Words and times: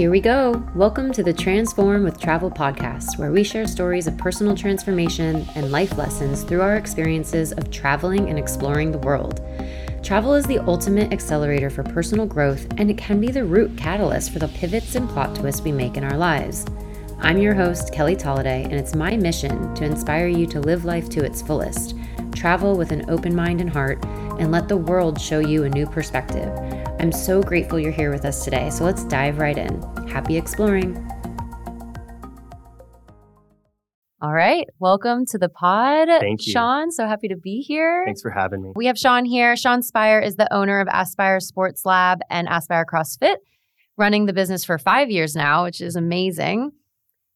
Here 0.00 0.10
we 0.10 0.20
go. 0.22 0.66
Welcome 0.74 1.12
to 1.12 1.22
the 1.22 1.34
Transform 1.34 2.04
with 2.04 2.18
Travel 2.18 2.50
podcast, 2.50 3.18
where 3.18 3.30
we 3.30 3.44
share 3.44 3.66
stories 3.66 4.06
of 4.06 4.16
personal 4.16 4.56
transformation 4.56 5.46
and 5.54 5.70
life 5.70 5.98
lessons 5.98 6.42
through 6.42 6.62
our 6.62 6.76
experiences 6.76 7.52
of 7.52 7.70
traveling 7.70 8.30
and 8.30 8.38
exploring 8.38 8.92
the 8.92 8.98
world. 9.00 9.42
Travel 10.02 10.32
is 10.32 10.46
the 10.46 10.58
ultimate 10.60 11.12
accelerator 11.12 11.68
for 11.68 11.82
personal 11.82 12.24
growth, 12.24 12.66
and 12.78 12.90
it 12.90 12.96
can 12.96 13.20
be 13.20 13.30
the 13.30 13.44
root 13.44 13.76
catalyst 13.76 14.32
for 14.32 14.38
the 14.38 14.48
pivots 14.48 14.94
and 14.94 15.06
plot 15.06 15.34
twists 15.34 15.60
we 15.60 15.70
make 15.70 15.98
in 15.98 16.04
our 16.04 16.16
lives. 16.16 16.64
I'm 17.18 17.36
your 17.36 17.52
host, 17.52 17.92
Kelly 17.92 18.16
Tolliday, 18.16 18.64
and 18.64 18.76
it's 18.76 18.94
my 18.94 19.18
mission 19.18 19.74
to 19.74 19.84
inspire 19.84 20.28
you 20.28 20.46
to 20.46 20.60
live 20.60 20.86
life 20.86 21.10
to 21.10 21.22
its 21.22 21.42
fullest, 21.42 21.94
travel 22.34 22.78
with 22.78 22.90
an 22.90 23.10
open 23.10 23.36
mind 23.36 23.60
and 23.60 23.68
heart, 23.68 24.02
and 24.38 24.50
let 24.50 24.66
the 24.66 24.78
world 24.78 25.20
show 25.20 25.40
you 25.40 25.64
a 25.64 25.68
new 25.68 25.84
perspective. 25.84 26.50
I'm 27.00 27.12
so 27.12 27.42
grateful 27.42 27.78
you're 27.78 27.92
here 27.92 28.10
with 28.10 28.26
us 28.26 28.44
today, 28.44 28.68
so 28.68 28.84
let's 28.84 29.04
dive 29.04 29.38
right 29.38 29.56
in. 29.56 29.82
Happy 30.10 30.36
exploring. 30.36 30.96
All 34.22 34.32
right, 34.32 34.66
welcome 34.78 35.24
to 35.26 35.38
the 35.38 35.48
pod. 35.48 36.08
Thank 36.20 36.46
you. 36.46 36.52
Sean. 36.52 36.90
So 36.90 37.06
happy 37.06 37.28
to 37.28 37.36
be 37.36 37.62
here. 37.62 38.02
Thanks 38.04 38.20
for 38.20 38.30
having 38.30 38.60
me. 38.62 38.72
We 38.74 38.86
have 38.86 38.98
Sean 38.98 39.24
here. 39.24 39.56
Sean 39.56 39.82
Spire 39.82 40.20
is 40.20 40.36
the 40.36 40.52
owner 40.52 40.80
of 40.80 40.88
Aspire 40.92 41.40
Sports 41.40 41.86
Lab 41.86 42.18
and 42.28 42.46
Aspire 42.50 42.84
CrossFit, 42.84 43.36
running 43.96 44.26
the 44.26 44.34
business 44.34 44.64
for 44.64 44.76
five 44.76 45.10
years 45.10 45.34
now, 45.34 45.64
which 45.64 45.80
is 45.80 45.96
amazing. 45.96 46.72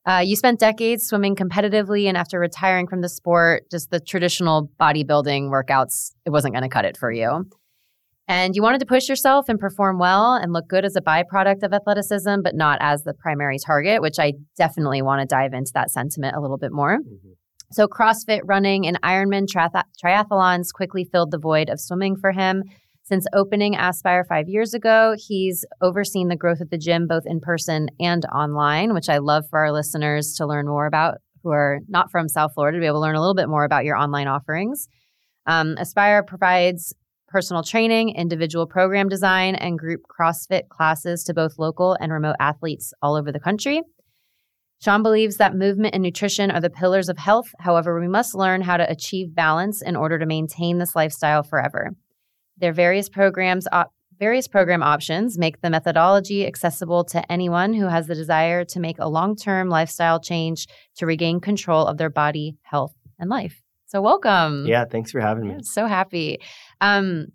Uh, 0.05 0.19
you 0.19 0.37
spent 0.37 0.61
decades 0.61 1.07
swimming 1.07 1.35
competitively, 1.35 2.07
and 2.07 2.17
after 2.19 2.39
retiring 2.39 2.87
from 2.87 3.01
the 3.01 3.09
sport, 3.09 3.71
just 3.71 3.91
the 3.91 4.01
traditional 4.01 4.71
bodybuilding 4.79 5.49
workouts, 5.49 6.13
it 6.27 6.31
wasn't 6.31 6.53
going 6.53 6.65
to 6.65 6.69
cut 6.69 6.85
it 6.85 6.99
for 6.99 7.11
you. 7.11 7.47
And 8.27 8.57
you 8.57 8.63
wanted 8.63 8.81
to 8.81 8.87
push 8.87 9.09
yourself 9.09 9.49
and 9.49 9.59
perform 9.59 9.99
well 9.99 10.35
and 10.35 10.53
look 10.53 10.67
good 10.67 10.85
as 10.85 10.97
a 10.97 11.03
byproduct 11.03 11.63
of 11.63 11.75
athleticism, 11.75 12.37
but 12.43 12.55
not 12.55 12.79
as 12.81 13.03
the 13.03 13.13
primary 13.13 13.59
target, 13.59 14.01
which 14.01 14.19
I 14.19 14.33
definitely 14.57 15.03
want 15.03 15.21
to 15.21 15.27
dive 15.27 15.53
into 15.53 15.73
that 15.75 15.91
sentiment 15.91 16.35
a 16.35 16.41
little 16.41 16.57
bit 16.57 16.73
more. 16.73 16.99
Mm-hmm. 16.99 17.33
So, 17.73 17.87
CrossFit 17.87 18.41
running 18.45 18.87
and 18.87 19.01
Ironman 19.03 19.47
triath- 19.47 19.83
triathlons 20.03 20.73
quickly 20.73 21.05
filled 21.11 21.33
the 21.33 21.39
void 21.39 21.69
of 21.69 21.81
swimming 21.81 22.17
for 22.17 22.33
him. 22.33 22.63
Since 23.03 23.27
opening 23.35 23.77
Aspire 23.77 24.25
five 24.25 24.49
years 24.49 24.73
ago, 24.73 25.15
he's 25.19 25.67
overseen 25.83 26.29
the 26.29 26.37
growth 26.37 26.61
of 26.61 26.71
the 26.71 26.79
gym 26.79 27.07
both 27.07 27.25
in 27.27 27.41
person 27.41 27.89
and 28.01 28.25
online, 28.27 28.95
which 28.95 29.11
I 29.11 29.19
love 29.19 29.45
for 29.51 29.59
our 29.59 29.73
listeners 29.73 30.35
to 30.39 30.47
learn 30.47 30.67
more 30.67 30.87
about 30.87 31.19
who 31.43 31.51
are 31.51 31.81
not 31.89 32.11
from 32.11 32.29
South 32.29 32.55
Florida 32.55 32.79
to 32.79 32.81
be 32.81 32.87
able 32.87 33.01
to 33.01 33.03
learn 33.03 33.17
a 33.17 33.21
little 33.21 33.35
bit 33.35 33.49
more 33.49 33.65
about 33.65 33.85
your 33.85 33.97
online 33.97 34.29
offerings. 34.29 34.89
Um, 35.47 35.75
Aspire 35.79 36.23
provides 36.23 36.95
personal 37.35 37.65
training, 37.65 38.11
individual 38.11 38.65
program 38.65 39.09
design, 39.09 39.57
and 39.57 39.77
group 39.77 40.03
CrossFit 40.09 40.69
classes 40.69 41.25
to 41.25 41.35
both 41.35 41.59
local 41.59 41.97
and 42.01 42.13
remote 42.13 42.37
athletes 42.39 42.95
all 43.03 43.17
over 43.17 43.33
the 43.33 43.41
country. 43.41 43.83
Sean 44.81 45.03
believes 45.03 45.39
that 45.39 45.57
movement 45.57 45.95
and 45.95 46.03
nutrition 46.05 46.53
are 46.53 46.61
the 46.61 46.71
pillars 46.71 47.09
of 47.09 47.19
health. 47.19 47.49
However, 47.59 48.01
we 48.01 48.07
must 48.07 48.37
learn 48.37 48.61
how 48.61 48.77
to 48.77 48.89
achieve 48.89 49.35
balance 49.35 49.83
in 49.83 49.97
order 49.97 50.17
to 50.17 50.27
maintain 50.27 50.79
this 50.79 50.95
lifestyle 50.95 51.43
forever. 51.43 51.91
Their 52.59 52.73
various 52.73 53.09
programs 53.09 53.67
op- 53.73 53.93
various 54.21 54.47
program 54.47 54.85
options 54.85 55.37
make 55.37 55.61
the 55.61 55.71
methodology 55.71 56.47
accessible 56.47 57.03
to 57.07 57.33
anyone 57.33 57.75
who 57.75 57.89
has 57.89 58.07
the 58.07 58.15
desire 58.15 58.65
to 58.67 58.79
make 58.79 59.01
a 59.01 59.09
long-term 59.09 59.69
lifestyle 59.69 60.21
change 60.21 60.69
to 60.99 61.05
regain 61.05 61.41
control 61.41 61.85
of 61.85 61.99
their 61.99 62.11
body, 62.11 62.59
health, 62.63 62.95
and 63.19 63.29
life. 63.29 63.64
So 63.95 64.01
welcome. 64.01 64.67
Yeah, 64.67 64.87
thanks 64.91 65.13
for 65.13 65.21
having 65.21 65.47
me. 65.47 65.55
I'm 65.55 65.63
so 65.63 65.87
happy. 65.87 66.39
Um, 66.81 67.27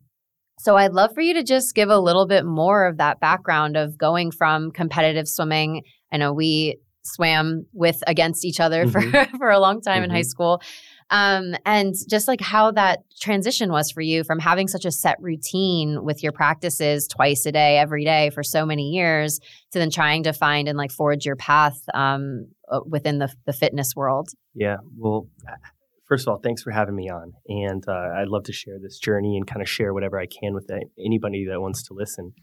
so 0.57 0.75
I'd 0.75 0.91
love 0.91 1.13
for 1.13 1.21
you 1.21 1.33
to 1.35 1.43
just 1.43 1.73
give 1.73 1.89
a 1.89 1.99
little 1.99 2.27
bit 2.27 2.43
more 2.45 2.85
of 2.85 2.97
that 2.97 3.21
background 3.21 3.77
of 3.77 3.97
going 3.97 4.31
from 4.31 4.71
competitive 4.71 5.27
swimming. 5.27 5.83
I 6.11 6.17
know 6.17 6.33
we 6.33 6.77
swam 7.03 7.65
with 7.71 8.03
against 8.07 8.43
each 8.43 8.59
other 8.59 8.85
mm-hmm. 8.87 9.09
for 9.31 9.37
for 9.37 9.49
a 9.49 9.59
long 9.59 9.79
time 9.79 9.97
mm-hmm. 9.97 10.03
in 10.05 10.09
high 10.09 10.19
mm-hmm. 10.19 10.27
school 10.27 10.61
um, 11.11 11.55
and 11.65 11.95
just 12.07 12.27
like 12.27 12.41
how 12.41 12.71
that 12.71 12.99
transition 13.19 13.71
was 13.71 13.91
for 13.91 14.01
you 14.01 14.23
from 14.23 14.39
having 14.39 14.67
such 14.67 14.85
a 14.85 14.91
set 14.91 15.17
routine 15.19 16.03
with 16.03 16.21
your 16.21 16.31
practices 16.31 17.07
twice 17.07 17.45
a 17.45 17.51
day, 17.51 17.77
every 17.77 18.05
day 18.05 18.29
for 18.29 18.43
so 18.43 18.65
many 18.65 18.89
years, 18.89 19.39
to 19.71 19.79
then 19.79 19.89
trying 19.89 20.23
to 20.23 20.33
find 20.33 20.67
and 20.67 20.77
like 20.77 20.91
forge 20.91 21.25
your 21.25 21.35
path 21.35 21.79
um, 21.93 22.47
uh, 22.69 22.81
within 22.85 23.17
the, 23.17 23.33
the 23.45 23.53
fitness 23.53 23.95
world. 23.95 24.29
Yeah. 24.53 24.77
Well, 24.97 25.27
first 26.09 26.27
of 26.27 26.31
all, 26.31 26.39
thanks 26.43 26.63
for 26.63 26.71
having 26.71 26.95
me 26.95 27.09
on. 27.09 27.33
And 27.47 27.83
uh, 27.87 28.19
I'd 28.19 28.27
love 28.27 28.43
to 28.45 28.53
share 28.53 28.79
this 28.81 28.97
journey 28.97 29.37
and 29.37 29.47
kind 29.47 29.61
of 29.61 29.69
share 29.69 29.93
whatever 29.93 30.19
I 30.19 30.25
can 30.25 30.53
with 30.53 30.69
anybody 31.03 31.45
that 31.49 31.61
wants 31.61 31.83
to 31.83 31.93
listen. 31.93 32.33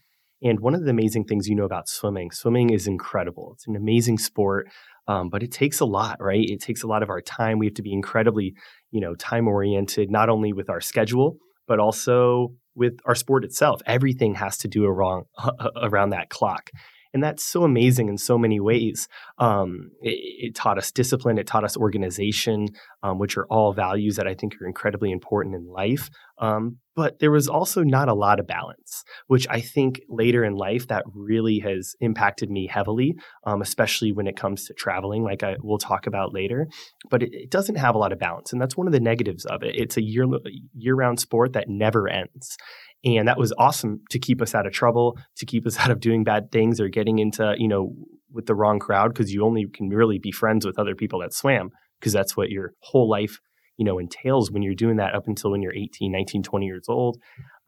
And 0.43 0.61
one 0.61 0.75
of 0.75 0.85
the 0.85 0.91
amazing 0.91 1.25
things 1.25 1.49
you 1.49 1.57
know 1.57 1.65
about 1.65 1.89
swimming, 1.89 2.31
swimming 2.31 2.71
is 2.71 2.87
incredible. 2.87 3.53
It's 3.55 3.67
an 3.67 3.75
amazing 3.77 4.19
sport. 4.19 4.69
Um, 5.09 5.29
but 5.29 5.43
it 5.43 5.53
takes 5.53 5.81
a 5.81 5.85
lot, 5.85 6.19
right? 6.21 6.45
It 6.45 6.61
takes 6.61 6.83
a 6.83 6.87
lot 6.87 7.03
of 7.03 7.11
our 7.11 7.21
time. 7.21 7.59
We 7.59 7.67
have 7.67 7.75
to 7.75 7.83
be 7.83 7.93
incredibly, 7.93 8.55
you 8.91 9.01
know, 9.01 9.15
time 9.15 9.49
oriented, 9.49 10.11
not 10.11 10.29
only 10.29 10.53
with 10.53 10.69
our 10.69 10.81
schedule, 10.81 11.37
but 11.69 11.79
also 11.79 12.55
with 12.75 12.99
our 13.07 13.15
sport 13.15 13.45
itself. 13.45 13.81
Everything 13.87 14.35
has 14.35 14.59
to 14.59 14.69
do 14.69 14.85
around, 14.85 15.27
around 15.83 16.11
that 16.11 16.29
clock. 16.29 16.71
And 17.17 17.23
that's 17.23 17.43
so 17.43 17.65
amazing 17.65 18.11
in 18.11 18.19
so 18.19 18.37
many 18.37 18.61
ways. 18.61 19.09
Um, 19.39 19.89
it, 20.03 20.49
it, 20.49 20.55
taught 20.55 20.77
us 20.77 20.93
discipline, 20.93 21.39
it 21.39 21.47
taught 21.47 21.65
us 21.65 21.75
organization, 21.75 22.69
um, 23.03 23.19
which 23.19 23.39
are 23.39 23.47
all 23.47 23.73
values 23.73 24.17
that 24.17 24.27
I 24.27 24.35
think 24.35 24.61
are 24.61 24.67
incredibly 24.67 25.11
important 25.11 25.55
in 25.55 25.67
life. 25.67 26.11
Um, 26.39 26.77
but 26.95 27.19
there 27.19 27.31
was 27.31 27.49
also 27.49 27.83
not 27.83 28.11
a 28.11 28.15
lot 28.15 28.39
of 28.39 28.47
balance, 28.47 29.03
which 29.29 29.47
I 29.49 29.63
think 29.63 30.03
later 30.11 30.45
in 30.45 30.57
life 30.57 30.89
that 30.89 31.05
really 31.15 31.59
has 31.61 31.95
impacted 32.01 32.51
me 32.51 32.67
heavily, 32.67 33.15
um, 33.47 33.63
especially 33.63 34.13
when 34.13 34.27
it 34.27 34.37
comes 34.37 34.67
to 34.67 34.75
traveling, 34.75 35.25
like 35.25 35.43
I 35.43 35.57
will 35.63 35.79
talk 35.79 36.07
about 36.07 36.35
later. 36.35 36.69
But 37.09 37.23
it, 37.23 37.31
it, 37.33 37.51
doesn't 37.51 37.77
have 37.77 37.95
a 37.95 37.99
lot 37.99 38.13
of 38.13 38.19
balance, 38.19 38.53
and 38.53 38.61
that's 38.61 38.77
one 38.77 38.87
of 38.87 38.93
the 38.93 39.01
negatives 39.01 39.47
of 39.47 39.63
it. 39.63 39.75
It's 39.75 39.97
a 39.97 40.03
year 40.03 40.27
year 40.75 40.95
round 40.95 41.19
sport 41.19 41.55
that 41.55 41.71
never 41.71 42.09
ends. 42.09 42.59
And 43.05 43.29
that 43.29 43.39
was 43.39 43.53
awesome 43.59 44.01
to 44.11 44.19
keep 44.19 44.43
us 44.43 44.55
out 44.55 44.67
of 44.67 44.73
trouble, 44.73 45.17
to 45.37 45.47
keep 45.47 45.67
us 45.67 45.79
out 45.81 45.91
of 45.91 46.01
doing 46.01 46.25
bad 46.25 46.51
things 46.51 46.81
or 46.81 46.89
getting 46.89 47.19
into, 47.19 47.55
you 47.59 47.69
know, 47.69 47.95
with 48.33 48.47
the 48.47 48.55
wrong 48.55 48.79
crowd 48.79 49.13
because 49.13 49.33
you 49.33 49.45
only 49.45 49.67
can 49.73 49.89
really 49.89 50.19
be 50.19 50.31
friends 50.31 50.67
with 50.67 50.79
other 50.79 50.95
people 50.95 51.21
that 51.21 51.33
swam 51.33 51.71
because 51.99 52.13
that's 52.13 52.37
what 52.37 52.51
your 52.51 52.73
whole 52.81 53.09
life 53.09 53.41
you 53.77 53.85
know 53.85 53.99
entails 53.99 54.51
when 54.51 54.63
you're 54.63 54.75
doing 54.75 54.97
that 54.97 55.15
up 55.15 55.27
until 55.27 55.51
when 55.51 55.63
you're 55.63 55.75
18 55.75 56.13
19 56.13 56.43
20 56.43 56.67
years 56.67 56.85
old. 56.89 57.19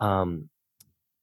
Um, 0.01 0.49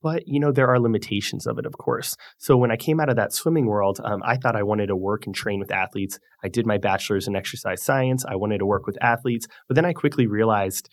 but 0.01 0.27
you 0.27 0.39
know 0.39 0.51
there 0.51 0.67
are 0.67 0.79
limitations 0.79 1.47
of 1.47 1.57
it 1.57 1.65
of 1.65 1.77
course. 1.77 2.15
So 2.37 2.57
when 2.57 2.71
i 2.71 2.75
came 2.75 2.99
out 2.99 3.09
of 3.09 3.15
that 3.15 3.33
swimming 3.33 3.65
world 3.65 3.99
um, 4.03 4.21
i 4.23 4.37
thought 4.37 4.55
i 4.55 4.63
wanted 4.63 4.87
to 4.87 4.95
work 4.95 5.25
and 5.25 5.35
train 5.35 5.59
with 5.59 5.71
athletes. 5.71 6.19
I 6.43 6.49
did 6.49 6.65
my 6.65 6.77
bachelor's 6.77 7.27
in 7.27 7.35
exercise 7.35 7.81
science. 7.83 8.25
I 8.25 8.35
wanted 8.35 8.59
to 8.59 8.65
work 8.65 8.85
with 8.85 8.97
athletes. 9.01 9.47
But 9.67 9.75
then 9.75 9.85
i 9.85 9.93
quickly 9.93 10.27
realized 10.27 10.89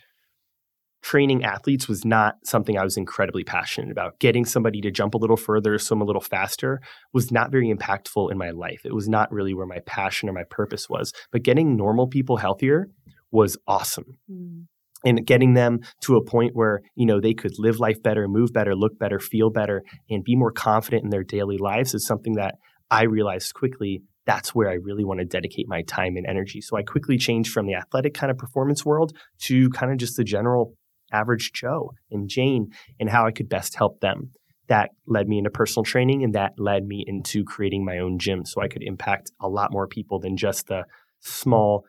training 1.02 1.44
athletes 1.44 1.88
was 1.88 2.04
not 2.04 2.36
something 2.44 2.78
I 2.78 2.84
was 2.84 2.96
incredibly 2.96 3.44
passionate 3.44 3.90
about. 3.90 4.18
Getting 4.20 4.44
somebody 4.44 4.80
to 4.80 4.90
jump 4.90 5.14
a 5.14 5.18
little 5.18 5.36
further, 5.36 5.78
swim 5.78 6.00
a 6.00 6.04
little 6.04 6.22
faster 6.22 6.80
was 7.12 7.30
not 7.30 7.50
very 7.50 7.72
impactful 7.72 8.30
in 8.30 8.38
my 8.38 8.50
life. 8.50 8.82
It 8.84 8.94
was 8.94 9.08
not 9.08 9.30
really 9.32 9.52
where 9.52 9.66
my 9.66 9.80
passion 9.84 10.28
or 10.28 10.32
my 10.32 10.44
purpose 10.48 10.88
was. 10.88 11.12
But 11.32 11.42
getting 11.42 11.76
normal 11.76 12.06
people 12.06 12.36
healthier 12.36 12.88
was 13.30 13.58
awesome. 13.66 14.18
Mm. 14.30 14.66
And 15.04 15.26
getting 15.26 15.54
them 15.54 15.80
to 16.02 16.14
a 16.14 16.24
point 16.24 16.52
where, 16.54 16.80
you 16.94 17.06
know, 17.06 17.20
they 17.20 17.34
could 17.34 17.58
live 17.58 17.80
life 17.80 18.00
better, 18.00 18.28
move 18.28 18.52
better, 18.52 18.76
look 18.76 18.96
better, 19.00 19.18
feel 19.18 19.50
better, 19.50 19.82
and 20.08 20.22
be 20.22 20.36
more 20.36 20.52
confident 20.52 21.02
in 21.02 21.10
their 21.10 21.24
daily 21.24 21.58
lives 21.58 21.92
is 21.92 22.06
something 22.06 22.34
that 22.34 22.54
I 22.88 23.04
realized 23.04 23.54
quickly 23.54 24.02
that's 24.24 24.54
where 24.54 24.70
I 24.70 24.74
really 24.74 25.04
want 25.04 25.18
to 25.18 25.26
dedicate 25.26 25.66
my 25.68 25.82
time 25.82 26.16
and 26.16 26.26
energy. 26.26 26.60
So 26.60 26.76
I 26.76 26.82
quickly 26.82 27.18
changed 27.18 27.50
from 27.50 27.66
the 27.66 27.74
athletic 27.74 28.14
kind 28.14 28.30
of 28.30 28.38
performance 28.38 28.84
world 28.84 29.16
to 29.40 29.68
kind 29.70 29.90
of 29.90 29.98
just 29.98 30.16
the 30.16 30.24
general 30.24 30.74
average 31.12 31.52
Joe 31.52 31.92
and 32.10 32.28
Jane 32.28 32.70
and 32.98 33.08
how 33.08 33.26
I 33.26 33.32
could 33.32 33.48
best 33.48 33.74
help 33.76 34.00
them. 34.00 34.30
That 34.68 34.90
led 35.06 35.28
me 35.28 35.38
into 35.38 35.50
personal 35.50 35.84
training 35.84 36.24
and 36.24 36.34
that 36.34 36.52
led 36.56 36.86
me 36.86 37.04
into 37.06 37.44
creating 37.44 37.84
my 37.84 37.98
own 37.98 38.18
gym 38.18 38.44
so 38.44 38.62
I 38.62 38.68
could 38.68 38.82
impact 38.82 39.30
a 39.40 39.48
lot 39.48 39.72
more 39.72 39.86
people 39.86 40.18
than 40.18 40.36
just 40.36 40.68
the 40.68 40.84
small 41.20 41.84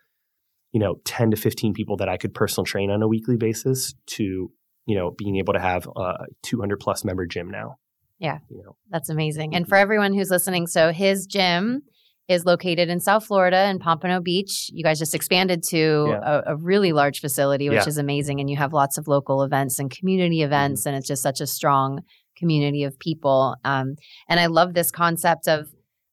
you 0.72 0.80
know 0.80 0.96
10 1.06 1.32
to 1.32 1.38
15 1.38 1.74
people 1.74 1.98
that 1.98 2.10
i 2.10 2.18
could 2.18 2.34
personal 2.34 2.66
train 2.66 2.90
on 2.92 3.02
a 3.02 3.08
weekly 3.08 3.36
basis 3.36 3.94
to 4.06 4.52
you 4.86 4.96
know 4.96 5.12
being 5.12 5.38
able 5.38 5.54
to 5.54 5.60
have 5.60 5.88
a 5.96 6.26
200 6.44 6.80
plus 6.80 7.04
member 7.04 7.26
gym 7.26 7.50
now. 7.50 7.78
Yeah. 8.20 8.40
You 8.50 8.64
know. 8.64 8.76
That's 8.90 9.10
amazing. 9.10 9.56
And 9.56 9.66
mm-hmm. 9.66 9.70
for 9.70 9.76
everyone 9.76 10.14
who's 10.14 10.30
listening 10.30 10.68
so 10.68 10.92
his 10.92 11.26
gym 11.26 11.84
is 12.28 12.46
located 12.46 12.90
in 12.90 13.00
South 13.00 13.26
Florida 13.26 13.70
in 13.70 13.80
Pompano 13.80 14.22
Beach. 14.22 14.70
You 14.74 14.84
guys 14.84 15.00
just 15.00 15.14
expanded 15.14 15.62
to 15.70 16.08
yeah. 16.10 16.42
a, 16.46 16.54
a, 16.54 16.56
really 16.56 16.94
large 16.94 17.20
facility, 17.20 17.70
which 17.70 17.80
yeah. 17.80 17.88
is 17.88 17.98
amazing. 17.98 18.40
And 18.40 18.50
you 18.50 18.56
have 18.56 18.72
lots 18.72 18.98
of 18.98 19.10
local 19.10 19.44
events 19.44 19.78
and 19.78 19.92
community 19.92 20.38
mm-hmm. 20.38 20.46
events, 20.46 20.82
mm-hmm. 20.82 20.90
and 20.90 20.98
it's 20.98 21.08
just 21.08 21.22
such 21.22 21.42
a 21.42 21.48
strong 21.48 22.02
community 22.38 22.84
of 22.84 22.98
people. 22.98 23.56
Um, 23.66 23.96
and 24.30 24.40
I 24.40 24.46
love 24.46 24.74
this 24.74 24.92
concept 24.92 25.48
of 25.48 25.68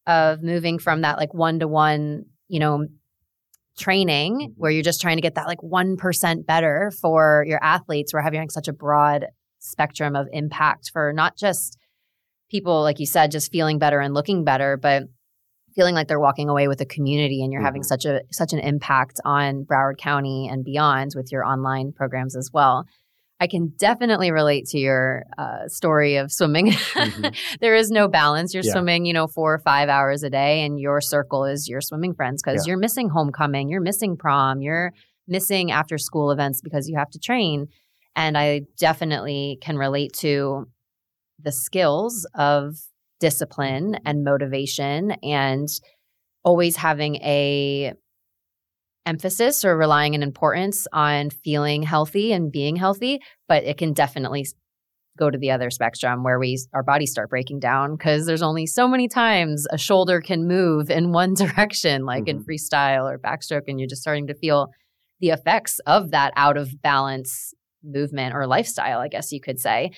of 0.06 0.42
moving 0.42 0.78
from 0.78 1.02
that 1.02 1.18
like 1.18 1.32
one 1.32 1.60
to 1.60 1.68
one, 1.68 2.24
you 2.48 2.58
know, 2.58 2.86
training 3.78 4.34
mm-hmm. 4.34 4.52
where 4.56 4.70
you're 4.70 4.82
just 4.82 5.00
trying 5.00 5.16
to 5.16 5.22
get 5.22 5.36
that 5.36 5.46
like 5.46 5.58
1% 5.58 6.46
better 6.46 6.92
for 7.00 7.44
your 7.46 7.62
athletes. 7.62 8.12
We're 8.12 8.22
having 8.22 8.40
like 8.40 8.50
such 8.50 8.68
a 8.68 8.72
broad 8.72 9.26
spectrum 9.60 10.16
of 10.16 10.26
impact 10.32 10.90
for 10.92 11.12
not 11.12 11.36
just 11.36 11.78
people, 12.50 12.82
like 12.82 12.98
you 12.98 13.06
said, 13.06 13.30
just 13.30 13.52
feeling 13.52 13.78
better 13.78 14.00
and 14.00 14.14
looking 14.14 14.42
better, 14.42 14.76
but 14.76 15.04
feeling 15.74 15.94
like 15.94 16.08
they're 16.08 16.20
walking 16.20 16.48
away 16.48 16.68
with 16.68 16.80
a 16.80 16.86
community 16.86 17.42
and 17.42 17.52
you're 17.52 17.60
mm-hmm. 17.60 17.66
having 17.66 17.82
such 17.82 18.04
a 18.04 18.20
such 18.30 18.52
an 18.52 18.58
impact 18.58 19.20
on 19.24 19.64
Broward 19.64 19.98
County 19.98 20.48
and 20.50 20.64
beyond 20.64 21.12
with 21.14 21.30
your 21.32 21.44
online 21.44 21.92
programs 21.92 22.36
as 22.36 22.50
well. 22.52 22.86
I 23.42 23.46
can 23.46 23.72
definitely 23.78 24.30
relate 24.30 24.66
to 24.66 24.78
your 24.78 25.24
uh, 25.38 25.66
story 25.66 26.16
of 26.16 26.30
swimming. 26.30 26.72
Mm-hmm. 26.72 27.28
there 27.60 27.74
is 27.74 27.90
no 27.90 28.06
balance. 28.06 28.52
You're 28.52 28.62
yeah. 28.62 28.72
swimming, 28.72 29.06
you 29.06 29.14
know, 29.14 29.26
four 29.26 29.54
or 29.54 29.58
five 29.58 29.88
hours 29.88 30.22
a 30.22 30.28
day, 30.28 30.62
and 30.62 30.78
your 30.78 31.00
circle 31.00 31.46
is 31.46 31.66
your 31.66 31.80
swimming 31.80 32.12
friends 32.12 32.42
because 32.42 32.66
yeah. 32.66 32.72
you're 32.72 32.78
missing 32.78 33.08
homecoming, 33.08 33.70
you're 33.70 33.80
missing 33.80 34.16
prom, 34.18 34.60
you're 34.60 34.92
missing 35.26 35.70
after 35.72 35.96
school 35.96 36.30
events 36.30 36.60
because 36.60 36.86
you 36.86 36.98
have 36.98 37.08
to 37.10 37.18
train. 37.18 37.68
And 38.14 38.36
I 38.36 38.62
definitely 38.76 39.58
can 39.62 39.78
relate 39.78 40.12
to 40.18 40.66
the 41.42 41.52
skills 41.52 42.26
of 42.34 42.76
discipline 43.20 43.98
and 44.04 44.24
motivation 44.24 45.12
and 45.22 45.68
always 46.42 46.76
having 46.76 47.16
a 47.16 47.92
emphasis 49.06 49.64
or 49.64 49.76
relying 49.76 50.14
an 50.14 50.22
importance 50.22 50.86
on 50.92 51.30
feeling 51.30 51.82
healthy 51.82 52.32
and 52.32 52.52
being 52.52 52.76
healthy 52.76 53.20
but 53.48 53.64
it 53.64 53.78
can 53.78 53.92
definitely 53.92 54.44
go 55.18 55.30
to 55.30 55.38
the 55.38 55.50
other 55.50 55.70
spectrum 55.70 56.22
where 56.22 56.38
we 56.38 56.58
our 56.74 56.82
bodies 56.82 57.10
start 57.10 57.30
breaking 57.30 57.58
down 57.58 57.96
because 57.96 58.26
there's 58.26 58.42
only 58.42 58.66
so 58.66 58.86
many 58.86 59.08
times 59.08 59.66
a 59.70 59.78
shoulder 59.78 60.20
can 60.20 60.46
move 60.46 60.90
in 60.90 61.12
one 61.20 61.34
direction 61.34 62.04
like 62.04 62.24
mm-hmm. 62.24 62.38
in 62.38 62.44
freestyle 62.44 63.10
or 63.10 63.18
backstroke 63.18 63.68
and 63.68 63.78
you're 63.78 63.88
just 63.88 64.02
starting 64.02 64.26
to 64.26 64.34
feel 64.34 64.68
the 65.20 65.30
effects 65.30 65.78
of 65.86 66.10
that 66.10 66.32
out 66.36 66.56
of 66.56 66.70
balance 66.82 67.54
movement 67.82 68.34
or 68.34 68.46
lifestyle 68.46 69.00
i 69.00 69.08
guess 69.08 69.32
you 69.32 69.40
could 69.40 69.58
say 69.58 69.90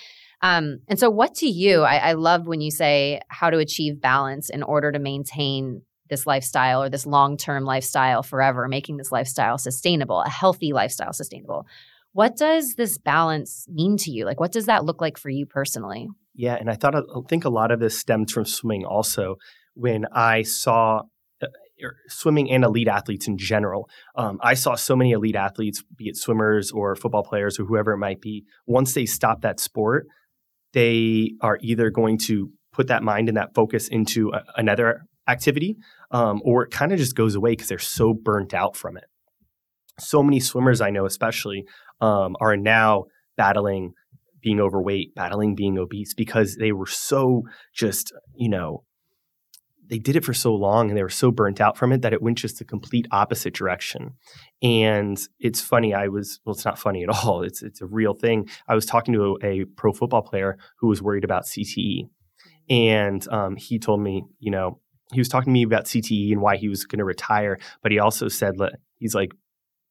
um, 0.43 0.81
and 0.89 0.99
so, 0.99 1.09
what 1.09 1.37
to 1.37 1.47
you, 1.47 1.83
I, 1.83 1.97
I 1.97 2.13
love 2.15 2.47
when 2.47 2.61
you 2.61 2.73
say 2.73 3.21
how 3.29 3.49
to 3.49 3.59
achieve 3.59 4.01
balance 4.01 4.51
in 4.51 4.63
order 4.63 4.91
to 4.91 4.99
maintain 4.99 5.83
this 6.11 6.27
lifestyle 6.27 6.83
or 6.83 6.91
this 6.91 7.07
long 7.07 7.37
term 7.37 7.65
lifestyle 7.65 8.23
forever, 8.23 8.67
making 8.69 8.97
this 8.97 9.13
lifestyle 9.13 9.57
sustainable, 9.57 10.21
a 10.21 10.29
healthy 10.29 10.73
lifestyle 10.73 11.13
sustainable. 11.13 11.67
What 12.13 12.37
does 12.37 12.75
this 12.75 12.99
balance 12.99 13.67
mean 13.71 13.97
to 13.99 14.11
you? 14.11 14.27
Like, 14.27 14.41
what 14.41 14.53
does 14.53 14.67
that 14.67 14.85
look 14.85 15.01
like 15.01 15.17
for 15.17 15.31
you 15.31 15.47
personally? 15.47 16.09
Yeah, 16.35 16.57
and 16.57 16.69
I 16.69 16.75
thought 16.75 16.97
I 16.97 17.01
think 17.29 17.45
a 17.45 17.49
lot 17.49 17.71
of 17.71 17.79
this 17.79 17.99
stems 17.99 18.33
from 18.33 18.45
swimming 18.45 18.85
also. 18.85 19.37
When 19.75 20.07
I 20.13 20.43
saw 20.43 21.03
uh, 21.41 21.47
er, 21.83 21.97
swimming 22.09 22.51
and 22.51 22.65
elite 22.65 22.89
athletes 22.89 23.29
in 23.29 23.39
general. 23.39 23.89
Um, 24.17 24.39
I 24.43 24.55
saw 24.55 24.75
so 24.75 24.97
many 24.97 25.13
elite 25.13 25.37
athletes, 25.37 25.83
be 25.97 26.09
it 26.09 26.17
swimmers 26.17 26.71
or 26.73 26.97
football 26.97 27.23
players 27.23 27.59
or 27.59 27.65
whoever 27.65 27.93
it 27.93 27.99
might 27.99 28.21
be, 28.21 28.45
once 28.67 28.93
they 28.93 29.07
stop 29.07 29.41
that 29.43 29.61
sport, 29.61 30.07
they 30.73 31.33
are 31.41 31.59
either 31.61 31.91
going 31.91 32.19
to 32.19 32.51
put 32.73 32.89
that 32.89 33.03
mind 33.03 33.29
and 33.29 33.37
that 33.37 33.55
focus 33.55 33.89
into 33.89 34.31
a, 34.33 34.43
another 34.57 35.03
activity, 35.29 35.77
um, 36.11 36.41
or 36.45 36.65
it 36.65 36.71
kind 36.71 36.93
of 36.93 36.99
just 36.99 37.15
goes 37.15 37.35
away 37.35 37.53
because 37.53 37.69
they're 37.69 37.79
so 37.79 38.15
burnt 38.15 38.55
out 38.55 38.77
from 38.77 38.97
it. 38.97 39.05
So 40.01 40.23
many 40.23 40.41
swimmers 40.41 40.81
I 40.81 40.91
know, 40.91 41.05
especially, 41.07 41.65
um, 42.01 42.35
are 42.41 42.57
now 42.57 43.05
battling 43.37 43.93
being 44.43 44.61
overweight, 44.61 45.15
battling 45.15 45.55
being 45.55 45.79
obese 45.79 46.15
because 46.15 46.57
they 46.57 46.73
were 46.73 46.87
so 46.87 47.43
just, 47.73 48.13
you 48.35 48.49
know, 48.49 48.85
they 49.93 49.99
did 49.99 50.17
it 50.17 50.25
for 50.25 50.33
so 50.33 50.55
long 50.55 50.89
and 50.89 50.97
they 50.97 51.03
were 51.03 51.11
so 51.11 51.31
burnt 51.31 51.61
out 51.61 51.77
from 51.77 51.93
it 51.93 52.01
that 52.01 52.15
it 52.15 52.23
went 52.23 52.39
just 52.39 52.59
the 52.59 52.65
complete 52.65 53.07
opposite 53.13 53.53
direction. 53.53 54.15
And 54.63 55.21
it's 55.39 55.61
funny, 55.61 55.93
I 55.93 56.09
was 56.09 56.41
well, 56.47 56.55
it's 56.55 56.65
not 56.65 56.79
funny 56.79 57.03
at 57.03 57.11
all. 57.25 57.43
It's 57.43 57.63
it's 57.63 57.83
a 57.83 57.87
real 57.87 58.15
thing. 58.15 58.49
I 58.67 58.75
was 58.75 58.87
talking 58.87 59.13
to 59.13 59.37
a, 59.43 59.47
a 59.47 59.65
pro 59.67 59.93
football 59.93 60.23
player 60.23 60.57
who 60.79 60.89
was 60.89 61.03
worried 61.03 61.25
about 61.25 61.45
CTE, 61.45 62.09
and 62.71 63.29
um, 63.29 63.57
he 63.57 63.79
told 63.79 64.01
me, 64.01 64.25
you 64.39 64.51
know, 64.51 64.81
he 65.13 65.21
was 65.21 65.29
talking 65.29 65.53
to 65.53 65.53
me 65.53 65.63
about 65.63 65.85
CTE 65.85 66.33
and 66.33 66.41
why 66.41 66.57
he 66.57 66.71
was 66.71 66.87
going 66.87 66.99
to 66.99 67.05
retire, 67.05 67.59
but 67.83 67.93
he 67.93 67.99
also 67.99 68.29
said, 68.29 68.55
he's 68.97 69.15
like, 69.15 69.33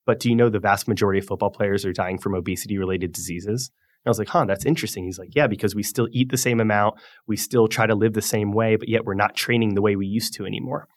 but 0.07 0.19
do 0.19 0.29
you 0.29 0.35
know 0.35 0.49
the 0.49 0.59
vast 0.59 0.87
majority 0.87 1.19
of 1.19 1.27
football 1.27 1.51
players 1.51 1.85
are 1.85 1.93
dying 1.93 2.17
from 2.17 2.33
obesity 2.33 2.79
related 2.79 3.11
diseases? 3.11 3.69
I 4.05 4.09
was 4.09 4.19
like, 4.19 4.29
huh, 4.29 4.45
that's 4.45 4.65
interesting. 4.65 5.05
He's 5.05 5.19
like, 5.19 5.35
yeah, 5.35 5.47
because 5.47 5.75
we 5.75 5.83
still 5.83 6.07
eat 6.11 6.31
the 6.31 6.37
same 6.37 6.59
amount, 6.59 6.95
we 7.27 7.37
still 7.37 7.67
try 7.67 7.85
to 7.85 7.95
live 7.95 8.13
the 8.13 8.21
same 8.21 8.51
way, 8.51 8.75
but 8.75 8.89
yet 8.89 9.05
we're 9.05 9.13
not 9.13 9.35
training 9.35 9.75
the 9.75 9.81
way 9.81 9.95
we 9.95 10.07
used 10.07 10.33
to 10.35 10.45
anymore. 10.45 10.87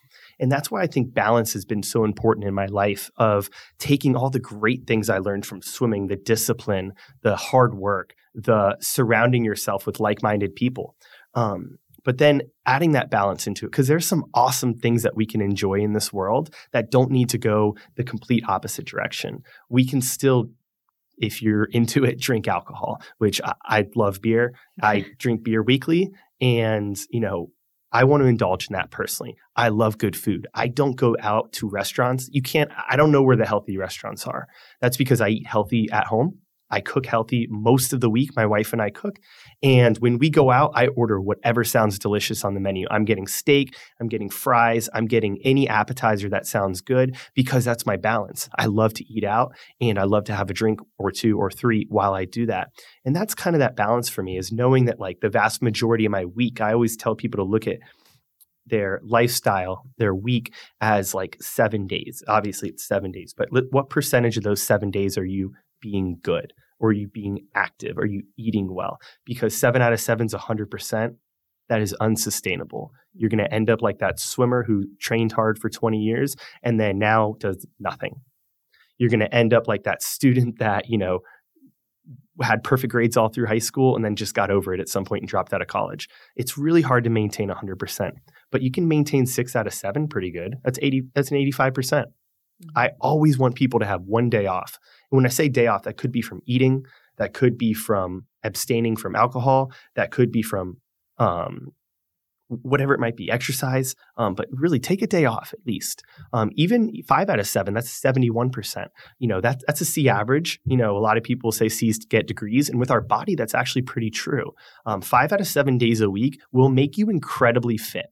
And 0.40 0.50
that's 0.50 0.70
why 0.70 0.82
I 0.82 0.86
think 0.86 1.14
balance 1.14 1.52
has 1.52 1.64
been 1.64 1.82
so 1.82 2.04
important 2.04 2.46
in 2.46 2.54
my 2.54 2.66
life 2.66 3.10
of 3.16 3.50
taking 3.78 4.16
all 4.16 4.30
the 4.30 4.40
great 4.40 4.86
things 4.86 5.08
I 5.08 5.18
learned 5.18 5.46
from 5.46 5.62
swimming, 5.62 6.06
the 6.06 6.16
discipline, 6.16 6.92
the 7.22 7.36
hard 7.36 7.74
work, 7.74 8.14
the 8.34 8.76
surrounding 8.80 9.44
yourself 9.44 9.86
with 9.86 10.00
like-minded 10.00 10.56
people. 10.56 10.96
Um, 11.34 11.78
but 12.04 12.18
then 12.18 12.42
adding 12.66 12.92
that 12.92 13.10
balance 13.10 13.46
into 13.46 13.66
it 13.66 13.70
because 13.70 13.88
there's 13.88 14.06
some 14.06 14.24
awesome 14.34 14.74
things 14.74 15.02
that 15.02 15.16
we 15.16 15.26
can 15.26 15.40
enjoy 15.40 15.76
in 15.80 15.94
this 15.94 16.12
world 16.12 16.54
that 16.72 16.90
don't 16.90 17.10
need 17.10 17.30
to 17.30 17.38
go 17.38 17.76
the 17.96 18.04
complete 18.04 18.44
opposite 18.46 18.84
direction. 18.84 19.42
We 19.68 19.86
can 19.86 20.00
still 20.00 20.50
if 21.18 21.42
you're 21.42 21.64
into 21.64 22.04
it, 22.04 22.20
drink 22.20 22.48
alcohol, 22.48 23.00
which 23.18 23.40
I, 23.42 23.54
I 23.64 23.86
love 23.94 24.20
beer. 24.20 24.54
I 24.82 25.06
drink 25.18 25.44
beer 25.44 25.62
weekly. 25.62 26.10
And, 26.40 26.98
you 27.10 27.20
know, 27.20 27.50
I 27.92 28.04
want 28.04 28.22
to 28.22 28.26
indulge 28.26 28.68
in 28.68 28.74
that 28.74 28.90
personally. 28.90 29.36
I 29.54 29.68
love 29.68 29.98
good 29.98 30.16
food. 30.16 30.48
I 30.52 30.66
don't 30.66 30.96
go 30.96 31.16
out 31.20 31.52
to 31.54 31.70
restaurants. 31.70 32.28
You 32.32 32.42
can't, 32.42 32.70
I 32.90 32.96
don't 32.96 33.12
know 33.12 33.22
where 33.22 33.36
the 33.36 33.46
healthy 33.46 33.78
restaurants 33.78 34.26
are. 34.26 34.48
That's 34.80 34.96
because 34.96 35.20
I 35.20 35.28
eat 35.28 35.46
healthy 35.46 35.88
at 35.92 36.06
home. 36.06 36.40
I 36.70 36.80
cook 36.80 37.06
healthy 37.06 37.46
most 37.50 37.92
of 37.92 38.00
the 38.00 38.10
week. 38.10 38.34
My 38.34 38.46
wife 38.46 38.72
and 38.72 38.82
I 38.82 38.90
cook. 38.90 39.18
And 39.62 39.96
when 39.98 40.18
we 40.18 40.30
go 40.30 40.50
out, 40.50 40.72
I 40.74 40.88
order 40.88 41.20
whatever 41.20 41.64
sounds 41.64 41.98
delicious 41.98 42.44
on 42.44 42.54
the 42.54 42.60
menu. 42.60 42.86
I'm 42.90 43.04
getting 43.04 43.26
steak, 43.26 43.76
I'm 44.00 44.08
getting 44.08 44.30
fries, 44.30 44.88
I'm 44.94 45.06
getting 45.06 45.38
any 45.44 45.68
appetizer 45.68 46.28
that 46.30 46.46
sounds 46.46 46.80
good 46.80 47.16
because 47.34 47.64
that's 47.64 47.86
my 47.86 47.96
balance. 47.96 48.48
I 48.58 48.66
love 48.66 48.94
to 48.94 49.04
eat 49.04 49.24
out 49.24 49.54
and 49.80 49.98
I 49.98 50.04
love 50.04 50.24
to 50.24 50.34
have 50.34 50.50
a 50.50 50.54
drink 50.54 50.80
or 50.98 51.10
two 51.10 51.38
or 51.38 51.50
three 51.50 51.86
while 51.88 52.14
I 52.14 52.24
do 52.24 52.46
that. 52.46 52.68
And 53.04 53.14
that's 53.14 53.34
kind 53.34 53.54
of 53.54 53.60
that 53.60 53.76
balance 53.76 54.08
for 54.08 54.22
me 54.22 54.38
is 54.38 54.52
knowing 54.52 54.86
that 54.86 54.98
like 55.00 55.20
the 55.20 55.28
vast 55.28 55.62
majority 55.62 56.04
of 56.06 56.12
my 56.12 56.24
week, 56.24 56.60
I 56.60 56.72
always 56.72 56.96
tell 56.96 57.14
people 57.14 57.44
to 57.44 57.50
look 57.50 57.66
at 57.66 57.78
their 58.66 59.00
lifestyle, 59.04 59.82
their 59.98 60.14
week 60.14 60.54
as 60.80 61.14
like 61.14 61.36
seven 61.40 61.86
days. 61.86 62.22
Obviously, 62.26 62.70
it's 62.70 62.86
seven 62.86 63.12
days, 63.12 63.34
but 63.36 63.48
what 63.70 63.90
percentage 63.90 64.36
of 64.36 64.42
those 64.42 64.62
seven 64.62 64.90
days 64.90 65.18
are 65.18 65.24
you 65.24 65.52
being 65.84 66.18
good? 66.22 66.54
Or 66.80 66.88
are 66.88 66.92
you 66.92 67.08
being 67.08 67.46
active? 67.54 67.98
Are 67.98 68.06
you 68.06 68.22
eating 68.36 68.74
well? 68.74 68.98
Because 69.24 69.56
seven 69.56 69.82
out 69.82 69.92
of 69.92 70.00
seven 70.00 70.26
is 70.26 70.34
100%. 70.34 71.14
That 71.68 71.80
is 71.80 71.94
unsustainable. 71.94 72.90
You're 73.14 73.30
going 73.30 73.44
to 73.44 73.54
end 73.54 73.70
up 73.70 73.82
like 73.82 73.98
that 73.98 74.18
swimmer 74.18 74.64
who 74.64 74.84
trained 74.98 75.32
hard 75.32 75.58
for 75.58 75.70
20 75.70 75.98
years 75.98 76.34
and 76.62 76.80
then 76.80 76.98
now 76.98 77.36
does 77.38 77.64
nothing. 77.78 78.16
You're 78.98 79.10
going 79.10 79.20
to 79.20 79.34
end 79.34 79.54
up 79.54 79.68
like 79.68 79.84
that 79.84 80.02
student 80.02 80.58
that, 80.58 80.88
you 80.88 80.98
know, 80.98 81.20
had 82.42 82.64
perfect 82.64 82.90
grades 82.90 83.16
all 83.16 83.28
through 83.28 83.46
high 83.46 83.58
school 83.58 83.94
and 83.94 84.04
then 84.04 84.16
just 84.16 84.34
got 84.34 84.50
over 84.50 84.74
it 84.74 84.80
at 84.80 84.88
some 84.88 85.04
point 85.04 85.22
and 85.22 85.28
dropped 85.28 85.54
out 85.54 85.62
of 85.62 85.68
college. 85.68 86.08
It's 86.34 86.58
really 86.58 86.82
hard 86.82 87.04
to 87.04 87.10
maintain 87.10 87.48
100%, 87.48 88.10
but 88.50 88.62
you 88.62 88.72
can 88.72 88.88
maintain 88.88 89.26
6 89.26 89.56
out 89.56 89.66
of 89.66 89.74
7 89.74 90.08
pretty 90.08 90.32
good. 90.32 90.56
That's 90.64 90.78
80 90.82 91.04
that's 91.14 91.30
an 91.30 91.36
85%. 91.36 91.72
Mm-hmm. 92.64 92.78
I 92.78 92.90
always 93.00 93.38
want 93.38 93.54
people 93.54 93.80
to 93.80 93.86
have 93.86 94.02
one 94.02 94.30
day 94.30 94.46
off. 94.46 94.78
When 95.10 95.26
I 95.26 95.28
say 95.28 95.48
day 95.48 95.66
off, 95.66 95.84
that 95.84 95.96
could 95.96 96.12
be 96.12 96.22
from 96.22 96.42
eating, 96.46 96.84
that 97.18 97.34
could 97.34 97.56
be 97.56 97.74
from 97.74 98.26
abstaining 98.42 98.96
from 98.96 99.14
alcohol, 99.16 99.72
that 99.94 100.10
could 100.10 100.32
be 100.32 100.42
from 100.42 100.78
um, 101.18 101.68
whatever 102.48 102.92
it 102.92 103.00
might 103.00 103.16
be, 103.16 103.30
exercise. 103.30 103.94
Um, 104.16 104.34
but 104.34 104.48
really, 104.50 104.78
take 104.78 105.02
a 105.02 105.06
day 105.06 105.24
off 105.24 105.52
at 105.52 105.66
least. 105.66 106.02
Um, 106.32 106.50
even 106.54 106.92
five 107.06 107.30
out 107.30 107.40
of 107.40 107.46
seven, 107.46 107.74
that's 107.74 107.90
seventy-one 107.90 108.50
percent. 108.50 108.90
You 109.18 109.28
know, 109.28 109.40
that 109.40 109.62
that's 109.66 109.80
a 109.80 109.84
C 109.84 110.08
average. 110.08 110.60
You 110.64 110.76
know, 110.76 110.96
a 110.96 111.00
lot 111.00 111.16
of 111.16 111.22
people 111.22 111.52
say 111.52 111.68
C's 111.68 111.98
get 112.04 112.26
degrees, 112.26 112.68
and 112.68 112.78
with 112.78 112.90
our 112.90 113.00
body, 113.00 113.34
that's 113.34 113.54
actually 113.54 113.82
pretty 113.82 114.10
true. 114.10 114.52
Um, 114.86 115.00
five 115.00 115.32
out 115.32 115.40
of 115.40 115.46
seven 115.46 115.78
days 115.78 116.00
a 116.00 116.10
week 116.10 116.40
will 116.52 116.68
make 116.68 116.98
you 116.98 117.08
incredibly 117.08 117.76
fit. 117.76 118.06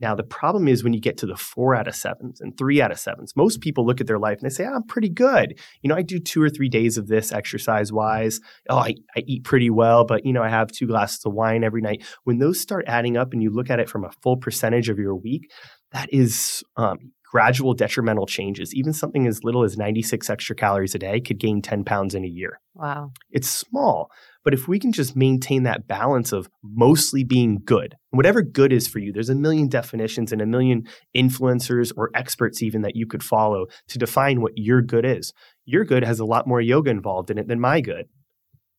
Now, 0.00 0.14
the 0.14 0.22
problem 0.22 0.68
is 0.68 0.82
when 0.82 0.92
you 0.92 1.00
get 1.00 1.18
to 1.18 1.26
the 1.26 1.36
four 1.36 1.74
out 1.74 1.88
of 1.88 1.94
sevens 1.94 2.40
and 2.40 2.56
three 2.56 2.80
out 2.80 2.90
of 2.90 2.98
sevens, 2.98 3.34
most 3.36 3.60
people 3.60 3.86
look 3.86 4.00
at 4.00 4.06
their 4.06 4.18
life 4.18 4.38
and 4.40 4.50
they 4.50 4.54
say, 4.54 4.64
oh, 4.64 4.74
I'm 4.74 4.86
pretty 4.86 5.10
good. 5.10 5.58
You 5.82 5.88
know, 5.88 5.96
I 5.96 6.02
do 6.02 6.18
two 6.18 6.42
or 6.42 6.50
three 6.50 6.68
days 6.68 6.96
of 6.96 7.08
this 7.08 7.32
exercise 7.32 7.92
wise. 7.92 8.40
Oh, 8.68 8.78
I, 8.78 8.94
I 9.16 9.20
eat 9.26 9.44
pretty 9.44 9.70
well, 9.70 10.04
but, 10.04 10.24
you 10.24 10.32
know, 10.32 10.42
I 10.42 10.48
have 10.48 10.72
two 10.72 10.86
glasses 10.86 11.24
of 11.24 11.32
wine 11.32 11.64
every 11.64 11.82
night. 11.82 12.04
When 12.24 12.38
those 12.38 12.60
start 12.60 12.84
adding 12.86 13.16
up 13.16 13.32
and 13.32 13.42
you 13.42 13.50
look 13.50 13.70
at 13.70 13.80
it 13.80 13.88
from 13.88 14.04
a 14.04 14.12
full 14.22 14.36
percentage 14.36 14.88
of 14.88 14.98
your 14.98 15.14
week, 15.14 15.50
that 15.92 16.12
is 16.12 16.62
um, 16.76 17.12
gradual 17.30 17.74
detrimental 17.74 18.26
changes. 18.26 18.74
Even 18.74 18.92
something 18.92 19.26
as 19.26 19.44
little 19.44 19.62
as 19.62 19.76
96 19.76 20.28
extra 20.28 20.56
calories 20.56 20.94
a 20.94 20.98
day 20.98 21.20
could 21.20 21.38
gain 21.38 21.62
10 21.62 21.84
pounds 21.84 22.14
in 22.14 22.24
a 22.24 22.28
year. 22.28 22.60
Wow. 22.74 23.12
It's 23.30 23.48
small, 23.48 24.10
but 24.44 24.54
if 24.54 24.66
we 24.66 24.78
can 24.78 24.92
just 24.92 25.14
maintain 25.14 25.64
that 25.64 25.86
balance 25.86 26.32
of 26.32 26.48
mostly 26.62 27.24
being 27.24 27.60
good, 27.64 27.94
whatever 28.10 28.42
good 28.42 28.72
is 28.72 28.88
for 28.88 28.98
you, 28.98 29.12
there's 29.12 29.28
a 29.28 29.34
million 29.34 29.68
definitions 29.68 30.32
and 30.32 30.40
a 30.40 30.46
million 30.46 30.84
influencers 31.16 31.92
or 31.96 32.10
experts 32.14 32.62
even 32.62 32.82
that 32.82 32.96
you 32.96 33.06
could 33.06 33.22
follow 33.22 33.66
to 33.88 33.98
define 33.98 34.40
what 34.40 34.52
your 34.56 34.82
good 34.82 35.04
is. 35.04 35.32
Your 35.64 35.84
good 35.84 36.04
has 36.04 36.20
a 36.20 36.24
lot 36.24 36.46
more 36.46 36.60
yoga 36.60 36.90
involved 36.90 37.30
in 37.30 37.38
it 37.38 37.48
than 37.48 37.60
my 37.60 37.80
good. 37.80 38.06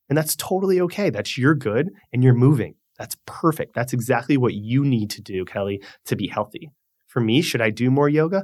And 0.10 0.18
that's 0.18 0.36
totally 0.36 0.82
okay. 0.82 1.10
That's 1.10 1.38
your 1.38 1.56
good 1.56 1.90
and 2.12 2.24
you're 2.24 2.34
moving. 2.34 2.76
That's 2.98 3.16
perfect. 3.26 3.74
That's 3.74 3.94
exactly 3.94 4.38
what 4.38 4.54
you 4.54 4.84
need 4.84 5.10
to 5.12 5.22
do, 5.22 5.46
Kelly, 5.46 5.82
to 6.06 6.16
be 6.16 6.28
healthy. 6.28 6.70
For 7.08 7.20
me, 7.20 7.42
should 7.42 7.62
I 7.62 7.70
do 7.70 7.90
more 7.90 8.10
yoga? 8.10 8.44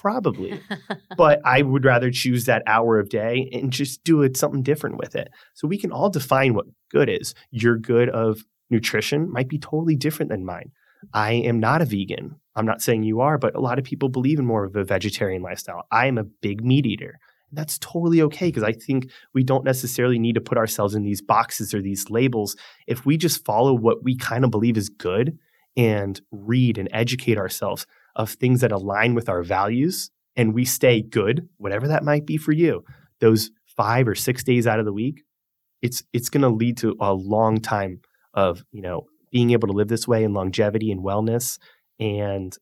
Probably. 0.00 0.60
but 1.16 1.40
I 1.44 1.62
would 1.62 1.84
rather 1.84 2.10
choose 2.10 2.44
that 2.44 2.62
hour 2.66 2.98
of 2.98 3.08
day 3.08 3.48
and 3.52 3.72
just 3.72 4.02
do 4.04 4.22
it 4.22 4.36
something 4.36 4.62
different 4.62 4.98
with 4.98 5.14
it. 5.14 5.28
So 5.54 5.68
we 5.68 5.78
can 5.78 5.92
all 5.92 6.10
define 6.10 6.54
what 6.54 6.66
good 6.90 7.08
is. 7.08 7.34
Your 7.50 7.78
good 7.78 8.08
of 8.08 8.44
nutrition 8.68 9.30
might 9.30 9.48
be 9.48 9.58
totally 9.58 9.96
different 9.96 10.30
than 10.30 10.44
mine. 10.44 10.72
I 11.14 11.32
am 11.32 11.60
not 11.60 11.82
a 11.82 11.84
vegan. 11.84 12.36
I'm 12.56 12.66
not 12.66 12.82
saying 12.82 13.04
you 13.04 13.20
are, 13.20 13.38
but 13.38 13.54
a 13.54 13.60
lot 13.60 13.78
of 13.78 13.84
people 13.84 14.08
believe 14.08 14.38
in 14.38 14.46
more 14.46 14.64
of 14.64 14.74
a 14.74 14.84
vegetarian 14.84 15.42
lifestyle. 15.42 15.86
I 15.92 16.06
am 16.06 16.18
a 16.18 16.24
big 16.24 16.64
meat 16.64 16.86
eater. 16.86 17.18
And 17.50 17.58
that's 17.58 17.78
totally 17.78 18.22
okay 18.22 18.46
because 18.46 18.64
I 18.64 18.72
think 18.72 19.10
we 19.34 19.44
don't 19.44 19.64
necessarily 19.64 20.18
need 20.18 20.34
to 20.34 20.40
put 20.40 20.58
ourselves 20.58 20.94
in 20.94 21.04
these 21.04 21.22
boxes 21.22 21.72
or 21.72 21.80
these 21.80 22.10
labels. 22.10 22.56
If 22.86 23.06
we 23.06 23.16
just 23.16 23.44
follow 23.44 23.72
what 23.72 24.02
we 24.02 24.16
kind 24.16 24.44
of 24.44 24.50
believe 24.50 24.76
is 24.76 24.88
good 24.88 25.38
and 25.76 26.20
read 26.32 26.78
and 26.78 26.88
educate 26.92 27.38
ourselves 27.38 27.86
of 28.16 28.30
things 28.30 28.62
that 28.62 28.72
align 28.72 29.14
with 29.14 29.28
our 29.28 29.42
values 29.42 30.10
and 30.34 30.54
we 30.54 30.64
stay 30.64 31.02
good, 31.02 31.48
whatever 31.58 31.86
that 31.88 32.02
might 32.02 32.26
be 32.26 32.36
for 32.36 32.52
you, 32.52 32.82
those 33.20 33.50
five 33.76 34.08
or 34.08 34.14
six 34.14 34.42
days 34.42 34.66
out 34.66 34.80
of 34.80 34.84
the 34.84 34.92
week, 34.92 35.22
it's 35.82 36.02
it's 36.12 36.28
going 36.28 36.42
to 36.42 36.48
lead 36.48 36.78
to 36.78 36.96
a 37.00 37.12
long 37.14 37.60
time 37.60 38.00
of 38.34 38.64
you 38.72 38.82
know 38.82 39.02
being 39.30 39.50
able 39.50 39.68
to 39.68 39.74
live 39.74 39.88
this 39.88 40.08
way 40.08 40.24
and 40.24 40.34
longevity 40.34 40.90
and 40.90 41.04
wellness 41.04 41.58
and 42.00 42.56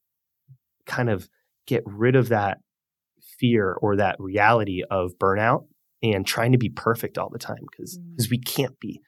kind 0.87 1.09
of 1.09 1.29
get 1.67 1.83
rid 1.87 2.17
of 2.17 2.29
that 2.29 2.59
fear 3.39 3.77
or 3.81 3.97
that 3.97 4.17
reality 4.19 4.83
of 4.91 5.13
burnout 5.19 5.67
and 6.03 6.27
trying 6.27 6.53
to 6.53 6.59
be 6.59 6.69
perfect 6.69 7.17
all 7.17 7.31
the 7.31 7.39
time 7.39 7.65
because 7.71 7.99
because 7.99 8.29
mm. 8.29 8.33
we 8.33 8.39
can't 8.39 8.79
be 8.81 9.01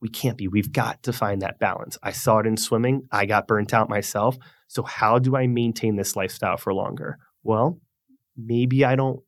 we 0.00 0.08
can't 0.08 0.36
be 0.36 0.48
we've 0.48 0.72
got 0.72 1.02
to 1.02 1.12
find 1.12 1.42
that 1.42 1.58
balance 1.58 1.98
i 2.02 2.12
saw 2.12 2.38
it 2.38 2.46
in 2.46 2.56
swimming 2.56 3.02
i 3.10 3.26
got 3.26 3.46
burnt 3.46 3.74
out 3.74 3.88
myself 3.88 4.36
so 4.66 4.82
how 4.82 5.18
do 5.18 5.36
i 5.36 5.46
maintain 5.46 5.96
this 5.96 6.16
lifestyle 6.16 6.56
for 6.56 6.72
longer 6.74 7.18
well 7.42 7.80
maybe 8.36 8.84
i 8.84 8.94
don't 8.94 9.20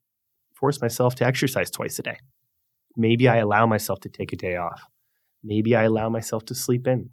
force 0.55 0.81
myself 0.81 1.15
to 1.15 1.25
exercise 1.25 1.71
twice 1.71 1.99
a 1.99 2.03
day 2.03 2.19
maybe 2.97 3.29
i 3.29 3.37
allow 3.37 3.67
myself 3.67 4.01
to 4.01 4.09
take 4.09 4.33
a 4.33 4.37
day 4.37 4.57
off 4.57 4.83
maybe 5.43 5.75
i 5.75 5.85
allow 5.85 6.09
myself 6.09 6.45
to 6.45 6.55
sleep 6.55 6.87
in 6.87 7.11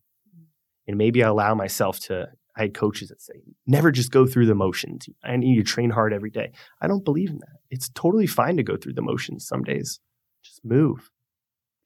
and 0.88 0.98
maybe 0.98 1.24
i 1.24 1.28
allow 1.28 1.54
myself 1.56 2.00
to 2.00 2.28
I 2.58 2.64
had 2.64 2.74
coaches 2.74 3.10
that 3.10 3.22
say, 3.22 3.36
never 3.68 3.92
just 3.92 4.10
go 4.10 4.26
through 4.26 4.48
the 4.48 4.56
motions. 4.56 5.08
I 5.24 5.38
need 5.38 5.58
to 5.58 5.64
train 5.64 5.92
hard 5.92 6.12
every 6.12 6.32
day. 6.32 6.54
I 6.82 6.88
don't 6.88 7.06
believe 7.06 7.30
in 7.30 7.38
that. 7.38 7.60
It's 7.70 7.90
totally 7.90 8.26
fine 8.26 8.58
to 8.58 8.64
go 8.64 8.76
through 8.76 8.94
the 8.94 9.04
motions 9.04 9.48
some 9.48 9.62
days. 9.62 10.00
Just 10.44 10.66
move. 10.66 11.12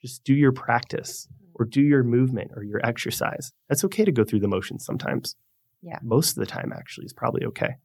Just 0.02 0.24
do 0.24 0.34
your 0.34 0.54
practice 0.54 1.28
or 1.56 1.66
do 1.66 1.82
your 1.82 2.04
movement 2.04 2.52
or 2.56 2.64
your 2.64 2.86
exercise. 2.86 3.52
That's 3.70 3.84
okay 3.86 4.06
to 4.06 4.12
go 4.12 4.24
through 4.24 4.40
the 4.40 4.48
motions 4.48 4.86
sometimes. 4.86 5.36
Yeah. 5.82 6.00
Most 6.02 6.38
of 6.38 6.42
the 6.42 6.46
time 6.46 6.72
actually 6.76 7.06
is 7.06 7.14
probably 7.14 7.46
okay. 7.46 7.76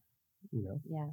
You 0.52 0.62
know? 0.62 0.80
Yeah. 0.88 1.06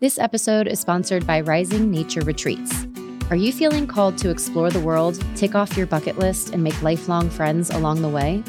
This 0.00 0.18
episode 0.18 0.66
is 0.66 0.80
sponsored 0.80 1.26
by 1.26 1.40
Rising 1.40 1.90
Nature 1.90 2.22
Retreats. 2.22 2.86
Are 3.30 3.36
you 3.36 3.52
feeling 3.52 3.86
called 3.86 4.18
to 4.18 4.30
explore 4.30 4.68
the 4.68 4.80
world, 4.80 5.22
tick 5.36 5.54
off 5.54 5.76
your 5.76 5.86
bucket 5.86 6.18
list, 6.18 6.50
and 6.50 6.62
make 6.62 6.82
lifelong 6.82 7.30
friends 7.30 7.70
along 7.70 8.02
the 8.02 8.08
way? 8.08 8.42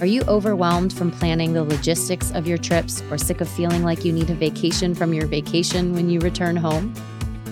Are 0.00 0.06
you 0.06 0.22
overwhelmed 0.22 0.92
from 0.92 1.10
planning 1.10 1.52
the 1.52 1.62
logistics 1.62 2.32
of 2.32 2.46
your 2.46 2.58
trips 2.58 3.02
or 3.10 3.18
sick 3.18 3.40
of 3.40 3.48
feeling 3.48 3.84
like 3.84 4.04
you 4.04 4.12
need 4.12 4.30
a 4.30 4.34
vacation 4.34 4.94
from 4.94 5.12
your 5.12 5.26
vacation 5.26 5.92
when 5.92 6.08
you 6.08 6.18
return 6.20 6.56
home? 6.56 6.94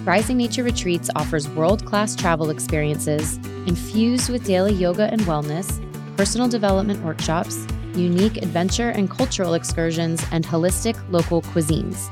Rising 0.05 0.39
Nature 0.39 0.65
Retreats 0.65 1.11
offers 1.15 1.49
world 1.51 1.85
class 1.85 2.17
travel 2.17 2.51
experiences 2.51 3.39
infused 3.71 4.31
with 4.31 4.45
daily 4.45 4.73
yoga 4.73 5.09
and 5.13 5.21
wellness, 5.23 5.81
personal 6.17 6.49
development 6.49 7.01
workshops, 7.05 7.69
unique 7.95 8.37
adventure 8.39 8.89
and 8.91 9.09
cultural 9.09 9.55
excursions, 9.55 10.25
and 10.33 10.45
holistic 10.45 10.97
local 11.13 11.41
cuisines. 11.41 12.09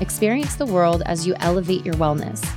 Experience 0.00 0.54
the 0.54 0.66
world 0.66 1.02
as 1.06 1.26
you 1.26 1.34
elevate 1.40 1.84
your 1.84 1.96
wellness. 1.96 2.48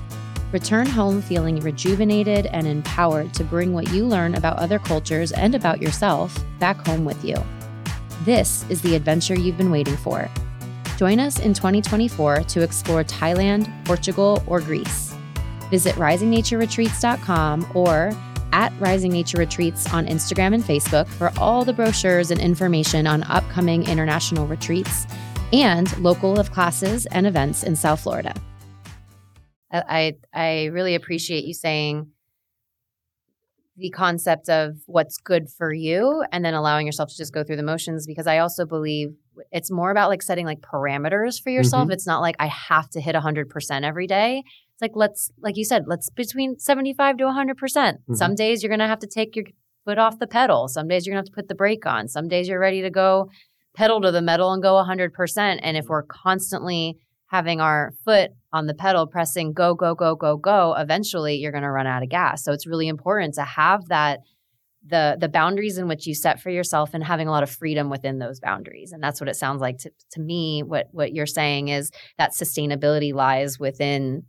Return 0.51 0.86
home 0.86 1.20
feeling 1.20 1.60
rejuvenated 1.62 2.46
and 2.48 2.67
empowered 2.67 3.34
to 3.34 3.44
bring 3.44 3.74
what 3.74 3.89
you 3.89 4.06
learn 4.06 4.36
about 4.36 4.60
other 4.60 4.77
cultures 4.77 5.32
and 5.32 5.56
about 5.56 5.82
yourself 5.82 6.38
back 6.60 6.86
home 6.86 7.06
with 7.06 7.25
you. 7.25 7.36
This 8.24 8.63
is 8.70 8.84
the 8.84 8.96
adventure 8.96 9.38
you've 9.38 9.58
been 9.58 9.72
waiting 9.72 9.98
for. 9.98 10.29
Join 10.96 11.20
us 11.20 11.39
in 11.39 11.56
2024 11.56 12.44
to 12.44 12.62
explore 12.62 13.03
Thailand, 13.03 13.67
Portugal, 13.84 14.44
or 14.46 14.62
Greece. 14.62 15.15
Visit 15.70 15.96
risingnatureretreats.com 15.96 17.72
or 17.74 18.12
at 18.57 18.73
Rising 18.79 19.11
Nature 19.11 19.37
Retreats 19.37 19.93
on 19.93 20.07
Instagram 20.07 20.51
and 20.55 20.63
Facebook 20.63 21.07
for 21.07 21.31
all 21.39 21.63
the 21.63 21.73
brochures 21.73 22.31
and 22.31 22.41
information 22.41 23.05
on 23.05 23.21
upcoming 23.23 23.87
international 23.87 24.47
retreats 24.47 25.05
and 25.53 25.95
local 25.99 26.39
of 26.39 26.51
classes 26.51 27.05
and 27.05 27.27
events 27.27 27.61
in 27.61 27.75
South 27.75 27.99
Florida. 27.99 28.33
I 29.71 30.15
I 30.33 30.65
really 30.65 30.95
appreciate 30.95 31.43
you 31.43 31.53
saying 31.53 32.07
the 33.77 33.91
concept 33.91 34.49
of 34.49 34.77
what's 34.87 35.17
good 35.19 35.49
for 35.55 35.71
you 35.71 36.23
and 36.31 36.43
then 36.43 36.55
allowing 36.55 36.87
yourself 36.87 37.09
to 37.09 37.15
just 37.15 37.31
go 37.31 37.43
through 37.43 37.57
the 37.57 37.63
motions 37.63 38.07
because 38.07 38.25
I 38.25 38.39
also 38.39 38.65
believe 38.65 39.09
it's 39.51 39.69
more 39.69 39.91
about 39.91 40.09
like 40.09 40.23
setting 40.23 40.47
like 40.47 40.61
parameters 40.61 41.39
for 41.39 41.51
yourself. 41.51 41.83
Mm-hmm. 41.83 41.91
It's 41.91 42.07
not 42.07 42.21
like 42.21 42.35
I 42.39 42.47
have 42.47 42.89
to 42.91 43.01
hit 43.01 43.13
100% 43.13 43.83
every 43.83 44.07
day. 44.07 44.43
It's 44.77 44.81
like 44.84 44.96
let's 44.96 45.31
like 45.41 45.57
you 45.57 45.65
said, 45.65 45.86
let's 45.88 46.10
between 46.12 46.60
75 46.60 47.17
to 47.17 47.24
100%. 47.24 47.57
percent 47.57 47.98
mm 47.98 48.03
hmm 48.07 48.13
Some 48.13 48.36
days 48.36 48.62
you're 48.62 48.69
going 48.69 48.79
to 48.79 48.88
have 48.88 49.00
to 49.00 49.07
take 49.07 49.36
your 49.36 49.46
foot 49.86 49.98
off 49.98 50.19
the 50.19 50.27
pedal. 50.27 50.67
Some 50.67 50.88
days 50.88 51.07
you're 51.07 51.15
going 51.15 51.24
to 51.24 51.27
have 51.27 51.34
to 51.34 51.41
put 51.41 51.48
the 51.48 51.55
brake 51.55 51.88
on. 51.88 52.07
Some 52.07 52.27
days 52.27 52.48
you're 52.48 52.60
ready 52.60 52.84
to 52.84 52.91
go 52.91 53.29
pedal 53.75 54.01
to 54.01 54.12
the 54.12 54.22
metal 54.22 54.53
and 54.53 54.62
go 54.62 54.74
100%. 54.74 55.60
And 55.63 55.77
if 55.77 55.86
we're 55.88 56.03
constantly 56.03 56.98
having 57.27 57.60
our 57.60 57.93
foot 58.05 58.31
on 58.53 58.67
the 58.67 58.74
pedal 58.74 59.05
pressing 59.05 59.51
go 59.51 59.75
go 59.75 59.93
go 59.93 60.15
go 60.15 60.38
go 60.38 60.74
eventually 60.77 61.36
you're 61.36 61.51
going 61.51 61.63
to 61.63 61.69
run 61.69 61.86
out 61.86 62.01
of 62.01 62.10
gas 62.10 62.41
so 62.41 62.53
it's 62.53 62.65
really 62.65 62.88
important 62.88 63.34
to 63.34 63.43
have 63.43 63.86
that 63.89 64.22
the 64.86 65.17
the 65.19 65.27
boundaries 65.27 65.77
in 65.77 65.89
which 65.89 66.07
you 66.07 66.15
set 66.15 66.39
for 66.39 66.50
yourself 66.50 66.91
and 66.93 67.03
having 67.03 67.27
a 67.27 67.31
lot 67.31 67.43
of 67.43 67.50
freedom 67.50 67.89
within 67.89 68.19
those 68.19 68.39
boundaries 68.39 68.93
and 68.93 69.03
that's 69.03 69.19
what 69.19 69.27
it 69.27 69.36
sounds 69.36 69.60
like 69.60 69.77
to, 69.77 69.91
to 70.10 70.22
me 70.22 70.63
what 70.63 70.88
what 70.91 71.13
you're 71.13 71.25
saying 71.25 71.67
is 71.67 71.91
that 72.17 72.31
sustainability 72.31 73.13
lies 73.13 73.60
within 73.60 74.24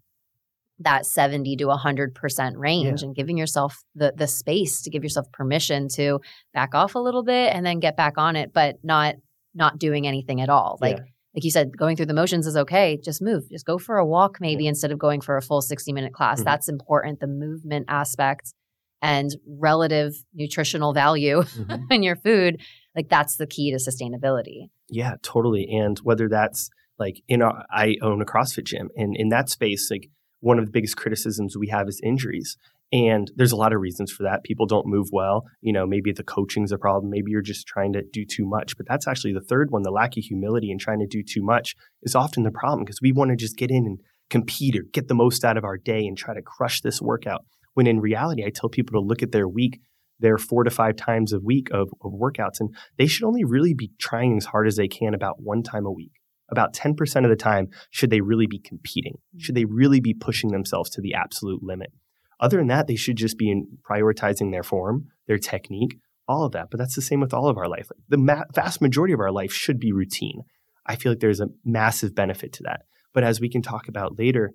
that 0.80 1.06
70 1.06 1.56
to 1.56 1.66
100% 1.66 2.52
range 2.56 3.02
yeah. 3.02 3.06
and 3.06 3.16
giving 3.16 3.37
yourself 3.37 3.82
the 3.94 4.12
the 4.16 4.28
space 4.28 4.82
to 4.82 4.90
give 4.90 5.02
yourself 5.02 5.30
permission 5.32 5.88
to 5.94 6.20
back 6.54 6.75
off 6.75 6.94
a 6.94 7.00
little 7.00 7.25
bit 7.25 7.52
and 7.52 7.66
then 7.66 7.80
get 7.80 7.97
back 7.97 8.14
on 8.16 8.37
it 8.37 8.52
but 8.52 8.76
not 8.82 9.16
not 9.54 9.78
doing 9.78 10.06
anything 10.06 10.40
at 10.40 10.49
all 10.49 10.78
like 10.80 10.99
yeah 10.99 11.04
like 11.38 11.44
you 11.44 11.52
said, 11.52 11.76
going 11.76 11.94
through 11.94 12.06
the 12.06 12.14
motions 12.14 12.49
is 12.49 12.56
okay. 12.56 12.99
Just 13.00 13.23
move. 13.23 13.49
Just 13.49 13.64
go 13.64 13.78
for 13.78 13.97
a 13.97 14.04
walk 14.04 14.38
maybe 14.40 14.64
yeah. 14.64 14.70
instead 14.70 14.90
of 14.90 14.99
going 14.99 15.20
for 15.20 15.37
a 15.37 15.42
full 15.42 15.62
60 15.62 15.92
minute 15.92 16.12
class. 16.12 16.38
Mm-hmm. 16.38 16.47
That's 16.47 16.68
important. 16.68 17.20
The 17.20 17.28
movement 17.28 17.87
aspect 17.88 18.54
and 19.02 19.30
relative 19.47 20.14
nutritional 20.35 20.92
value 20.92 21.42
mm-hmm. 21.42 21.85
in 21.92 22.02
your 22.02 22.16
food, 22.16 22.61
like 22.97 23.08
that's 23.08 23.37
the 23.37 23.47
key 23.47 23.70
to 23.70 23.76
sustainability. 23.76 24.70
Yeah, 24.88 25.14
totally. 25.23 25.68
And 25.70 25.97
whether 25.99 26.28
that's 26.28 26.70
like 26.99 27.23
in 27.28 27.42
our, 27.42 27.64
I 27.70 27.97
own 28.02 28.20
a 28.20 28.25
CrossFit 28.25 28.64
gym 28.64 28.88
and 28.97 29.14
in 29.16 29.28
that 29.28 29.49
space, 29.49 29.90
like 29.90 30.11
one 30.40 30.59
of 30.59 30.66
the 30.66 30.71
biggest 30.71 30.97
criticisms 30.97 31.57
we 31.57 31.68
have 31.68 31.88
is 31.88 32.00
injuries. 32.02 32.57
And 32.90 33.30
there's 33.37 33.52
a 33.52 33.57
lot 33.57 33.75
of 33.75 33.80
reasons 33.80 34.11
for 34.11 34.23
that. 34.23 34.45
People 34.45 34.66
don't 34.66 34.87
move 34.87 35.09
well. 35.12 35.45
You 35.61 35.73
know, 35.73 35.87
maybe 35.87 36.11
the 36.11 36.25
coaching's 36.25 36.73
a 36.73 36.78
problem. 36.78 37.11
Maybe 37.11 37.30
you're 37.30 37.42
just 37.42 37.66
trying 37.66 37.92
to 37.92 38.02
do 38.02 38.25
too 38.25 38.47
much. 38.47 38.76
But 38.76 38.87
that's 38.88 39.07
actually 39.07 39.35
the 39.35 39.42
third 39.42 39.71
one. 39.71 39.83
The 39.83 39.90
lack 39.90 40.16
of 40.16 40.25
humility 40.25 40.71
and 40.71 40.80
trying 40.80 41.00
to 41.00 41.07
do 41.07 41.23
too 41.23 41.42
much 41.42 41.75
is 42.02 42.14
often 42.14 42.45
the 42.45 42.50
problem 42.50 42.85
because 42.85 43.02
we 43.02 43.12
want 43.12 43.30
to 43.30 43.37
just 43.37 43.57
get 43.57 43.71
in 43.71 43.85
and 43.85 43.99
compete 44.30 44.76
or 44.76 44.85
get 44.92 45.09
the 45.09 45.14
most 45.14 45.45
out 45.45 45.59
of 45.59 45.64
our 45.64 45.76
day 45.76 46.07
and 46.07 46.16
try 46.16 46.35
to 46.35 46.42
crush 46.42 46.80
this 46.80 47.00
workout. 47.00 47.45
When 47.75 47.87
in 47.87 48.00
reality, 48.00 48.45
I 48.45 48.50
tell 48.50 48.71
people 48.71 49.00
to 49.00 49.07
look 49.07 49.23
at 49.23 49.33
their 49.33 49.49
week, 49.49 49.80
their 50.18 50.38
four 50.38 50.64
to 50.64 50.71
five 50.71 50.97
times 50.97 51.33
a 51.33 51.40
week 51.40 51.68
of, 51.71 51.90
of 52.02 52.12
workouts, 52.12 52.61
and 52.61 52.75
they 52.97 53.07
should 53.07 53.26
only 53.26 53.45
really 53.45 53.75
be 53.75 53.92
trying 53.99 54.37
as 54.37 54.47
hard 54.47 54.66
as 54.66 54.76
they 54.76 54.88
can 54.88 55.14
about 55.14 55.40
one 55.40 55.62
time 55.62 55.87
a 55.87 55.92
week. 55.92 56.12
About 56.50 56.73
10% 56.73 57.25
of 57.25 57.31
the 57.31 57.37
time, 57.37 57.69
should 57.90 58.11
they 58.11 58.21
really 58.21 58.47
be 58.47 58.59
competing? 58.59 59.19
Should 59.37 59.55
they 59.55 59.67
really 59.67 60.00
be 60.00 60.14
pushing 60.14 60.50
themselves 60.50 60.88
to 60.90 61.00
the 61.00 61.14
absolute 61.14 61.62
limit? 61.62 61.93
Other 62.40 62.59
than 62.59 62.69
that, 62.69 62.87
they 62.87 62.97
should 62.97 63.17
just 63.17 63.37
be 63.37 63.64
prioritizing 63.88 64.52
their 64.52 64.62
form, 64.62 65.09
their 65.26 65.38
technique, 65.38 65.99
all 66.28 66.45
of 66.45 66.52
that. 66.52 66.69
But 66.71 66.78
that's 66.78 66.95
the 66.95 67.02
same 67.02 67.21
with 67.21 67.35
all 67.35 67.49
of 67.49 67.57
our 67.57 67.69
life. 67.69 67.88
The 68.09 68.17
ma- 68.17 68.45
vast 68.55 68.81
majority 68.81 69.12
of 69.12 69.21
our 69.21 69.33
life 69.33 69.52
should 69.52 69.81
be 69.81 69.93
routine. 69.93 70.43
I 70.87 70.97
feel 70.97 71.12
like 71.12 71.21
there's 71.21 71.40
a 71.40 71.49
massive 71.64 72.14
benefit 72.14 72.52
to 72.55 72.62
that. 72.64 72.83
But 73.12 73.25
as 73.25 73.40
we 73.40 73.49
can 73.49 73.62
talk 73.62 73.88
about 73.88 74.19
later, 74.19 74.52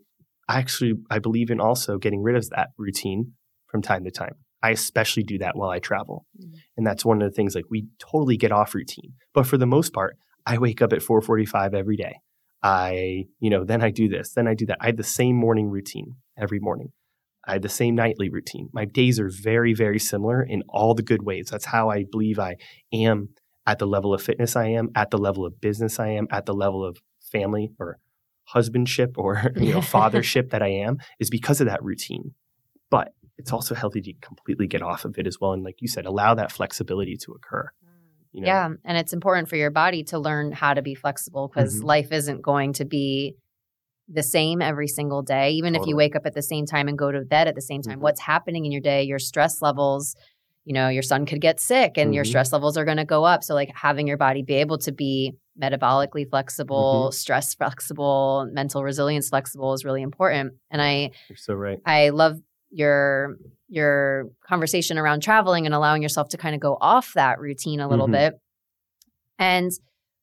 I 0.48 0.60
actually 0.60 0.94
I 1.10 1.20
believe 1.20 1.50
in 1.50 1.60
also 1.60 1.98
getting 1.98 2.22
rid 2.22 2.36
of 2.36 2.50
that 2.50 2.70
routine 2.78 3.34
from 3.68 3.82
time 3.82 4.04
to 4.06 4.12
time. 4.12 4.36
I 4.62 4.70
especially 4.70 5.24
do 5.24 5.38
that 5.40 5.58
while 5.58 5.70
I 5.70 5.80
travel. 5.80 6.26
Mm-hmm. 6.40 6.56
And 6.78 6.88
that's 6.88 7.04
one 7.04 7.22
of 7.22 7.30
the 7.30 7.36
things 7.36 7.56
like 7.56 7.66
we 7.70 7.88
totally 8.00 8.38
get 8.38 8.52
off 8.52 8.74
routine. 8.74 9.14
But 9.34 9.46
for 9.46 9.58
the 9.58 9.66
most 9.66 9.94
part, 9.94 10.18
I 10.46 10.58
wake 10.58 10.82
up 10.82 10.94
at 10.94 11.02
4:45 11.02 11.74
every 11.74 11.96
day. 11.96 12.16
I, 12.62 13.26
you 13.40 13.50
know, 13.50 13.66
then 13.66 13.82
I 13.82 13.92
do 13.92 14.08
this, 14.08 14.34
then 14.34 14.48
I 14.48 14.54
do 14.54 14.66
that. 14.68 14.78
I 14.80 14.88
have 14.88 14.98
the 14.98 15.04
same 15.04 15.36
morning 15.36 15.70
routine 15.70 16.16
every 16.38 16.60
morning. 16.60 16.94
I 17.46 17.54
have 17.54 17.62
the 17.62 17.70
same 17.70 17.96
nightly 17.96 18.30
routine. 18.30 18.70
My 18.72 18.86
days 18.86 19.20
are 19.20 19.30
very, 19.30 19.74
very 19.74 20.00
similar 20.00 20.42
in 20.42 20.64
all 20.70 20.94
the 20.96 21.04
good 21.04 21.24
ways. 21.24 21.50
That's 21.52 21.66
how 21.66 21.90
I 21.90 22.06
believe 22.10 22.40
I 22.40 22.56
am 22.94 23.30
at 23.68 23.80
the 23.80 23.88
level 23.88 24.14
of 24.14 24.22
fitness 24.22 24.56
I 24.56 24.68
am, 24.68 24.90
at 24.96 25.12
the 25.12 25.18
level 25.18 25.46
of 25.46 25.60
business 25.60 26.00
I 26.00 26.10
am, 26.10 26.28
at 26.32 26.46
the 26.46 26.54
level 26.54 26.86
of 26.86 26.98
family 27.20 27.72
or 27.80 27.98
husbandship 28.46 29.18
or 29.18 29.52
you 29.58 29.74
know 29.74 29.80
fathership 29.82 30.52
that 30.52 30.62
I 30.62 30.70
am 30.70 31.00
is 31.20 31.30
because 31.30 31.60
of 31.60 31.68
that 31.68 31.84
routine. 31.84 32.34
But 32.90 33.14
it's 33.38 33.52
also 33.52 33.76
healthy 33.76 34.02
to 34.02 34.14
completely 34.22 34.68
get 34.68 34.82
off 34.82 35.06
of 35.06 35.18
it 35.18 35.28
as 35.28 35.40
well 35.42 35.54
and 35.54 35.64
like 35.64 35.82
you 35.82 35.88
said 35.88 36.06
allow 36.06 36.34
that 36.36 36.52
flexibility 36.52 37.18
to 37.18 37.34
occur. 37.34 37.72
You 38.34 38.42
know? 38.42 38.48
Yeah, 38.48 38.70
and 38.84 38.98
it's 38.98 39.14
important 39.14 39.48
for 39.48 39.56
your 39.56 39.72
body 39.72 40.04
to 40.06 40.20
learn 40.20 40.52
how 40.52 40.74
to 40.74 40.82
be 40.82 40.96
flexible 40.96 41.48
because 41.48 41.78
mm-hmm. 41.78 41.86
life 41.86 42.12
isn't 42.12 42.42
going 42.42 42.74
to 42.74 42.86
be 42.86 43.36
the 44.10 44.24
same 44.24 44.62
every 44.62 44.88
single 44.88 45.22
day. 45.22 45.52
Even 45.52 45.74
totally. 45.74 45.84
if 45.84 45.90
you 45.90 45.96
wake 45.96 46.16
up 46.16 46.26
at 46.26 46.34
the 46.34 46.42
same 46.42 46.66
time 46.66 46.88
and 46.88 46.98
go 46.98 47.12
to 47.12 47.22
bed 47.22 47.48
at 47.48 47.56
the 47.56 47.62
same 47.62 47.82
time, 47.82 47.94
mm-hmm. 47.94 48.04
what's 48.04 48.20
happening 48.20 48.66
in 48.66 48.72
your 48.72 48.82
day, 48.82 49.04
your 49.04 49.20
stress 49.20 49.62
levels, 49.62 50.16
you 50.66 50.74
know, 50.74 50.90
your 50.90 51.04
son 51.04 51.26
could 51.26 51.42
get 51.42 51.60
sick 51.60 51.94
and 51.96 52.08
mm-hmm. 52.08 52.14
your 52.14 52.26
stress 52.26 52.52
levels 52.52 52.76
are 52.76 52.86
going 52.86 52.98
to 52.98 53.06
go 53.06 53.24
up. 53.24 53.44
So, 53.44 53.54
like 53.54 53.72
having 53.76 54.08
your 54.08 54.18
body 54.18 54.42
be 54.42 54.56
able 54.56 54.80
to 54.80 54.92
be 54.92 55.34
metabolically 55.62 56.28
flexible, 56.30 57.10
mm-hmm. 57.10 57.14
stress 57.14 57.54
flexible, 57.54 58.50
mental 58.52 58.84
resilience 58.84 59.30
flexible 59.30 59.74
is 59.74 59.86
really 59.86 60.02
important. 60.02 60.54
And 60.72 60.82
I, 60.82 61.12
you're 61.30 61.38
so 61.38 61.54
right. 61.54 61.80
I 61.86 62.10
love 62.10 62.40
your 62.74 63.38
your 63.70 64.26
conversation 64.48 64.98
around 64.98 65.22
traveling 65.22 65.66
and 65.66 65.74
allowing 65.74 66.02
yourself 66.02 66.30
to 66.30 66.38
kind 66.38 66.56
of 66.56 66.62
go 66.62 66.78
off 66.82 67.14
that 67.16 67.40
routine 67.40 67.80
a 67.80 67.88
little 67.88 68.08
mm-hmm. 68.08 68.14
bit. 68.14 68.34
And 69.40 69.72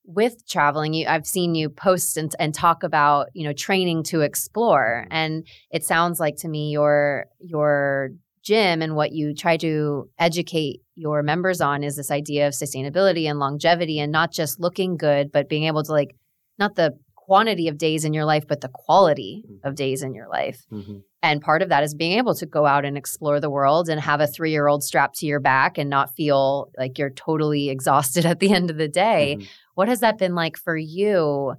with 0.04 0.46
traveling, 0.48 0.92
you 0.92 1.06
I've 1.06 1.26
seen 1.26 1.54
you 1.54 1.68
post 1.70 2.16
and, 2.16 2.34
and 2.38 2.54
talk 2.54 2.82
about, 2.82 3.28
you 3.34 3.44
know, 3.44 3.52
training 3.52 4.02
to 4.04 4.20
explore. 4.20 5.06
And 5.10 5.46
it 5.70 5.84
sounds 5.84 6.20
like 6.20 6.36
to 6.38 6.48
me 6.48 6.70
your 6.70 7.26
your 7.38 8.10
gym 8.42 8.82
and 8.82 8.96
what 8.96 9.12
you 9.12 9.34
try 9.34 9.56
to 9.58 10.08
educate 10.18 10.80
your 10.94 11.22
members 11.22 11.60
on 11.60 11.84
is 11.84 11.96
this 11.96 12.10
idea 12.10 12.46
of 12.46 12.54
sustainability 12.54 13.28
and 13.28 13.38
longevity 13.38 14.00
and 14.00 14.10
not 14.10 14.32
just 14.32 14.58
looking 14.58 14.96
good, 14.96 15.30
but 15.30 15.48
being 15.48 15.64
able 15.64 15.82
to 15.82 15.92
like 15.92 16.16
not 16.58 16.74
the 16.74 16.92
quantity 17.30 17.68
of 17.68 17.78
days 17.78 18.04
in 18.04 18.12
your 18.12 18.24
life, 18.24 18.44
but 18.48 18.60
the 18.60 18.68
quality 18.68 19.44
mm-hmm. 19.46 19.64
of 19.64 19.76
days 19.76 20.02
in 20.02 20.14
your 20.14 20.28
life. 20.28 20.66
Mm-hmm. 20.72 20.98
And 21.22 21.40
part 21.40 21.62
of 21.62 21.68
that 21.68 21.84
is 21.84 21.94
being 21.94 22.18
able 22.18 22.34
to 22.34 22.44
go 22.44 22.66
out 22.66 22.84
and 22.84 22.98
explore 22.98 23.38
the 23.38 23.48
world 23.48 23.88
and 23.88 24.00
have 24.00 24.20
a 24.20 24.26
three 24.26 24.50
year 24.50 24.66
old 24.66 24.82
strapped 24.82 25.18
to 25.18 25.26
your 25.26 25.38
back 25.38 25.78
and 25.78 25.88
not 25.88 26.12
feel 26.16 26.72
like 26.76 26.98
you're 26.98 27.10
totally 27.10 27.70
exhausted 27.76 28.26
at 28.26 28.40
the 28.40 28.52
end 28.52 28.68
of 28.68 28.78
the 28.78 28.88
day. 28.88 29.36
Mm-hmm. 29.38 29.46
What 29.76 29.88
has 29.88 30.00
that 30.00 30.18
been 30.18 30.34
like 30.34 30.56
for 30.56 30.76
you, 30.76 31.54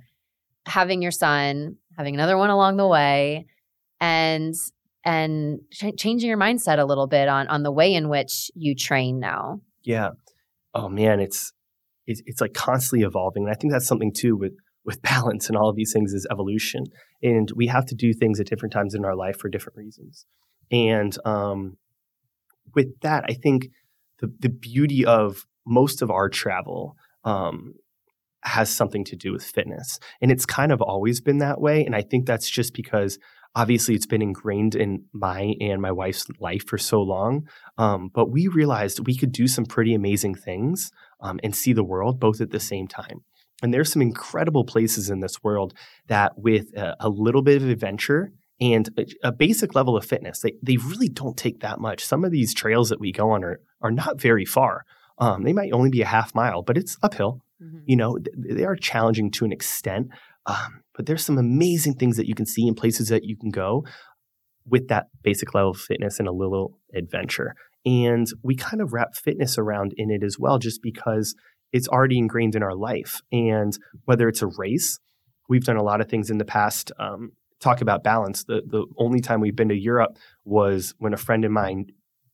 having 0.66 1.02
your 1.02 1.12
son, 1.12 1.78
having 1.98 2.16
another 2.16 2.38
one 2.38 2.50
along 2.50 2.76
the 2.76 2.88
way, 2.88 3.46
and 4.02 4.54
and 5.06 5.62
ch- 5.72 5.96
changing 5.98 6.28
your 6.28 6.38
mindset 6.38 6.80
a 6.80 6.86
little 6.86 7.08
bit 7.08 7.30
on 7.30 7.48
on 7.48 7.64
the 7.64 7.72
way 7.72 7.94
in 7.94 8.10
which 8.10 8.52
you 8.56 8.76
train 8.76 9.22
now? 9.22 9.62
Yeah. 9.84 10.10
Oh 10.74 10.90
man, 10.90 11.22
it's 11.22 11.54
it's, 12.08 12.22
it's 12.26 12.42
like 12.42 12.54
constantly 12.54 13.06
evolving, 13.06 13.44
and 13.44 13.52
I 13.54 13.56
think 13.56 13.72
that's 13.72 13.88
something 13.88 14.12
too 14.12 14.36
with 14.36 14.52
with 14.86 15.02
balance 15.02 15.48
and 15.48 15.58
all 15.58 15.70
of 15.70 15.76
these 15.76 15.94
things 15.94 16.14
is 16.14 16.28
evolution. 16.30 16.86
And 17.22 17.52
we 17.56 17.68
have 17.68 17.86
to 17.88 17.96
do 17.96 18.14
things 18.14 18.40
at 18.40 18.48
different 18.48 18.74
times 18.74 18.96
in 18.96 19.06
our 19.06 19.16
life 19.16 19.38
for 19.38 19.50
different 19.50 19.78
reasons. 19.78 20.26
And 20.72 21.16
um, 21.26 21.78
with 22.74 23.00
that, 23.02 23.26
I 23.28 23.34
think 23.34 23.70
the, 24.20 24.34
the 24.40 24.50
beauty 24.50 25.06
of 25.06 25.46
most 25.66 26.02
of 26.02 26.10
our 26.10 26.30
travel 26.30 26.96
um, 27.24 27.76
has 28.44 28.70
something 28.70 29.04
to 29.06 29.16
do 29.16 29.32
with 29.32 29.44
fitness. 29.44 30.00
And 30.22 30.32
it's 30.32 30.46
kind 30.46 30.72
of 30.72 30.82
always 30.82 31.22
been 31.22 31.40
that 31.40 31.62
way. 31.62 31.86
And 31.86 31.96
I 31.96 32.02
think 32.02 32.26
that's 32.26 32.50
just 32.50 32.74
because 32.74 33.20
obviously 33.56 33.96
it's 33.96 34.06
been 34.06 34.22
ingrained 34.22 34.76
in 34.76 35.04
my 35.14 35.56
and 35.60 35.82
my 35.82 35.92
wife's 35.92 36.26
life 36.40 36.66
for 36.66 36.78
so 36.78 37.02
long. 37.02 37.48
Um, 37.78 38.10
but 38.14 38.32
we 38.32 38.48
realized 38.48 39.06
we 39.06 39.18
could 39.18 39.32
do 39.32 39.48
some 39.48 39.66
pretty 39.66 39.94
amazing 39.94 40.36
things 40.36 40.92
um, 41.20 41.40
and 41.44 41.56
see 41.56 41.74
the 41.74 41.84
world 41.84 42.20
both 42.20 42.42
at 42.42 42.52
the 42.52 42.60
same 42.60 42.88
time. 42.88 43.24
And 43.62 43.74
there's 43.74 43.92
some 43.92 44.02
incredible 44.02 44.64
places 44.64 45.10
in 45.10 45.20
this 45.20 45.44
world 45.44 45.74
that, 46.08 46.38
with 46.38 46.76
a, 46.76 46.96
a 47.00 47.10
little 47.10 47.42
bit 47.42 47.62
of 47.62 47.70
adventure 47.70 48.32
and 48.60 48.90
a, 48.98 49.06
a, 49.30 49.32
basic 49.32 49.76
level 49.76 49.98
of 49.98 50.06
fitness, 50.06 50.40
they, 50.42 50.54
they 50.62 50.78
really 50.78 51.10
don't 51.10 51.38
take 51.38 51.62
that 51.62 51.80
much. 51.80 52.06
Some 52.06 52.24
of 52.24 52.32
these 52.32 52.54
trails 52.54 52.90
that 52.90 53.00
we 53.00 53.12
go 53.12 53.32
on 53.32 53.44
are, 53.44 53.60
are 53.82 53.92
not 53.92 54.22
very 54.22 54.46
far. 54.46 54.86
Um, 55.18 55.44
they 55.44 55.54
might 55.54 55.74
only 55.74 55.90
be 55.90 56.02
a 56.02 56.08
half 56.08 56.34
mile, 56.36 56.62
but 56.62 56.78
it's 56.78 56.98
uphill. 57.04 57.42
Mm-hmm. 57.62 57.80
You 57.86 57.96
know, 57.96 58.18
th- 58.18 58.58
they 58.58 58.66
are 58.66 58.76
challenging 58.76 59.32
to 59.32 59.46
an 59.46 59.52
extent. 59.52 60.10
Um, 60.46 60.82
but 60.96 61.06
there's 61.06 61.26
some 61.26 61.38
amazing 61.38 61.96
things 61.96 62.18
that 62.18 62.28
you 62.28 62.36
can 62.36 62.46
see 62.46 62.68
in 62.68 62.76
places 62.76 63.10
that 63.10 63.24
you 63.24 63.36
can 63.38 63.50
go 63.50 63.84
with 64.66 64.88
that 64.88 65.08
basic 65.24 65.54
level 65.54 65.72
of 65.72 65.78
fitness 65.78 66.20
and 66.20 66.28
a 66.28 66.32
little 66.32 66.78
adventure. 66.94 67.56
And 67.86 68.28
we 68.44 68.56
kind 68.56 68.82
of 68.82 68.94
wrap 68.94 69.16
fitness 69.16 69.58
around 69.58 69.94
in 69.98 70.12
it 70.12 70.24
as 70.24 70.38
well, 70.38 70.60
just 70.60 70.82
because 70.84 71.36
it's 71.72 71.88
already 71.88 72.18
ingrained 72.18 72.56
in 72.56 72.64
our 72.64 72.76
life. 72.76 73.22
And 73.32 73.78
whether 74.06 74.28
it's 74.28 74.42
a 74.42 74.48
race, 74.48 75.00
we've 75.50 75.64
done 75.64 75.78
a 75.78 75.84
lot 75.84 76.02
of 76.02 76.10
things 76.10 76.30
in 76.30 76.38
the 76.38 76.46
past. 76.46 76.92
Um, 77.00 77.34
talk 77.60 77.82
about 77.82 78.04
balance. 78.04 78.44
The 78.44 78.62
the 78.66 78.86
only 78.98 79.22
time 79.22 79.40
we've 79.40 79.56
been 79.56 79.70
to 79.70 79.76
Europe 79.76 80.18
was 80.44 80.94
when 80.98 81.14
a 81.14 81.18
friend 81.18 81.46
of 81.46 81.52
mine 81.52 81.88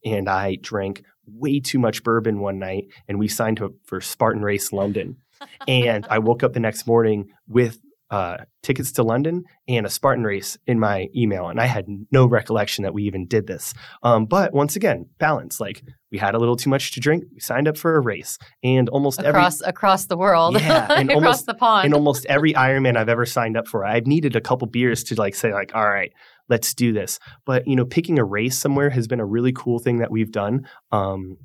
and 0.05 0.29
I 0.29 0.57
drank 0.61 1.03
way 1.25 1.59
too 1.59 1.79
much 1.79 2.03
bourbon 2.03 2.39
one 2.39 2.59
night, 2.59 2.85
and 3.07 3.19
we 3.19 3.27
signed 3.27 3.61
up 3.61 3.71
for 3.85 3.99
Spartan 3.99 4.41
Race 4.41 4.71
London. 4.71 5.17
and 5.67 6.05
I 6.09 6.19
woke 6.19 6.43
up 6.43 6.53
the 6.53 6.59
next 6.59 6.87
morning 6.87 7.29
with 7.47 7.79
uh, 8.09 8.37
tickets 8.63 8.91
to 8.93 9.03
London 9.03 9.43
and 9.67 9.85
a 9.85 9.89
Spartan 9.89 10.23
race 10.23 10.57
in 10.65 10.79
my 10.79 11.07
email, 11.15 11.49
and 11.49 11.59
I 11.59 11.65
had 11.65 11.85
no 12.11 12.25
recollection 12.25 12.83
that 12.83 12.93
we 12.93 13.03
even 13.03 13.27
did 13.27 13.47
this. 13.47 13.73
Um, 14.03 14.25
but 14.25 14.53
once 14.53 14.75
again, 14.75 15.07
balance. 15.19 15.59
Like 15.59 15.83
we 16.11 16.17
had 16.17 16.33
a 16.33 16.39
little 16.39 16.55
too 16.55 16.69
much 16.69 16.91
to 16.93 16.99
drink, 16.99 17.25
we 17.33 17.39
signed 17.39 17.67
up 17.67 17.77
for 17.77 17.95
a 17.95 17.99
race, 17.99 18.37
and 18.63 18.87
almost 18.89 19.19
across 19.19 19.61
every, 19.61 19.69
across 19.69 20.05
the 20.05 20.17
world, 20.17 20.55
yeah, 20.55 20.87
and 20.91 21.09
across 21.09 21.23
almost, 21.23 21.45
the 21.47 21.53
pond, 21.53 21.85
and 21.85 21.93
almost 21.93 22.25
every 22.27 22.53
Ironman 22.53 22.95
I've 22.95 23.09
ever 23.09 23.25
signed 23.25 23.57
up 23.57 23.67
for, 23.67 23.85
I've 23.85 24.07
needed 24.07 24.35
a 24.35 24.41
couple 24.41 24.67
beers 24.67 25.03
to 25.05 25.15
like 25.15 25.35
say 25.35 25.53
like, 25.53 25.75
all 25.75 25.89
right, 25.89 26.11
let's 26.49 26.73
do 26.73 26.93
this. 26.93 27.19
But 27.45 27.67
you 27.67 27.75
know, 27.75 27.85
picking 27.85 28.19
a 28.19 28.25
race 28.25 28.57
somewhere 28.57 28.89
has 28.89 29.07
been 29.07 29.19
a 29.19 29.25
really 29.25 29.51
cool 29.51 29.79
thing 29.79 29.97
that 29.97 30.11
we've 30.11 30.31
done. 30.31 30.67
Um, 30.91 31.37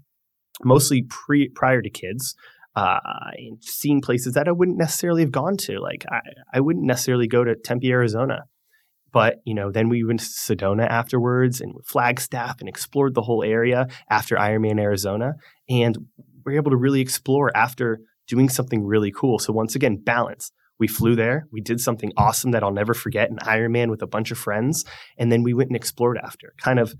mostly 0.64 1.03
pre 1.09 1.48
prior 1.48 1.83
to 1.83 1.90
kids 1.90 2.37
uh, 2.74 2.98
seeing 3.61 4.00
places 4.00 4.35
that 4.35 4.48
I 4.48 4.52
wouldn't 4.52 4.78
necessarily 4.78 5.22
have 5.22 5.32
gone 5.32 5.56
to. 5.58 5.78
Like 5.80 6.04
I, 6.08 6.20
I 6.54 6.61
wouldn't 6.61 6.87
necessarily 6.87 7.26
go 7.26 7.44
to 7.44 7.54
Tempe, 7.54 7.90
Arizona. 7.90 8.44
But 9.12 9.37
you 9.44 9.54
know, 9.54 9.70
then 9.70 9.88
we 9.90 10.04
went 10.04 10.20
to 10.20 10.26
Sedona 10.26 10.87
afterwards 10.87 11.61
and 11.61 11.74
Flagstaff 11.85 12.61
and 12.61 12.68
explored 12.68 13.14
the 13.14 13.22
whole 13.22 13.42
area 13.42 13.87
after 14.08 14.37
Ironman 14.37 14.80
Arizona, 14.80 15.35
and 15.68 15.98
we're 16.44 16.56
able 16.56 16.70
to 16.70 16.78
really 16.78 17.00
explore 17.00 17.54
after 17.54 18.00
doing 18.26 18.48
something 18.48 18.85
really 18.85 19.12
cool. 19.12 19.38
So 19.38 19.52
once 19.52 19.74
again, 19.74 19.98
balance. 20.02 20.50
We 20.78 20.88
flew 20.88 21.14
there, 21.14 21.46
we 21.52 21.61
did 21.61 21.80
something 21.80 22.11
awesome 22.16 22.50
that 22.52 22.64
I'll 22.64 22.72
never 22.72 22.92
forget, 22.92 23.30
an 23.30 23.37
Ironman 23.44 23.88
with 23.88 24.02
a 24.02 24.06
bunch 24.06 24.32
of 24.32 24.38
friends, 24.38 24.85
and 25.16 25.30
then 25.30 25.44
we 25.44 25.54
went 25.54 25.68
and 25.68 25.76
explored 25.76 26.18
after. 26.18 26.54
Kind 26.61 26.80
of, 26.80 26.92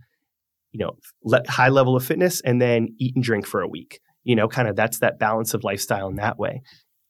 you 0.70 0.78
know, 0.78 1.40
high 1.48 1.70
level 1.70 1.96
of 1.96 2.04
fitness, 2.04 2.40
and 2.42 2.61
then 2.61 2.94
eat 3.00 3.16
and 3.16 3.24
drink 3.24 3.44
for 3.44 3.61
a 3.61 3.66
week 3.66 3.98
you 4.24 4.37
know, 4.37 4.48
kind 4.48 4.68
of 4.68 4.76
that's 4.76 4.98
that 5.00 5.18
balance 5.18 5.54
of 5.54 5.64
lifestyle 5.64 6.08
in 6.08 6.16
that 6.16 6.38
way. 6.38 6.62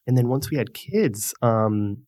And 0.07 0.17
then 0.17 0.29
once 0.29 0.51
we 0.51 0.57
had 0.57 0.75
kids, 0.75 1.35
um, 1.43 2.05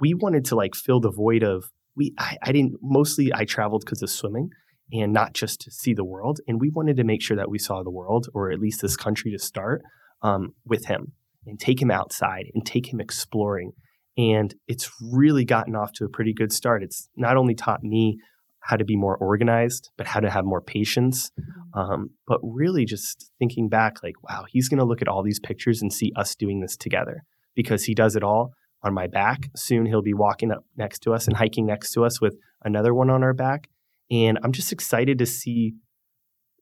we 0.00 0.14
wanted 0.14 0.44
to 0.46 0.56
like 0.56 0.74
fill 0.74 1.00
the 1.00 1.10
void 1.10 1.42
of 1.42 1.64
we. 1.96 2.14
I, 2.18 2.36
I 2.42 2.52
didn't 2.52 2.76
mostly 2.82 3.32
I 3.34 3.44
traveled 3.44 3.82
because 3.84 4.02
of 4.02 4.10
swimming 4.10 4.50
and 4.92 5.12
not 5.12 5.32
just 5.34 5.60
to 5.62 5.70
see 5.70 5.94
the 5.94 6.04
world. 6.04 6.40
And 6.46 6.60
we 6.60 6.70
wanted 6.70 6.96
to 6.96 7.04
make 7.04 7.22
sure 7.22 7.36
that 7.36 7.50
we 7.50 7.58
saw 7.58 7.82
the 7.82 7.90
world, 7.90 8.28
or 8.34 8.50
at 8.50 8.60
least 8.60 8.80
this 8.80 8.96
country 8.96 9.30
to 9.32 9.38
start, 9.38 9.82
um, 10.22 10.54
with 10.64 10.86
him 10.86 11.12
and 11.46 11.58
take 11.58 11.80
him 11.80 11.90
outside 11.90 12.46
and 12.54 12.64
take 12.64 12.92
him 12.92 13.00
exploring. 13.00 13.72
And 14.16 14.54
it's 14.66 14.90
really 15.00 15.44
gotten 15.44 15.76
off 15.76 15.92
to 15.94 16.04
a 16.04 16.08
pretty 16.08 16.32
good 16.32 16.52
start. 16.52 16.82
It's 16.82 17.08
not 17.16 17.36
only 17.36 17.54
taught 17.54 17.82
me 17.82 18.18
how 18.60 18.76
to 18.76 18.84
be 18.84 18.96
more 18.96 19.16
organized, 19.16 19.90
but 19.96 20.06
how 20.06 20.20
to 20.20 20.30
have 20.30 20.44
more 20.44 20.60
patience. 20.60 21.30
Mm-hmm. 21.40 21.78
Um, 21.78 22.10
but 22.26 22.40
really, 22.42 22.84
just 22.84 23.30
thinking 23.38 23.68
back, 23.68 24.02
like, 24.02 24.22
wow, 24.22 24.44
he's 24.48 24.68
going 24.68 24.78
to 24.78 24.84
look 24.84 25.02
at 25.02 25.08
all 25.08 25.22
these 25.22 25.40
pictures 25.40 25.80
and 25.80 25.92
see 25.92 26.12
us 26.16 26.34
doing 26.34 26.60
this 26.60 26.76
together 26.76 27.24
because 27.54 27.84
he 27.84 27.94
does 27.94 28.16
it 28.16 28.22
all 28.22 28.52
on 28.82 28.94
my 28.94 29.06
back. 29.06 29.48
Soon 29.56 29.86
he'll 29.86 30.02
be 30.02 30.14
walking 30.14 30.50
up 30.50 30.64
next 30.76 31.00
to 31.00 31.12
us 31.12 31.26
and 31.26 31.36
hiking 31.36 31.66
next 31.66 31.92
to 31.92 32.04
us 32.04 32.20
with 32.20 32.36
another 32.62 32.94
one 32.94 33.10
on 33.10 33.22
our 33.22 33.34
back. 33.34 33.68
And 34.10 34.38
I'm 34.42 34.52
just 34.52 34.72
excited 34.72 35.18
to 35.18 35.26
see 35.26 35.74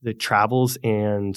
the 0.03 0.15
travels 0.15 0.79
and 0.83 1.37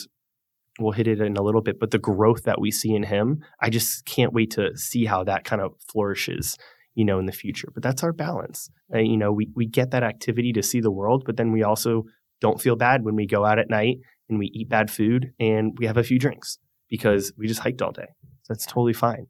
we'll 0.79 0.93
hit 0.93 1.07
it 1.07 1.19
in 1.19 1.35
a 1.35 1.41
little 1.41 1.61
bit, 1.61 1.79
but 1.79 1.91
the 1.91 1.99
growth 1.99 2.43
that 2.43 2.61
we 2.61 2.71
see 2.71 2.93
in 2.93 3.03
him, 3.03 3.43
I 3.59 3.69
just 3.69 4.05
can't 4.05 4.33
wait 4.33 4.51
to 4.51 4.75
see 4.77 5.05
how 5.05 5.23
that 5.25 5.43
kind 5.43 5.61
of 5.61 5.73
flourishes 5.91 6.57
you 6.99 7.05
know, 7.05 7.17
in 7.17 7.27
the 7.27 7.31
future. 7.31 7.69
But 7.73 7.81
that's 7.81 8.03
our 8.03 8.11
balance. 8.11 8.69
Uh, 8.93 8.97
you 8.97 9.15
know, 9.15 9.31
we, 9.31 9.47
we 9.55 9.65
get 9.65 9.91
that 9.91 10.03
activity 10.03 10.51
to 10.51 10.61
see 10.61 10.81
the 10.81 10.91
world, 10.91 11.23
but 11.25 11.37
then 11.37 11.53
we 11.53 11.63
also 11.63 12.03
don't 12.41 12.59
feel 12.59 12.75
bad 12.75 13.05
when 13.05 13.15
we 13.15 13.25
go 13.25 13.45
out 13.45 13.57
at 13.57 13.69
night 13.69 13.99
and 14.27 14.37
we 14.37 14.47
eat 14.47 14.67
bad 14.67 14.91
food 14.91 15.31
and 15.39 15.77
we 15.79 15.85
have 15.85 15.95
a 15.95 16.03
few 16.03 16.19
drinks 16.19 16.57
because 16.89 17.31
we 17.37 17.47
just 17.47 17.61
hiked 17.61 17.81
all 17.81 17.93
day. 17.93 18.07
That's 18.49 18.65
totally 18.65 18.91
fine. 18.91 19.27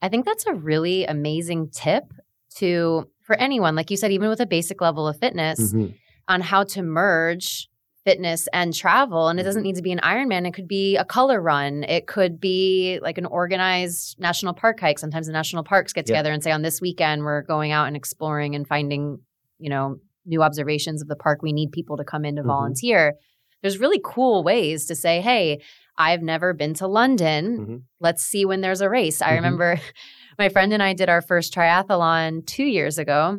I 0.00 0.08
think 0.08 0.24
that's 0.24 0.46
a 0.46 0.54
really 0.54 1.04
amazing 1.04 1.68
tip 1.70 2.04
to 2.56 3.10
for 3.20 3.36
anyone 3.36 3.76
like 3.76 3.90
you 3.90 3.96
said 3.98 4.10
even 4.10 4.30
with 4.30 4.40
a 4.40 4.46
basic 4.46 4.80
level 4.80 5.06
of 5.06 5.18
fitness 5.18 5.72
mm-hmm. 5.72 5.92
on 6.28 6.40
how 6.40 6.64
to 6.64 6.82
merge 6.82 7.68
fitness 8.04 8.48
and 8.52 8.74
travel. 8.74 9.28
And 9.28 9.38
it 9.38 9.44
doesn't 9.44 9.62
Mhm. 9.62 9.66
need 9.66 9.76
to 9.76 9.82
be 9.82 9.92
an 9.92 10.00
Ironman. 10.00 10.46
It 10.46 10.54
could 10.54 10.66
be 10.68 10.96
a 10.96 11.04
color 11.04 11.40
run. 11.40 11.84
It 11.84 12.06
could 12.06 12.40
be 12.40 12.98
like 13.02 13.16
an 13.18 13.26
organized 13.26 14.18
national 14.18 14.54
park 14.54 14.80
hike. 14.80 14.98
Sometimes 14.98 15.26
the 15.26 15.32
national 15.32 15.62
parks 15.64 15.92
get 15.92 16.06
together 16.06 16.32
and 16.32 16.42
say, 16.42 16.50
on 16.50 16.62
this 16.62 16.80
weekend, 16.80 17.22
we're 17.22 17.42
going 17.42 17.70
out 17.70 17.86
and 17.86 17.96
exploring 17.96 18.54
and 18.56 18.66
finding, 18.66 19.18
you 19.58 19.70
know, 19.70 19.96
new 20.26 20.42
observations 20.42 21.00
of 21.02 21.08
the 21.08 21.16
park. 21.16 21.42
We 21.42 21.52
need 21.52 21.70
people 21.72 21.96
to 21.96 22.04
come 22.04 22.24
in 22.24 22.36
to 22.36 22.42
Mhm. 22.42 22.46
volunteer. 22.46 23.14
There's 23.60 23.78
really 23.78 24.00
cool 24.04 24.42
ways 24.42 24.86
to 24.86 24.94
say, 24.96 25.20
hey, 25.20 25.60
I've 25.96 26.22
never 26.22 26.52
been 26.54 26.74
to 26.74 26.88
London. 26.88 27.58
Mhm. 27.58 27.82
Let's 28.00 28.24
see 28.24 28.44
when 28.44 28.60
there's 28.62 28.80
a 28.80 28.88
race. 28.90 29.22
I 29.22 29.30
Mhm. 29.30 29.34
remember 29.36 29.76
my 30.38 30.48
friend 30.48 30.72
and 30.72 30.82
I 30.82 30.94
did 30.94 31.08
our 31.08 31.20
first 31.20 31.54
triathlon 31.54 32.44
two 32.46 32.64
years 32.64 32.98
ago 32.98 33.38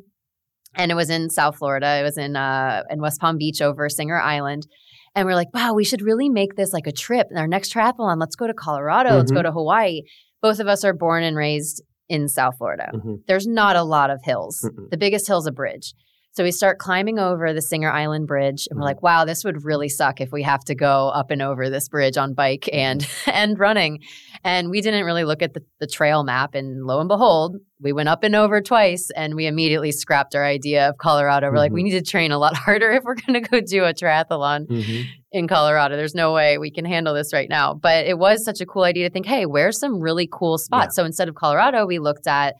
and 0.76 0.92
it 0.92 0.96
was 0.96 1.10
in 1.10 1.30
South 1.30 1.58
Florida. 1.58 2.00
It 2.00 2.04
was 2.04 2.18
in 2.18 2.36
uh 2.36 2.84
in 2.90 3.02
West 3.02 3.20
Palm 3.22 3.38
Beach 3.38 3.62
over 3.62 3.90
Singer 3.90 4.20
Island. 4.20 4.68
And 5.16 5.28
we're 5.28 5.36
like, 5.36 5.54
wow, 5.54 5.74
we 5.74 5.84
should 5.84 6.02
really 6.02 6.28
make 6.30 6.56
this 6.56 6.74
like 6.74 6.88
a 6.88 6.92
trip. 6.92 7.28
And 7.30 7.38
our 7.38 7.48
next 7.48 7.72
triathlon, 7.74 8.20
let's 8.20 8.36
go 8.36 8.48
to 8.48 8.54
Colorado, 8.54 9.18
let's 9.18 9.32
go 9.32 9.40
Mhm. 9.42 9.44
to 9.44 9.52
Hawaii. 9.52 10.02
Both 10.42 10.60
of 10.60 10.68
us 10.68 10.84
are 10.84 10.94
born 10.94 11.24
and 11.24 11.38
raised 11.38 11.84
in 12.10 12.28
South 12.28 12.56
Florida. 12.58 12.90
Mhm. 12.94 13.18
There's 13.28 13.46
not 13.48 13.76
a 13.76 13.84
lot 13.84 14.10
of 14.10 14.20
hills. 14.24 14.60
Mm-mm. 14.66 14.90
The 14.90 14.98
biggest 14.98 15.28
hill 15.28 15.38
is 15.38 15.46
a 15.48 15.52
bridge. 15.52 15.94
So 16.36 16.44
we 16.44 16.52
start 16.52 16.80
climbing 16.80 17.20
over 17.20 17.54
the 17.54 17.62
Singer 17.62 17.92
Island 17.92 18.26
Bridge, 18.26 18.68
and 18.68 18.80
we're 18.80 18.86
like, 18.86 19.04
"Wow, 19.04 19.24
this 19.24 19.44
would 19.44 19.64
really 19.64 19.88
suck 19.88 20.20
if 20.20 20.32
we 20.32 20.42
have 20.42 20.62
to 20.66 20.74
go 20.74 21.10
up 21.10 21.30
and 21.30 21.44
over 21.44 21.70
this 21.70 21.88
bridge 21.88 22.18
on 22.18 22.34
bike 22.34 22.68
and 22.74 23.08
and 23.28 23.60
running." 23.60 24.00
And 24.44 24.72
we 24.72 24.82
didn't 24.82 25.06
really 25.06 25.26
look 25.26 25.44
at 25.44 25.54
the, 25.54 25.62
the 25.80 25.86
trail 25.86 26.24
map, 26.24 26.56
and 26.56 26.86
lo 26.88 27.00
and 27.00 27.08
behold, 27.08 27.58
we 27.80 27.94
went 27.94 28.10
up 28.10 28.24
and 28.24 28.36
over 28.36 28.62
twice, 28.62 29.12
and 29.16 29.36
we 29.36 29.46
immediately 29.46 29.92
scrapped 29.92 30.34
our 30.34 30.44
idea 30.44 30.90
of 30.90 30.98
Colorado. 30.98 31.52
We're 31.52 31.58
like, 31.58 31.72
Mhm. 31.72 31.76
"We 31.76 31.84
need 31.84 31.92
to 31.92 32.02
train 32.02 32.32
a 32.32 32.40
lot 32.40 32.56
harder 32.66 32.90
if 32.92 33.04
we're 33.04 33.14
going 33.14 33.40
to 33.40 33.48
go 33.48 33.62
do 33.62 33.84
a 33.84 33.94
triathlon 33.94 34.66
Mhm. 34.66 35.06
in 35.34 35.48
Colorado. 35.48 35.96
There's 35.98 36.16
no 36.16 36.34
way 36.34 36.58
we 36.58 36.72
can 36.72 36.84
handle 36.86 37.14
this 37.14 37.32
right 37.32 37.48
now." 37.48 37.76
But 37.76 38.08
it 38.08 38.18
was 38.18 38.44
such 38.44 38.60
a 38.60 38.66
cool 38.66 38.86
idea 38.86 39.08
to 39.08 39.14
think, 39.14 39.28
"Hey, 39.28 39.46
where's 39.46 39.80
some 39.80 40.00
really 40.00 40.28
cool 40.32 40.58
spots?" 40.58 40.96
So 40.96 41.06
instead 41.06 41.30
of 41.30 41.36
Colorado, 41.36 41.86
we 41.86 42.00
looked 42.00 42.26
at 42.26 42.56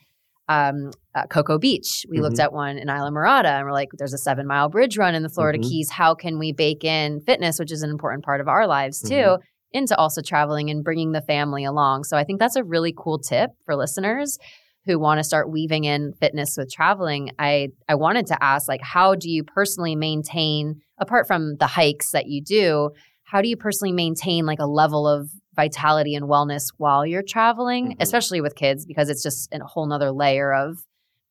um, 0.48 0.90
uh, 1.14 1.26
Cocoa 1.26 1.58
Beach. 1.58 2.04
We 2.10 2.20
looked 2.20 2.36
Mhm. 2.36 2.44
at 2.44 2.52
one 2.52 2.76
in 2.78 2.88
Islamorada, 2.88 3.46
and 3.46 3.64
we're 3.64 3.72
like, 3.72 3.88
"There's 3.96 4.12
a 4.12 4.18
seven 4.18 4.46
mile 4.46 4.68
bridge 4.68 4.98
run 4.98 5.14
in 5.14 5.22
the 5.22 5.28
Florida 5.28 5.58
Mhm. 5.58 5.62
Keys. 5.68 5.90
How 5.90 6.14
can 6.14 6.38
we 6.38 6.52
bake 6.52 6.84
in 6.84 7.20
fitness, 7.20 7.58
which 7.58 7.72
is 7.72 7.82
an 7.82 7.90
important 7.90 8.24
part 8.24 8.40
of 8.40 8.48
our 8.48 8.66
lives 8.66 9.00
too, 9.00 9.14
Mhm. 9.14 9.38
into 9.72 9.96
also 9.96 10.20
traveling 10.22 10.70
and 10.70 10.84
bringing 10.84 11.12
the 11.12 11.22
family 11.22 11.64
along?" 11.64 12.04
So 12.04 12.16
I 12.16 12.24
think 12.24 12.40
that's 12.40 12.56
a 12.56 12.64
really 12.64 12.92
cool 12.96 13.18
tip 13.18 13.50
for 13.64 13.74
listeners 13.74 14.38
who 14.86 14.98
want 14.98 15.18
to 15.18 15.24
start 15.24 15.50
weaving 15.50 15.84
in 15.84 16.12
fitness 16.20 16.56
with 16.58 16.70
traveling. 16.70 17.30
I 17.38 17.68
I 17.88 17.94
wanted 17.94 18.26
to 18.26 18.42
ask, 18.44 18.68
like, 18.68 18.82
how 18.82 19.14
do 19.14 19.30
you 19.30 19.42
personally 19.44 19.96
maintain, 19.96 20.82
apart 20.98 21.26
from 21.26 21.56
the 21.58 21.66
hikes 21.68 22.10
that 22.12 22.26
you 22.26 22.42
do, 22.42 22.90
how 23.24 23.40
do 23.40 23.48
you 23.48 23.56
personally 23.56 23.92
maintain 23.92 24.44
like 24.44 24.60
a 24.60 24.66
level 24.66 25.08
of 25.08 25.30
vitality 25.54 26.14
and 26.14 26.26
wellness 26.26 26.68
while 26.76 27.04
you're 27.06 27.22
traveling, 27.22 27.92
Mhm. 27.92 27.96
especially 28.00 28.40
with 28.40 28.54
kids, 28.54 28.84
because 28.86 29.08
it's 29.08 29.22
just 29.22 29.52
a 29.52 29.64
whole 29.64 29.86
nother 29.86 30.10
layer 30.10 30.52
of, 30.52 30.84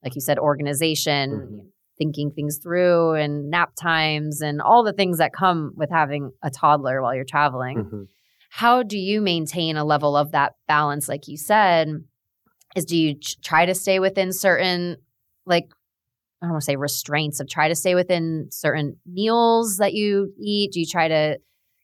like 0.04 0.16
you 0.16 0.22
said, 0.22 0.38
organization, 0.40 1.32
Mhm. 1.32 1.66
thinking 1.98 2.32
things 2.32 2.58
through, 2.58 3.14
and 3.14 3.50
nap 3.50 3.74
times, 3.80 4.42
and 4.42 4.62
all 4.62 4.84
the 4.84 4.94
things 4.94 5.18
that 5.20 5.32
come 5.34 5.74
with 5.76 5.90
having 5.90 6.32
a 6.42 6.50
toddler 6.50 7.02
while 7.02 7.14
you're 7.16 7.24
traveling. 7.24 7.78
Mhm. 7.86 8.08
How 8.50 8.84
do 8.84 8.98
you 8.98 9.22
maintain 9.22 9.78
a 9.78 9.84
level 9.86 10.16
of 10.16 10.32
that 10.32 10.54
balance, 10.68 11.08
like 11.08 11.28
you 11.28 11.38
said? 11.38 11.90
Is 12.76 12.86
do 12.86 12.98
you 12.98 13.16
ch- 13.16 13.40
try 13.42 13.66
to 13.66 13.76
stay 13.76 14.00
within 14.00 14.32
certain, 14.32 14.98
like, 15.46 15.66
I 16.42 16.48
don't 16.48 16.54
want 16.54 16.62
to 16.64 16.66
say 16.66 16.76
restraints 16.76 17.40
of 17.40 17.48
try 17.48 17.70
to 17.70 17.76
stay 17.76 17.96
within 17.96 18.48
certain 18.52 18.98
meals 19.06 19.78
that 19.78 19.94
you 19.94 20.34
eat? 20.38 20.72
Do 20.74 20.80
you 20.80 20.86
try 20.86 21.08
to, 21.08 21.38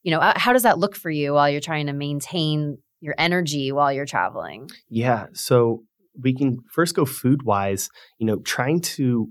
you 0.04 0.12
know, 0.12 0.20
uh, 0.20 0.34
how 0.36 0.54
does 0.54 0.64
that 0.64 0.80
look 0.80 0.96
for 0.96 1.10
you 1.10 1.34
while 1.34 1.50
you're 1.50 1.62
trying 1.62 1.88
to 1.88 1.94
maintain 1.94 2.78
your 3.02 3.16
energy 3.18 3.72
while 3.72 3.92
you're 3.92 4.06
traveling? 4.06 4.70
Yeah. 4.90 5.28
So 5.34 5.84
we 6.22 6.34
can 6.34 6.60
first 6.72 6.96
go 6.96 7.06
food 7.06 7.44
wise, 7.44 7.90
you 8.18 8.26
know, 8.26 8.38
trying 8.40 8.82
to 8.82 9.30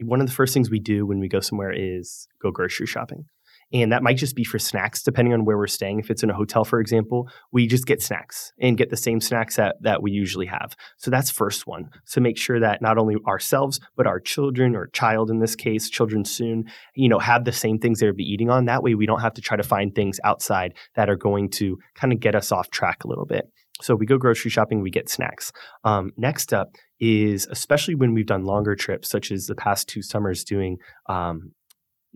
one 0.00 0.20
of 0.20 0.26
the 0.26 0.32
first 0.32 0.54
things 0.54 0.70
we 0.70 0.78
do 0.78 1.04
when 1.04 1.18
we 1.18 1.28
go 1.28 1.40
somewhere 1.40 1.72
is 1.72 2.28
go 2.40 2.50
grocery 2.50 2.86
shopping. 2.86 3.24
And 3.72 3.92
that 3.92 4.02
might 4.02 4.16
just 4.16 4.34
be 4.34 4.44
for 4.44 4.58
snacks, 4.58 5.02
depending 5.02 5.34
on 5.34 5.44
where 5.44 5.58
we're 5.58 5.66
staying. 5.66 6.00
If 6.00 6.10
it's 6.10 6.22
in 6.22 6.30
a 6.30 6.34
hotel, 6.34 6.64
for 6.64 6.80
example, 6.80 7.28
we 7.52 7.66
just 7.66 7.86
get 7.86 8.02
snacks 8.02 8.52
and 8.58 8.78
get 8.78 8.90
the 8.90 8.96
same 8.96 9.20
snacks 9.20 9.56
that, 9.56 9.76
that 9.82 10.02
we 10.02 10.10
usually 10.10 10.46
have. 10.46 10.74
So 10.96 11.10
that's 11.10 11.30
first 11.30 11.66
one. 11.66 11.90
So 12.04 12.20
make 12.20 12.38
sure 12.38 12.60
that 12.60 12.80
not 12.80 12.96
only 12.96 13.16
ourselves, 13.26 13.78
but 13.96 14.06
our 14.06 14.20
children 14.20 14.74
or 14.74 14.86
child 14.88 15.30
in 15.30 15.40
this 15.40 15.54
case, 15.54 15.90
children 15.90 16.24
soon, 16.24 16.64
you 16.94 17.08
know, 17.08 17.18
have 17.18 17.44
the 17.44 17.52
same 17.52 17.78
things 17.78 18.00
they'll 18.00 18.14
be 18.14 18.24
eating 18.24 18.48
on. 18.48 18.64
That 18.64 18.82
way 18.82 18.94
we 18.94 19.06
don't 19.06 19.20
have 19.20 19.34
to 19.34 19.42
try 19.42 19.56
to 19.56 19.62
find 19.62 19.94
things 19.94 20.18
outside 20.24 20.74
that 20.96 21.10
are 21.10 21.16
going 21.16 21.50
to 21.50 21.78
kind 21.94 22.12
of 22.12 22.20
get 22.20 22.34
us 22.34 22.50
off 22.50 22.70
track 22.70 23.04
a 23.04 23.08
little 23.08 23.26
bit. 23.26 23.50
So 23.80 23.94
we 23.94 24.06
go 24.06 24.18
grocery 24.18 24.50
shopping, 24.50 24.82
we 24.82 24.90
get 24.90 25.08
snacks. 25.08 25.52
Um, 25.84 26.10
next 26.16 26.52
up 26.52 26.74
is 26.98 27.46
especially 27.50 27.94
when 27.94 28.12
we've 28.12 28.26
done 28.26 28.44
longer 28.44 28.74
trips, 28.74 29.08
such 29.08 29.30
as 29.30 29.46
the 29.46 29.54
past 29.54 29.88
two 29.88 30.02
summers 30.02 30.42
doing 30.42 30.78
um, 31.08 31.52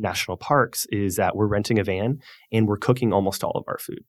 national 0.02 0.36
parks, 0.36 0.86
is 0.90 1.16
that 1.16 1.36
we're 1.36 1.46
renting 1.46 1.78
a 1.78 1.84
van 1.84 2.18
and 2.52 2.66
we're 2.66 2.76
cooking 2.76 3.12
almost 3.12 3.42
all 3.44 3.52
of 3.54 3.64
our 3.68 3.78
food. 3.78 4.00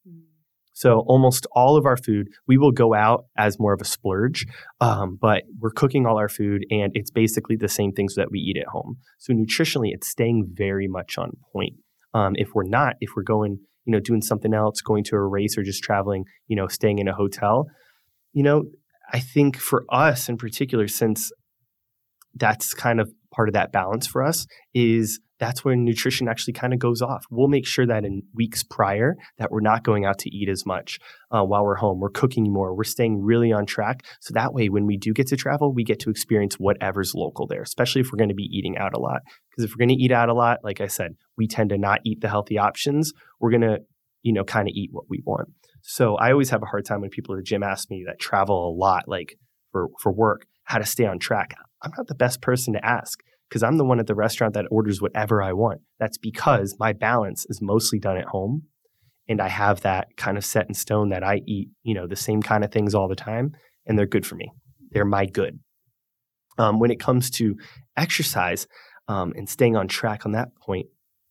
So 0.75 1.03
almost 1.07 1.45
all 1.51 1.77
of 1.77 1.85
our 1.85 1.97
food, 1.97 2.29
we 2.47 2.57
will 2.57 2.71
go 2.71 2.95
out 2.95 3.25
as 3.37 3.59
more 3.59 3.73
of 3.73 3.81
a 3.81 3.85
splurge, 3.85 4.47
um, 4.81 5.19
but 5.21 5.43
we're 5.59 5.69
cooking 5.69 6.07
all 6.07 6.17
our 6.17 6.29
food, 6.29 6.65
and 6.71 6.91
it's 6.95 7.11
basically 7.11 7.55
the 7.55 7.69
same 7.69 7.91
things 7.91 8.15
that 8.15 8.31
we 8.31 8.39
eat 8.39 8.57
at 8.57 8.67
home. 8.67 8.97
So 9.19 9.33
nutritionally, 9.33 9.89
it's 9.93 10.07
staying 10.07 10.47
very 10.51 10.87
much 10.87 11.17
on 11.19 11.37
point. 11.53 11.73
Um, 12.15 12.33
if 12.37 12.49
we're 12.55 12.67
not, 12.67 12.95
if 13.01 13.11
we're 13.15 13.21
going, 13.23 13.59
you 13.85 13.91
know, 13.91 13.99
doing 13.99 14.23
something 14.23 14.53
else, 14.53 14.81
going 14.81 15.03
to 15.05 15.15
a 15.15 15.27
race, 15.27 15.57
or 15.57 15.63
just 15.63 15.83
traveling, 15.83 16.25
you 16.47 16.55
know, 16.55 16.67
staying 16.67 16.97
in 16.97 17.07
a 17.07 17.13
hotel, 17.13 17.67
you 18.31 18.41
know, 18.41 18.63
I 19.11 19.19
think 19.19 19.57
for 19.57 19.85
us 19.91 20.27
in 20.27 20.37
particular, 20.37 20.87
since 20.87 21.31
that's 22.33 22.73
kind 22.73 22.99
of 22.99 23.11
part 23.31 23.47
of 23.47 23.53
that 23.53 23.71
balance 23.71 24.07
for 24.07 24.23
us, 24.23 24.47
is 24.73 25.19
that's 25.43 25.65
when 25.65 25.83
nutrition 25.83 26.29
actually 26.29 26.53
kind 26.53 26.71
of 26.71 26.79
goes 26.79 27.01
off. 27.01 27.25
We'll 27.29 27.49
make 27.49 27.67
sure 27.67 27.85
that 27.85 28.05
in 28.05 28.21
weeks 28.33 28.63
prior 28.63 29.17
that 29.39 29.51
we're 29.51 29.59
not 29.59 29.83
going 29.83 30.05
out 30.05 30.19
to 30.19 30.33
eat 30.33 30.47
as 30.47 30.65
much 30.65 30.99
uh, 31.31 31.43
while 31.43 31.65
we're 31.65 31.75
home. 31.75 31.99
We're 31.99 32.11
cooking 32.11 32.45
more. 32.51 32.73
We're 32.73 32.85
staying 32.85 33.21
really 33.21 33.51
on 33.51 33.65
track. 33.65 34.05
So 34.21 34.33
that 34.35 34.53
way, 34.53 34.69
when 34.69 34.85
we 34.85 34.95
do 34.95 35.11
get 35.11 35.27
to 35.27 35.35
travel, 35.35 35.73
we 35.73 35.83
get 35.83 35.99
to 35.99 36.09
experience 36.09 36.55
whatever's 36.55 37.13
local 37.13 37.45
there, 37.45 37.61
especially 37.61 37.99
if 37.99 38.07
we're 38.09 38.19
going 38.19 38.29
to 38.29 38.35
be 38.35 38.49
eating 38.53 38.77
out 38.77 38.93
a 38.93 38.99
lot. 38.99 39.19
Because 39.49 39.65
if 39.65 39.71
we're 39.71 39.85
going 39.85 39.97
to 39.97 40.01
eat 40.01 40.13
out 40.13 40.29
a 40.29 40.33
lot, 40.33 40.59
like 40.63 40.79
I 40.79 40.87
said, 40.87 41.15
we 41.37 41.45
tend 41.45 41.71
to 41.71 41.77
not 41.77 41.99
eat 42.05 42.21
the 42.21 42.29
healthy 42.29 42.57
options. 42.57 43.11
We're 43.41 43.51
going 43.51 43.61
to, 43.63 43.79
you 44.21 44.31
know, 44.31 44.45
kind 44.45 44.69
of 44.69 44.73
eat 44.73 44.91
what 44.93 45.09
we 45.09 45.21
want. 45.25 45.49
So 45.81 46.15
I 46.15 46.31
always 46.31 46.51
have 46.51 46.63
a 46.63 46.67
hard 46.67 46.85
time 46.85 47.01
when 47.01 47.09
people 47.09 47.35
at 47.35 47.39
the 47.39 47.43
gym 47.43 47.63
ask 47.63 47.89
me 47.91 48.05
that 48.07 48.17
travel 48.17 48.69
a 48.69 48.73
lot, 48.73 49.09
like 49.09 49.35
for, 49.73 49.89
for 50.01 50.13
work, 50.13 50.45
how 50.63 50.77
to 50.77 50.85
stay 50.85 51.05
on 51.05 51.19
track. 51.19 51.53
I'm 51.81 51.91
not 51.97 52.07
the 52.07 52.15
best 52.15 52.41
person 52.41 52.75
to 52.75 52.85
ask 52.85 53.19
because 53.53 53.61
I'm 53.61 53.77
the 53.77 53.85
one 53.85 53.99
at 53.99 54.07
the 54.07 54.15
restaurant 54.15 54.55
that 54.55 54.65
orders 54.71 54.99
whatever 54.99 55.43
I 55.43 55.53
want. 55.53 55.81
That's 55.99 56.17
because 56.17 56.75
my 56.79 56.91
balance 56.91 57.45
is 57.49 57.61
mostly 57.61 57.99
done 57.99 58.17
at 58.17 58.25
home 58.25 58.63
and 59.29 59.39
I 59.39 59.47
have 59.47 59.81
that 59.81 60.07
kind 60.17 60.39
of 60.39 60.43
set 60.43 60.67
in 60.67 60.73
stone 60.73 61.09
that 61.09 61.23
I 61.23 61.41
eat, 61.45 61.69
you 61.83 61.93
know, 61.93 62.07
the 62.07 62.15
same 62.15 62.41
kind 62.41 62.63
of 62.63 62.71
things 62.71 62.95
all 62.95 63.07
the 63.07 63.15
time 63.15 63.51
and 63.85 63.95
they're 63.95 64.07
good 64.07 64.25
for 64.25 64.33
me. 64.33 64.51
They're 64.89 65.05
my 65.05 65.27
good. 65.27 65.59
Um, 66.57 66.79
when 66.79 66.89
it 66.89 66.99
comes 66.99 67.29
to 67.31 67.55
exercise 67.95 68.65
um, 69.07 69.33
and 69.35 69.47
staying 69.47 69.75
on 69.75 69.87
track 69.87 70.25
on 70.25 70.31
that 70.31 70.55
point, 70.55 70.87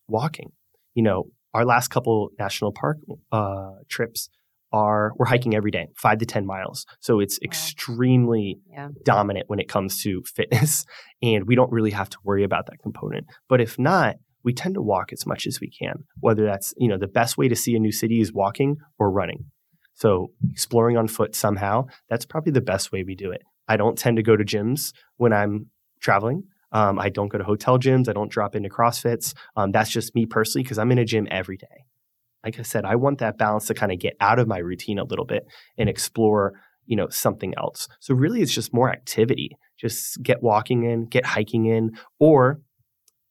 walking, 0.07 0.53
you 0.95 1.03
know, 1.03 1.25
our 1.55 1.65
last 1.65 1.89
couple 1.89 2.29
national 2.39 2.71
park 2.71 2.99
uh, 3.33 3.73
trips 3.89 4.29
are 4.73 5.13
we're 5.17 5.27
hiking 5.27 5.55
every 5.55 5.71
day, 5.71 5.87
five 5.97 6.19
to 6.19 6.27
10 6.27 6.47
miles. 6.47 6.87
So 7.01 7.21
it's 7.21 7.39
Wow. 7.43 7.47
extremely 7.47 8.59
Yeah. 8.71 8.89
dominant 9.05 9.49
when 9.49 9.59
it 9.59 9.69
comes 9.69 10.03
to 10.03 10.23
fitness. 10.35 10.85
And 11.23 11.47
we 11.47 11.55
don't 11.55 11.71
really 11.73 11.91
have 11.91 12.09
to 12.11 12.19
worry 12.25 12.45
about 12.45 12.67
that 12.67 12.79
component. 12.83 13.27
But 13.49 13.61
if 13.61 13.79
not, 13.79 14.17
we 14.45 14.53
tend 14.53 14.75
to 14.75 14.83
walk 14.83 15.13
as 15.13 15.25
much 15.27 15.47
as 15.47 15.61
we 15.61 15.71
can, 15.71 16.05
whether 16.21 16.45
that's, 16.45 16.75
you 16.77 16.89
know, 16.89 16.99
the 16.99 17.07
best 17.07 17.39
way 17.39 17.49
to 17.49 17.55
see 17.57 17.77
a 17.77 17.79
new 17.79 17.93
city 17.93 18.21
is 18.21 18.33
walking 18.33 18.77
or 18.99 19.11
running. 19.11 19.45
So 19.95 20.31
exploring 20.51 20.97
on 20.97 21.07
foot 21.07 21.35
somehow, 21.37 21.85
that's 22.09 22.25
probably 22.25 22.51
the 22.53 22.61
best 22.61 22.91
way 22.93 23.05
we 23.05 23.15
do 23.15 23.31
it. 23.31 23.43
I 23.69 23.77
don't 23.77 23.97
tend 23.97 24.17
to 24.17 24.23
go 24.23 24.37
to 24.37 24.45
gyms 24.45 24.93
when 25.17 25.33
I'm 25.33 25.67
traveling. 26.01 26.45
Um, 26.73 26.99
I 26.99 27.11
don't 27.11 27.29
go 27.29 27.39
to 27.39 27.45
hotel 27.45 27.79
gyms. 27.79 28.09
I 28.09 28.13
don't 28.15 28.31
drop 28.33 28.57
into 28.57 28.69
CrossFits. 28.71 29.35
Um, 29.55 29.71
that's 29.71 29.91
just 29.91 30.15
me 30.15 30.27
personally 30.27 30.63
because 30.65 30.79
I'm 30.79 30.91
in 30.91 30.99
a 30.99 31.05
gym 31.05 31.29
every 31.31 31.57
day. 31.59 31.82
Like 32.45 32.59
I 32.59 32.63
said, 32.63 32.85
I 32.85 32.97
want 32.97 33.19
that 33.19 33.39
balance 33.39 33.67
to 33.67 33.75
kind 33.75 33.93
of 33.93 33.99
get 33.99 34.15
out 34.21 34.39
of 34.39 34.49
my 34.49 34.59
routine 34.59 34.99
a 34.99 35.05
little 35.05 35.25
bit 35.25 35.45
and 35.79 35.89
explore, 35.89 36.55
you 36.87 36.97
know, 36.97 37.09
something 37.09 37.55
else. 37.57 37.89
So 38.01 38.15
really, 38.15 38.43
it's 38.43 38.55
just 38.55 38.75
more 38.75 38.91
activity. 38.91 39.57
Just 39.79 40.23
get 40.23 40.43
walking 40.43 40.85
in, 40.85 41.07
get 41.07 41.25
hiking 41.27 41.67
in, 41.67 41.93
or 42.19 42.61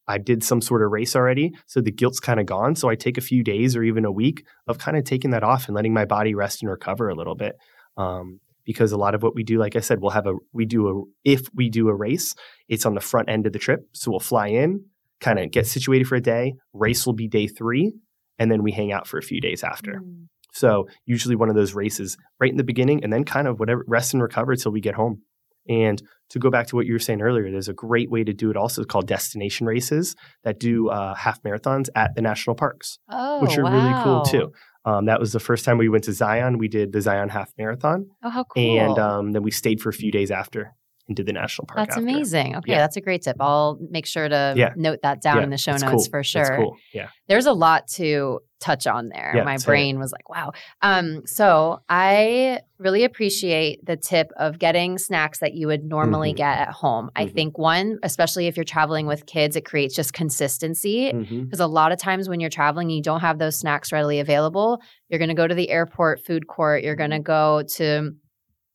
I 0.07 0.17
did 0.17 0.43
some 0.43 0.61
sort 0.61 0.83
of 0.83 0.91
race 0.91 1.15
already, 1.15 1.53
so 1.67 1.79
the 1.79 1.91
guilt's 1.91 2.19
kind 2.19 2.39
of 2.39 2.45
gone. 2.45 2.75
So 2.75 2.89
I 2.89 2.95
take 2.95 3.17
a 3.17 3.21
few 3.21 3.43
days 3.43 3.75
or 3.75 3.83
even 3.83 4.03
a 4.03 4.11
week 4.11 4.45
of 4.67 4.77
kind 4.77 4.97
of 4.97 5.05
taking 5.05 5.31
that 5.31 5.43
off 5.43 5.67
and 5.67 5.75
letting 5.75 5.93
my 5.93 6.05
body 6.05 6.35
rest 6.35 6.61
and 6.61 6.69
recover 6.69 7.07
a 7.07 7.15
little 7.15 7.35
bit. 7.35 7.53
Um, 7.97 8.39
because 8.65 8.91
a 8.91 8.97
lot 8.97 9.15
of 9.15 9.23
what 9.23 9.35
we 9.35 9.43
do, 9.43 9.57
like 9.57 9.75
I 9.75 9.79
said, 9.79 10.01
we'll 10.01 10.11
have 10.11 10.27
a 10.27 10.35
we 10.53 10.65
do 10.65 10.87
a 10.87 11.29
if 11.29 11.47
we 11.53 11.69
do 11.69 11.87
a 11.87 11.95
race, 11.95 12.35
it's 12.67 12.85
on 12.85 12.93
the 12.93 13.01
front 13.01 13.29
end 13.29 13.47
of 13.47 13.53
the 13.53 13.59
trip. 13.59 13.87
So 13.93 14.11
we'll 14.11 14.19
fly 14.19 14.47
in, 14.47 14.85
kind 15.19 15.39
of 15.39 15.51
get 15.51 15.65
situated 15.65 16.07
for 16.07 16.15
a 16.15 16.21
day. 16.21 16.55
Race 16.73 17.05
will 17.05 17.13
be 17.13 17.27
day 17.27 17.47
three, 17.47 17.93
and 18.41 18.51
then 18.51 18.63
we 18.63 18.71
hang 18.71 18.91
out 18.91 19.05
for 19.07 19.19
a 19.19 19.21
few 19.21 19.39
days 19.39 19.63
after. 19.63 20.01
Mm. 20.03 20.25
So 20.53 20.87
usually 21.05 21.35
one 21.35 21.49
of 21.49 21.55
those 21.55 21.75
races 21.75 22.17
right 22.39 22.49
in 22.51 22.57
the 22.57 22.63
beginning, 22.63 23.03
and 23.03 23.13
then 23.13 23.23
kind 23.23 23.47
of 23.47 23.59
whatever 23.59 23.85
rest 23.87 24.13
and 24.13 24.23
recover 24.23 24.55
till 24.55 24.71
we 24.71 24.81
get 24.81 24.95
home. 24.95 25.21
And 25.69 26.01
to 26.31 26.39
go 26.39 26.49
back 26.49 26.65
to 26.67 26.75
what 26.75 26.87
you 26.87 26.93
were 26.93 26.99
saying 26.99 27.21
earlier, 27.21 27.51
there's 27.51 27.69
a 27.69 27.73
great 27.73 28.09
way 28.09 28.23
to 28.23 28.33
do 28.33 28.49
it 28.49 28.57
also 28.57 28.83
called 28.83 29.05
destination 29.05 29.67
races 29.67 30.15
that 30.43 30.59
do 30.59 30.89
uh, 30.89 31.13
half 31.13 31.41
marathons 31.43 31.87
at 31.95 32.15
the 32.15 32.21
national 32.23 32.55
parks, 32.55 32.97
Oh, 33.09 33.41
which 33.43 33.57
are 33.59 33.63
really 33.63 34.03
cool 34.03 34.23
too. 34.23 34.51
Um, 34.83 35.05
that 35.05 35.19
was 35.19 35.31
the 35.33 35.39
first 35.39 35.63
time 35.63 35.77
we 35.77 35.87
went 35.87 36.05
to 36.05 36.13
Zion. 36.13 36.57
We 36.57 36.67
did 36.67 36.91
the 36.91 37.01
Zion 37.01 37.29
half 37.29 37.51
marathon, 37.59 38.07
Oh, 38.23 38.29
how 38.31 38.43
cool. 38.45 38.79
and 38.79 38.97
um, 38.97 39.31
then 39.33 39.43
we 39.43 39.51
stayed 39.51 39.79
for 39.79 39.89
a 39.89 39.93
few 39.93 40.11
days 40.11 40.31
after 40.31 40.73
did 41.13 41.25
the 41.25 41.33
national 41.33 41.65
park. 41.67 41.77
That's 41.77 41.97
after. 41.97 42.01
amazing. 42.07 42.55
Okay, 42.57 42.71
Yeah. 42.73 42.77
that's 42.79 42.97
a 42.97 43.01
great 43.01 43.21
tip. 43.21 43.37
I'll 43.39 43.77
make 43.89 44.05
sure 44.05 44.27
to 44.29 44.53
Yeah. 44.55 44.73
note 44.75 44.99
that 45.03 45.21
down 45.21 45.37
Yeah, 45.37 45.43
in 45.43 45.49
the 45.49 45.57
show 45.57 45.73
it's 45.73 45.83
notes 45.83 46.05
cool. 46.07 46.11
for 46.11 46.23
sure. 46.23 46.55
cool. 46.57 46.77
Yeah. 46.93 47.07
There's 47.27 47.45
a 47.45 47.53
lot 47.53 47.87
to 47.95 48.39
touch 48.59 48.85
on 48.85 49.09
there. 49.09 49.41
My 49.43 49.57
brain 49.57 49.97
was 49.97 50.11
like, 50.11 50.29
wow. 50.29 50.51
Um, 50.83 51.23
so 51.25 51.79
I 51.89 52.59
really 52.77 53.03
appreciate 53.03 53.83
the 53.83 53.97
tip 53.97 54.31
of 54.37 54.59
getting 54.59 54.99
snacks 54.99 55.39
that 55.39 55.55
you 55.55 55.65
would 55.65 55.83
normally 55.83 56.31
Mhm. 56.33 56.37
get 56.37 56.57
at 56.59 56.69
home. 56.69 57.09
I 57.15 57.25
Mhm. 57.25 57.33
think 57.33 57.57
one, 57.57 57.97
especially 58.03 58.45
if 58.45 58.55
you're 58.55 58.63
traveling 58.63 59.07
with 59.07 59.25
kids, 59.25 59.55
it 59.55 59.65
creates 59.65 59.95
just 59.95 60.13
consistency. 60.13 61.11
Because 61.11 61.59
a 61.59 61.65
lot 61.67 61.91
of 61.91 61.97
times 61.97 62.29
when 62.29 62.39
you're 62.39 62.49
traveling, 62.51 62.89
and 62.89 62.95
you 62.95 63.01
don't 63.01 63.21
have 63.21 63.39
those 63.39 63.57
snacks 63.57 63.91
readily 63.91 64.19
available. 64.19 64.79
You're 65.09 65.19
going 65.19 65.29
to 65.29 65.35
go 65.35 65.47
to 65.47 65.55
the 65.55 65.69
airport 65.71 66.19
food 66.23 66.47
court. 66.47 66.83
You're 66.83 66.95
going 66.95 67.11
to 67.11 67.19
go 67.19 67.63
to 67.77 68.11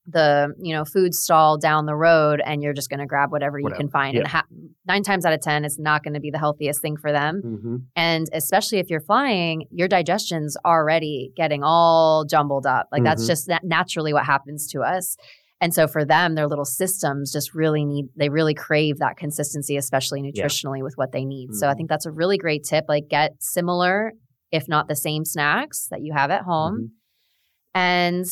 the 0.09 0.55
you 0.59 0.73
know 0.75 0.85
food 0.85 1.14
stall 1.14 1.59
down 1.59 1.87
the 1.87 1.95
road, 1.97 2.40
and 2.45 2.62
you're 2.62 2.73
just 2.73 2.88
going 2.90 3.01
to 3.01 3.07
grab 3.07 3.33
whatever 3.33 3.59
you 3.59 3.64
Whatever. 3.64 3.81
can 3.81 3.88
find. 3.90 4.16
And 4.16 4.27
ha- 4.27 4.45
nine 4.87 5.03
times 5.03 5.25
out 5.25 5.33
of 5.33 5.40
ten, 5.40 5.64
it's 5.64 5.79
not 5.79 6.05
going 6.05 6.14
to 6.14 6.21
be 6.21 6.31
the 6.31 6.38
healthiest 6.38 6.81
thing 6.81 6.97
for 6.97 7.11
them. 7.12 7.42
Mhm. 7.45 7.83
And 7.97 8.27
especially 8.33 8.79
if 8.79 8.88
you're 8.88 9.01
flying, 9.01 9.66
your 9.71 9.88
digestion's 9.88 10.57
already 10.64 11.33
getting 11.37 11.62
all 11.64 12.25
jumbled 12.25 12.66
up. 12.66 12.87
Like 12.92 13.03
that's 13.05 13.25
Mhm. 13.25 13.29
just 13.29 13.49
na- 13.49 13.59
naturally 13.64 14.12
what 14.12 14.25
happens 14.25 14.69
to 14.73 14.81
us. 14.83 15.16
And 15.61 15.73
so 15.73 15.88
for 15.88 16.05
them, 16.05 16.35
their 16.35 16.47
little 16.47 16.66
systems 16.66 17.33
just 17.33 17.55
really 17.55 17.85
need, 17.85 18.07
they 18.16 18.29
really 18.29 18.53
crave 18.55 18.99
that 18.99 19.16
consistency, 19.16 19.77
especially 19.77 20.21
nutritionally 20.23 20.83
with 20.83 20.92
what 20.97 21.12
they 21.12 21.25
need. 21.25 21.55
So 21.55 21.66
I 21.66 21.73
Mhm. 21.73 21.77
think 21.79 21.88
that's 21.88 22.05
a 22.07 22.12
really 22.12 22.37
great 22.37 22.62
tip. 22.62 22.85
Like 22.88 23.09
get 23.09 23.33
similar, 23.40 24.12
if 24.53 24.69
not 24.69 24.87
the 24.87 24.95
same 24.95 25.25
snacks 25.25 25.88
that 25.90 26.03
you 26.03 26.12
have 26.12 26.31
at 26.31 26.42
home. 26.42 26.77
Mhm. 26.79 26.88
And 27.75 28.25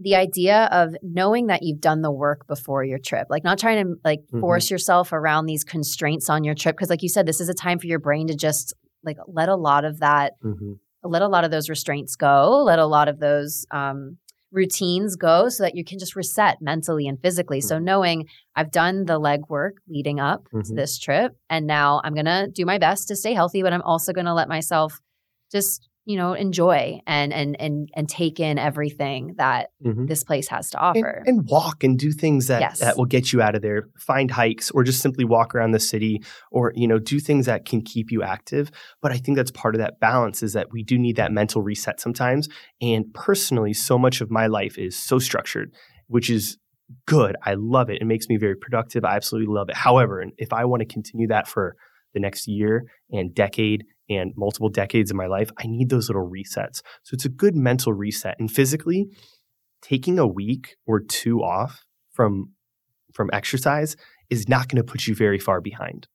the 0.00 0.14
idea 0.16 0.68
of 0.72 0.94
knowing 1.02 1.46
that 1.46 1.62
you've 1.62 1.80
done 1.80 2.02
the 2.02 2.10
work 2.10 2.46
before 2.46 2.82
your 2.84 2.98
trip, 2.98 3.28
like 3.30 3.44
not 3.44 3.58
trying 3.58 3.84
to 3.86 3.94
like 4.04 4.20
Mhm. 4.32 4.40
force 4.40 4.70
yourself 4.70 5.12
around 5.12 5.46
these 5.46 5.62
constraints 5.64 6.28
on 6.28 6.42
your 6.44 6.54
trip. 6.54 6.76
Cause 6.76 6.90
like 6.90 7.02
you 7.02 7.08
said, 7.08 7.26
this 7.26 7.40
is 7.40 7.48
a 7.48 7.54
time 7.54 7.78
for 7.78 7.86
your 7.86 8.00
brain 8.00 8.26
to 8.28 8.34
just 8.34 8.74
like 9.04 9.16
let 9.28 9.48
a 9.48 9.54
lot 9.56 9.84
of 9.84 10.00
that, 10.00 10.32
Mhm. 10.42 10.78
let 11.04 11.22
a 11.22 11.28
lot 11.28 11.44
of 11.44 11.50
those 11.50 11.68
restraints 11.68 12.16
go, 12.16 12.62
let 12.64 12.78
a 12.78 12.86
lot 12.86 13.06
of 13.08 13.20
those 13.20 13.66
um, 13.70 14.18
routines 14.50 15.16
go 15.16 15.48
so 15.48 15.62
that 15.64 15.74
you 15.74 15.84
can 15.84 15.98
just 15.98 16.14
reset 16.16 16.58
mentally 16.60 17.06
and 17.08 17.20
physically. 17.20 17.60
So 17.60 17.76
Mhm. 17.78 17.82
knowing 17.84 18.28
I've 18.56 18.70
done 18.70 19.04
the 19.04 19.20
legwork 19.20 19.72
leading 19.88 20.20
up 20.20 20.48
to 20.50 20.56
Mhm. 20.72 20.76
this 20.76 20.98
trip 20.98 21.36
and 21.50 21.66
now 21.66 22.00
I'm 22.04 22.14
going 22.14 22.24
to 22.26 22.48
do 22.52 22.64
my 22.64 22.78
best 22.78 23.08
to 23.08 23.16
stay 23.16 23.32
healthy, 23.34 23.62
but 23.62 23.72
I'm 23.72 23.82
also 23.82 24.12
going 24.12 24.26
to 24.26 24.34
let 24.34 24.48
myself 24.48 25.00
just, 25.52 25.88
you 26.06 26.16
know, 26.16 26.34
enjoy 26.34 27.00
and 27.06 27.32
and 27.32 27.58
and 27.60 27.88
and 27.96 28.08
take 28.08 28.38
in 28.38 28.58
everything 28.58 29.34
that 29.38 29.70
Mhm. 29.84 30.06
this 30.06 30.22
place 30.22 30.48
has 30.48 30.68
to 30.70 30.78
offer. 30.78 31.22
and 31.26 31.46
walk 31.48 31.82
and 31.82 31.98
do 31.98 32.12
things 32.12 32.46
that, 32.48 32.60
Yes. 32.60 32.80
that 32.80 32.96
will 32.98 33.06
get 33.06 33.32
you 33.32 33.40
out 33.40 33.54
of 33.54 33.62
there. 33.62 33.88
Find 33.96 34.30
hikes 34.30 34.70
or 34.70 34.84
just 34.84 35.00
simply 35.00 35.24
walk 35.24 35.54
around 35.54 35.70
the 35.72 35.80
city 35.80 36.22
or 36.50 36.72
you 36.74 36.86
know 36.86 36.98
do 36.98 37.18
things 37.18 37.46
that 37.46 37.64
can 37.64 37.80
keep 37.80 38.10
you 38.12 38.22
active. 38.22 38.70
But 39.00 39.12
i 39.12 39.16
think 39.16 39.36
that's 39.36 39.50
part 39.50 39.74
of 39.74 39.78
that 39.80 39.98
balance 40.00 40.42
is 40.42 40.52
that 40.52 40.68
we 40.72 40.82
do 40.82 40.98
need 40.98 41.16
that 41.16 41.32
mental 41.32 41.62
reset 41.62 42.00
sometimes. 42.00 42.48
And 42.82 43.06
personally 43.14 43.72
so 43.72 43.98
much 43.98 44.20
of 44.20 44.30
my 44.30 44.46
life 44.46 44.76
is 44.78 44.96
so 44.96 45.18
structured 45.18 45.72
which 46.08 46.28
is 46.28 46.58
good. 47.06 47.34
I 47.42 47.54
love 47.54 47.88
it. 47.88 48.02
It 48.02 48.04
makes 48.04 48.28
me 48.28 48.36
very 48.36 48.54
productive. 48.56 49.06
I 49.06 49.16
absolutely 49.16 49.52
love 49.54 49.70
it. 49.70 49.74
However 49.76 50.22
if 50.36 50.52
i 50.52 50.64
want 50.66 50.80
to 50.80 50.86
continue 50.86 51.26
that 51.28 51.48
for 51.48 51.76
the 52.12 52.20
next 52.20 52.46
year 52.46 52.84
and 53.10 53.34
decade 53.34 53.84
and 54.08 54.32
multiple 54.36 54.68
decades 54.68 55.10
of 55.10 55.16
my 55.16 55.26
life 55.26 55.50
i 55.58 55.66
need 55.66 55.88
those 55.88 56.08
little 56.08 56.28
resets 56.28 56.82
so 57.02 57.14
it's 57.14 57.24
a 57.24 57.30
good 57.30 57.56
mental 57.56 57.92
reset 57.92 58.36
and 58.38 58.50
physically 58.50 59.08
taking 59.84 60.18
a 60.18 60.26
week 60.26 60.76
or 60.86 61.00
two 61.00 61.42
off 61.42 61.84
from 62.10 62.50
from 63.12 63.30
exercise 63.32 63.96
is 64.30 64.48
not 64.48 64.68
going 64.68 64.84
to 64.84 64.90
put 64.90 65.06
you 65.06 65.14
very 65.14 65.38
far 65.38 65.60
behind. 65.60 66.08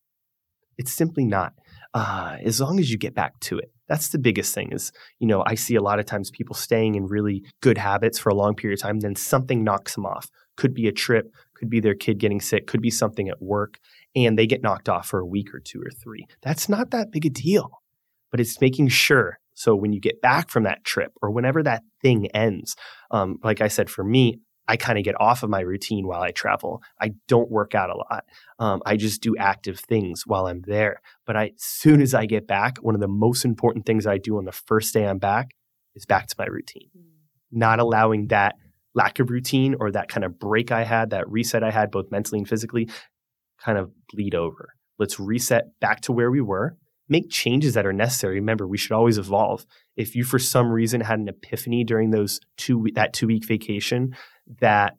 It's 0.78 0.92
simply 0.92 1.26
not. 1.26 1.54
Uh, 1.94 2.38
as 2.44 2.62
long 2.62 2.80
as 2.80 2.92
you 2.92 2.98
get 2.98 3.16
back 3.16 3.40
to 3.42 3.58
it, 3.58 3.72
that's 3.88 4.10
the 4.10 4.20
biggest 4.20 4.54
thing. 4.54 4.72
Is 4.72 4.92
you 5.20 5.28
know 5.28 5.44
I 5.46 5.56
see 5.56 5.76
a 5.76 5.82
lot 5.82 6.00
of 6.00 6.06
times 6.06 6.30
people 6.30 6.56
staying 6.56 6.96
in 6.96 7.06
really 7.08 7.44
good 7.62 7.78
habits 7.78 8.20
for 8.20 8.30
a 8.30 8.36
long 8.36 8.56
period 8.56 8.80
of 8.80 8.84
time, 8.84 9.00
then 9.00 9.16
something 9.16 9.64
knocks 9.64 9.96
them 9.96 10.06
off. 10.06 10.30
Could 10.58 10.74
be 10.74 10.88
a 10.88 10.92
trip, 10.92 11.32
could 11.56 11.70
be 11.70 11.80
their 11.80 11.96
kid 11.96 12.20
getting 12.20 12.42
sick, 12.42 12.68
could 12.68 12.82
be 12.82 12.92
something 12.92 13.30
at 13.30 13.42
work, 13.42 13.80
and 14.16 14.38
they 14.38 14.48
get 14.48 14.64
knocked 14.64 14.90
off 14.90 15.08
for 15.08 15.20
a 15.20 15.26
week 15.26 15.54
or 15.54 15.60
two 15.60 15.82
or 15.82 15.92
three. 15.92 16.26
That's 16.42 16.70
not 16.70 16.92
that 16.92 17.12
big 17.12 17.26
a 17.26 17.30
deal, 17.30 17.82
but 18.32 18.40
it's 18.40 18.60
making 18.62 18.90
sure. 18.90 19.40
So 19.54 19.76
when 19.76 19.92
you 19.92 20.00
get 20.00 20.22
back 20.22 20.50
from 20.50 20.64
that 20.64 20.84
trip 20.84 21.12
or 21.22 21.32
whenever 21.32 21.62
that 21.64 21.84
thing 22.02 22.28
ends, 22.28 22.76
um, 23.12 23.40
like 23.44 23.62
I 23.62 23.68
said, 23.68 23.90
for 23.90 24.04
me, 24.04 24.40
I 24.70 24.78
kind 24.78 25.00
of 25.00 25.04
get 25.04 25.20
off 25.20 25.42
of 25.42 25.50
my 25.50 25.62
routine 25.62 26.06
while 26.08 26.22
I 26.22 26.30
travel. 26.30 26.84
I 27.02 27.14
don't 27.28 27.50
work 27.50 27.74
out 27.74 27.90
a 27.90 27.98
lot. 27.98 28.24
Um, 28.60 28.84
I 28.86 28.98
just 28.98 29.20
do 29.22 29.36
active 29.36 29.80
things 29.80 30.28
while 30.28 30.46
I'm 30.46 30.62
there. 30.68 31.02
But 31.26 31.36
I, 31.36 31.46
as 31.46 31.64
soon 31.64 32.02
as 32.02 32.14
I 32.14 32.28
get 32.28 32.48
back, 32.48 32.78
one 32.78 32.94
of 32.94 33.02
the 33.02 33.08
most 33.08 33.46
important 33.46 33.88
things 33.88 34.06
I 34.06 34.20
do 34.20 34.38
on 34.38 34.46
the 34.46 34.52
first 34.52 34.94
day 34.94 35.08
I'm 35.08 35.18
back 35.18 35.56
is 35.96 36.06
back 36.06 36.28
to 36.28 36.36
my 36.38 36.46
routine. 36.46 36.90
Not 37.52 37.80
allowing 37.80 38.28
that 38.28 38.56
lack 38.94 39.18
of 39.20 39.32
routine 39.32 39.76
or 39.80 39.92
that 39.92 40.08
kind 40.08 40.24
of 40.24 40.38
break 40.38 40.72
I 40.72 40.84
had, 40.84 41.10
that 41.10 41.28
reset 41.28 41.64
I 41.64 41.72
had, 41.72 41.90
both 41.90 42.12
mentally 42.12 42.38
and 42.38 42.48
physically, 42.48 42.90
kind 43.64 43.78
of 43.78 43.92
bleed 44.12 44.36
over. 44.36 44.74
Let's 44.98 45.20
reset 45.20 45.80
back 45.80 46.02
to 46.02 46.12
where 46.12 46.32
we 46.32 46.42
were. 46.42 46.78
Make 47.08 47.30
changes 47.30 47.74
that 47.74 47.86
are 47.86 47.94
necessary. 47.94 48.36
Remember, 48.36 48.68
we 48.68 48.78
should 48.78 48.92
always 48.92 49.18
evolve. 49.18 49.66
If 49.96 50.16
you, 50.16 50.24
for 50.24 50.38
some 50.38 50.70
reason, 50.70 51.02
had 51.02 51.20
an 51.20 51.28
epiphany 51.28 51.84
during 51.84 52.12
those 52.12 52.40
two 52.58 52.86
that 52.94 53.14
two 53.14 53.28
week 53.28 53.46
vacation 53.46 54.16
that 54.60 54.96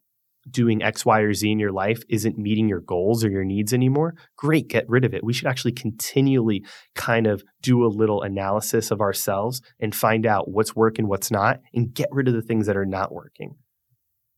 doing 0.50 0.82
X, 0.82 1.04
Y, 1.04 1.20
or 1.20 1.34
Z 1.34 1.50
in 1.50 1.58
your 1.58 1.72
life 1.72 2.02
isn't 2.08 2.38
meeting 2.38 2.68
your 2.68 2.80
goals 2.80 3.24
or 3.24 3.30
your 3.30 3.44
needs 3.44 3.72
anymore, 3.72 4.14
great, 4.36 4.68
get 4.68 4.88
rid 4.88 5.04
of 5.04 5.14
it. 5.14 5.22
We 5.22 5.32
should 5.32 5.46
actually 5.46 5.72
continually 5.72 6.64
kind 6.94 7.26
of 7.26 7.44
do 7.62 7.84
a 7.84 7.88
little 7.88 8.22
analysis 8.22 8.90
of 8.90 9.00
ourselves 9.00 9.60
and 9.78 9.94
find 9.94 10.26
out 10.26 10.50
what's 10.50 10.74
working, 10.74 11.08
what's 11.08 11.30
not, 11.30 11.60
and 11.74 11.92
get 11.92 12.08
rid 12.10 12.26
of 12.26 12.34
the 12.34 12.42
things 12.42 12.66
that 12.66 12.76
are 12.76 12.86
not 12.86 13.12
working. 13.12 13.56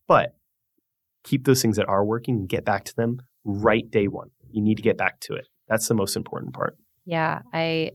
But 0.09 0.35
keep 1.25 1.45
those 1.45 1.63
things 1.63 1.77
that 1.77 1.89
are 1.89 2.05
working 2.05 2.35
and 2.35 2.49
get 2.49 2.65
back 2.65 2.85
to 2.85 2.97
them 2.97 3.19
right 3.45 3.91
day 3.91 4.09
one. 4.09 4.31
You 4.51 4.63
need 4.63 4.77
to 4.77 4.83
get 4.83 4.97
back 4.99 5.21
to 5.21 5.35
it. 5.35 5.47
That's 5.69 5.89
the 5.89 5.95
most 5.95 6.17
important 6.17 6.55
part. 6.55 6.77
Yeah, 7.05 7.41
I 7.53 7.93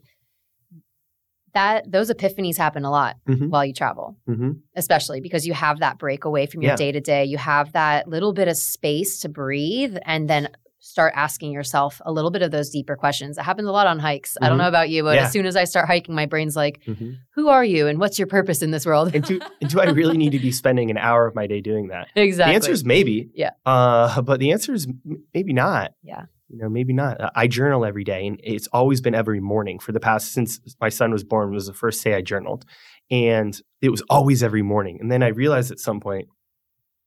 that 1.53 1.91
those 1.91 2.11
epiphanies 2.11 2.57
happen 2.57 2.83
a 2.85 2.91
lot 2.91 3.15
Mhm. 3.27 3.49
while 3.49 3.65
you 3.65 3.73
travel, 3.73 4.17
Mm-hmm. 4.27 4.51
especially 4.75 5.21
because 5.21 5.47
you 5.47 5.53
have 5.53 5.79
that 5.79 5.97
break 5.97 6.25
away 6.25 6.45
from 6.45 6.61
your 6.61 6.75
day 6.75 6.91
to 6.91 6.99
day. 7.01 7.25
You 7.25 7.37
have 7.37 7.71
that 7.73 8.07
little 8.07 8.33
bit 8.33 8.47
of 8.47 8.57
space 8.57 9.19
to 9.21 9.29
breathe 9.29 9.97
and 10.05 10.29
then 10.29 10.49
start 10.89 11.13
asking 11.15 11.51
yourself 11.51 12.01
a 12.05 12.11
little 12.11 12.31
bit 12.31 12.41
of 12.41 12.51
those 12.51 12.69
deeper 12.69 12.95
questions. 12.95 13.37
It 13.37 13.43
happens 13.43 13.67
a 13.67 13.71
lot 13.71 13.87
on 13.87 13.99
hikes. 13.99 14.37
I 14.41 14.47
don't 14.47 14.57
Mhm. 14.57 14.61
know 14.61 14.67
about 14.69 14.89
you, 14.89 15.03
but 15.03 15.15
Yeah. 15.15 15.25
as 15.25 15.31
soon 15.31 15.45
as 15.45 15.55
I 15.55 15.65
start 15.65 15.87
hiking, 15.87 16.15
my 16.15 16.25
brain's 16.25 16.55
like, 16.55 16.81
Mm-hmm. 16.85 17.11
"Who 17.35 17.49
are 17.49 17.63
you 17.65 17.87
and 17.87 17.99
what's 17.99 18.17
your 18.17 18.27
purpose 18.27 18.61
in 18.61 18.71
this 18.71 18.85
world?" 18.85 19.11
And, 19.13 19.23
do, 19.23 19.39
and 19.61 19.69
do 19.69 19.79
I 19.81 19.89
really 19.91 20.17
need 20.17 20.31
to 20.31 20.39
be 20.39 20.51
spending 20.51 20.89
an 20.89 20.97
hour 20.97 21.27
of 21.27 21.35
my 21.35 21.45
day 21.47 21.61
doing 21.61 21.87
that? 21.89 22.07
exactly. 22.15 22.51
The 22.53 22.55
answer 22.55 22.71
is 22.71 22.85
maybe. 22.85 23.29
Yeah. 23.35 23.51
Uh, 23.65 24.21
but 24.21 24.39
the 24.39 24.51
answer 24.51 24.73
is 24.73 24.87
maybe 25.33 25.53
not. 25.53 25.91
Yeah. 26.03 26.25
You 26.49 26.59
know, 26.59 26.69
maybe 26.69 26.93
not. 26.93 27.19
Uh, 27.19 27.29
I 27.35 27.47
journal 27.47 27.83
every 27.83 28.05
day, 28.05 28.25
and 28.25 28.39
it's 28.41 28.67
always 28.67 29.01
been 29.01 29.13
every 29.13 29.41
morning 29.41 29.79
for 29.79 29.91
the 29.91 29.99
past 29.99 30.31
since 30.31 30.59
my 30.79 30.87
son 30.87 31.11
was 31.11 31.25
born. 31.25 31.51
Was 31.51 31.67
the 31.67 31.73
first 31.73 32.01
day 32.01 32.13
I 32.15 32.21
journaled, 32.21 32.63
and 33.11 33.59
it 33.81 33.89
was 33.89 34.01
always 34.09 34.41
every 34.41 34.61
morning. 34.61 34.97
And 35.01 35.11
then 35.11 35.21
I 35.23 35.27
realized 35.27 35.71
at 35.71 35.79
some 35.79 35.99
point, 35.99 36.29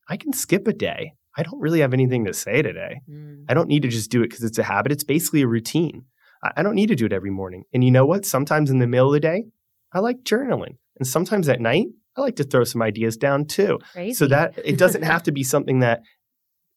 I 0.08 0.18
can 0.18 0.34
skip 0.34 0.68
a 0.68 0.74
day. 0.74 1.14
I 1.36 1.42
don't 1.42 1.60
really 1.60 1.80
have 1.80 1.94
anything 1.94 2.24
to 2.24 2.32
say 2.32 2.62
today. 2.62 3.00
Mm. 3.08 3.44
I 3.48 3.54
don't 3.54 3.68
need 3.68 3.82
to 3.82 3.88
just 3.88 4.10
do 4.10 4.22
it 4.22 4.30
because 4.30 4.44
it's 4.44 4.58
a 4.58 4.64
habit. 4.64 4.92
It's 4.92 5.04
basically 5.04 5.42
a 5.42 5.46
routine. 5.46 6.04
I, 6.42 6.50
I 6.58 6.62
don't 6.62 6.74
need 6.74 6.88
to 6.88 6.96
do 6.96 7.06
it 7.06 7.12
every 7.12 7.30
morning. 7.30 7.64
And 7.72 7.84
you 7.84 7.90
know 7.90 8.06
what? 8.06 8.24
Sometimes 8.24 8.70
in 8.70 8.78
the 8.78 8.86
middle 8.86 9.08
of 9.08 9.12
the 9.12 9.20
day, 9.20 9.44
I 9.92 10.00
like 10.00 10.22
journaling, 10.22 10.76
and 10.98 11.06
sometimes 11.06 11.48
at 11.48 11.60
night, 11.60 11.86
I 12.16 12.20
like 12.20 12.36
to 12.36 12.44
throw 12.44 12.64
some 12.64 12.82
ideas 12.82 13.16
down 13.16 13.46
too. 13.46 13.78
Crazy. 13.92 14.14
So 14.14 14.26
that 14.28 14.58
it 14.64 14.78
doesn't 14.78 15.02
have 15.02 15.22
to 15.24 15.32
be 15.32 15.42
something 15.42 15.80
that 15.80 16.02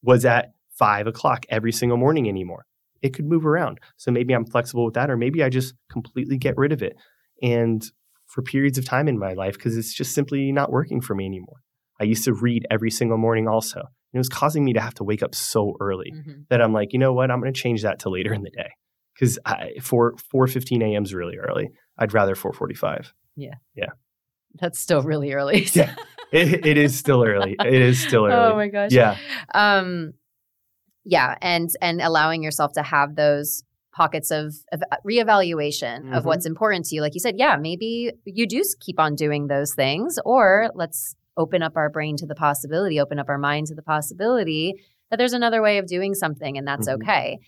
was 0.02 0.24
at 0.24 0.52
five 0.78 1.06
o'clock 1.06 1.46
every 1.48 1.72
single 1.72 1.98
morning 1.98 2.28
anymore. 2.28 2.66
It 3.02 3.14
could 3.14 3.26
move 3.26 3.46
around. 3.46 3.78
So 3.96 4.10
maybe 4.10 4.32
I'm 4.34 4.46
flexible 4.46 4.84
with 4.84 4.94
that, 4.94 5.10
or 5.10 5.16
maybe 5.16 5.42
I 5.42 5.48
just 5.48 5.74
completely 5.90 6.38
get 6.38 6.56
rid 6.56 6.72
of 6.72 6.82
it. 6.82 6.96
And 7.42 7.84
for 8.26 8.42
periods 8.42 8.78
of 8.78 8.84
time 8.84 9.06
in 9.06 9.18
my 9.18 9.34
life, 9.34 9.54
because 9.54 9.76
it's 9.76 9.94
just 9.94 10.14
simply 10.14 10.50
not 10.50 10.72
working 10.72 11.00
for 11.00 11.14
me 11.14 11.26
anymore. 11.26 11.58
I 12.00 12.04
used 12.04 12.24
to 12.24 12.32
read 12.32 12.66
every 12.70 12.90
single 12.90 13.18
morning 13.18 13.46
also. 13.46 13.82
It 14.14 14.18
was 14.18 14.28
causing 14.28 14.64
me 14.64 14.72
to 14.74 14.80
have 14.80 14.94
to 14.94 15.04
wake 15.04 15.22
up 15.22 15.34
so 15.34 15.74
early 15.80 16.12
Mhm. 16.14 16.46
that 16.48 16.62
I'm 16.62 16.72
like, 16.72 16.92
you 16.92 16.98
know 16.98 17.12
what? 17.12 17.30
I'm 17.30 17.40
going 17.40 17.52
to 17.52 17.60
change 17.60 17.82
that 17.82 17.98
to 18.00 18.08
later 18.10 18.32
in 18.32 18.42
the 18.42 18.50
day. 18.50 18.70
because 19.14 19.38
four 19.82 20.14
four 20.30 20.46
fifteen 20.48 20.82
a.m. 20.82 21.04
is 21.04 21.14
really 21.14 21.36
early. 21.36 21.70
I'd 21.98 22.12
rather 22.14 22.34
four 22.34 22.52
forty 22.52 22.74
five. 22.74 23.12
Yeah. 23.36 23.54
Yeah. 23.74 23.90
That's 24.60 24.78
still 24.80 25.02
really 25.02 25.32
early. 25.32 25.66
yeah. 25.72 25.94
It, 26.32 26.66
it 26.66 26.76
is 26.76 26.98
still 26.98 27.22
early. 27.24 27.54
It 27.60 27.74
is 27.74 28.00
still 28.00 28.26
early. 28.26 28.34
Oh 28.34 28.56
my 28.56 28.68
gosh. 28.68 28.90
Yeah. 28.92 29.16
Um, 29.54 30.14
yeah, 31.04 31.36
and 31.42 31.68
and 31.80 32.00
allowing 32.00 32.42
yourself 32.42 32.72
to 32.72 32.82
have 32.82 33.14
those 33.14 33.62
pockets 33.92 34.32
of, 34.32 34.52
of 34.72 34.82
uh, 34.90 34.96
reevaluation 35.06 36.00
mm-hmm. 36.00 36.12
of 36.14 36.24
what's 36.24 36.46
important 36.46 36.86
to 36.86 36.96
you. 36.96 37.00
Like 37.00 37.14
you 37.14 37.20
said, 37.20 37.34
yeah, 37.38 37.56
maybe 37.56 38.10
you 38.24 38.46
do 38.48 38.62
keep 38.80 38.98
on 38.98 39.14
doing 39.14 39.46
those 39.46 39.74
things, 39.74 40.18
or 40.24 40.70
let's 40.74 41.14
open 41.36 41.62
up 41.62 41.76
our 41.76 41.90
brain 41.90 42.16
to 42.18 42.26
the 42.26 42.34
possibility, 42.34 43.00
open 43.00 43.18
up 43.18 43.28
our 43.28 43.38
mind 43.38 43.66
to 43.68 43.74
the 43.74 43.82
possibility 43.82 44.74
that 45.10 45.16
there's 45.16 45.32
another 45.32 45.62
way 45.62 45.78
of 45.78 45.86
doing 45.86 46.14
something, 46.14 46.56
and 46.56 46.66
that's 46.66 46.88
mm-hmm. 46.88 47.02
okay. 47.02 47.38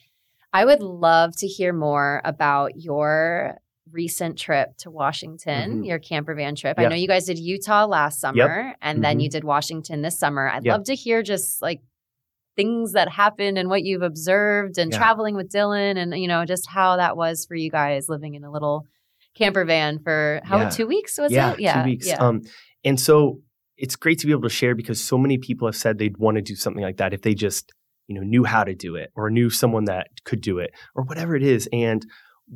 I 0.52 0.64
would 0.64 0.80
love 0.80 1.36
to 1.38 1.46
hear 1.46 1.72
more 1.72 2.22
about 2.24 2.72
your 2.76 3.58
recent 3.92 4.38
trip 4.38 4.76
to 4.78 4.90
Washington, 4.90 5.70
mm-hmm. 5.70 5.84
your 5.84 5.98
camper 5.98 6.34
van 6.34 6.54
trip. 6.54 6.78
I 6.78 6.86
know 6.86 6.96
you 6.96 7.06
guys 7.06 7.26
did 7.26 7.38
Utah 7.38 7.86
last 7.86 8.20
summer 8.20 8.68
yep. 8.68 8.76
and 8.82 8.96
mm-hmm. 8.96 9.02
then 9.02 9.20
you 9.20 9.28
did 9.28 9.44
Washington 9.44 10.02
this 10.02 10.18
summer. 10.18 10.48
I'd 10.48 10.64
yep. 10.64 10.72
love 10.72 10.84
to 10.84 10.94
hear 10.94 11.22
just 11.22 11.62
like 11.62 11.80
things 12.56 12.92
that 12.92 13.08
happened 13.08 13.58
and 13.58 13.68
what 13.68 13.84
you've 13.84 14.02
observed 14.02 14.78
and 14.78 14.90
yeah. 14.90 14.98
traveling 14.98 15.36
with 15.36 15.50
Dylan 15.50 15.96
and 15.98 16.18
you 16.18 16.26
know 16.26 16.44
just 16.44 16.68
how 16.68 16.96
that 16.96 17.16
was 17.16 17.44
for 17.44 17.54
you 17.54 17.70
guys 17.70 18.08
living 18.08 18.34
in 18.34 18.44
a 18.44 18.50
little 18.50 18.86
camper 19.34 19.64
van 19.64 19.98
for 19.98 20.40
how 20.42 20.58
yeah. 20.58 20.70
two 20.70 20.86
weeks 20.86 21.18
was 21.18 21.30
yeah, 21.30 21.52
it? 21.52 21.60
Yeah, 21.60 21.82
two 21.82 21.88
weeks. 21.88 22.06
Yeah. 22.06 22.16
Um, 22.16 22.42
and 22.84 22.98
so 22.98 23.40
it's 23.76 23.96
great 23.96 24.18
to 24.18 24.26
be 24.26 24.32
able 24.32 24.42
to 24.42 24.48
share 24.48 24.74
because 24.74 25.02
so 25.02 25.18
many 25.18 25.38
people 25.38 25.68
have 25.68 25.76
said 25.76 25.98
they'd 25.98 26.18
want 26.18 26.36
to 26.36 26.42
do 26.42 26.54
something 26.54 26.82
like 26.82 26.96
that 26.96 27.12
if 27.12 27.22
they 27.22 27.34
just 27.34 27.72
you 28.06 28.14
know 28.14 28.22
knew 28.22 28.44
how 28.44 28.64
to 28.64 28.74
do 28.74 28.96
it 28.96 29.10
or 29.14 29.30
knew 29.30 29.50
someone 29.50 29.84
that 29.84 30.08
could 30.24 30.40
do 30.40 30.58
it 30.58 30.70
or 30.94 31.04
whatever 31.04 31.34
it 31.36 31.42
is 31.42 31.68
and 31.72 32.06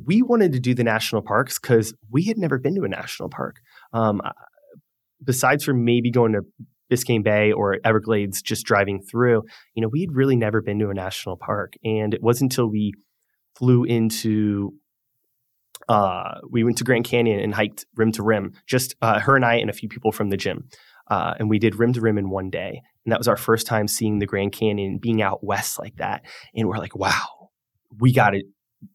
we 0.05 0.21
wanted 0.21 0.53
to 0.53 0.59
do 0.59 0.73
the 0.73 0.85
national 0.85 1.21
parks 1.21 1.59
because 1.59 1.93
we 2.09 2.23
had 2.23 2.37
never 2.37 2.57
been 2.57 2.75
to 2.75 2.83
a 2.83 2.89
national 2.89 3.29
park 3.29 3.57
um, 3.93 4.21
besides 5.23 5.63
for 5.63 5.73
maybe 5.73 6.09
going 6.11 6.33
to 6.33 6.41
Biscayne 6.91 7.23
Bay 7.23 7.51
or 7.51 7.79
Everglades 7.85 8.41
just 8.41 8.65
driving 8.65 9.01
through, 9.01 9.43
you 9.73 9.81
know, 9.81 9.87
we 9.87 10.01
had 10.01 10.13
really 10.13 10.35
never 10.35 10.61
been 10.61 10.77
to 10.79 10.89
a 10.89 10.93
national 10.93 11.37
park. 11.37 11.73
And 11.85 12.13
it 12.13 12.21
wasn't 12.21 12.51
until 12.51 12.69
we 12.69 12.93
flew 13.55 13.85
into 13.85 14.73
uh, 15.89 16.39
we 16.49 16.63
went 16.63 16.77
to 16.77 16.83
Grand 16.83 17.05
Canyon 17.05 17.39
and 17.39 17.53
hiked 17.53 17.85
rim 17.95 18.11
to 18.13 18.23
rim, 18.23 18.53
just 18.67 18.95
uh, 19.01 19.19
her 19.19 19.35
and 19.35 19.43
I 19.43 19.55
and 19.55 19.69
a 19.69 19.73
few 19.73 19.89
people 19.89 20.11
from 20.11 20.29
the 20.29 20.37
gym. 20.37 20.69
Uh, 21.11 21.33
and 21.37 21.49
we 21.49 21.59
did 21.59 21.75
rim 21.75 21.91
to 21.91 21.99
rim 21.99 22.17
in 22.17 22.29
one 22.29 22.49
day. 22.49 22.81
And 23.05 23.11
that 23.11 23.19
was 23.19 23.27
our 23.27 23.35
first 23.35 23.67
time 23.67 23.89
seeing 23.89 24.19
the 24.19 24.25
Grand 24.25 24.53
Canyon, 24.53 24.97
being 24.97 25.21
out 25.21 25.43
west 25.43 25.77
like 25.77 25.97
that. 25.97 26.21
And 26.55 26.69
we're 26.69 26.77
like, 26.77 26.95
wow, 26.95 27.49
we 27.99 28.13
got 28.13 28.33
it. 28.33 28.45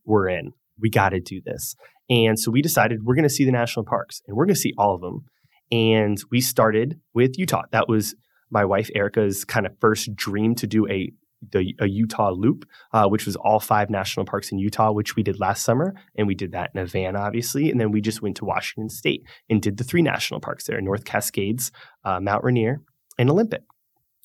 We're 0.06 0.30
in. 0.30 0.52
We 0.80 0.88
got 0.88 1.10
to 1.10 1.20
do 1.20 1.42
this. 1.44 1.76
And 2.08 2.38
so 2.38 2.50
we 2.50 2.62
decided 2.62 3.04
we're 3.04 3.16
going 3.16 3.28
to 3.28 3.34
see 3.34 3.44
the 3.44 3.52
national 3.52 3.84
parks 3.84 4.22
and 4.26 4.34
we're 4.34 4.46
going 4.46 4.54
to 4.54 4.60
see 4.60 4.72
all 4.78 4.94
of 4.94 5.02
them. 5.02 5.26
And 5.70 6.16
we 6.30 6.40
started 6.40 6.98
with 7.12 7.38
Utah. 7.38 7.64
That 7.72 7.86
was 7.86 8.14
my 8.50 8.64
wife 8.64 8.88
Erica's 8.94 9.44
kind 9.44 9.66
of 9.66 9.72
first 9.78 10.16
dream 10.16 10.54
to 10.54 10.66
do 10.66 10.88
a 10.88 11.12
the, 11.52 11.74
a 11.80 11.86
Utah 11.86 12.30
loop, 12.30 12.64
uh, 12.92 13.06
which 13.06 13.26
was 13.26 13.36
all 13.36 13.60
five 13.60 13.90
national 13.90 14.26
parks 14.26 14.50
in 14.50 14.58
Utah, 14.58 14.92
which 14.92 15.16
we 15.16 15.22
did 15.22 15.38
last 15.38 15.64
summer, 15.64 15.94
and 16.16 16.26
we 16.26 16.34
did 16.34 16.52
that 16.52 16.70
in 16.74 16.80
a 16.80 16.86
van, 16.86 17.16
obviously. 17.16 17.70
And 17.70 17.80
then 17.80 17.90
we 17.90 18.00
just 18.00 18.22
went 18.22 18.36
to 18.36 18.44
Washington 18.44 18.88
State 18.88 19.22
and 19.48 19.60
did 19.60 19.76
the 19.76 19.84
three 19.84 20.02
national 20.02 20.40
parks 20.40 20.66
there: 20.66 20.80
North 20.80 21.04
Cascades, 21.04 21.70
uh, 22.04 22.20
Mount 22.20 22.44
Rainier, 22.44 22.80
and 23.18 23.30
Olympic. 23.30 23.62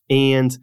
And 0.10 0.58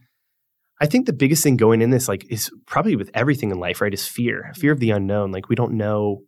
I 0.80 0.86
think 0.86 1.06
the 1.06 1.12
biggest 1.12 1.42
thing 1.42 1.56
going 1.56 1.82
in 1.82 1.90
this, 1.90 2.08
like, 2.08 2.24
is 2.30 2.50
probably 2.66 2.96
with 2.96 3.10
everything 3.14 3.50
in 3.50 3.58
life, 3.58 3.80
right? 3.80 3.92
Is 3.92 4.06
fear, 4.06 4.52
fear 4.54 4.72
of 4.72 4.80
the 4.80 4.90
unknown. 4.90 5.32
Like, 5.32 5.48
we 5.48 5.56
don't 5.56 5.72
know 5.72 6.22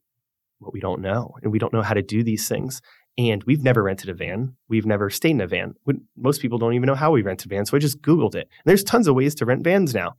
what 0.58 0.72
we 0.72 0.80
don't 0.80 1.00
know, 1.00 1.34
and 1.42 1.52
we 1.52 1.58
don't 1.58 1.72
know 1.72 1.82
how 1.82 1.94
to 1.94 2.02
do 2.02 2.22
these 2.22 2.48
things. 2.48 2.82
And 3.20 3.44
we've 3.44 3.62
never 3.62 3.82
rented 3.82 4.08
a 4.08 4.14
van. 4.14 4.56
We've 4.70 4.86
never 4.86 5.10
stayed 5.10 5.32
in 5.32 5.42
a 5.42 5.46
van. 5.46 5.74
Most 6.16 6.40
people 6.40 6.56
don't 6.56 6.72
even 6.72 6.86
know 6.86 6.94
how 6.94 7.10
we 7.10 7.20
rent 7.20 7.44
a 7.44 7.48
van. 7.48 7.66
So 7.66 7.76
I 7.76 7.80
just 7.80 8.00
Googled 8.00 8.34
it. 8.34 8.48
And 8.48 8.64
there's 8.64 8.82
tons 8.82 9.06
of 9.06 9.14
ways 9.14 9.34
to 9.34 9.44
rent 9.44 9.62
vans 9.62 9.94
now. 9.94 10.14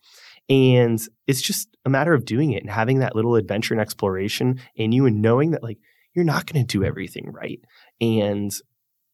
And 0.50 1.02
it's 1.26 1.42
just 1.42 1.68
a 1.84 1.90
matter 1.90 2.14
of 2.14 2.26
doing 2.26 2.52
it 2.52 2.62
and 2.62 2.70
having 2.70 3.00
that 3.00 3.16
little 3.16 3.36
adventure 3.36 3.74
and 3.74 3.82
exploration 3.82 4.60
in 4.76 4.92
you 4.92 5.08
and 5.08 5.20
knowing 5.20 5.50
that 5.50 5.64
like 5.64 5.80
you're 6.14 6.24
not 6.24 6.46
going 6.46 6.64
to 6.64 6.78
do 6.78 6.84
everything 6.84 7.32
right. 7.32 7.60
And 8.00 8.52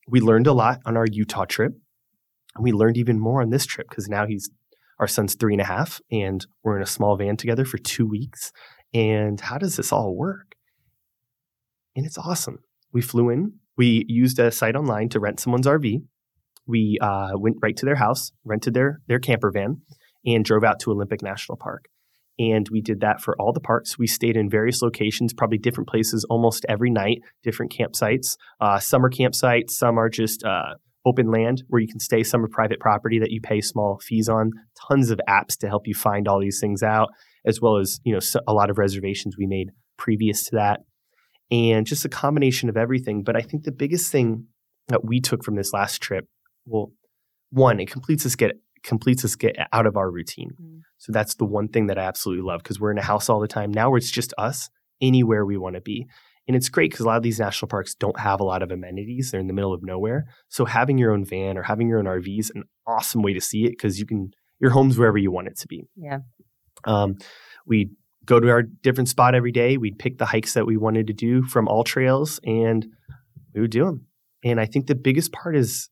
we 0.06 0.20
learned 0.20 0.48
a 0.48 0.54
lot 0.54 0.82
on 0.86 0.98
our 0.98 1.06
Utah 1.10 1.46
trip. 1.46 1.72
And 2.56 2.64
we 2.66 2.74
learned 2.74 2.98
even 2.98 3.18
more 3.18 3.42
on 3.42 3.52
this 3.52 3.66
trip 3.66 3.88
because 3.88 4.10
now 4.10 4.28
he's 4.28 4.50
our 5.00 5.08
son's 5.08 5.36
three 5.36 5.54
and 5.54 5.62
a 5.62 5.66
half 5.66 6.02
and 6.12 6.46
we're 6.62 6.76
in 6.76 6.84
a 6.84 6.88
small 6.88 7.16
van 7.16 7.38
together 7.38 7.64
for 7.64 7.78
two 7.78 8.06
weeks. 8.06 8.52
And 8.94 9.40
how 9.40 9.58
does 9.58 9.78
this 9.78 9.94
all 9.94 10.14
work? 10.14 10.56
And 11.96 12.06
it's 12.06 12.18
awesome. 12.18 12.60
We 12.92 13.02
flew 13.02 13.30
in, 13.30 13.54
we 13.78 14.06
used 14.08 14.40
a 14.40 14.52
site 14.52 14.76
online 14.76 15.10
to 15.10 15.20
rent 15.20 15.40
someone's 15.40 15.68
RV. 15.68 16.02
We 16.66 16.98
uh, 17.02 17.32
went 17.36 17.58
right 17.62 17.78
to 17.78 17.86
their 17.86 17.96
house, 17.96 18.32
rented 18.44 18.74
their 18.74 19.00
their 19.08 19.20
camper 19.20 19.52
van, 19.52 19.82
and 20.26 20.44
drove 20.44 20.64
out 20.64 20.80
to 20.82 20.92
Olympic 20.92 21.22
National 21.22 21.58
Park. 21.58 21.86
And 22.40 22.68
we 22.72 22.82
did 22.82 23.00
that 23.02 23.22
for 23.22 23.36
all 23.40 23.52
the 23.52 23.60
parks. 23.60 23.98
We 23.98 24.06
stayed 24.06 24.36
in 24.36 24.50
various 24.50 24.82
locations, 24.82 25.34
probably 25.34 25.58
different 25.58 25.90
places 25.90 26.26
almost 26.30 26.66
every 26.70 26.92
night, 26.92 27.20
different 27.44 27.72
campsites. 27.72 28.36
Uh, 28.60 28.80
some 28.80 29.04
are 29.04 29.10
campsites, 29.10 29.72
some 29.72 29.98
are 29.98 30.10
just 30.10 30.44
uh, 30.44 30.76
open 31.06 31.32
land 31.32 31.64
where 31.68 31.82
you 31.82 31.88
can 31.88 32.00
stay, 32.00 32.22
some 32.22 32.44
are 32.44 32.50
private 32.50 32.80
property 32.80 33.18
that 33.20 33.32
you 33.32 33.42
pay 33.42 33.62
small 33.62 34.00
fees 34.04 34.30
on. 34.30 34.52
Tons 34.88 35.10
of 35.10 35.20
apps 35.28 35.58
to 35.60 35.68
help 35.68 35.88
you 35.88 35.96
find 35.96 36.28
all 36.28 36.40
these 36.40 36.60
things 36.60 36.84
out, 36.84 37.10
as 37.46 37.60
well 37.62 37.78
as 37.78 38.00
you 38.04 38.14
know 38.14 38.20
a 38.48 38.54
lot 38.54 38.70
of 38.70 38.78
reservations 38.78 39.36
we 39.38 39.48
made 39.48 39.70
previous 39.98 40.44
to 40.46 40.56
that 40.56 40.82
and 41.52 41.86
just 41.86 42.06
a 42.06 42.10
combination 42.10 42.70
of 42.70 42.78
everything. 42.78 43.24
But 43.24 43.36
I 43.36 43.42
think 43.42 43.64
the 43.64 43.72
biggest 43.72 44.12
thing 44.12 44.48
that 44.88 45.06
we 45.06 45.20
took 45.20 45.44
from 45.44 45.56
this 45.56 45.74
last 45.74 46.02
trip, 46.02 46.28
well, 46.66 46.92
one, 47.52 47.80
it 47.80 47.90
completes 47.90 48.26
us 48.26 48.36
get 48.36 48.54
completes 48.84 49.26
us 49.26 49.36
get 49.36 49.56
out 49.74 49.86
of 49.86 49.98
our 49.98 50.10
routine. 50.10 50.52
Mm. 50.62 50.82
So 50.98 51.12
that's 51.12 51.36
the 51.36 51.46
one 51.46 51.68
thing 51.68 51.88
that 51.88 51.98
I 51.98 52.04
absolutely 52.04 52.44
love 52.44 52.64
because 52.64 52.80
we're 52.80 52.92
in 52.92 52.98
a 52.98 53.04
house 53.04 53.30
all 53.30 53.40
the 53.40 53.48
time. 53.48 53.72
Now 53.72 53.96
it's 53.96 54.12
just 54.12 54.34
us 54.38 54.70
anywhere 55.02 55.46
we 55.46 55.58
want 55.58 55.76
to 55.76 55.82
be. 55.82 56.08
And 56.48 56.56
it's 56.56 56.70
great 56.70 56.92
because 56.92 57.04
a 57.04 57.08
lot 57.08 57.18
of 57.18 57.24
these 57.24 57.40
national 57.40 57.68
parks 57.68 57.94
don't 57.94 58.20
have 58.20 58.40
a 58.40 58.46
lot 58.46 58.64
of 58.64 58.72
amenities. 58.72 59.32
They're 59.32 59.42
in 59.42 59.48
the 59.48 59.54
middle 59.54 59.74
of 59.74 59.84
nowhere. 59.84 60.28
So 60.48 60.64
having 60.64 60.98
your 60.98 61.12
own 61.12 61.26
van 61.26 61.58
or 61.58 61.64
having 61.64 61.90
your 61.90 62.00
own 62.00 62.06
RV 62.06 62.40
is 62.40 62.52
an 62.56 62.64
awesome 62.88 63.22
way 63.22 63.34
to 63.34 63.42
see 63.42 63.66
it 63.66 63.72
because 63.72 64.00
you 64.00 64.06
can 64.06 64.32
your 64.60 64.72
home's 64.72 64.98
wherever 64.98 65.18
you 65.18 65.32
want 65.32 65.48
it 65.48 65.58
to 65.58 65.68
be. 65.68 65.84
Yeah. 65.96 66.20
Um, 66.86 67.18
we 67.66 67.92
go 68.28 68.40
to 68.40 68.50
our 68.50 68.62
different 68.62 69.10
spot 69.10 69.34
every 69.34 69.52
day. 69.52 69.78
We'd 69.78 69.98
pick 69.98 70.20
the 70.20 70.26
hikes 70.26 70.54
that 70.54 70.68
we 70.68 70.78
wanted 70.78 71.08
to 71.08 71.14
do 71.14 71.44
from 71.44 71.66
AllTrails 71.66 72.40
and 72.44 72.86
we 73.56 73.62
would 73.62 73.72
do 73.72 73.86
them. 73.86 74.06
And 74.44 74.60
I 74.60 74.66
think 74.66 74.86
the 74.86 74.96
biggest 74.96 75.32
part 75.32 75.56
is 75.56 75.90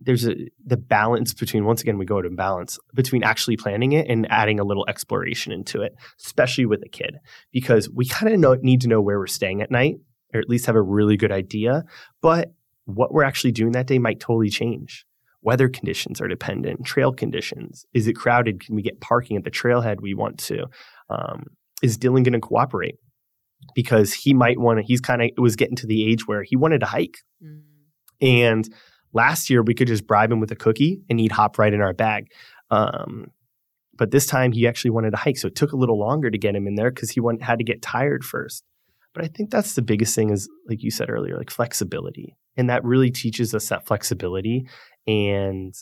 there's 0.00 0.26
a 0.26 0.34
the 0.64 0.76
balance 0.76 1.34
between 1.34 1.64
once 1.64 1.82
again 1.82 1.98
we 1.98 2.06
go 2.06 2.22
to 2.22 2.30
balance 2.30 2.78
between 2.94 3.22
actually 3.22 3.56
planning 3.56 3.92
it 3.92 4.08
and 4.08 4.30
adding 4.30 4.60
a 4.60 4.64
little 4.64 4.86
exploration 4.88 5.52
into 5.52 5.82
it, 5.82 5.94
especially 6.24 6.66
with 6.66 6.82
a 6.84 6.88
kid, 6.88 7.16
because 7.52 7.90
we 7.90 8.06
kind 8.06 8.44
of 8.44 8.62
need 8.62 8.80
to 8.82 8.88
know 8.88 9.00
where 9.00 9.18
we're 9.18 9.26
staying 9.26 9.60
at 9.60 9.70
night, 9.70 9.96
or 10.32 10.40
at 10.40 10.48
least 10.48 10.66
have 10.66 10.76
a 10.76 10.82
really 10.82 11.16
good 11.16 11.32
idea. 11.32 11.84
But 12.22 12.52
what 12.84 13.12
we're 13.12 13.24
actually 13.24 13.52
doing 13.52 13.72
that 13.72 13.86
day 13.86 13.98
might 13.98 14.20
totally 14.20 14.50
change. 14.50 15.04
Weather 15.42 15.68
conditions 15.68 16.20
are 16.20 16.28
dependent, 16.28 16.84
trail 16.84 17.12
conditions. 17.12 17.86
Is 17.94 18.06
it 18.06 18.14
crowded? 18.14 18.60
Can 18.60 18.74
we 18.74 18.82
get 18.82 19.00
parking 19.00 19.36
at 19.36 19.44
the 19.44 19.50
trailhead 19.50 20.00
we 20.00 20.12
want 20.12 20.38
to? 20.40 20.66
Um, 21.10 21.44
is 21.82 21.98
Dylan 21.98 22.24
going 22.24 22.32
to 22.32 22.40
cooperate? 22.40 22.96
Because 23.74 24.14
he 24.14 24.32
might 24.32 24.58
want 24.58 24.78
to, 24.78 24.84
he's 24.84 25.00
kind 25.00 25.20
of, 25.20 25.28
it 25.36 25.40
was 25.40 25.56
getting 25.56 25.76
to 25.76 25.86
the 25.86 26.10
age 26.10 26.26
where 26.26 26.42
he 26.42 26.56
wanted 26.56 26.80
to 26.80 26.86
hike. 26.86 27.18
Mm. 27.44 27.62
And 28.22 28.74
last 29.12 29.50
year 29.50 29.62
we 29.62 29.74
could 29.74 29.88
just 29.88 30.06
bribe 30.06 30.32
him 30.32 30.40
with 30.40 30.50
a 30.50 30.56
cookie 30.56 31.02
and 31.10 31.20
he'd 31.20 31.32
hop 31.32 31.58
right 31.58 31.72
in 31.72 31.80
our 31.80 31.92
bag. 31.92 32.28
Um, 32.70 33.26
but 33.94 34.12
this 34.12 34.26
time 34.26 34.52
he 34.52 34.66
actually 34.66 34.92
wanted 34.92 35.10
to 35.10 35.18
hike. 35.18 35.36
So 35.36 35.48
it 35.48 35.56
took 35.56 35.72
a 35.72 35.76
little 35.76 35.98
longer 35.98 36.30
to 36.30 36.38
get 36.38 36.56
him 36.56 36.66
in 36.66 36.74
there 36.74 36.90
because 36.90 37.10
he 37.10 37.20
had 37.42 37.58
to 37.58 37.64
get 37.64 37.82
tired 37.82 38.24
first. 38.24 38.64
But 39.14 39.24
I 39.24 39.28
think 39.28 39.50
that's 39.50 39.74
the 39.74 39.82
biggest 39.82 40.14
thing 40.14 40.30
is, 40.30 40.48
like 40.68 40.82
you 40.82 40.90
said 40.90 41.10
earlier, 41.10 41.36
like 41.36 41.50
flexibility. 41.50 42.36
And 42.56 42.70
that 42.70 42.84
really 42.84 43.10
teaches 43.10 43.54
us 43.54 43.68
that 43.68 43.86
flexibility. 43.86 44.66
And 45.06 45.74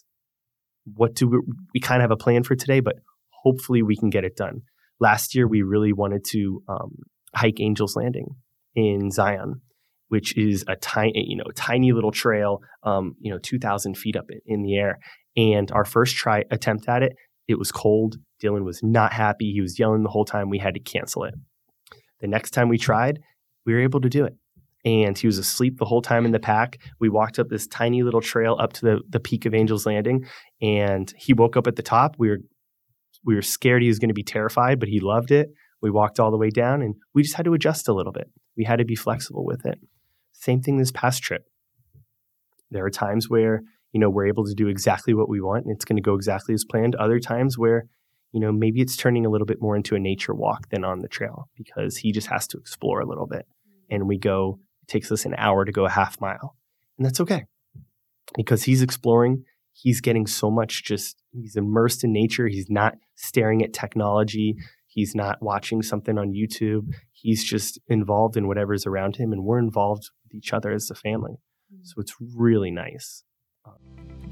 what 0.94 1.14
do 1.14 1.28
we, 1.28 1.38
we 1.74 1.80
kind 1.80 2.00
of 2.00 2.04
have 2.04 2.10
a 2.10 2.16
plan 2.16 2.42
for 2.42 2.56
today, 2.56 2.80
but 2.80 2.96
hopefully 3.30 3.82
we 3.82 3.96
can 3.96 4.10
get 4.10 4.24
it 4.24 4.36
done 4.36 4.62
last 5.00 5.34
year 5.34 5.46
we 5.46 5.62
really 5.62 5.92
wanted 5.92 6.24
to 6.30 6.62
um, 6.68 6.96
hike 7.34 7.60
Angel's 7.60 7.96
Landing 7.96 8.36
in 8.74 9.10
Zion, 9.10 9.60
which 10.08 10.36
is 10.36 10.64
a 10.68 10.76
tiny, 10.76 11.24
you 11.28 11.36
know, 11.36 11.50
tiny 11.54 11.92
little 11.92 12.12
trail, 12.12 12.60
um, 12.82 13.14
you 13.20 13.30
know, 13.30 13.38
2,000 13.38 13.96
feet 13.96 14.16
up 14.16 14.26
in 14.46 14.62
the 14.62 14.76
air. 14.76 14.98
And 15.36 15.70
our 15.72 15.84
first 15.84 16.16
try 16.16 16.44
attempt 16.50 16.88
at 16.88 17.02
it, 17.02 17.12
it 17.46 17.58
was 17.58 17.72
cold. 17.72 18.16
Dylan 18.42 18.64
was 18.64 18.80
not 18.82 19.12
happy. 19.12 19.52
He 19.52 19.60
was 19.60 19.78
yelling 19.78 20.02
the 20.02 20.10
whole 20.10 20.24
time. 20.24 20.50
We 20.50 20.58
had 20.58 20.74
to 20.74 20.80
cancel 20.80 21.24
it. 21.24 21.34
The 22.20 22.28
next 22.28 22.50
time 22.50 22.68
we 22.68 22.78
tried, 22.78 23.20
we 23.64 23.72
were 23.72 23.80
able 23.80 24.00
to 24.00 24.08
do 24.08 24.24
it. 24.24 24.34
And 24.84 25.18
he 25.18 25.26
was 25.26 25.38
asleep 25.38 25.78
the 25.78 25.84
whole 25.84 26.02
time 26.02 26.24
in 26.24 26.32
the 26.32 26.38
pack. 26.38 26.78
We 27.00 27.08
walked 27.08 27.38
up 27.38 27.48
this 27.48 27.66
tiny 27.66 28.02
little 28.02 28.20
trail 28.20 28.56
up 28.60 28.72
to 28.74 28.80
the, 28.84 29.00
the 29.08 29.20
peak 29.20 29.44
of 29.44 29.54
Angel's 29.54 29.86
Landing, 29.86 30.24
and 30.62 31.12
he 31.16 31.32
woke 31.32 31.56
up 31.56 31.66
at 31.66 31.76
the 31.76 31.82
top. 31.82 32.14
We 32.16 32.28
were 32.28 32.38
we 33.28 33.34
were 33.34 33.42
scared 33.42 33.82
he 33.82 33.88
was 33.88 33.98
going 33.98 34.08
to 34.08 34.14
be 34.14 34.22
terrified, 34.22 34.80
but 34.80 34.88
he 34.88 35.00
loved 35.00 35.30
it. 35.30 35.50
We 35.82 35.90
walked 35.90 36.18
all 36.18 36.30
the 36.30 36.38
way 36.38 36.48
down 36.48 36.80
and 36.80 36.94
we 37.12 37.22
just 37.22 37.34
had 37.34 37.44
to 37.44 37.52
adjust 37.52 37.86
a 37.86 37.92
little 37.92 38.10
bit. 38.10 38.30
We 38.56 38.64
had 38.64 38.78
to 38.78 38.86
be 38.86 38.94
flexible 38.94 39.44
with 39.44 39.66
it. 39.66 39.78
Same 40.32 40.62
thing 40.62 40.78
this 40.78 40.90
past 40.90 41.22
trip. 41.22 41.44
There 42.70 42.86
are 42.86 42.90
times 42.90 43.28
where, 43.28 43.60
you 43.92 44.00
know, 44.00 44.08
we're 44.08 44.28
able 44.28 44.46
to 44.46 44.54
do 44.54 44.68
exactly 44.68 45.12
what 45.12 45.28
we 45.28 45.42
want 45.42 45.66
and 45.66 45.76
it's 45.76 45.84
going 45.84 45.98
to 45.98 46.02
go 46.02 46.14
exactly 46.14 46.54
as 46.54 46.64
planned. 46.64 46.94
Other 46.94 47.20
times 47.20 47.58
where, 47.58 47.84
you 48.32 48.40
know, 48.40 48.50
maybe 48.50 48.80
it's 48.80 48.96
turning 48.96 49.26
a 49.26 49.28
little 49.28 49.46
bit 49.46 49.60
more 49.60 49.76
into 49.76 49.94
a 49.94 50.00
nature 50.00 50.34
walk 50.34 50.70
than 50.70 50.82
on 50.82 51.00
the 51.00 51.08
trail 51.08 51.50
because 51.54 51.98
he 51.98 52.12
just 52.12 52.28
has 52.28 52.46
to 52.48 52.56
explore 52.56 53.00
a 53.00 53.06
little 53.06 53.26
bit. 53.26 53.44
Mm. 53.68 53.96
And 53.96 54.08
we 54.08 54.16
go, 54.16 54.58
it 54.84 54.88
takes 54.90 55.12
us 55.12 55.26
an 55.26 55.34
hour 55.36 55.66
to 55.66 55.72
go 55.72 55.84
a 55.84 55.90
half 55.90 56.18
mile. 56.18 56.56
And 56.96 57.04
that's 57.04 57.20
okay 57.20 57.44
because 58.34 58.62
he's 58.62 58.80
exploring. 58.80 59.44
He's 59.80 60.00
getting 60.00 60.26
so 60.26 60.50
much 60.50 60.82
just, 60.82 61.22
he's 61.30 61.54
immersed 61.54 62.02
in 62.02 62.12
nature. 62.12 62.48
He's 62.48 62.68
not 62.68 62.94
staring 63.14 63.62
at 63.62 63.72
technology. 63.72 64.56
He's 64.88 65.14
not 65.14 65.40
watching 65.40 65.82
something 65.82 66.18
on 66.18 66.32
YouTube. 66.32 66.88
He's 67.12 67.44
just 67.44 67.78
involved 67.86 68.36
in 68.36 68.48
whatever's 68.48 68.86
around 68.86 69.14
him, 69.16 69.32
and 69.32 69.44
we're 69.44 69.60
involved 69.60 70.10
with 70.24 70.34
each 70.34 70.52
other 70.52 70.72
as 70.72 70.90
a 70.90 70.96
family. 70.96 71.34
Mm-hmm. 71.72 71.84
So 71.84 72.00
it's 72.00 72.16
really 72.34 72.72
nice. 72.72 73.22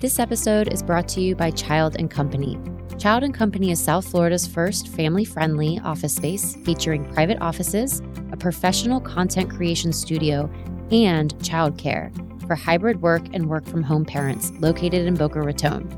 This 0.01 0.19
episode 0.19 0.73
is 0.73 0.83
brought 0.83 1.07
to 1.11 1.21
you 1.21 1.37
by 1.37 1.53
Child 1.53 1.95
and 1.97 2.11
Company. 2.11 2.59
Child 2.99 3.23
and 3.23 3.33
Company 3.33 3.71
is 3.71 3.81
South 3.81 4.09
Florida's 4.09 4.49
first 4.49 4.89
family-friendly 4.89 5.79
office 5.85 6.17
space 6.17 6.57
featuring 6.65 7.05
private 7.13 7.41
offices, 7.41 8.03
a 8.33 8.37
professional 8.37 9.01
content 9.01 9.49
creation 9.49 9.93
studio, 9.93 10.51
and 10.91 11.37
childcare 11.39 12.11
for 12.47 12.55
hybrid 12.55 13.03
work 13.03 13.23
and 13.33 13.49
work 13.49 13.65
from 13.67 13.83
home 13.83 14.05
parents 14.05 14.53
located 14.61 15.07
in 15.07 15.15
Boca 15.15 15.41
Raton. 15.41 15.89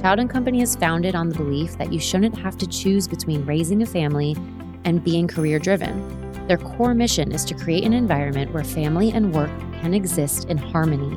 Child 0.00 0.20
and 0.20 0.28
Company 0.28 0.60
is 0.60 0.76
founded 0.76 1.14
on 1.14 1.30
the 1.30 1.36
belief 1.36 1.78
that 1.78 1.92
you 1.92 1.98
shouldn't 1.98 2.36
have 2.36 2.58
to 2.58 2.66
choose 2.66 3.08
between 3.08 3.46
raising 3.46 3.82
a 3.82 3.86
family 3.86 4.36
and 4.84 5.02
being 5.02 5.26
career 5.26 5.58
driven. 5.58 6.46
Their 6.46 6.58
core 6.58 6.94
mission 6.94 7.32
is 7.32 7.44
to 7.46 7.54
create 7.54 7.84
an 7.84 7.94
environment 7.94 8.52
where 8.52 8.64
family 8.64 9.10
and 9.12 9.32
work 9.32 9.50
can 9.80 9.94
exist 9.94 10.44
in 10.50 10.58
harmony. 10.58 11.16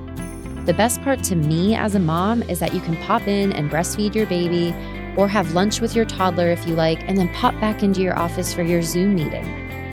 The 0.66 0.74
best 0.74 1.02
part 1.02 1.22
to 1.24 1.36
me 1.36 1.76
as 1.76 1.95
a 1.95 2.00
mom 2.00 2.43
is 2.43 2.60
that 2.60 2.74
you 2.74 2.80
can 2.80 2.95
pop 3.04 3.28
in 3.28 3.52
and 3.52 3.70
breastfeed 3.70 4.16
your 4.16 4.26
baby 4.26 4.74
or 5.18 5.28
have 5.28 5.54
lunch 5.54 5.82
with 5.82 5.95
your 5.95 6.06
toddler 6.06 6.50
if 6.50 6.66
you 6.68 6.76
like, 6.76 7.00
and 7.10 7.18
then 7.18 7.34
pop 7.34 7.60
back 7.60 7.84
into 7.84 8.02
your 8.02 8.18
office 8.18 8.54
for 8.54 8.62
your 8.62 8.82
Zoom 8.82 9.16
meeting, 9.16 9.45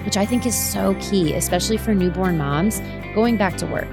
which 0.05 0.17
I 0.17 0.27
think 0.27 0.47
is 0.47 0.55
so 0.55 0.95
key, 1.01 1.33
especially 1.33 1.79
for 1.79 1.95
newborn 1.95 2.39
moms 2.39 2.81
going 3.15 3.37
back 3.37 3.57
to 3.57 3.67
work. 3.67 3.89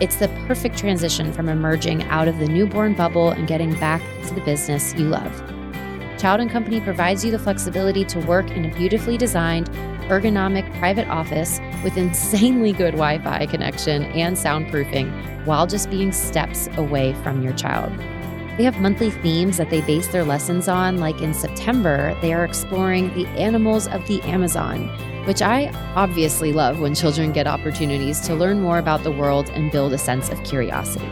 It's 0.00 0.16
the 0.16 0.28
perfect 0.46 0.78
transition 0.78 1.32
from 1.32 1.48
emerging 1.48 2.02
out 2.04 2.28
of 2.28 2.38
the 2.38 2.46
newborn 2.46 2.94
bubble 2.94 3.30
and 3.30 3.46
getting 3.46 3.74
back 3.78 4.02
to 4.26 4.34
the 4.34 4.40
business 4.40 4.94
you 4.94 5.04
love. 5.04 5.32
Child 6.18 6.40
and 6.40 6.50
Company 6.50 6.80
provides 6.80 7.24
you 7.24 7.30
the 7.30 7.38
flexibility 7.38 8.04
to 8.04 8.20
work 8.20 8.50
in 8.50 8.64
a 8.64 8.74
beautifully 8.76 9.16
designed, 9.16 9.68
ergonomic 10.08 10.72
private 10.78 11.08
office 11.08 11.60
with 11.82 11.96
insanely 11.96 12.72
good 12.72 12.92
Wi 12.92 13.18
Fi 13.18 13.46
connection 13.46 14.04
and 14.04 14.36
soundproofing 14.36 15.10
while 15.46 15.66
just 15.66 15.90
being 15.90 16.12
steps 16.12 16.68
away 16.76 17.12
from 17.22 17.42
your 17.42 17.52
child. 17.54 17.92
They 18.56 18.64
have 18.64 18.80
monthly 18.80 19.10
themes 19.10 19.56
that 19.56 19.70
they 19.70 19.80
base 19.80 20.08
their 20.08 20.24
lessons 20.24 20.68
on, 20.68 20.98
like 20.98 21.20
in 21.22 21.34
September, 21.34 22.16
they 22.20 22.32
are 22.32 22.44
exploring 22.44 23.12
the 23.14 23.26
animals 23.28 23.88
of 23.88 24.06
the 24.06 24.20
Amazon 24.22 24.88
which 25.24 25.40
I 25.40 25.68
obviously 25.94 26.52
love 26.52 26.80
when 26.80 26.94
children 26.94 27.32
get 27.32 27.46
opportunities 27.46 28.20
to 28.22 28.34
learn 28.34 28.60
more 28.60 28.78
about 28.78 29.04
the 29.04 29.12
world 29.12 29.48
and 29.50 29.70
build 29.70 29.92
a 29.92 29.98
sense 29.98 30.28
of 30.30 30.42
curiosity. 30.42 31.06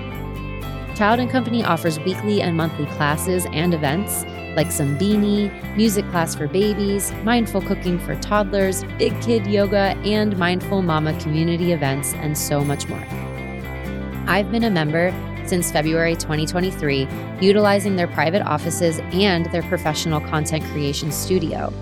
Child 0.97 1.21
and 1.21 1.31
Company 1.31 1.65
offers 1.65 1.99
weekly 2.01 2.43
and 2.43 2.57
monthly 2.57 2.87
classes 2.87 3.47
and 3.53 3.73
events 3.73 4.25
like 4.57 4.67
Zumbini, 4.67 5.49
music 5.77 6.05
class 6.11 6.35
for 6.35 6.49
babies, 6.49 7.13
mindful 7.23 7.63
cooking 7.63 8.01
for 8.01 8.17
toddlers, 8.17 8.83
big 8.99 9.19
kid 9.23 9.47
yoga, 9.47 9.97
and 10.05 10.37
mindful 10.37 10.83
mama 10.83 11.19
community 11.21 11.73
events, 11.73 12.13
and 12.15 12.37
so 12.37 12.65
much 12.65 12.89
more. 12.89 13.07
I've 14.27 14.51
been 14.51 14.65
a 14.65 14.71
member 14.71 15.13
since 15.51 15.73
February 15.73 16.15
2023, 16.15 17.09
utilizing 17.41 17.97
their 17.97 18.07
private 18.07 18.41
offices 18.43 19.01
and 19.13 19.47
their 19.47 19.65
professional 19.65 20.21
content 20.21 20.65
creation 20.67 21.11
studio. 21.11 21.73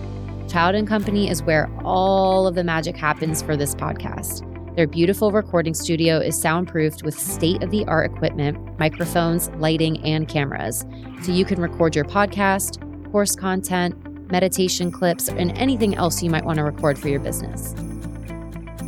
Child 0.48 0.74
and 0.74 0.88
Company 0.88 1.28
is 1.28 1.42
where 1.42 1.70
all 1.84 2.46
of 2.46 2.54
the 2.54 2.64
magic 2.64 2.96
happens 2.96 3.42
for 3.42 3.58
this 3.58 3.74
podcast. 3.74 4.42
Their 4.74 4.86
beautiful 4.86 5.32
recording 5.32 5.74
studio 5.74 6.18
is 6.18 6.34
soundproofed 6.40 7.02
with 7.02 7.18
state 7.18 7.62
of 7.62 7.70
the 7.70 7.84
art 7.84 8.10
equipment, 8.10 8.78
microphones, 8.78 9.50
lighting, 9.58 10.02
and 10.02 10.26
cameras. 10.26 10.86
So 11.22 11.32
you 11.32 11.44
can 11.44 11.60
record 11.60 11.94
your 11.94 12.06
podcast, 12.06 12.80
course 13.12 13.36
content, 13.36 14.32
meditation 14.32 14.90
clips, 14.90 15.28
and 15.28 15.52
anything 15.58 15.94
else 15.94 16.22
you 16.22 16.30
might 16.30 16.44
want 16.44 16.56
to 16.56 16.64
record 16.64 16.98
for 16.98 17.08
your 17.08 17.20
business. 17.20 17.74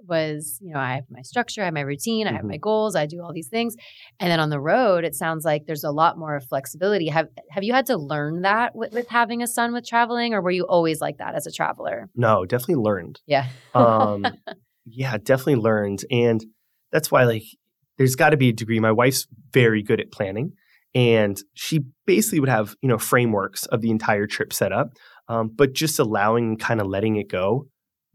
was, 0.08 0.60
you 0.62 0.72
know, 0.72 0.80
I 0.80 0.96
have 0.96 1.04
my 1.10 1.24
structure, 1.24 1.62
I 1.62 1.66
have 1.66 1.74
my 1.74 1.82
routine, 1.82 2.26
I 2.26 2.32
have 2.32 2.46
my 2.46 2.56
goals, 2.56 2.96
I 2.96 3.06
do 3.06 3.22
all 3.22 3.34
these 3.34 3.50
things. 3.50 3.76
And 4.18 4.32
then 4.32 4.40
on 4.40 4.50
the 4.50 4.62
road, 4.62 5.04
it 5.04 5.14
sounds 5.14 5.44
like 5.44 5.66
there's 5.66 5.84
a 5.84 5.92
lot 5.92 6.18
more 6.18 6.40
flexibility. 6.40 7.10
Have 7.10 7.28
have 7.52 7.66
you 7.66 7.74
had 7.74 7.86
to 7.88 7.98
learn 7.98 8.44
that 8.44 8.74
with, 8.74 8.94
with 8.94 9.10
having 9.10 9.44
a 9.44 9.48
son 9.48 9.74
with 9.74 9.86
traveling, 9.86 10.34
or 10.34 10.42
were 10.42 10.52
you 10.52 10.64
always 10.64 11.02
like 11.02 11.18
that 11.18 11.36
as 11.36 11.46
a 11.46 11.52
traveler? 11.52 12.10
No, 12.16 12.46
definitely 12.46 12.76
learned. 12.76 13.20
Yeah. 13.28 13.48
Um, 13.74 14.26
yeah, 14.86 15.18
definitely 15.18 15.56
learned. 15.56 16.06
And 16.10 16.42
that's 16.94 17.12
why, 17.12 17.26
like, 17.26 17.44
there's 17.98 18.16
got 18.16 18.30
to 18.30 18.38
be 18.38 18.50
a 18.50 18.54
degree. 18.54 18.80
My 18.80 18.94
wife's 18.94 19.28
very 19.52 19.84
good 19.84 20.00
at 20.00 20.14
planning. 20.14 20.54
And 20.94 21.38
she 21.56 21.82
basically 22.06 22.40
would 22.40 22.48
have, 22.48 22.74
you 22.82 22.88
know, 22.88 22.98
frameworks 22.98 23.66
of 23.66 23.82
the 23.82 23.92
entire 23.92 24.28
trip 24.28 24.54
set 24.54 24.72
up, 24.72 24.94
um, 25.28 25.52
but 25.54 25.74
just 25.74 26.00
allowing 26.00 26.56
kind 26.56 26.80
of 26.80 26.88
letting 26.88 27.18
it 27.18 27.28
go 27.30 27.68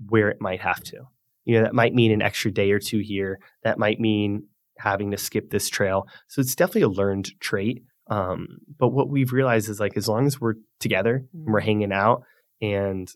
where 0.09 0.29
it 0.29 0.41
might 0.41 0.61
have 0.61 0.83
to. 0.85 0.99
You 1.45 1.57
know, 1.57 1.65
that 1.65 1.75
might 1.75 1.95
mean 1.95 2.13
an 2.13 2.23
extra 2.23 2.51
day 2.51 2.71
or 2.71 2.79
two 2.79 3.01
here. 3.01 3.41
That 3.65 3.79
might 3.79 3.99
mean 4.01 4.45
having 4.79 5.11
to 5.11 5.17
skip 5.17 5.51
this 5.51 5.69
trail. 5.69 6.07
So 6.29 6.41
it's 6.41 6.55
definitely 6.55 6.83
a 6.83 6.89
learned 6.89 7.31
trait. 7.41 7.83
Um, 8.11 8.59
but 8.79 8.89
what 8.89 9.09
we've 9.09 9.33
realized 9.33 9.69
is 9.69 9.81
like 9.81 9.97
as 9.97 10.09
long 10.09 10.27
as 10.27 10.41
we're 10.41 10.55
together 10.81 11.25
and 11.33 11.53
we're 11.53 11.61
hanging 11.61 11.93
out 11.93 12.23
and 12.61 13.11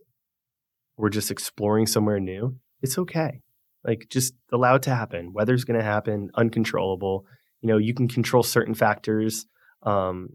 we're 0.97 1.11
just 1.11 1.31
exploring 1.31 1.87
somewhere 1.87 2.21
new, 2.21 2.57
it's 2.81 2.99
okay. 2.99 3.41
Like 3.85 4.07
just 4.11 4.35
allow 4.53 4.77
it 4.77 4.83
to 4.83 4.95
happen. 4.95 5.33
Weather's 5.33 5.65
going 5.65 5.79
to 5.79 5.85
happen, 5.85 6.31
uncontrollable. 6.35 7.27
You 7.61 7.69
know, 7.69 7.79
you 7.79 7.95
can 7.95 8.09
control 8.09 8.43
certain 8.43 8.75
factors. 8.75 9.47
Um, 9.83 10.29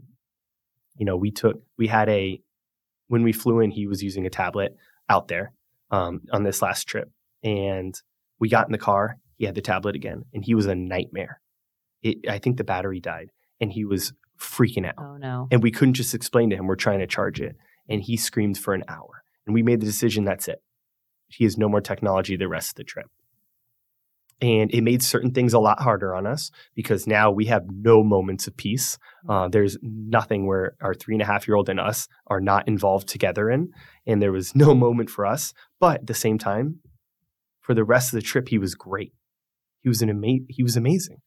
you 0.95 1.05
know, 1.05 1.15
we 1.15 1.31
took, 1.31 1.57
we 1.77 1.87
had 1.87 2.09
a, 2.09 2.41
when 3.07 3.23
we 3.23 3.31
flew 3.31 3.61
in, 3.61 3.71
he 3.71 3.87
was 3.87 4.03
using 4.03 4.25
a 4.25 4.29
tablet 4.29 4.75
out 5.09 5.27
there 5.27 5.53
um, 5.91 6.21
on 6.31 6.43
this 6.43 6.61
last 6.61 6.87
trip. 6.87 7.09
And 7.43 7.95
we 8.39 8.49
got 8.49 8.67
in 8.67 8.71
the 8.71 8.77
car, 8.77 9.17
he 9.37 9.45
had 9.45 9.55
the 9.55 9.61
tablet 9.61 9.95
again, 9.95 10.23
and 10.33 10.43
he 10.43 10.55
was 10.55 10.65
a 10.65 10.75
nightmare. 10.75 11.41
It, 12.01 12.29
I 12.29 12.39
think 12.39 12.57
the 12.57 12.63
battery 12.63 12.99
died 12.99 13.29
and 13.59 13.71
he 13.71 13.85
was 13.85 14.13
freaking 14.39 14.87
out. 14.87 14.95
Oh 14.97 15.17
no. 15.17 15.47
And 15.51 15.61
we 15.61 15.71
couldn't 15.71 15.95
just 15.95 16.15
explain 16.15 16.49
to 16.49 16.55
him 16.55 16.67
we're 16.67 16.75
trying 16.75 16.99
to 16.99 17.07
charge 17.07 17.41
it. 17.41 17.55
And 17.89 18.01
he 18.01 18.17
screamed 18.17 18.57
for 18.57 18.73
an 18.73 18.83
hour. 18.87 19.23
And 19.45 19.53
we 19.53 19.63
made 19.63 19.81
the 19.81 19.85
decision 19.85 20.23
that's 20.23 20.47
it. 20.47 20.61
He 21.27 21.43
has 21.43 21.57
no 21.57 21.67
more 21.67 21.81
technology 21.81 22.37
the 22.37 22.47
rest 22.47 22.71
of 22.71 22.75
the 22.75 22.83
trip. 22.83 23.07
And 24.41 24.73
it 24.73 24.83
made 24.83 25.03
certain 25.03 25.31
things 25.31 25.53
a 25.53 25.59
lot 25.59 25.81
harder 25.81 26.15
on 26.15 26.25
us 26.25 26.49
because 26.73 27.05
now 27.05 27.29
we 27.29 27.45
have 27.47 27.65
no 27.69 28.03
moments 28.03 28.47
of 28.47 28.55
peace. 28.55 28.97
Uh, 29.27 29.49
there's 29.49 29.77
nothing 29.81 30.47
where 30.47 30.75
our 30.81 30.93
three 30.93 31.15
and 31.15 31.21
a 31.21 31.25
half 31.25 31.45
year 31.45 31.57
old 31.57 31.67
and 31.67 31.79
us 31.79 32.07
are 32.27 32.39
not 32.39 32.65
involved 32.65 33.09
together 33.09 33.49
in. 33.49 33.73
And 34.07 34.21
there 34.21 34.31
was 34.31 34.55
no 34.55 34.73
moment 34.73 35.09
for 35.09 35.25
us. 35.25 35.53
But 35.79 36.01
at 36.01 36.07
the 36.07 36.13
same 36.13 36.37
time, 36.37 36.79
for 37.61 37.73
the 37.73 37.83
rest 37.83 38.11
of 38.13 38.17
the 38.17 38.21
trip, 38.25 38.49
he 38.49 38.57
was 38.57 38.75
great. 38.75 39.13
He 39.81 39.89
was 39.89 40.01
an 40.01 40.09
ama- 40.09 40.45
he 40.49 40.63
was 40.63 40.75
amazing 40.75 41.17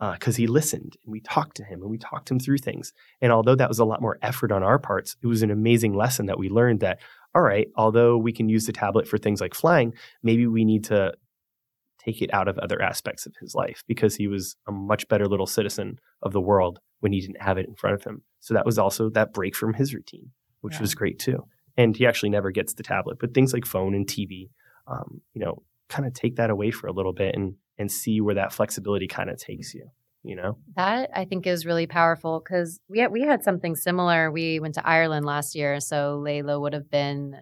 uh, 0.00 0.12
because 0.12 0.36
he 0.36 0.46
listened 0.46 0.96
and 1.04 1.10
we 1.12 1.20
talked 1.20 1.56
to 1.56 1.64
him 1.64 1.80
and 1.82 1.90
we 1.90 1.98
talked 1.98 2.30
him 2.30 2.38
through 2.38 2.58
things. 2.58 2.92
And 3.20 3.32
although 3.32 3.54
that 3.56 3.68
was 3.68 3.78
a 3.78 3.84
lot 3.84 4.00
more 4.02 4.18
effort 4.22 4.52
on 4.52 4.62
our 4.62 4.78
parts, 4.78 5.16
it 5.22 5.26
was 5.26 5.42
an 5.42 5.50
amazing 5.50 5.94
lesson 5.94 6.26
that 6.26 6.38
we 6.38 6.48
learned 6.48 6.80
that, 6.80 6.98
all 7.34 7.42
right, 7.42 7.68
although 7.76 8.16
we 8.16 8.32
can 8.32 8.48
use 8.48 8.66
the 8.66 8.72
tablet 8.72 9.08
for 9.08 9.18
things 9.18 9.40
like 9.40 9.54
flying, 9.54 9.92
maybe 10.22 10.46
we 10.46 10.64
need 10.64 10.84
to 10.84 11.12
take 11.98 12.22
it 12.22 12.32
out 12.32 12.46
of 12.46 12.56
other 12.58 12.80
aspects 12.80 13.26
of 13.26 13.34
his 13.40 13.54
life 13.54 13.82
because 13.88 14.14
he 14.14 14.28
was 14.28 14.54
a 14.68 14.72
much 14.72 15.08
better 15.08 15.26
little 15.26 15.46
citizen 15.46 15.98
of 16.22 16.32
the 16.32 16.40
world 16.40 16.78
when 17.00 17.12
he 17.12 17.20
didn't 17.20 17.42
have 17.42 17.58
it 17.58 17.66
in 17.66 17.74
front 17.74 17.94
of 17.94 18.04
him. 18.04 18.22
So 18.40 18.54
that 18.54 18.64
was 18.66 18.78
also 18.78 19.10
that 19.10 19.32
break 19.32 19.56
from 19.56 19.74
his 19.74 19.92
routine, 19.92 20.30
which 20.60 20.74
Yeah. 20.74 20.82
was 20.82 20.94
great 20.94 21.18
too. 21.18 21.44
And 21.76 21.96
he 21.96 22.06
actually 22.06 22.30
never 22.30 22.50
gets 22.50 22.74
the 22.74 22.82
tablet. 22.82 23.18
But 23.18 23.34
things 23.34 23.52
like 23.52 23.66
phone 23.66 23.94
and 23.94 24.06
TV, 24.06 24.50
um, 24.86 25.20
you 25.34 25.44
know, 25.44 25.62
kind 25.88 26.06
of 26.06 26.14
take 26.14 26.36
that 26.36 26.50
away 26.50 26.70
for 26.70 26.86
a 26.86 26.92
little 26.92 27.12
bit 27.12 27.34
and 27.34 27.54
and 27.78 27.90
see 27.90 28.20
where 28.20 28.34
that 28.34 28.52
flexibility 28.52 29.06
kind 29.06 29.30
of 29.30 29.38
takes 29.38 29.74
you. 29.74 29.88
You 30.22 30.34
know, 30.34 30.58
that 30.74 31.10
I 31.14 31.24
think 31.24 31.46
is 31.46 31.64
really 31.64 31.86
powerful 31.86 32.42
because 32.42 32.80
we 32.88 32.98
had, 32.98 33.12
we 33.12 33.22
had 33.22 33.44
something 33.44 33.76
similar. 33.76 34.28
We 34.32 34.58
went 34.58 34.74
to 34.74 34.84
Ireland 34.84 35.24
last 35.24 35.54
year, 35.54 35.78
so 35.78 36.20
Layla 36.20 36.60
would 36.60 36.72
have 36.72 36.90
been 36.90 37.36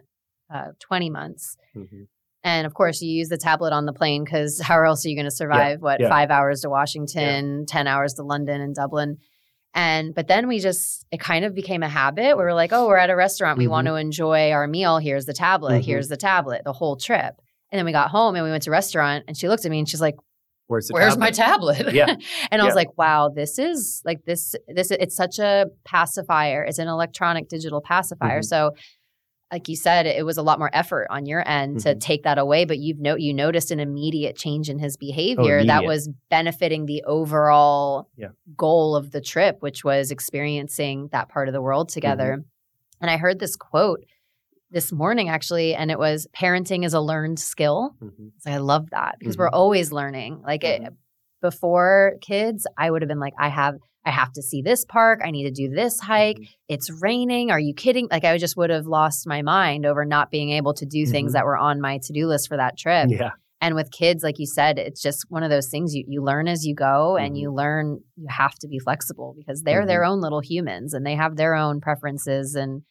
uh, 0.53 0.73
20 0.81 1.09
months. 1.09 1.57
Mm-hmm. 1.75 2.03
And 2.43 2.67
of 2.67 2.75
course, 2.75 3.01
you 3.01 3.11
use 3.11 3.31
the 3.31 3.39
tablet 3.39 3.73
on 3.73 3.87
the 3.87 3.95
plane 3.95 4.23
because 4.23 4.61
how 4.65 4.85
else 4.85 5.05
are 5.05 5.09
you 5.09 5.17
going 5.17 5.25
to 5.25 5.31
survive? 5.31 5.79
Yeah, 5.79 5.83
what 5.83 6.01
yeah. 6.01 6.11
five 6.11 6.31
hours 6.31 6.61
to 6.61 6.69
Washington, 6.69 7.61
yeah. 7.61 7.65
ten 7.67 7.87
hours 7.87 8.15
to 8.15 8.23
London 8.23 8.61
and 8.61 8.75
Dublin, 8.75 9.17
and 9.75 10.15
but 10.15 10.29
then 10.29 10.47
we 10.47 10.61
just 10.61 11.05
it 11.11 11.21
kind 11.21 11.45
of 11.45 11.55
became 11.55 11.83
a 11.83 11.89
habit. 11.89 12.37
We 12.37 12.45
were 12.45 12.55
like, 12.55 12.73
oh, 12.73 12.87
we're 12.87 12.97
at 12.97 13.11
a 13.11 13.17
restaurant, 13.17 13.59
we 13.59 13.65
mm-hmm. 13.65 13.73
want 13.73 13.87
to 13.89 13.97
enjoy 13.97 14.53
our 14.53 14.67
meal. 14.67 14.99
Here's 14.99 15.27
the 15.27 15.35
tablet. 15.35 15.73
Mm-hmm. 15.75 15.87
Here's 15.87 16.09
the 16.09 16.17
tablet. 16.17 16.63
The 16.65 16.73
whole 16.73 16.97
trip. 16.97 17.35
And 17.71 17.79
then 17.79 17.85
we 17.85 17.93
got 17.93 18.11
home 18.11 18.37
and 18.37 18.45
we 18.45 18.51
went 18.51 18.63
to 18.65 18.71
restaurant, 18.71 19.25
and 19.27 19.37
she 19.37 19.49
looked 19.49 19.65
at 19.65 19.71
me 19.71 19.81
and 19.81 19.89
she's 19.89 20.01
like, 20.01 20.15
Where's, 20.67 20.89
Where's 20.91 21.15
tablet? 21.15 21.21
my 21.21 21.31
tablet? 21.31 21.93
Yeah. 21.95 22.15
and 22.51 22.63
I 22.63 22.65
was 22.65 22.75
like, 22.75 22.97
wow, 22.97 23.29
this 23.29 23.59
is 23.59 24.01
like 24.05 24.25
this, 24.25 24.55
this, 24.67 24.91
it's 24.91 25.15
such 25.15 25.39
a 25.39 25.67
pacifier. 25.85 26.65
It's 26.65 26.79
an 26.79 26.89
electronic 26.89 27.49
digital 27.49 27.83
pacifier. 27.83 28.41
Mm-hmm. 28.41 28.45
So 28.45 28.71
like 29.53 29.69
you 29.69 29.77
said, 29.77 30.07
it 30.07 30.25
was 30.25 30.37
a 30.37 30.43
lot 30.43 30.59
more 30.59 30.71
effort 30.73 31.07
on 31.11 31.27
your 31.27 31.47
end 31.49 31.77
mm-hmm. 31.77 31.89
to 31.91 31.95
take 31.95 32.25
that 32.25 32.39
away, 32.39 32.65
but 32.65 32.79
you've 32.79 32.99
no, 32.99 33.17
you 33.17 33.33
noticed 33.33 33.71
an 33.71 33.81
immediate 33.81 34.37
change 34.37 34.69
in 34.69 34.79
his 34.79 34.97
oh, 34.97 35.01
behavior 35.01 35.61
oh, 35.63 35.67
that 35.67 35.85
was 35.85 36.09
benefiting 36.31 36.87
the 36.87 37.05
overall 37.05 38.09
yeah. 38.17 38.29
goal 38.57 38.97
of 38.97 39.11
the 39.11 39.21
trip, 39.21 39.59
which 39.61 39.85
was 39.85 40.11
experiencing 40.11 41.09
that 41.13 41.29
part 41.29 41.49
of 41.49 41.55
the 41.55 41.63
world 41.63 41.89
together. 41.89 42.39
Mm-hmm. 42.39 43.03
And 43.03 43.11
I 43.11 43.17
heard 43.17 43.39
this 43.39 43.55
quote 43.55 44.05
this 44.71 44.91
morning 44.91 45.29
actually, 45.29 45.75
and 45.75 45.91
it 45.91 45.99
was 45.99 46.27
parenting 46.37 46.85
is 46.85 46.95
a 46.95 47.01
learned 47.01 47.39
skill. 47.39 47.95
Mm-hmm. 48.03 48.29
So 48.39 48.51
I 48.51 48.57
love 48.57 48.91
that 48.91 49.17
because 49.19 49.37
we're 49.37 49.47
mm-hmm. 49.47 49.57
always 49.57 49.93
learning. 49.93 50.43
Like 50.45 50.65
it, 50.65 50.83
mm-hmm. 50.83 50.95
before 51.41 52.15
kids, 52.21 52.67
I 52.77 52.91
would 52.91 53.03
have 53.03 53.09
been 53.09 53.21
like, 53.21 53.35
I 53.39 53.49
have 53.49 53.77
I 54.07 54.11
have 54.11 54.33
to 54.33 54.43
see 54.43 54.63
this 54.63 54.85
park. 54.85 55.21
I 55.25 55.31
need 55.31 55.45
to 55.45 55.51
do 55.51 55.75
this 55.75 55.99
hike. 55.99 56.37
Mm-hmm. 56.37 56.53
It's 56.69 56.91
raining. 57.03 57.51
Are 57.51 57.61
you 57.61 57.75
kidding? 57.75 58.09
Like 58.11 58.25
I 58.25 58.37
just 58.39 58.57
would 58.57 58.71
have 58.71 58.87
lost 58.87 59.27
my 59.27 59.43
mind 59.43 59.87
over 59.87 60.05
not 60.05 60.31
being 60.31 60.51
able 60.51 60.75
to 60.75 60.87
do 60.87 61.05
mm-hmm. 61.05 61.13
things 61.13 61.33
that 61.33 61.45
were 61.45 61.57
on 61.57 61.81
my 61.81 61.99
to-do 62.03 62.27
list 62.27 62.49
for 62.49 62.57
that 62.57 62.77
trip. 62.77 63.09
Yeah. 63.11 63.31
And 63.61 63.75
with 63.75 63.91
kids, 63.91 64.23
like 64.23 64.39
you 64.39 64.47
said, 64.47 64.79
it's 64.79 65.01
just 65.01 65.25
one 65.31 65.43
of 65.43 65.49
those 65.49 65.69
things 65.69 65.95
you, 65.95 66.05
you 66.07 66.23
learn 66.23 66.49
as 66.49 66.67
you 66.67 66.75
go 66.75 67.15
mm-hmm. 67.15 67.25
and 67.25 67.39
you 67.39 67.51
learn 67.51 68.01
you 68.17 68.27
have 68.29 68.55
to 68.57 68.69
be 68.69 68.79
flexible 68.79 69.35
because 69.39 69.63
they're 69.63 69.87
their 69.87 70.03
mm-hmm. 70.03 70.13
own 70.13 70.21
little 70.21 70.41
humans 70.41 70.93
and 70.93 71.07
they 71.07 71.15
have 71.15 71.37
their 71.37 71.55
own 71.55 71.81
preferences 71.81 72.55
and 72.55 72.83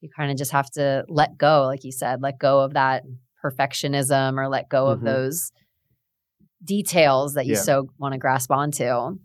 you 0.00 0.08
kind 0.16 0.30
of 0.30 0.38
just 0.38 0.52
have 0.52 0.70
to 0.70 1.04
let 1.08 1.36
go, 1.36 1.64
like 1.64 1.84
you 1.84 1.92
said, 1.92 2.22
let 2.22 2.38
go 2.38 2.60
of 2.60 2.74
that 2.74 3.02
perfectionism 3.44 4.38
or 4.38 4.48
let 4.48 4.68
go 4.68 4.86
of 4.86 4.98
mm-hmm. 4.98 5.06
those 5.06 5.52
details 6.62 7.34
that 7.34 7.46
you 7.46 7.54
yeah. 7.54 7.60
so 7.60 7.88
want 7.98 8.12
to 8.12 8.18
grasp 8.18 8.50
onto 8.50 9.18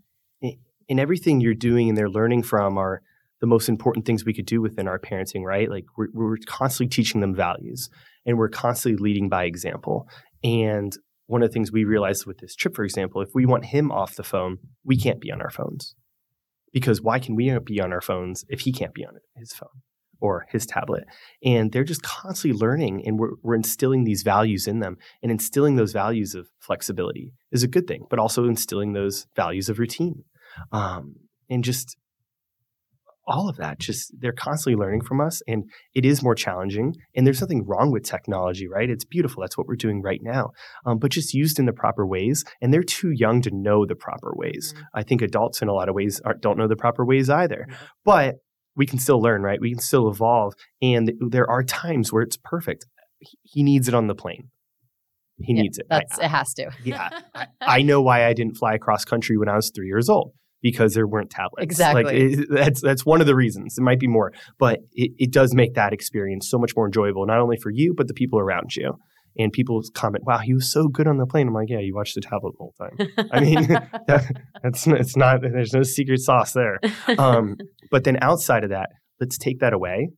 and 0.88 1.00
everything 1.00 1.40
you're 1.40 1.54
doing 1.54 1.88
and 1.88 1.96
they're 1.96 2.08
learning 2.08 2.42
from 2.42 2.78
are 2.78 3.02
the 3.40 3.46
most 3.46 3.68
important 3.68 4.06
things 4.06 4.24
we 4.24 4.34
could 4.34 4.46
do 4.46 4.60
within 4.60 4.88
our 4.88 4.98
parenting, 4.98 5.42
right? 5.42 5.70
Like 5.70 5.84
we're, 5.96 6.08
we're 6.12 6.36
constantly 6.46 6.88
teaching 6.88 7.20
them 7.20 7.34
values 7.34 7.90
and 8.24 8.38
we're 8.38 8.48
constantly 8.48 9.02
leading 9.02 9.28
by 9.28 9.44
example. 9.44 10.08
And 10.42 10.96
one 11.26 11.42
of 11.42 11.48
the 11.48 11.52
things 11.52 11.72
we 11.72 11.84
realized 11.84 12.24
with 12.26 12.38
this 12.38 12.54
trip, 12.54 12.74
for 12.74 12.84
example, 12.84 13.20
if 13.20 13.30
we 13.34 13.46
want 13.46 13.66
him 13.66 13.90
off 13.90 14.16
the 14.16 14.22
phone, 14.22 14.58
we 14.84 14.96
can't 14.96 15.20
be 15.20 15.30
on 15.30 15.42
our 15.42 15.50
phones. 15.50 15.94
Because 16.72 17.02
why 17.02 17.18
can 17.18 17.34
we 17.34 17.56
be 17.64 17.80
on 17.80 17.92
our 17.92 18.00
phones 18.00 18.44
if 18.48 18.60
he 18.60 18.72
can't 18.72 18.94
be 18.94 19.04
on 19.04 19.14
his 19.36 19.52
phone 19.52 19.82
or 20.20 20.46
his 20.50 20.66
tablet? 20.66 21.04
And 21.42 21.72
they're 21.72 21.84
just 21.84 22.02
constantly 22.02 22.58
learning 22.58 23.02
and 23.06 23.18
we're, 23.18 23.32
we're 23.42 23.54
instilling 23.54 24.04
these 24.04 24.22
values 24.22 24.66
in 24.66 24.80
them. 24.80 24.96
And 25.22 25.32
instilling 25.32 25.76
those 25.76 25.92
values 25.92 26.34
of 26.34 26.48
flexibility 26.58 27.32
is 27.50 27.62
a 27.62 27.68
good 27.68 27.86
thing, 27.86 28.06
but 28.08 28.18
also 28.18 28.44
instilling 28.44 28.92
those 28.92 29.26
values 29.36 29.68
of 29.68 29.78
routine 29.78 30.24
um, 30.72 31.14
and 31.48 31.64
just 31.64 31.96
all 33.26 33.48
of 33.48 33.56
that 33.56 33.78
just 33.78 34.12
they're 34.20 34.32
constantly 34.32 34.78
learning 34.80 35.00
from 35.00 35.20
us 35.20 35.42
and 35.48 35.64
it 35.94 36.04
is 36.04 36.22
more 36.22 36.34
challenging 36.34 36.94
and 37.14 37.26
there's 37.26 37.40
nothing 37.40 37.64
wrong 37.66 37.90
with 37.90 38.04
technology 38.04 38.68
right? 38.68 38.88
It's 38.88 39.04
beautiful 39.04 39.40
that's 39.40 39.58
what 39.58 39.66
we're 39.66 39.76
doing 39.76 40.00
right 40.02 40.20
now 40.22 40.50
um, 40.84 40.98
but 40.98 41.10
just 41.10 41.34
used 41.34 41.58
in 41.58 41.66
the 41.66 41.72
proper 41.72 42.06
ways 42.06 42.44
and 42.60 42.72
they're 42.72 42.82
too 42.82 43.10
young 43.10 43.42
to 43.42 43.50
know 43.52 43.84
the 43.84 43.96
proper 43.96 44.32
ways. 44.36 44.72
Mm-hmm. 44.74 44.84
i 44.94 45.02
think 45.02 45.22
adults 45.22 45.60
in 45.60 45.68
a 45.68 45.72
lot 45.72 45.88
of 45.88 45.94
ways 45.94 46.20
don't 46.40 46.58
know 46.58 46.68
the 46.68 46.76
proper 46.76 47.04
ways 47.04 47.28
either 47.28 47.66
mm-hmm. 47.68 47.84
but 48.04 48.36
we 48.76 48.86
can 48.86 48.98
still 48.98 49.20
learn 49.20 49.42
right? 49.42 49.60
We 49.60 49.72
can 49.72 49.80
still 49.80 50.08
evolve 50.08 50.54
and 50.80 51.12
there 51.30 51.50
are 51.50 51.62
times 51.62 52.12
where 52.12 52.22
it's 52.22 52.36
perfect. 52.36 52.86
He 53.42 53.62
needs 53.62 53.88
it 53.88 53.94
on 53.94 54.06
the 54.06 54.14
plane. 54.14 54.50
He 55.38 55.54
yeah, 55.54 55.62
needs 55.62 55.78
it 55.78 55.86
that's 55.90 56.18
I, 56.18 56.26
it 56.26 56.28
has 56.28 56.54
to. 56.54 56.70
Yeah 56.84 57.08
I, 57.34 57.46
I 57.60 57.82
know 57.82 58.00
why 58.00 58.24
i 58.26 58.32
didn't 58.32 58.56
fly 58.56 58.74
across 58.74 59.04
country 59.04 59.36
when 59.36 59.48
i 59.48 59.56
was 59.56 59.70
three 59.74 59.86
years 59.86 60.08
old 60.08 60.32
because 60.62 60.94
there 60.94 61.06
weren't 61.06 61.30
tablets. 61.30 61.62
Exactly. 61.62 62.04
Like 62.04 62.14
it, 62.14 62.46
that's 62.50 62.80
that's 62.80 63.04
one 63.06 63.20
of 63.20 63.26
the 63.26 63.34
reasons. 63.34 63.78
It 63.78 63.82
might 63.82 64.00
be 64.00 64.08
more, 64.08 64.32
but 64.58 64.80
it, 64.92 65.12
it 65.18 65.32
does 65.32 65.54
make 65.54 65.74
that 65.74 65.92
experience 65.92 66.48
so 66.48 66.58
much 66.58 66.74
more 66.76 66.86
enjoyable, 66.86 67.26
not 67.26 67.40
only 67.40 67.56
for 67.56 67.70
you 67.70 67.94
but 67.96 68.08
the 68.08 68.14
people 68.14 68.38
around 68.38 68.74
you. 68.76 68.94
And 69.38 69.52
people 69.52 69.82
comment, 69.92 70.24
"Wow, 70.26 70.38
he 70.38 70.54
was 70.54 70.72
so 70.72 70.88
good 70.88 71.06
on 71.06 71.18
the 71.18 71.26
plane." 71.26 71.48
I'm 71.48 71.52
like, 71.52 71.68
"Yeah, 71.68 71.80
you 71.80 71.94
watched 71.94 72.14
the 72.14 72.22
tablet 72.22 72.52
the 72.52 72.58
whole 72.58 72.74
time." 72.78 73.28
I 73.30 73.40
mean, 73.40 73.68
that, 74.06 74.24
that's 74.62 74.86
it's 74.86 75.14
not. 75.14 75.42
There's 75.42 75.74
no 75.74 75.82
secret 75.82 76.20
sauce 76.20 76.52
there. 76.52 76.78
Um, 77.18 77.56
but 77.90 78.04
then 78.04 78.16
outside 78.22 78.64
of 78.64 78.70
that, 78.70 78.88
let's 79.20 79.36
take 79.36 79.60
that 79.60 79.74
away 79.74 80.08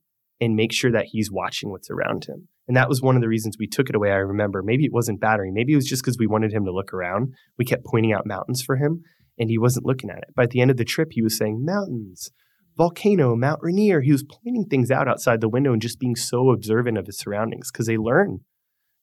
and 0.40 0.54
make 0.54 0.72
sure 0.72 0.92
that 0.92 1.06
he's 1.10 1.32
watching 1.32 1.70
what's 1.70 1.90
around 1.90 2.26
him. 2.26 2.46
And 2.68 2.76
that 2.76 2.88
was 2.88 3.02
one 3.02 3.16
of 3.16 3.22
the 3.22 3.28
reasons 3.28 3.56
we 3.58 3.66
took 3.66 3.88
it 3.88 3.96
away. 3.96 4.10
I 4.10 4.16
remember 4.16 4.62
maybe 4.62 4.84
it 4.84 4.92
wasn't 4.92 5.20
battery. 5.20 5.50
Maybe 5.52 5.72
it 5.72 5.76
was 5.76 5.86
just 5.86 6.02
because 6.02 6.16
we 6.18 6.26
wanted 6.26 6.52
him 6.52 6.64
to 6.66 6.72
look 6.72 6.92
around. 6.92 7.32
We 7.58 7.64
kept 7.64 7.84
pointing 7.86 8.12
out 8.12 8.26
mountains 8.26 8.62
for 8.62 8.76
him 8.76 9.02
and 9.38 9.50
he 9.50 9.58
wasn't 9.58 9.86
looking 9.86 10.10
at 10.10 10.18
it. 10.18 10.30
But 10.34 10.44
at 10.44 10.50
the 10.50 10.60
end 10.60 10.70
of 10.70 10.76
the 10.76 10.84
trip, 10.84 11.12
he 11.12 11.22
was 11.22 11.36
saying 11.36 11.64
mountains, 11.64 12.30
volcano, 12.76 13.36
Mount 13.36 13.60
Rainier. 13.62 14.00
He 14.00 14.12
was 14.12 14.24
pointing 14.24 14.66
things 14.66 14.90
out 14.90 15.08
outside 15.08 15.40
the 15.40 15.48
window 15.48 15.72
and 15.72 15.82
just 15.82 16.00
being 16.00 16.16
so 16.16 16.50
observant 16.50 16.98
of 16.98 17.06
his 17.06 17.18
surroundings 17.18 17.70
because 17.70 17.86
they 17.86 17.96
learn. 17.96 18.40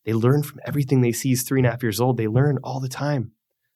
They 0.05 0.13
learn 0.13 0.43
from 0.43 0.59
everything 0.65 1.01
they 1.01 1.11
see. 1.11 1.29
He's 1.29 1.43
three 1.43 1.59
and 1.59 1.67
a 1.67 1.71
half 1.71 1.83
years 1.83 1.99
old. 1.99 2.17
They 2.17 2.27
learn 2.27 2.59
all 2.63 2.79
the 2.79 2.89
time. 2.89 3.31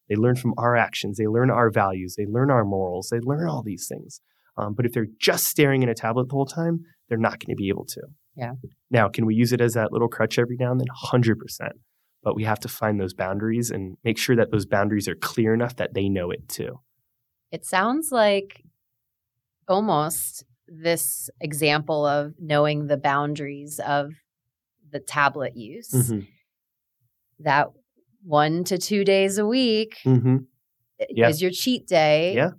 They 0.07 0.15
learn 0.15 0.35
from 0.35 0.53
our 0.57 0.75
actions. 0.75 1.17
They 1.17 1.27
learn 1.27 1.51
our 1.51 1.69
values. 1.69 2.15
They 2.17 2.25
learn 2.25 2.51
our 2.51 2.65
morals. 2.65 3.09
They 3.09 3.19
learn 3.19 3.47
all 3.47 3.63
these 3.63 3.87
things. 3.87 4.21
Um, 4.57 4.73
but 4.73 4.85
if 4.85 4.93
they're 4.93 5.07
just 5.19 5.45
staring 5.45 5.83
at 5.83 5.89
a 5.89 5.93
tablet 5.93 6.29
the 6.29 6.35
whole 6.35 6.45
time, 6.45 6.81
they're 7.07 7.17
not 7.17 7.39
going 7.39 7.55
to 7.55 7.59
be 7.59 7.69
able 7.69 7.85
to. 7.85 8.01
Yeah. 8.35 8.53
Now, 8.89 9.09
can 9.09 9.25
we 9.25 9.35
use 9.35 9.53
it 9.53 9.61
as 9.61 9.73
that 9.73 9.91
little 9.91 10.07
crutch 10.07 10.37
every 10.37 10.57
now 10.59 10.71
and 10.71 10.79
then? 10.79 10.87
100% 11.11 11.35
but 12.23 12.35
we 12.35 12.43
have 12.43 12.59
to 12.61 12.67
find 12.67 12.99
those 12.99 13.13
boundaries 13.13 13.71
and 13.71 13.97
make 14.03 14.17
sure 14.17 14.35
that 14.35 14.51
those 14.51 14.65
boundaries 14.65 15.07
are 15.07 15.15
clear 15.15 15.53
enough 15.53 15.75
that 15.77 15.93
they 15.93 16.09
know 16.09 16.31
it 16.31 16.47
too. 16.47 16.79
It 17.51 17.65
sounds 17.65 18.11
like 18.11 18.63
almost 19.67 20.43
this 20.67 21.29
example 21.41 22.05
of 22.05 22.33
knowing 22.39 22.87
the 22.87 22.97
boundaries 22.97 23.79
of 23.79 24.11
the 24.91 24.99
tablet 24.99 25.55
use. 25.55 25.91
Mm-hmm. 25.91 26.19
That 27.39 27.69
one 28.23 28.63
to 28.65 28.77
two 28.77 29.05
days 29.05 29.37
a 29.37 29.45
week 29.45 29.97
mm-hmm. 30.05 30.37
yeah. 31.09 31.29
is 31.29 31.41
your 31.41 31.51
cheat 31.51 31.87
day. 31.87 32.35
Yeah. 32.35 32.51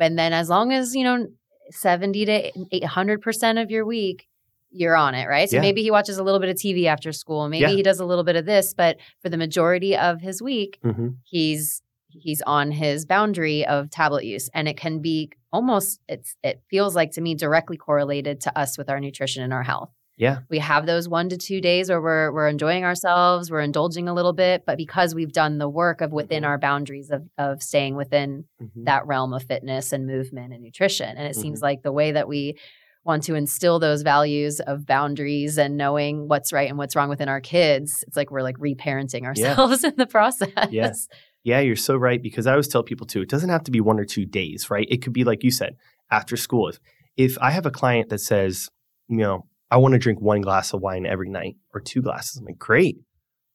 And 0.00 0.18
then 0.18 0.32
as 0.32 0.48
long 0.48 0.72
as, 0.72 0.94
you 0.94 1.04
know, 1.04 1.28
70 1.70 2.26
to 2.26 2.52
800% 2.52 3.62
of 3.62 3.70
your 3.70 3.86
week 3.86 4.26
you're 4.74 4.96
on 4.96 5.14
it, 5.14 5.26
right? 5.26 5.48
So 5.48 5.56
yeah. 5.56 5.62
maybe 5.62 5.82
he 5.82 5.90
watches 5.90 6.18
a 6.18 6.24
little 6.24 6.40
bit 6.40 6.48
of 6.48 6.56
TV 6.56 6.86
after 6.86 7.12
school. 7.12 7.48
Maybe 7.48 7.62
yeah. 7.62 7.68
he 7.68 7.82
does 7.82 8.00
a 8.00 8.04
little 8.04 8.24
bit 8.24 8.36
of 8.36 8.44
this, 8.44 8.74
but 8.74 8.98
for 9.22 9.28
the 9.28 9.36
majority 9.36 9.96
of 9.96 10.20
his 10.20 10.42
week, 10.42 10.78
mm-hmm. 10.84 11.08
he's 11.22 11.80
he's 12.08 12.42
on 12.42 12.70
his 12.70 13.06
boundary 13.06 13.66
of 13.66 13.90
tablet 13.90 14.24
use 14.24 14.48
and 14.54 14.68
it 14.68 14.76
can 14.76 15.00
be 15.00 15.30
almost 15.52 16.00
it's 16.08 16.36
it 16.44 16.62
feels 16.70 16.94
like 16.94 17.10
to 17.10 17.20
me 17.20 17.34
directly 17.34 17.76
correlated 17.76 18.40
to 18.40 18.56
us 18.56 18.78
with 18.78 18.88
our 18.88 19.00
nutrition 19.00 19.42
and 19.42 19.52
our 19.52 19.62
health. 19.62 19.90
Yeah. 20.16 20.38
We 20.48 20.60
have 20.60 20.86
those 20.86 21.08
1 21.08 21.30
to 21.30 21.36
2 21.36 21.60
days 21.60 21.88
where 21.88 22.00
we're 22.00 22.32
we're 22.32 22.48
enjoying 22.48 22.84
ourselves, 22.84 23.50
we're 23.50 23.60
indulging 23.60 24.08
a 24.08 24.14
little 24.14 24.32
bit, 24.32 24.64
but 24.64 24.76
because 24.76 25.14
we've 25.14 25.32
done 25.32 25.58
the 25.58 25.68
work 25.68 26.00
of 26.00 26.12
within 26.12 26.42
mm-hmm. 26.42 26.50
our 26.50 26.58
boundaries 26.58 27.10
of 27.10 27.28
of 27.38 27.62
staying 27.62 27.96
within 27.96 28.44
mm-hmm. 28.62 28.84
that 28.84 29.06
realm 29.06 29.32
of 29.32 29.42
fitness 29.44 29.92
and 29.92 30.06
movement 30.06 30.52
and 30.52 30.62
nutrition. 30.62 31.16
And 31.16 31.26
it 31.26 31.34
seems 31.34 31.58
mm-hmm. 31.58 31.64
like 31.64 31.82
the 31.82 31.92
way 31.92 32.12
that 32.12 32.28
we 32.28 32.56
want 33.04 33.22
to 33.24 33.34
instill 33.34 33.78
those 33.78 34.02
values 34.02 34.60
of 34.60 34.86
boundaries 34.86 35.58
and 35.58 35.76
knowing 35.76 36.26
what's 36.28 36.52
right 36.52 36.68
and 36.68 36.78
what's 36.78 36.96
wrong 36.96 37.08
within 37.08 37.28
our 37.28 37.40
kids, 37.40 38.02
it's 38.06 38.16
like 38.16 38.30
we're 38.30 38.42
like 38.42 38.58
reparenting 38.58 39.24
ourselves 39.24 39.82
yeah. 39.82 39.88
in 39.90 39.96
the 39.96 40.06
process. 40.06 40.50
Yes. 40.70 41.08
Yeah, 41.42 41.60
you're 41.60 41.76
so 41.76 41.96
right. 41.96 42.22
Because 42.22 42.46
I 42.46 42.52
always 42.52 42.68
tell 42.68 42.82
people 42.82 43.06
too, 43.06 43.20
it 43.20 43.28
doesn't 43.28 43.50
have 43.50 43.64
to 43.64 43.70
be 43.70 43.80
one 43.80 44.00
or 44.00 44.04
two 44.04 44.24
days, 44.24 44.70
right? 44.70 44.88
It 44.90 45.02
could 45.02 45.12
be 45.12 45.24
like 45.24 45.44
you 45.44 45.50
said, 45.50 45.76
after 46.10 46.36
school. 46.36 46.68
If 46.68 46.78
if 47.16 47.38
I 47.40 47.50
have 47.50 47.66
a 47.66 47.70
client 47.70 48.08
that 48.08 48.18
says, 48.18 48.70
you 49.08 49.18
know, 49.18 49.46
I 49.70 49.76
want 49.76 49.92
to 49.92 49.98
drink 49.98 50.20
one 50.20 50.40
glass 50.40 50.72
of 50.72 50.80
wine 50.80 51.06
every 51.06 51.28
night 51.28 51.56
or 51.72 51.80
two 51.80 52.02
glasses, 52.02 52.36
I'm 52.38 52.44
like, 52.44 52.58
great. 52.58 52.98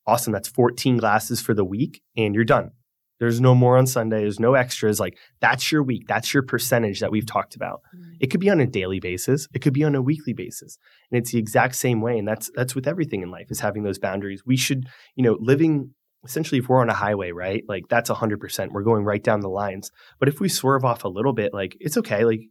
Awesome. 0.05 0.33
That's 0.33 0.47
14 0.47 0.97
glasses 0.97 1.41
for 1.41 1.53
the 1.53 1.65
week 1.65 2.01
and 2.17 2.33
you're 2.33 2.43
done. 2.43 2.71
There's 3.19 3.41
no 3.41 3.53
more 3.53 3.77
on 3.77 3.85
Sunday. 3.85 4.21
There's 4.21 4.39
no 4.39 4.53
extras. 4.53 4.99
Like 4.99 5.17
that's 5.41 5.71
your 5.71 5.83
week. 5.83 6.07
That's 6.07 6.33
your 6.33 6.43
percentage 6.43 6.99
that 7.01 7.11
we've 7.11 7.25
talked 7.25 7.55
about. 7.55 7.81
Mm. 7.95 8.17
It 8.19 8.27
could 8.27 8.39
be 8.39 8.49
on 8.49 8.59
a 8.59 8.67
daily 8.67 8.99
basis. 8.99 9.47
It 9.53 9.59
could 9.59 9.73
be 9.73 9.83
on 9.83 9.95
a 9.95 10.01
weekly 10.01 10.33
basis. 10.33 10.77
And 11.11 11.19
it's 11.19 11.31
the 11.31 11.39
exact 11.39 11.75
same 11.75 12.01
way. 12.01 12.17
And 12.17 12.27
that's 12.27 12.49
that's 12.55 12.75
with 12.75 12.87
everything 12.87 13.21
in 13.21 13.31
life 13.31 13.47
is 13.49 13.59
having 13.59 13.83
those 13.83 13.99
boundaries. 13.99 14.43
We 14.45 14.57
should, 14.57 14.87
you 15.15 15.23
know, 15.23 15.37
living 15.39 15.93
essentially 16.25 16.59
if 16.59 16.67
we're 16.67 16.81
on 16.81 16.89
a 16.89 16.93
highway, 16.93 17.31
right? 17.31 17.63
Like 17.67 17.87
that's 17.89 18.09
100%. 18.09 18.71
We're 18.71 18.83
going 18.83 19.05
right 19.05 19.23
down 19.23 19.39
the 19.39 19.49
lines. 19.49 19.91
But 20.19 20.27
if 20.27 20.39
we 20.39 20.49
swerve 20.49 20.83
off 20.83 21.03
a 21.03 21.09
little 21.09 21.33
bit, 21.33 21.53
like 21.53 21.77
it's 21.79 21.97
okay. 21.97 22.25
Like 22.25 22.41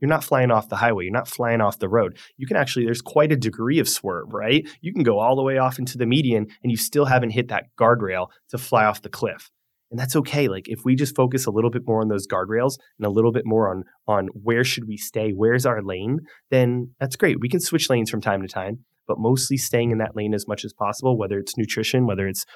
you're 0.00 0.08
not 0.08 0.24
flying 0.24 0.50
off 0.50 0.68
the 0.68 0.76
highway. 0.76 1.04
You're 1.04 1.12
not 1.12 1.28
flying 1.28 1.60
off 1.60 1.78
the 1.78 1.88
road. 1.88 2.18
You 2.36 2.46
can 2.46 2.56
actually, 2.56 2.84
there's 2.84 3.00
quite 3.00 3.30
a 3.30 3.36
degree 3.36 3.78
of 3.78 3.88
swerve, 3.88 4.32
right? 4.32 4.68
You 4.80 4.92
can 4.92 5.04
go 5.04 5.20
all 5.20 5.36
the 5.36 5.42
way 5.42 5.58
off 5.58 5.78
into 5.78 5.96
the 5.96 6.06
median 6.06 6.48
and 6.62 6.72
you 6.72 6.76
still 6.76 7.04
haven't 7.04 7.30
hit 7.30 7.48
that 7.48 7.66
guardrail 7.78 8.28
to 8.48 8.58
fly 8.58 8.84
off 8.84 9.02
the 9.02 9.08
cliff. 9.08 9.50
And 9.92 10.00
that's 10.00 10.16
okay. 10.16 10.48
Like 10.48 10.68
if 10.68 10.80
we 10.86 10.96
just 10.96 11.14
focus 11.14 11.44
a 11.44 11.50
little 11.50 11.68
bit 11.68 11.82
more 11.86 12.00
on 12.00 12.08
those 12.08 12.26
guardrails 12.26 12.78
and 12.98 13.06
a 13.06 13.10
little 13.10 13.30
bit 13.30 13.42
more 13.44 13.70
on 13.70 13.84
on 14.08 14.28
where 14.32 14.64
should 14.64 14.88
we 14.88 14.96
stay, 14.96 15.32
where's 15.32 15.66
our 15.66 15.82
lane, 15.82 16.20
then 16.50 16.94
that's 16.98 17.14
great. 17.14 17.36
We 17.40 17.50
can 17.50 17.60
switch 17.60 17.90
lanes 17.90 18.10
from 18.10 18.22
time 18.22 18.40
to 18.40 18.48
time, 18.48 18.86
but 19.06 19.18
mostly 19.18 19.58
staying 19.58 19.90
in 19.90 19.98
that 19.98 20.16
lane 20.16 20.32
as 20.32 20.48
much 20.48 20.64
as 20.64 20.72
possible, 20.72 21.18
whether 21.18 21.38
it's 21.38 21.58
nutrition, 21.58 22.06
whether 22.06 22.26
it's 22.26 22.46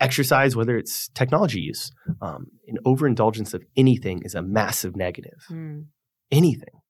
exercise, 0.00 0.54
whether 0.54 0.76
it's 0.76 1.08
technology 1.14 1.60
use. 1.60 1.90
Um, 2.20 2.48
an 2.68 2.76
overindulgence 2.84 3.54
of 3.54 3.62
anything 3.74 4.20
is 4.22 4.34
a 4.34 4.42
massive 4.42 4.96
negative 4.96 5.46
Mm. 5.50 5.86
anything. 6.30 6.80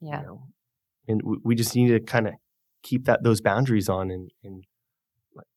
Yeah. 0.00 0.20
You 0.20 0.26
know? 0.26 0.42
And 1.06 1.20
we, 1.22 1.36
we 1.44 1.54
just 1.54 1.76
need 1.76 1.88
to 1.88 2.00
kind 2.00 2.28
of 2.28 2.32
keep 2.82 3.04
that 3.04 3.22
those 3.22 3.42
boundaries 3.42 3.90
on 3.90 4.10
and, 4.10 4.30
and 4.42 4.64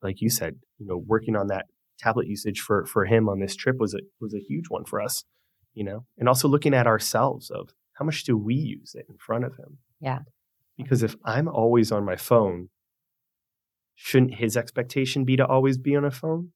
like 0.02 0.20
you 0.20 0.30
said, 0.30 0.56
you 0.78 0.88
know, 0.88 1.02
working 1.08 1.38
on 1.38 1.48
that 1.48 1.68
tablet 2.02 2.28
usage 2.28 2.60
for 2.60 2.86
for 2.86 3.06
him 3.06 3.30
on 3.30 3.40
this 3.40 3.56
trip 3.56 3.78
was 3.78 3.94
a 3.94 4.00
was 4.20 4.34
a 4.34 4.40
huge 4.40 4.66
one 4.70 4.86
for 4.86 5.02
us, 5.02 5.24
you 5.74 5.84
know. 5.84 6.06
And 6.18 6.28
also 6.28 6.48
looking 6.48 6.74
at 6.74 6.88
ourselves 6.88 7.50
of 7.50 7.70
how 7.94 8.06
much 8.06 8.24
do 8.24 8.38
we 8.38 8.56
use 8.56 8.96
it 8.96 9.06
in 9.10 9.18
front 9.18 9.46
of 9.46 9.56
him? 9.58 9.78
Yeah. 10.00 10.20
Because 10.78 11.04
if 11.04 11.16
I'm 11.24 11.48
always 11.48 11.92
on 11.92 12.04
my 12.04 12.16
phone, 12.16 12.70
shouldn't 13.96 14.36
his 14.36 14.58
expectation 14.58 15.26
be 15.26 15.36
to 15.36 15.46
always 15.46 15.78
be 15.78 15.96
on 15.96 16.06
a 16.06 16.12
phone? 16.12 16.50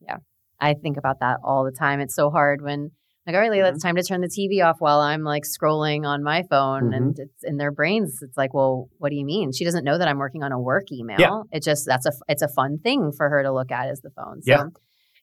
Yeah. 0.00 0.18
I 0.60 0.74
think 0.74 0.96
about 0.96 1.20
that 1.20 1.38
all 1.42 1.64
the 1.64 1.72
time. 1.72 2.00
It's 2.00 2.14
so 2.14 2.30
hard 2.30 2.62
when 2.62 2.92
like, 3.26 3.34
all 3.34 3.40
right, 3.40 3.50
Leila, 3.50 3.68
Mm-hmm. 3.68 3.74
it's 3.74 3.82
time 3.82 3.96
to 3.96 4.02
turn 4.02 4.20
the 4.20 4.28
TV 4.28 4.62
off 4.64 4.76
while 4.80 5.00
I'm 5.00 5.22
like 5.22 5.44
scrolling 5.44 6.06
on 6.06 6.22
my 6.22 6.42
phone. 6.50 6.84
Mm-hmm. 6.84 6.92
And 6.94 7.18
it's 7.18 7.42
in 7.44 7.56
their 7.56 7.70
brains. 7.72 8.20
It's 8.22 8.36
like, 8.36 8.52
well, 8.54 8.88
what 8.98 9.10
do 9.10 9.16
you 9.16 9.24
mean? 9.24 9.52
She 9.52 9.64
doesn't 9.64 9.84
know 9.84 9.96
that 9.98 10.08
I'm 10.08 10.18
working 10.18 10.42
on 10.42 10.52
a 10.52 10.58
work 10.60 10.92
email. 10.92 11.44
It 11.50 11.62
just 11.62 11.86
that's 11.86 12.06
a 12.06 12.12
it's 12.28 12.42
a 12.42 12.48
fun 12.48 12.78
thing 12.78 13.12
for 13.16 13.28
her 13.28 13.42
to 13.42 13.52
look 13.52 13.70
at 13.72 13.88
is 13.90 14.00
the 14.00 14.10
phone. 14.10 14.42
So 14.42 14.50
Yeah. 14.50 14.64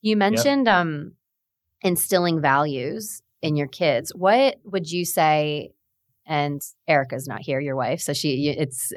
you 0.01 0.17
mentioned 0.17 0.67
um 0.67 1.13
instilling 1.81 2.41
values 2.41 3.21
in 3.41 3.55
your 3.55 3.67
kids. 3.67 4.11
What 4.15 4.57
would 4.65 4.89
you 4.91 5.05
say? 5.05 5.71
And 6.27 6.61
Erica's 6.87 7.27
not 7.27 7.41
here, 7.41 7.59
your 7.59 7.75
wife, 7.75 7.99
so 7.99 8.13
she 8.13 8.47
it's 8.57 8.93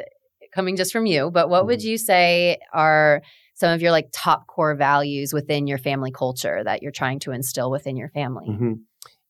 coming 0.55 0.77
just 0.77 0.93
from 0.93 1.07
you. 1.07 1.31
But 1.31 1.49
what 1.49 1.67
would 1.67 1.81
Mm-hmm. 1.81 1.89
you 1.89 1.99
say 1.99 2.59
are 2.73 3.23
some 3.55 3.73
of 3.73 3.81
your 3.83 3.91
like 3.93 4.09
top 4.13 4.47
core 4.47 4.75
values 4.77 5.33
within 5.33 5.67
your 5.67 5.79
family 5.79 6.11
culture 6.13 6.63
that 6.65 6.83
you're 6.83 6.93
trying 6.93 7.19
to 7.21 7.33
instill 7.33 7.71
within 7.71 7.97
your 7.97 8.11
family? 8.11 8.47
hmm 8.47 8.73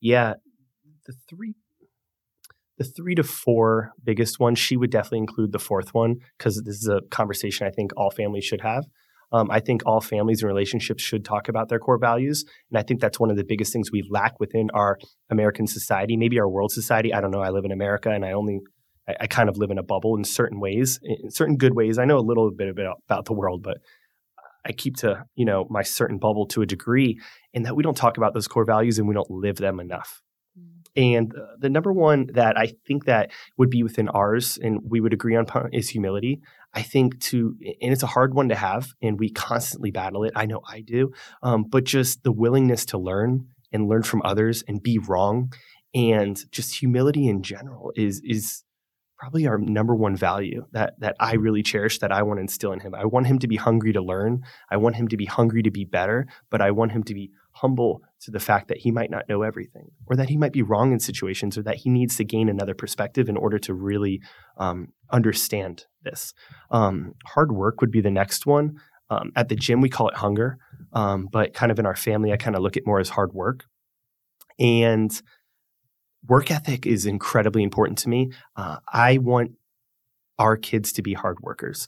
Yeah, 0.05 0.35
the 1.07 1.15
three, 1.31 1.55
the 2.77 2.85
three 2.85 3.15
to 3.15 3.23
four 3.23 3.93
biggest 4.05 4.39
ones. 4.39 4.59
She 4.59 4.77
would 4.77 4.91
definitely 4.91 5.21
include 5.21 5.53
the 5.53 5.59
fourth 5.59 5.95
one 5.95 6.17
because 6.37 6.63
this 6.63 6.75
is 6.75 6.89
a 6.89 7.01
conversation 7.11 7.67
I 7.67 7.71
think 7.71 7.93
all 7.97 8.11
families 8.11 8.45
should 8.45 8.61
have. 8.61 8.85
Um, 9.33 9.51
I 9.51 9.61
think 9.61 9.81
all 9.87 10.03
families 10.03 10.43
and 10.43 10.49
relationships 10.49 11.03
should 11.03 11.25
talk 11.25 11.49
about 11.49 11.71
their 11.71 11.79
core 11.79 11.97
values, 11.97 12.45
and 12.71 12.79
I 12.79 12.83
think 12.83 13.01
that's 13.01 13.19
one 13.19 13.31
of 13.31 13.39
the 13.39 13.45
biggest 13.45 13.73
things 13.73 13.91
we 13.91 14.07
lack 14.11 14.39
within 14.39 14.69
our 14.75 14.99
American 15.31 15.67
society, 15.67 16.19
maybe 16.19 16.39
our 16.39 16.51
world 16.51 16.71
society. 16.71 17.15
I 17.15 17.23
don't 17.23 17.31
know. 17.31 17.41
I 17.41 17.49
live 17.49 17.65
in 17.65 17.73
America, 17.73 18.11
and 18.11 18.27
I 18.27 18.33
only. 18.33 18.61
I, 19.09 19.15
I 19.21 19.27
kind 19.27 19.49
of 19.49 19.57
live 19.57 19.71
in 19.71 19.79
a 19.79 19.83
bubble 19.83 20.17
in 20.17 20.25
certain 20.25 20.61
ways, 20.61 21.01
in 21.03 21.31
certain 21.31 21.57
good 21.57 21.75
ways. 21.75 21.99
I 21.99 22.05
know 22.05 22.19
a 22.19 22.29
little 22.29 22.51
bit 22.51 22.69
about, 22.69 22.97
about 23.09 23.25
the 23.25 23.33
world, 23.33 23.63
but 23.63 23.79
I 24.65 24.73
keep 24.73 24.97
to 24.99 25.25
you 25.35 25.45
know 25.45 25.67
my 25.71 25.83
certain 25.83 26.19
bubble 26.19 26.47
to 26.49 26.63
a 26.63 26.67
degree, 26.67 27.21
in 27.53 27.63
that 27.65 27.77
we 27.77 27.83
don't 27.83 27.97
talk 27.97 28.17
about 28.17 28.35
those 28.35 28.49
core 28.49 28.65
values 28.65 28.99
and 28.99 29.09
we 29.09 29.15
don't 29.15 29.31
live 29.31 29.57
them 29.57 29.81
enough. 29.81 30.23
And 30.97 31.35
uh, 31.35 31.57
the 31.59 31.69
number 31.69 31.93
one 31.93 32.29
that 32.35 32.57
I 32.57 32.75
think 32.87 33.07
that 33.07 33.31
would 33.57 33.71
be 33.71 33.83
within 33.83 34.09
ours, 34.09 34.59
and 34.63 34.81
we 34.89 35.01
would 35.01 35.13
agree 35.13 35.35
on, 35.35 35.47
is 35.73 35.89
humility. 35.89 36.41
I 36.73 36.83
think 36.83 37.21
to, 37.23 37.57
and 37.81 37.93
it's 37.93 38.03
a 38.03 38.09
hard 38.09 38.35
one 38.35 38.49
to 38.49 38.55
have, 38.55 38.89
and 39.03 39.19
we 39.19 39.31
constantly 39.31 39.91
battle 39.91 40.25
it. 40.25 40.33
I 40.37 40.47
know 40.47 40.61
I 40.69 40.81
do, 40.81 41.13
um, 41.43 41.65
but 41.65 41.85
just 41.85 42.23
the 42.23 42.33
willingness 42.33 42.85
to 42.87 42.99
learn 42.99 43.49
and 43.73 43.89
learn 43.89 44.05
from 44.05 44.23
others 44.25 44.63
and 44.69 44.83
be 44.83 44.99
wrong, 44.99 45.53
and 45.95 46.41
just 46.53 46.77
humility 46.77 47.29
in 47.29 47.43
general 47.43 47.93
is 47.97 48.21
is 48.25 48.63
probably 49.19 49.47
our 49.47 49.59
number 49.59 49.95
one 49.95 50.17
value 50.17 50.65
that 50.73 50.95
that 51.01 51.17
I 51.21 51.35
really 51.35 51.63
cherish 51.63 51.99
that 52.01 52.13
I 52.13 52.23
want 52.23 52.39
to 52.39 52.43
instill 52.43 52.73
in 52.73 52.81
him. 52.81 52.95
I 52.95 53.05
want 53.05 53.27
him 53.27 53.39
to 53.41 53.49
be 53.49 53.57
hungry 53.57 53.93
to 53.93 54.03
learn. 54.03 54.43
I 54.71 54.77
want 54.77 54.97
him 54.97 55.09
to 55.09 55.17
be 55.17 55.25
hungry 55.25 55.63
to 55.63 55.71
be 55.71 55.85
better, 55.85 56.27
but 56.51 56.61
I 56.61 56.71
want 56.71 56.93
him 56.93 57.03
to 57.05 57.15
be 57.15 57.31
humble 57.53 58.03
to 58.21 58.31
the 58.31 58.41
fact 58.41 58.69
that 58.69 58.79
he 58.79 58.91
might 58.91 59.11
not 59.11 59.29
know 59.29 59.43
everything 59.43 59.91
or 60.07 60.17
that 60.17 60.29
he 60.29 60.37
might 60.37 60.53
be 60.53 60.63
wrong 60.63 60.93
in 60.93 60.99
situations 60.99 61.57
or 61.57 61.63
that 61.63 61.77
he 61.77 61.91
needs 61.91 62.17
to 62.17 62.25
gain 62.25 62.49
another 62.49 62.75
perspective 62.75 63.29
in 63.29 63.37
order 63.37 63.59
to 63.61 63.73
really 63.73 64.21
um, 64.57 64.89
understand 65.11 65.87
this. 66.03 66.35
Um, 66.71 67.15
hard 67.25 67.53
work 67.53 67.81
would 67.81 67.93
be 67.93 68.01
the 68.01 68.11
next 68.11 68.47
one. 68.47 68.81
Um, 69.11 69.33
at 69.37 69.49
the 69.49 69.57
gym, 69.57 69.81
we 69.81 69.89
call 69.89 70.09
it 70.09 70.17
hunger, 70.17 70.59
um, 70.93 71.29
but 71.31 71.55
kind 71.55 71.71
of 71.71 71.79
in 71.79 71.87
our 71.87 71.95
family, 71.95 72.33
I 72.33 72.37
kind 72.37 72.57
of 72.57 72.63
look 72.63 72.77
at 72.77 72.87
more 72.87 72.99
as 72.99 73.11
hard 73.11 73.33
work. 73.33 73.67
And 74.59 75.13
work 76.27 76.51
ethic 76.51 76.87
is 76.87 77.07
incredibly 77.07 77.63
important 77.63 77.99
to 77.99 78.09
me. 78.09 78.31
Uh, 78.57 78.79
I 78.93 79.19
want 79.19 79.53
our 80.39 80.57
kids 80.57 80.93
to 80.93 81.03
be 81.03 81.15
hard 81.15 81.39
workers. 81.41 81.87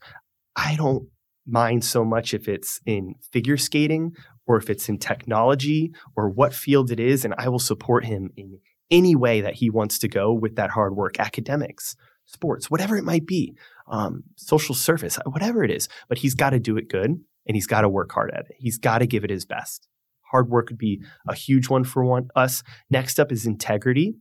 I 0.54 0.76
don't 0.76 1.08
mind 1.46 1.84
so 1.84 2.04
much 2.04 2.34
if 2.34 2.48
it's 2.48 2.80
in 2.86 3.14
figure 3.32 3.56
skating 3.56 4.12
or 4.46 4.56
if 4.56 4.70
it's 4.70 4.88
in 4.88 4.98
technology 4.98 5.92
or 6.16 6.28
what 6.28 6.54
field 6.54 6.90
it 6.90 7.00
is, 7.00 7.24
and 7.24 7.34
I 7.38 7.48
will 7.48 7.58
support 7.58 8.04
him 8.04 8.30
in 8.36 8.58
any 8.90 9.16
way 9.16 9.40
that 9.40 9.54
he 9.54 9.70
wants 9.70 9.98
to 9.98 10.08
go 10.08 10.32
with 10.32 10.56
that 10.56 10.70
hard 10.70 10.94
work, 10.94 11.18
academics, 11.18 11.96
sports, 12.26 12.70
whatever 12.70 12.96
it 12.96 13.04
might 13.04 13.26
be, 13.26 13.54
um, 13.88 14.24
social 14.36 14.74
service, 14.74 15.18
whatever 15.26 15.64
it 15.64 15.70
is. 15.70 15.88
But 16.08 16.18
he's 16.18 16.34
got 16.34 16.50
to 16.50 16.60
do 16.60 16.76
it 16.76 16.88
good 16.88 17.10
and 17.10 17.56
he's 17.56 17.66
got 17.66 17.82
to 17.82 17.88
work 17.88 18.12
hard 18.12 18.32
at 18.32 18.46
it. 18.50 18.56
He's 18.58 18.78
got 18.78 18.98
to 18.98 19.06
give 19.06 19.24
it 19.24 19.30
his 19.30 19.44
best. 19.44 19.88
Hard 20.30 20.48
work 20.48 20.68
would 20.68 20.78
be 20.78 21.02
a 21.28 21.34
huge 21.34 21.68
one 21.68 21.84
for 21.84 22.04
one 22.04 22.28
us. 22.34 22.62
Next 22.90 23.20
up 23.20 23.30
is 23.30 23.46
integrity, 23.46 24.16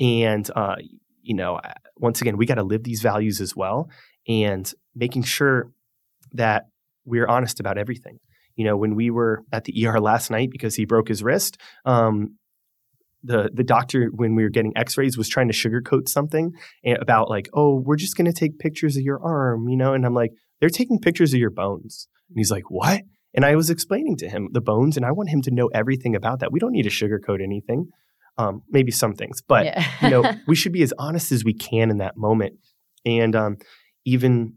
and 0.00 0.48
uh, 0.54 0.76
you 1.22 1.34
know, 1.34 1.60
once 1.96 2.20
again, 2.20 2.36
we 2.36 2.46
got 2.46 2.56
to 2.56 2.62
live 2.62 2.84
these 2.84 3.00
values 3.00 3.40
as 3.40 3.56
well, 3.56 3.88
and 4.28 4.72
making 4.94 5.22
sure 5.22 5.70
that 6.32 6.66
we're 7.04 7.26
honest 7.26 7.60
about 7.60 7.78
everything. 7.78 8.18
You 8.56 8.64
know, 8.64 8.76
when 8.76 8.94
we 8.94 9.10
were 9.10 9.42
at 9.52 9.64
the 9.64 9.86
ER 9.86 10.00
last 10.00 10.30
night 10.30 10.50
because 10.50 10.76
he 10.76 10.84
broke 10.84 11.08
his 11.08 11.22
wrist, 11.22 11.58
um, 11.84 12.36
the 13.22 13.50
the 13.52 13.64
doctor 13.64 14.10
when 14.14 14.36
we 14.36 14.44
were 14.44 14.50
getting 14.50 14.76
X-rays 14.76 15.16
was 15.16 15.28
trying 15.28 15.48
to 15.48 15.54
sugarcoat 15.54 16.08
something 16.08 16.52
about 17.00 17.30
like, 17.30 17.48
oh, 17.54 17.80
we're 17.84 17.96
just 17.96 18.16
going 18.16 18.26
to 18.26 18.38
take 18.38 18.58
pictures 18.58 18.96
of 18.96 19.02
your 19.02 19.20
arm, 19.24 19.68
you 19.68 19.76
know, 19.76 19.94
and 19.94 20.04
I'm 20.04 20.14
like, 20.14 20.30
they're 20.60 20.68
taking 20.68 21.00
pictures 21.00 21.32
of 21.32 21.40
your 21.40 21.50
bones, 21.50 22.06
and 22.28 22.38
he's 22.38 22.50
like, 22.50 22.70
what? 22.70 23.02
And 23.36 23.44
I 23.44 23.56
was 23.56 23.68
explaining 23.68 24.16
to 24.18 24.28
him 24.28 24.50
the 24.52 24.60
bones, 24.60 24.96
and 24.96 25.04
I 25.04 25.10
want 25.10 25.30
him 25.30 25.42
to 25.42 25.50
know 25.50 25.68
everything 25.74 26.14
about 26.14 26.40
that. 26.40 26.52
We 26.52 26.60
don't 26.60 26.72
need 26.72 26.84
to 26.84 26.90
sugarcoat 26.90 27.42
anything, 27.42 27.88
um, 28.38 28.62
maybe 28.68 28.90
some 28.90 29.14
things, 29.14 29.42
but 29.42 29.64
Yeah. 29.66 29.86
you 30.02 30.10
know, 30.10 30.32
we 30.46 30.54
should 30.56 30.72
be 30.72 30.82
as 30.82 30.92
honest 30.98 31.32
as 31.32 31.44
we 31.44 31.54
can 31.54 31.90
in 31.90 31.98
that 31.98 32.16
moment, 32.16 32.54
and 33.04 33.34
um, 33.36 33.56
even 34.04 34.54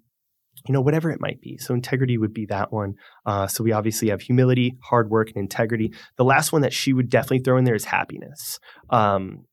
you 0.67 0.73
know 0.73 0.82
whatever 0.82 1.11
it 1.11 1.21
might 1.21 1.39
be. 1.39 1.57
So 1.57 1.73
integrity 1.73 2.17
would 2.17 2.34
be 2.34 2.45
that 2.47 2.73
one. 2.73 2.95
Uh, 3.25 3.47
so 3.47 3.63
we 3.63 3.71
obviously 3.71 4.09
have 4.09 4.21
humility, 4.21 4.78
hard 4.84 5.09
work, 5.09 5.30
and 5.30 5.38
integrity. 5.38 5.93
The 6.17 6.25
last 6.25 6.51
one 6.51 6.61
that 6.63 6.73
she 6.73 6.93
would 6.93 7.09
definitely 7.09 7.39
throw 7.39 7.57
in 7.57 7.63
there 7.63 7.75
is 7.75 7.86
happiness. 7.86 8.59
Um, 8.89 9.45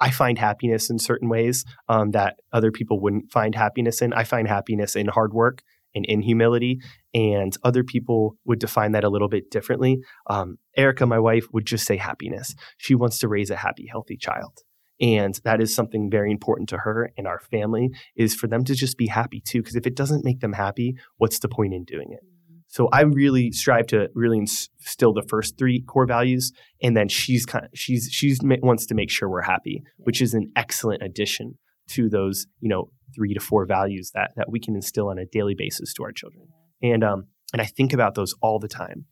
I 0.00 0.10
find 0.10 0.38
happiness 0.38 0.90
in 0.90 0.98
certain 0.98 1.28
ways 1.28 1.64
um, 1.88 2.12
that 2.12 2.36
other 2.52 2.70
people 2.70 3.00
wouldn't 3.00 3.32
find 3.32 3.54
happiness 3.54 4.00
in. 4.00 4.12
I 4.12 4.24
find 4.24 4.46
happiness 4.46 4.94
in 4.94 5.08
hard 5.08 5.32
work 5.32 5.62
and 5.98 6.06
in 6.06 6.22
humility, 6.22 6.80
and 7.12 7.56
other 7.64 7.84
people 7.84 8.36
would 8.44 8.58
define 8.58 8.92
that 8.92 9.04
a 9.04 9.08
little 9.08 9.28
bit 9.28 9.50
differently. 9.50 9.98
Um, 10.30 10.58
Erica, 10.76 11.06
my 11.06 11.18
wife, 11.18 11.46
would 11.52 11.66
just 11.66 11.84
say 11.86 11.96
happiness. 11.96 12.54
She 12.78 12.94
wants 12.94 13.18
to 13.18 13.28
raise 13.28 13.50
a 13.50 13.56
happy, 13.56 13.86
healthy 13.90 14.16
child. 14.16 14.58
And 15.00 15.38
that 15.44 15.60
is 15.60 15.74
something 15.74 16.10
very 16.10 16.30
important 16.30 16.68
to 16.70 16.78
her 16.78 17.12
and 17.16 17.26
our 17.26 17.38
family 17.38 17.90
is 18.16 18.34
for 18.34 18.48
them 18.48 18.64
to 18.64 18.74
just 18.74 18.98
be 18.98 19.06
happy 19.06 19.40
too. 19.40 19.60
Because 19.60 19.76
if 19.76 19.86
it 19.86 19.94
doesn't 19.94 20.24
make 20.24 20.40
them 20.40 20.54
happy, 20.54 20.96
what's 21.18 21.38
the 21.38 21.48
point 21.48 21.72
in 21.72 21.84
doing 21.84 22.08
it? 22.10 22.20
So 22.68 22.88
I 22.92 23.02
really 23.02 23.50
strive 23.52 23.86
to 23.88 24.08
really 24.14 24.38
instill 24.38 25.14
the 25.14 25.24
first 25.26 25.56
three 25.56 25.80
core 25.80 26.06
values, 26.06 26.52
and 26.82 26.94
then 26.94 27.08
she's 27.08 27.46
kind 27.46 27.64
of 27.64 27.70
she's 27.74 28.10
she's 28.12 28.40
wants 28.42 28.84
to 28.86 28.94
make 28.94 29.10
sure 29.10 29.28
we're 29.28 29.40
happy, 29.40 29.82
which 29.96 30.20
is 30.20 30.34
an 30.34 30.52
excellent 30.54 31.02
addition 31.02 31.56
to 31.88 32.08
those 32.08 32.46
you 32.60 32.68
know 32.68 32.90
three 33.14 33.34
to 33.34 33.40
four 33.40 33.66
values 33.66 34.10
that 34.14 34.32
that 34.36 34.50
we 34.50 34.60
can 34.60 34.74
instill 34.74 35.08
on 35.08 35.18
a 35.18 35.26
daily 35.26 35.54
basis 35.56 35.92
to 35.94 36.04
our 36.04 36.12
children. 36.12 36.48
And 36.82 37.04
um 37.04 37.26
and 37.52 37.62
I 37.62 37.64
think 37.64 37.92
about 37.92 38.14
those 38.14 38.34
all 38.42 38.58
the 38.58 38.68
time. 38.68 39.06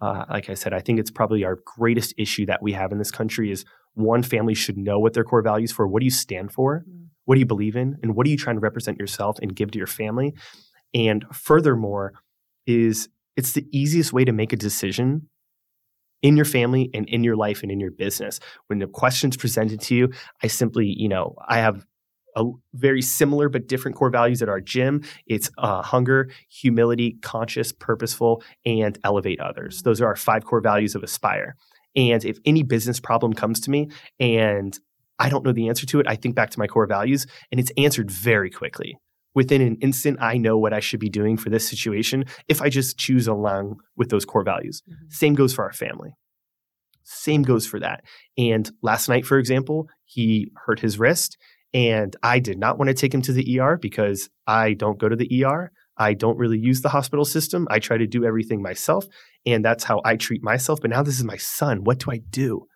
Uh, 0.00 0.24
like 0.30 0.48
I 0.48 0.54
said, 0.54 0.72
I 0.72 0.80
think 0.80 0.98
it's 0.98 1.10
probably 1.10 1.44
our 1.44 1.58
greatest 1.76 2.14
issue 2.16 2.46
that 2.46 2.62
we 2.62 2.72
have 2.72 2.92
in 2.92 2.98
this 2.98 3.10
country 3.10 3.50
is 3.50 3.64
one 3.94 4.22
family 4.22 4.54
should 4.54 4.78
know 4.78 4.98
what 4.98 5.12
their 5.12 5.24
core 5.24 5.42
values 5.42 5.72
for. 5.72 5.86
What 5.86 6.00
do 6.00 6.06
you 6.06 6.10
stand 6.10 6.52
for? 6.52 6.84
Mm. 6.88 7.08
What 7.24 7.34
do 7.34 7.40
you 7.40 7.46
believe 7.46 7.76
in? 7.76 7.98
And 8.02 8.16
what 8.16 8.26
are 8.26 8.30
you 8.30 8.36
trying 8.36 8.56
to 8.56 8.60
represent 8.60 8.98
yourself 8.98 9.38
and 9.42 9.54
give 9.54 9.72
to 9.72 9.78
your 9.78 9.86
family? 9.86 10.34
And 10.94 11.24
furthermore, 11.32 12.14
is 12.66 13.08
it's 13.36 13.52
the 13.52 13.66
easiest 13.72 14.12
way 14.12 14.24
to 14.24 14.32
make 14.32 14.52
a 14.52 14.56
decision 14.56 15.28
in 16.22 16.36
your 16.36 16.44
family 16.44 16.90
and 16.92 17.08
in 17.08 17.24
your 17.24 17.36
life 17.36 17.62
and 17.62 17.70
in 17.70 17.80
your 17.80 17.90
business. 17.90 18.40
When 18.66 18.78
the 18.78 18.86
question's 18.86 19.36
presented 19.36 19.80
to 19.82 19.94
you, 19.94 20.08
I 20.42 20.48
simply, 20.48 20.86
you 20.86 21.08
know, 21.08 21.34
I 21.48 21.58
have 21.58 21.86
a 22.36 22.44
very 22.74 23.02
similar 23.02 23.48
but 23.48 23.66
different 23.66 23.96
core 23.96 24.10
values 24.10 24.42
at 24.42 24.48
our 24.48 24.60
gym. 24.60 25.02
It's 25.26 25.50
uh, 25.58 25.82
hunger, 25.82 26.30
humility, 26.48 27.18
conscious, 27.22 27.72
purposeful, 27.72 28.42
and 28.64 28.98
elevate 29.04 29.40
others. 29.40 29.78
Mm-hmm. 29.78 29.88
Those 29.88 30.00
are 30.00 30.06
our 30.06 30.16
five 30.16 30.44
core 30.44 30.60
values 30.60 30.94
of 30.94 31.02
Aspire. 31.02 31.56
And 31.96 32.24
if 32.24 32.38
any 32.44 32.62
business 32.62 33.00
problem 33.00 33.32
comes 33.32 33.60
to 33.60 33.70
me 33.70 33.88
and 34.18 34.78
I 35.18 35.28
don't 35.28 35.44
know 35.44 35.52
the 35.52 35.68
answer 35.68 35.86
to 35.86 36.00
it, 36.00 36.06
I 36.08 36.16
think 36.16 36.34
back 36.34 36.50
to 36.50 36.58
my 36.58 36.66
core 36.66 36.86
values 36.86 37.26
and 37.50 37.60
it's 37.60 37.72
answered 37.76 38.10
very 38.10 38.50
quickly 38.50 38.96
within 39.34 39.60
an 39.60 39.76
instant, 39.80 40.18
I 40.20 40.36
know 40.38 40.58
what 40.58 40.72
I 40.72 40.80
should 40.80 41.00
be 41.00 41.08
doing 41.08 41.36
for 41.36 41.50
this 41.50 41.68
situation 41.68 42.24
if 42.48 42.60
I 42.60 42.68
just 42.68 42.98
choose 42.98 43.26
along 43.26 43.80
with 43.96 44.10
those 44.10 44.24
core 44.24 44.44
values. 44.44 44.82
Mm-hmm. 44.88 45.08
Same 45.10 45.34
goes 45.34 45.54
for 45.54 45.64
our 45.64 45.72
family. 45.72 46.14
Same 47.04 47.42
goes 47.42 47.66
for 47.66 47.80
that. 47.80 48.04
And 48.38 48.70
last 48.82 49.08
night, 49.08 49.26
for 49.26 49.38
example, 49.38 49.88
he 50.04 50.50
hurt 50.66 50.80
his 50.80 50.98
wrist, 50.98 51.36
and 51.72 52.14
I 52.22 52.38
did 52.38 52.58
not 52.58 52.78
want 52.78 52.88
to 52.88 52.94
take 52.94 53.14
him 53.14 53.22
to 53.22 53.32
the 53.32 53.60
ER 53.60 53.76
because 53.76 54.28
I 54.46 54.74
don't 54.74 54.98
go 54.98 55.08
to 55.08 55.16
the 55.16 55.44
ER. 55.44 55.72
I 55.96 56.14
don't 56.14 56.38
really 56.38 56.58
use 56.58 56.80
the 56.80 56.88
hospital 56.88 57.24
system. 57.24 57.68
I 57.70 57.78
try 57.78 57.98
to 57.98 58.06
do 58.06 58.24
everything 58.24 58.62
myself, 58.62 59.06
and 59.44 59.64
that's 59.64 59.84
how 59.84 60.00
I 60.04 60.16
treat 60.16 60.42
myself. 60.42 60.80
But 60.80 60.90
now 60.90 61.02
this 61.02 61.18
is 61.18 61.24
my 61.24 61.36
son. 61.36 61.84
What 61.84 61.98
do 61.98 62.10
I 62.10 62.18
do? 62.30 62.66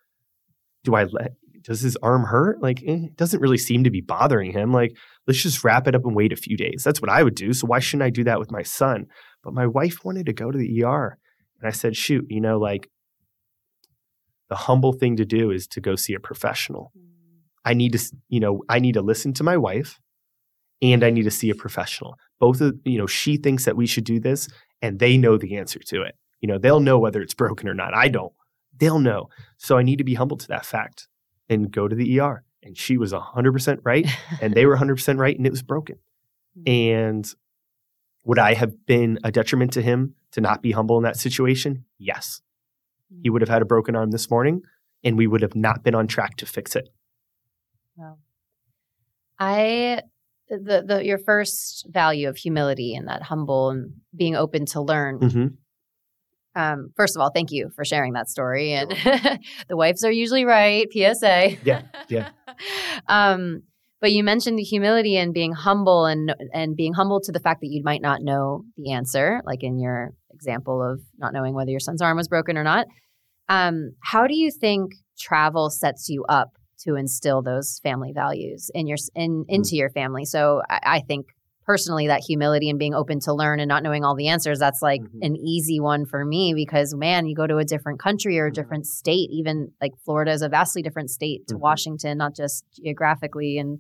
Do 0.85 0.95
I 0.95 1.05
let 1.05 1.33
does 1.65 1.81
his 1.81 1.97
arm 1.97 2.25
hurt? 2.25 2.63
Like, 2.63 2.83
eh, 2.87 3.07
it 3.07 3.17
doesn't 3.17 3.41
really 3.41 3.59
seem 3.59 3.85
to 3.85 3.91
be 3.91 4.03
bothering 4.03 4.53
him. 4.53 4.73
Like, 4.73 4.97
let's 5.27 5.43
just 5.43 5.65
wrap 5.65 5.89
it 5.89 5.95
up 5.95 6.05
and 6.05 6.15
wait 6.15 6.33
a 6.33 6.37
few 6.37 6.57
days. 6.57 6.83
That's 6.85 7.01
what 7.01 7.11
I 7.11 7.23
would 7.23 7.35
do. 7.35 7.53
So 7.53 7.67
why 7.67 7.81
shouldn't 7.81 8.07
I 8.07 8.11
do 8.11 8.25
that 8.25 8.39
with 8.39 8.53
my 8.53 8.63
son? 8.63 9.07
But 9.43 9.55
my 9.55 9.67
wife 9.67 10.05
wanted 10.05 10.27
to 10.27 10.33
go 10.33 10.51
to 10.51 10.59
the 10.59 10.85
ER. 10.85 11.19
And 11.61 11.69
I 11.69 11.71
said, 11.71 11.97
shoot, 11.97 12.27
you 12.29 12.41
know, 12.41 12.59
like 12.59 12.91
the 14.51 14.57
humble 14.57 14.93
thing 14.93 15.17
to 15.17 15.25
do 15.25 15.51
is 15.51 15.67
to 15.69 15.81
go 15.81 15.97
see 15.97 16.15
a 16.15 16.21
professional. 16.21 16.93
Mm. 16.97 17.14
I 17.65 17.75
need 17.75 17.93
to, 17.93 18.17
you 18.29 18.41
know, 18.41 18.63
I 18.69 18.79
need 18.79 18.95
to 18.95 19.03
listen 19.03 19.33
to 19.35 19.45
my 19.45 19.57
wife 19.57 20.01
and 20.83 21.03
I 21.03 21.11
need 21.11 21.23
to 21.23 21.31
see 21.31 21.51
a 21.51 21.55
professional. 21.55 22.17
Both 22.41 22.61
of, 22.61 22.77
you 22.85 22.99
know, 22.99 23.07
she 23.07 23.37
thinks 23.37 23.65
that 23.65 23.77
we 23.77 23.87
should 23.87 24.05
do 24.05 24.21
this 24.21 24.49
and 24.83 24.99
they 24.99 25.17
know 25.17 25.39
the 25.39 25.57
answer 25.57 25.79
to 25.79 26.03
it. 26.03 26.17
You 26.41 26.49
know, 26.49 26.59
they'll 26.59 26.81
know 26.81 26.99
whether 26.99 27.23
it's 27.23 27.35
broken 27.35 27.69
or 27.69 27.75
not. 27.75 27.95
I 27.95 28.09
don't. 28.09 28.33
They'll 28.77 28.99
know. 28.99 29.29
So 29.57 29.79
I 29.79 29.83
need 29.83 29.97
to 29.97 30.05
be 30.05 30.15
humble 30.15 30.37
to 30.37 30.49
that 30.49 30.67
fact 30.67 31.09
and 31.49 31.71
go 31.71 31.89
to 31.89 31.97
the 31.97 32.21
ER. 32.21 32.45
And 32.63 32.77
she 32.77 32.99
was 32.99 33.13
100% 33.13 33.79
right. 33.83 34.07
and 34.41 34.55
they 34.55 34.67
were 34.67 34.77
100% 34.77 35.19
right. 35.19 35.37
And 35.37 35.47
it 35.47 35.51
was 35.51 35.63
broken. 35.63 35.97
Hmm. 36.57 36.63
And 36.71 37.35
would 38.25 38.39
I 38.39 38.55
have 38.55 38.87
been 38.87 39.19
a 39.23 39.31
detriment 39.31 39.73
to 39.75 39.83
him 39.83 40.15
to 40.33 40.41
not 40.41 40.63
be 40.63 40.73
humble 40.73 40.97
in 40.97 41.05
that 41.05 41.17
situation? 41.17 41.85
Yes. 41.99 42.41
He 43.23 43.31
would 43.31 43.43
have 43.43 43.49
had 43.49 43.63
a 43.63 43.67
broken 43.67 43.95
arm 43.95 44.11
this 44.11 44.31
morning 44.31 44.63
and 45.05 45.17
we 45.17 45.27
would 45.27 45.43
have 45.43 45.55
not 45.55 45.85
been 45.85 45.95
on 45.95 46.07
track 46.07 46.37
to 46.37 46.47
fix 46.47 46.75
it. 46.75 46.89
Wow. 47.97 48.19
I 49.39 50.03
the 50.49 50.85
the 50.87 51.05
your 51.05 51.19
first 51.19 51.87
value 51.91 52.29
of 52.29 52.37
humility 52.37 52.95
and 52.95 53.09
that 53.09 53.23
humble 53.23 53.71
and 53.71 53.95
being 54.15 54.37
open 54.37 54.67
to 54.67 54.81
learn 54.81 55.19
mm-hmm. 55.19 55.47
Um, 56.57 56.91
first 56.97 57.17
of 57.17 57.21
all, 57.21 57.31
thank 57.35 57.51
you 57.51 57.71
for 57.75 57.85
sharing 57.85 58.13
that 58.13 58.29
story. 58.29 58.73
And 58.73 58.91
the 59.69 59.77
wives 59.77 60.05
are 60.05 60.13
usually 60.13 60.45
right. 60.45 60.87
PSA. 60.93 61.57
Yeah, 61.65 61.83
yeah. 62.09 62.31
um, 63.09 63.63
but 64.01 64.13
you 64.13 64.23
mentioned 64.23 64.59
the 64.59 64.63
humility 64.63 65.17
and 65.17 65.33
being 65.33 65.53
humble 65.53 66.05
and 66.05 66.35
and 66.53 66.77
being 66.77 66.93
humble 66.93 67.21
to 67.23 67.33
the 67.33 67.41
fact 67.41 67.61
that 67.63 67.71
you 67.71 67.83
might 67.83 68.03
not 68.03 68.21
know 68.23 68.63
the 68.77 68.93
answer, 68.93 69.41
like 69.45 69.63
in 69.63 69.79
your 69.79 70.13
example 70.33 70.83
of 70.83 71.01
not 71.19 71.33
knowing 71.33 71.55
whether 71.55 71.71
your 71.71 71.81
son's 71.81 72.03
arm 72.03 72.17
was 72.17 72.29
broken 72.29 72.57
or 72.57 72.65
not. 72.65 72.87
Um, 73.49 73.93
how 74.03 74.27
do 74.27 74.37
you 74.37 74.51
think 74.51 74.93
travel 75.19 75.71
sets 75.71 76.09
you 76.09 76.25
up 76.29 76.51
to 76.81 76.97
instill 76.97 77.43
those 77.43 77.81
family 77.83 78.13
values 78.13 78.71
in 78.75 78.87
your 78.87 78.99
in 79.15 79.45
mm. 79.45 79.47
into 79.49 79.77
your 79.77 79.91
family? 79.91 80.25
So 80.25 80.63
I, 80.69 80.81
I 80.85 81.01
think 81.01 81.27
personally 81.65 82.07
that 82.07 82.21
humility 82.21 82.71
and 82.71 82.79
being 82.79 82.95
open 82.95 83.21
to 83.21 83.33
learn 83.33 83.61
and 83.61 83.69
not 83.69 83.83
knowing 83.83 84.05
all 84.05 84.15
the 84.15 84.29
answers 84.29 84.59
that's 84.59 84.83
like 84.83 85.01
mm-hmm. 85.01 85.23
an 85.23 85.37
easy 85.37 85.81
one 85.81 86.07
for 86.07 86.25
me 86.25 86.53
because 86.55 86.95
man 86.95 87.27
you 87.27 87.35
go 87.35 87.47
to 87.47 87.57
a 87.57 87.65
different 87.65 87.99
country 87.99 88.39
or 88.39 88.47
a 88.47 88.49
mm-hmm. 88.49 88.61
different 88.61 88.87
state 88.87 89.31
even 89.33 89.71
like 89.81 89.93
florida 90.05 90.33
is 90.33 90.43
a 90.43 90.49
vastly 90.49 90.83
different 90.83 91.11
state 91.11 91.47
to 91.47 91.55
mm-hmm. 91.55 91.63
washington 91.63 92.19
not 92.19 92.35
just 92.35 92.65
geographically 92.75 93.59
and 93.59 93.79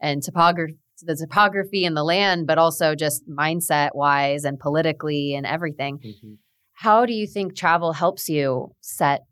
and 0.00 0.22
topography 0.22 0.76
the 1.02 1.14
topography 1.14 1.84
and 1.84 1.96
the 1.96 2.04
land 2.04 2.46
but 2.46 2.56
also 2.56 2.94
just 2.94 3.28
mindset 3.28 3.90
wise 3.94 4.44
and 4.44 4.58
politically 4.58 5.34
and 5.34 5.44
everything 5.44 5.98
mm-hmm. 5.98 6.34
how 6.72 7.04
do 7.04 7.12
you 7.12 7.26
think 7.26 7.54
travel 7.54 7.92
helps 7.92 8.28
you 8.28 8.74
set 8.80 9.25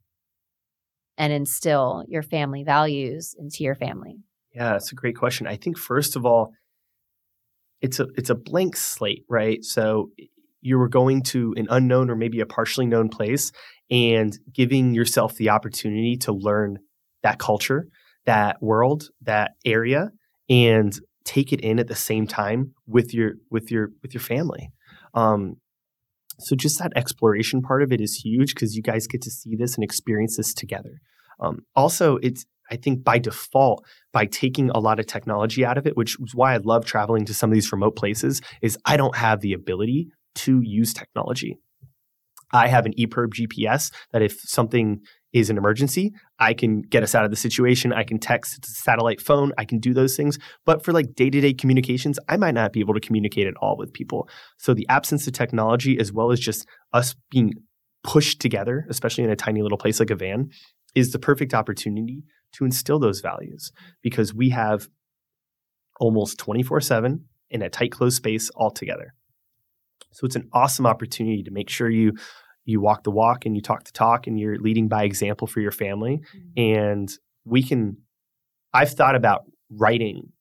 and 1.17 1.33
instill 1.33 2.05
your 2.09 2.23
family 2.23 2.65
values 2.65 3.35
into 3.39 3.63
your 3.65 3.75
family 3.75 4.17
yeah 4.55 4.73
that's 4.73 4.93
a 4.93 4.95
great 4.95 5.17
question 5.17 5.47
i 5.47 5.57
think 5.57 5.79
first 5.79 6.17
of 6.17 6.25
all 6.25 6.53
it's 7.85 8.01
a 8.01 8.07
it's 8.17 8.31
a 8.31 8.35
blank 8.35 8.77
slate, 8.77 9.25
right? 9.29 9.63
So 9.63 10.11
you 10.63 10.79
were 10.79 10.89
going 10.89 11.23
to 11.23 11.53
an 11.59 11.67
unknown 11.69 12.09
or 12.09 12.17
maybe 12.17 12.41
a 12.41 12.47
partially 12.47 12.87
known 12.87 13.11
place 13.11 13.53
and 13.91 14.37
giving 14.51 14.95
yourself 14.95 15.35
the 15.35 15.51
opportunity 15.51 16.17
to 16.17 16.33
learn 16.33 16.79
that 17.23 17.39
culture, 17.39 17.87
that 18.25 18.63
world, 18.63 19.11
that 19.21 19.53
area 19.67 20.11
and 20.49 20.99
take 21.25 21.53
it 21.53 21.61
in 21.61 21.79
at 21.79 21.89
the 21.89 21.95
same 21.95 22.27
time 22.27 22.73
with 22.87 23.13
your 23.13 23.33
with 23.51 23.71
your 23.71 23.91
with 24.01 24.15
your 24.15 24.23
family. 24.23 24.71
Um, 25.13 25.57
so 26.39 26.57
just 26.57 26.79
that 26.79 26.93
exploration 26.97 27.63
part 27.63 27.83
of 27.83 27.93
it 27.93 28.01
is 28.01 28.17
huge 28.17 28.55
because 28.55 28.75
you 28.77 28.83
guys 28.83 29.07
get 29.07 29.23
to 29.23 29.31
see 29.31 29.57
this 29.57 29.75
and 29.75 29.85
experience 29.85 30.37
this 30.37 30.53
together. 30.53 31.01
Um, 31.41 31.61
also, 31.75 32.17
it's 32.19 32.45
I 32.71 32.77
think 32.77 33.05
by 33.05 33.19
default, 33.19 33.85
by 34.13 34.27
taking 34.27 34.71
a 34.71 34.79
lot 34.79 34.99
of 34.99 35.07
technology 35.07 35.65
out 35.65 35.77
of 35.77 35.87
it, 35.87 35.97
which 35.97 36.17
is 36.21 36.35
why 36.35 36.55
I 36.55 36.59
love 36.59 36.87
traveling 36.87 37.27
to 37.27 37.35
some 37.35 37.51
of 37.51 37.55
these 37.55 37.71
remote 37.71 37.97
places, 37.97 38.41
is 38.63 38.79
I 38.87 38.97
don't 38.97 39.17
have 39.17 39.41
the 39.41 39.53
ability 39.53 40.09
to 40.37 40.61
use 40.63 40.95
technology. 40.95 41.59
I 42.53 42.69
have 42.69 42.87
an 42.87 42.95
EPIRB 42.95 43.35
GPS 43.35 43.93
that 44.13 44.23
if 44.23 44.41
something 44.41 45.01
is 45.35 45.51
an 45.51 45.59
emergency, 45.59 46.15
I 46.39 46.55
can 46.55 46.81
get 46.81 47.03
us 47.03 47.15
out 47.15 47.25
of 47.25 47.31
the 47.31 47.37
situation. 47.37 47.93
I 47.93 48.05
can 48.05 48.19
text 48.19 48.65
satellite 48.65 49.21
phone. 49.21 49.53
I 49.59 49.65
can 49.65 49.81
do 49.81 49.93
those 49.93 50.17
things. 50.17 50.39
But 50.65 50.85
for 50.85 50.93
like 50.93 51.15
day 51.15 51.29
to 51.29 51.41
day 51.41 51.53
communications, 51.53 52.19
I 52.29 52.37
might 52.37 52.55
not 52.55 52.73
be 52.73 52.81
able 52.81 52.95
to 52.95 53.01
communicate 53.01 53.49
at 53.49 53.55
all 53.61 53.77
with 53.77 53.93
people. 53.93 54.29
So 54.57 54.73
the 54.73 54.87
absence 54.89 55.27
of 55.27 55.33
technology, 55.33 55.99
as 55.99 56.13
well 56.13 56.31
as 56.31 56.39
just 56.39 56.67
us 56.93 57.17
being 57.31 57.53
pushed 58.05 58.41
together, 58.41 58.87
especially 58.89 59.25
in 59.25 59.31
a 59.31 59.37
tiny 59.37 59.61
little 59.61 59.77
place 59.77 59.99
like 59.99 60.11
a 60.11 60.17
van, 60.17 60.51
is 60.95 61.11
the 61.11 61.19
perfect 61.19 61.53
opportunity 61.53 62.23
to 62.53 62.65
instill 62.65 63.01
those 63.01 63.21
values 63.21 63.73
because 64.03 64.33
we 64.33 64.51
have 64.51 64.89
almost 65.99 66.39
24 66.39 66.81
7 66.81 67.25
in 67.51 67.63
a 67.63 67.69
tight 67.69 67.91
closed 67.91 68.17
space 68.17 68.51
all 68.51 68.71
together. 68.71 69.15
So 70.13 70.27
it's 70.27 70.37
an 70.37 70.49
awesome 70.53 70.87
opportunity 70.87 71.43
to 71.43 71.51
make 71.51 71.69
sure 71.69 71.91
you 71.91 72.13
you 72.65 72.81
walk 72.81 73.05
the 73.05 73.11
walk 73.11 73.47
and 73.47 73.55
you 73.55 73.63
talk 73.63 73.85
the 73.85 73.93
talk 73.93 74.27
and 74.27 74.39
you're 74.39 74.59
leading 74.59 74.89
by 74.89 75.05
example 75.05 75.47
for 75.47 75.61
your 75.61 75.71
family. 75.71 76.23
Mm-hmm. 76.37 76.61
And 76.61 77.19
we 77.45 77.63
can 77.63 77.99
I've 78.73 78.91
thought 78.91 79.15
about 79.15 79.45
writing 79.71 80.33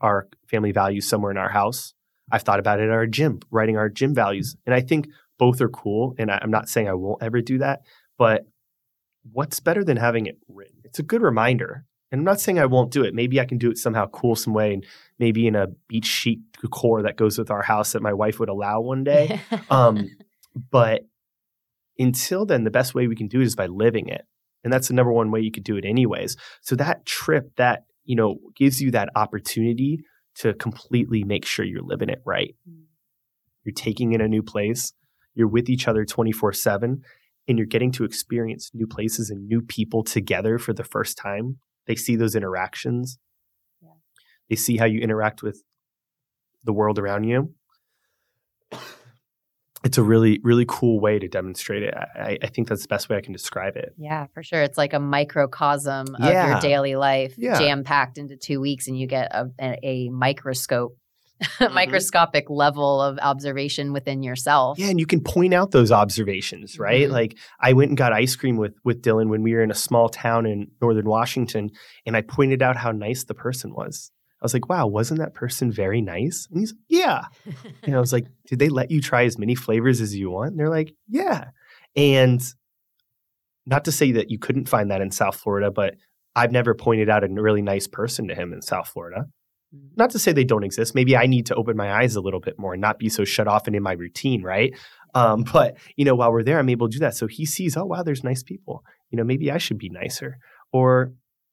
our 0.00 0.28
family 0.48 0.72
values 0.72 1.08
somewhere 1.08 1.30
in 1.30 1.38
our 1.38 1.48
house. 1.48 1.94
I've 2.30 2.42
thought 2.42 2.58
about 2.58 2.80
it 2.80 2.84
at 2.84 2.90
our 2.90 3.06
gym, 3.06 3.40
writing 3.50 3.76
our 3.76 3.88
gym 3.88 4.14
values. 4.14 4.56
And 4.66 4.74
I 4.74 4.80
think 4.80 5.08
both 5.38 5.60
are 5.60 5.68
cool. 5.68 6.14
And 6.18 6.30
I, 6.30 6.40
I'm 6.42 6.50
not 6.50 6.68
saying 6.68 6.88
I 6.88 6.94
won't 6.94 7.22
ever 7.22 7.40
do 7.40 7.58
that, 7.58 7.82
but 8.18 8.44
what's 9.30 9.60
better 9.60 9.84
than 9.84 9.96
having 9.96 10.26
it 10.26 10.38
written? 10.48 10.76
It's 10.84 10.98
a 10.98 11.02
good 11.02 11.22
reminder. 11.22 11.84
And 12.10 12.20
I'm 12.20 12.24
not 12.24 12.40
saying 12.40 12.58
I 12.58 12.66
won't 12.66 12.90
do 12.90 13.04
it. 13.04 13.14
Maybe 13.14 13.40
I 13.40 13.44
can 13.44 13.56
do 13.56 13.70
it 13.70 13.78
somehow 13.78 14.06
cool 14.08 14.36
some 14.36 14.52
way 14.52 14.74
and 14.74 14.84
maybe 15.18 15.46
in 15.46 15.54
a 15.54 15.68
beach 15.88 16.06
sheet 16.06 16.40
decor 16.60 17.02
that 17.02 17.16
goes 17.16 17.38
with 17.38 17.50
our 17.50 17.62
house 17.62 17.92
that 17.92 18.02
my 18.02 18.12
wife 18.12 18.38
would 18.38 18.50
allow 18.50 18.80
one 18.80 19.02
day. 19.04 19.40
um, 19.70 20.10
but 20.70 21.02
until 21.98 22.46
then, 22.46 22.64
the 22.64 22.70
best 22.70 22.94
way 22.94 23.06
we 23.06 23.16
can 23.16 23.28
do 23.28 23.40
it 23.40 23.44
is 23.44 23.56
by 23.56 23.66
living 23.66 24.08
it. 24.08 24.22
And 24.64 24.72
that's 24.72 24.88
the 24.88 24.94
number 24.94 25.12
one 25.12 25.30
way 25.30 25.40
you 25.40 25.50
could 25.50 25.64
do 25.64 25.76
it 25.76 25.84
anyways. 25.84 26.36
So 26.60 26.76
that 26.76 27.04
trip 27.04 27.50
that, 27.56 27.84
you 28.04 28.16
know, 28.16 28.38
gives 28.56 28.80
you 28.80 28.90
that 28.92 29.08
opportunity 29.16 30.04
to 30.36 30.54
completely 30.54 31.24
make 31.24 31.44
sure 31.44 31.64
you're 31.64 31.82
living 31.82 32.08
it 32.08 32.22
right. 32.24 32.54
Mm. 32.68 32.84
You're 33.64 33.74
taking 33.74 34.12
in 34.12 34.20
a 34.20 34.28
new 34.28 34.42
place. 34.42 34.92
You're 35.34 35.48
with 35.48 35.68
each 35.68 35.88
other 35.88 36.04
24 36.04 36.52
7 36.52 37.02
and 37.48 37.58
you're 37.58 37.66
getting 37.66 37.92
to 37.92 38.04
experience 38.04 38.70
new 38.72 38.86
places 38.86 39.30
and 39.30 39.46
new 39.46 39.60
people 39.60 40.04
together 40.04 40.58
for 40.58 40.72
the 40.72 40.84
first 40.84 41.18
time. 41.18 41.58
They 41.86 41.96
see 41.96 42.16
those 42.16 42.36
interactions. 42.36 43.18
Yeah. 43.80 43.90
They 44.48 44.56
see 44.56 44.76
how 44.76 44.84
you 44.84 45.00
interact 45.00 45.42
with 45.42 45.62
the 46.64 46.72
world 46.72 46.98
around 46.98 47.24
you. 47.24 47.54
It's 49.84 49.98
a 49.98 50.02
really 50.02 50.40
really 50.44 50.64
cool 50.68 51.00
way 51.00 51.18
to 51.18 51.28
demonstrate 51.28 51.82
it. 51.82 51.94
I, 51.94 52.38
I 52.42 52.46
think 52.48 52.68
that's 52.68 52.82
the 52.82 52.88
best 52.88 53.08
way 53.08 53.16
I 53.16 53.20
can 53.20 53.32
describe 53.32 53.76
it. 53.76 53.94
Yeah, 53.98 54.26
for 54.34 54.42
sure. 54.42 54.62
It's 54.62 54.78
like 54.78 54.92
a 54.92 55.00
microcosm 55.00 56.14
of 56.14 56.20
Yeah. 56.24 56.50
your 56.52 56.60
daily 56.60 56.96
life, 56.96 57.34
Yeah. 57.36 57.58
jam 57.58 57.84
packed 57.84 58.18
into 58.18 58.36
two 58.36 58.60
weeks, 58.60 58.86
and 58.88 58.98
you 58.98 59.06
get 59.06 59.32
a, 59.34 59.50
a, 59.82 60.08
microscope, 60.10 60.96
Mm-hmm. 61.42 61.74
microscopic 61.74 62.48
level 62.50 63.00
of 63.02 63.18
observation 63.20 63.92
within 63.92 64.22
yourself. 64.22 64.78
Yeah, 64.78 64.90
and 64.90 65.00
you 65.00 65.06
can 65.06 65.20
point 65.20 65.52
out 65.52 65.72
those 65.72 65.90
observations, 65.90 66.78
right? 66.78 67.08
Mhm. 67.08 67.12
Like 67.12 67.36
I 67.60 67.72
went 67.72 67.88
and 67.90 67.98
got 67.98 68.12
ice 68.12 68.36
cream 68.36 68.56
with 68.56 68.74
with 68.84 69.02
Dylan 69.02 69.28
when 69.28 69.42
we 69.42 69.52
were 69.54 69.62
in 69.62 69.72
a 69.72 69.74
small 69.74 70.08
town 70.08 70.46
in 70.46 70.68
northern 70.80 71.06
Washington, 71.06 71.70
and 72.06 72.16
I 72.16 72.20
pointed 72.22 72.62
out 72.62 72.76
how 72.76 72.92
nice 72.92 73.24
the 73.24 73.34
person 73.34 73.74
was. 73.74 74.12
I 74.42 74.44
was 74.44 74.54
like, 74.54 74.68
"Wow, 74.68 74.88
wasn't 74.88 75.20
that 75.20 75.34
person 75.34 75.70
very 75.70 76.02
nice?" 76.02 76.48
And 76.50 76.60
he's, 76.60 76.74
"Yeah." 76.88 77.22
And 77.84 77.94
I 77.94 78.00
was 78.00 78.12
like, 78.12 78.26
"Did 78.46 78.58
they 78.58 78.68
let 78.68 78.90
you 78.90 79.00
try 79.00 79.24
as 79.24 79.38
many 79.38 79.54
flavors 79.54 80.00
as 80.00 80.14
you 80.14 80.30
want?" 80.30 80.50
And 80.50 80.58
they're 80.58 80.68
like, 80.68 80.92
"Yeah." 81.08 81.50
And 81.96 82.42
not 83.66 83.84
to 83.84 83.92
say 83.92 84.12
that 84.12 84.30
you 84.30 84.38
couldn't 84.38 84.68
find 84.68 84.90
that 84.90 85.00
in 85.00 85.10
South 85.10 85.36
Florida, 85.36 85.70
but 85.70 85.94
I've 86.34 86.52
never 86.52 86.74
pointed 86.74 87.08
out 87.08 87.24
a 87.24 87.28
really 87.28 87.62
nice 87.62 87.86
person 87.86 88.28
to 88.28 88.34
him 88.34 88.52
in 88.52 88.62
South 88.62 88.88
Florida. 88.88 89.26
Mm. 89.74 89.90
Not 89.96 90.10
to 90.10 90.18
say 90.18 90.32
they 90.32 90.44
don't 90.44 90.64
exist. 90.64 90.94
Maybe 90.94 91.16
I 91.16 91.26
need 91.26 91.46
to 91.46 91.54
open 91.54 91.76
my 91.76 91.92
eyes 91.92 92.16
a 92.16 92.20
little 92.20 92.40
bit 92.40 92.58
more 92.58 92.72
and 92.72 92.80
not 92.80 92.98
be 92.98 93.08
so 93.08 93.24
shut 93.24 93.46
off 93.46 93.66
and 93.66 93.76
in 93.76 93.82
my 93.82 93.92
routine, 93.92 94.42
right? 94.42 94.74
Um, 95.14 95.44
but 95.52 95.76
you 95.96 96.04
know, 96.04 96.14
while 96.14 96.32
we're 96.32 96.42
there, 96.42 96.58
I'm 96.58 96.68
able 96.68 96.88
to 96.88 96.92
do 96.92 97.00
that. 97.00 97.14
So 97.14 97.26
he 97.26 97.44
sees, 97.44 97.76
oh 97.76 97.84
wow, 97.84 98.02
there's 98.02 98.24
nice 98.24 98.42
people. 98.42 98.84
You 99.10 99.18
know, 99.18 99.24
maybe 99.24 99.50
I 99.50 99.58
should 99.58 99.78
be 99.78 99.90
nicer. 99.90 100.38
Or, 100.72 101.12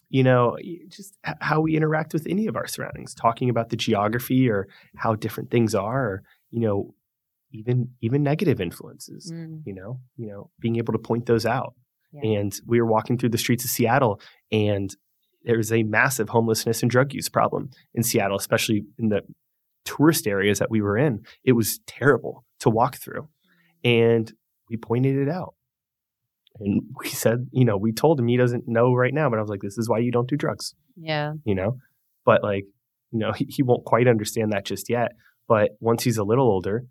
you 0.10 0.24
know, 0.24 0.58
just 0.90 1.16
how 1.24 1.62
we 1.62 1.76
interact 1.78 2.14
with 2.14 2.26
any 2.28 2.48
of 2.48 2.56
our 2.56 2.68
surroundings, 2.68 3.14
talking 3.14 3.50
about 3.50 3.70
the 3.70 3.76
geography 3.76 4.50
or 4.50 4.68
how 4.96 5.16
different 5.16 5.52
things 5.52 5.76
are, 5.76 6.06
or, 6.06 6.24
you 6.50 6.60
know, 6.60 6.94
even 7.52 7.90
even 8.02 8.24
negative 8.24 8.60
influences. 8.60 9.32
Mm, 9.32 9.62
You 9.66 9.74
know, 9.74 10.00
you 10.18 10.28
know, 10.28 10.50
being 10.60 10.76
able 10.78 10.94
to 10.94 11.00
point 11.00 11.26
those 11.26 11.46
out. 11.46 11.76
Yeah. 12.12 12.40
And 12.40 12.60
we 12.66 12.82
were 12.82 12.88
walking 12.88 13.18
through 13.18 13.30
the 13.30 13.38
streets 13.38 13.64
of 13.64 13.70
Seattle, 13.70 14.20
and 14.52 14.96
there 15.44 15.58
was 15.58 15.72
a 15.72 15.84
massive 15.84 16.30
homelessness 16.30 16.82
and 16.82 16.92
drug 16.92 17.14
use 17.14 17.30
problem 17.30 17.70
in 17.94 18.04
Seattle, 18.04 18.38
especially 18.38 18.86
in 18.98 19.10
the 19.10 19.22
tourist 19.86 20.28
areas 20.28 20.60
that 20.60 20.70
we 20.70 20.82
were 20.82 20.98
in. 20.98 21.24
It 21.44 21.54
was 21.54 21.80
terrible 21.88 22.46
to 22.60 22.70
walk 22.70 22.98
through. 22.98 23.30
And 23.84 24.32
we 24.70 24.78
pointed 24.78 25.16
it 25.16 25.30
out. 25.30 25.56
And 26.60 26.82
we 27.00 27.10
said, 27.10 27.48
you 27.52 27.66
know, 27.66 27.78
we 27.78 27.92
told 27.92 28.20
him 28.20 28.28
he 28.28 28.38
doesn't 28.38 28.66
know 28.68 28.94
right 28.94 29.14
now, 29.14 29.30
but 29.30 29.38
I 29.38 29.42
was 29.42 29.50
like, 29.50 29.62
this 29.62 29.78
is 29.78 29.90
why 29.90 30.00
you 30.00 30.12
don't 30.12 30.30
do 30.30 30.36
drugs, 30.36 30.74
yeah. 30.96 31.34
you 31.46 31.56
know? 31.56 31.78
But 32.26 32.44
like, 32.44 32.66
you 33.12 33.20
know, 33.20 33.32
he, 33.32 33.46
he 33.50 33.64
won't 33.64 33.86
quite 33.86 34.08
understand 34.08 34.52
that 34.52 34.66
just 34.66 34.90
yet. 34.90 35.12
But 35.48 35.72
once 35.80 36.04
he's 36.04 36.18
a 36.18 36.24
little 36.24 36.46
older, 36.46 36.86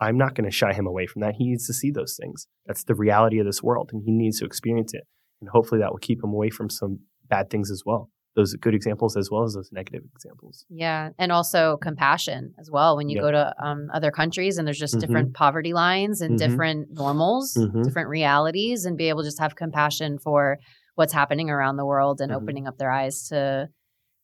I'm 0.00 0.16
not 0.18 0.34
going 0.34 0.48
to 0.48 0.54
shy 0.54 0.72
him 0.72 0.86
away 0.86 1.06
from 1.06 1.22
that. 1.22 1.34
He 1.36 1.48
needs 1.48 1.66
to 1.66 1.74
see 1.74 1.90
those 1.90 2.16
things. 2.20 2.46
That's 2.66 2.84
the 2.84 2.94
reality 2.94 3.38
of 3.38 3.46
this 3.46 3.62
world, 3.62 3.90
and 3.92 4.02
he 4.04 4.12
needs 4.12 4.38
to 4.40 4.44
experience 4.44 4.94
it. 4.94 5.02
And 5.40 5.50
hopefully 5.50 5.80
that 5.80 5.90
will 5.90 5.98
keep 5.98 6.22
him 6.22 6.30
away 6.30 6.50
from 6.50 6.70
some 6.70 7.00
bad 7.28 7.50
things 7.50 7.70
as 7.70 7.82
well. 7.84 8.10
Those 8.36 8.54
good 8.54 8.74
examples 8.74 9.16
as 9.16 9.30
well 9.30 9.44
as 9.44 9.54
those 9.54 9.70
negative 9.72 10.02
examples. 10.14 10.64
Yeah, 10.68 11.10
and 11.18 11.30
also 11.30 11.76
compassion 11.76 12.52
as 12.58 12.68
well. 12.70 12.96
When 12.96 13.08
you 13.08 13.16
Yep. 13.16 13.22
go 13.22 13.30
to 13.30 13.54
um, 13.64 13.88
other 13.94 14.10
countries 14.10 14.58
and 14.58 14.66
there's 14.66 14.78
just 14.78 14.96
Mhm. 14.96 15.00
different 15.00 15.34
poverty 15.34 15.72
lines 15.72 16.20
and 16.20 16.34
Mhm. 16.34 16.38
different 16.38 16.88
normals, 16.92 17.54
Mhm. 17.56 17.84
different 17.84 18.08
realities, 18.08 18.84
and 18.84 18.96
be 18.96 19.08
able 19.08 19.20
to 19.22 19.26
just 19.28 19.38
have 19.38 19.54
compassion 19.54 20.18
for 20.18 20.58
what's 20.96 21.12
happening 21.12 21.48
around 21.48 21.76
the 21.76 21.86
world 21.86 22.20
and 22.20 22.32
Mhm. 22.32 22.36
opening 22.36 22.66
up 22.66 22.76
their 22.76 22.90
eyes 22.90 23.28
to, 23.28 23.68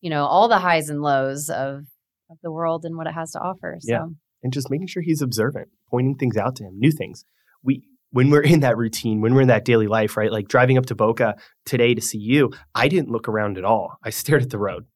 you 0.01 0.11
know, 0.11 0.25
all 0.27 0.49
the 0.49 0.59
highs 0.59 0.89
and 0.91 1.01
lows 1.03 1.49
of 1.49 1.85
of 2.31 2.39
the 2.45 2.53
world 2.53 2.85
and 2.85 2.97
what 2.97 3.09
it 3.09 3.13
has 3.13 3.33
to 3.33 3.41
offer. 3.41 3.77
So 3.81 3.93
Yeah. 3.93 4.07
and 4.45 4.53
just 4.53 4.71
making 4.71 4.87
sure 4.87 5.03
he's 5.03 5.21
observant, 5.21 5.69
pointing 5.91 6.15
things 6.17 6.37
out 6.37 6.55
to 6.57 6.65
him, 6.65 6.79
new 6.79 6.93
things. 6.93 7.25
We 7.65 7.83
when 8.11 8.31
we're 8.31 8.43
in 8.43 8.61
that 8.61 8.77
routine, 8.77 9.21
when 9.21 9.35
we're 9.35 9.43
in 9.43 9.49
that 9.49 9.65
daily 9.65 9.87
life, 9.87 10.17
right? 10.17 10.33
Like 10.33 10.49
driving 10.49 10.79
up 10.79 10.87
to 10.87 10.95
Boca 10.95 11.37
today 11.65 11.95
to 11.95 12.01
see 12.01 12.19
you, 12.19 12.53
I 12.75 12.89
didn't 12.89 13.11
look 13.11 13.29
around 13.29 13.59
at 13.59 13.65
all. 13.65 13.97
I 14.03 14.11
stared 14.11 14.43
at 14.43 14.51
the 14.51 14.59
road. 14.59 14.87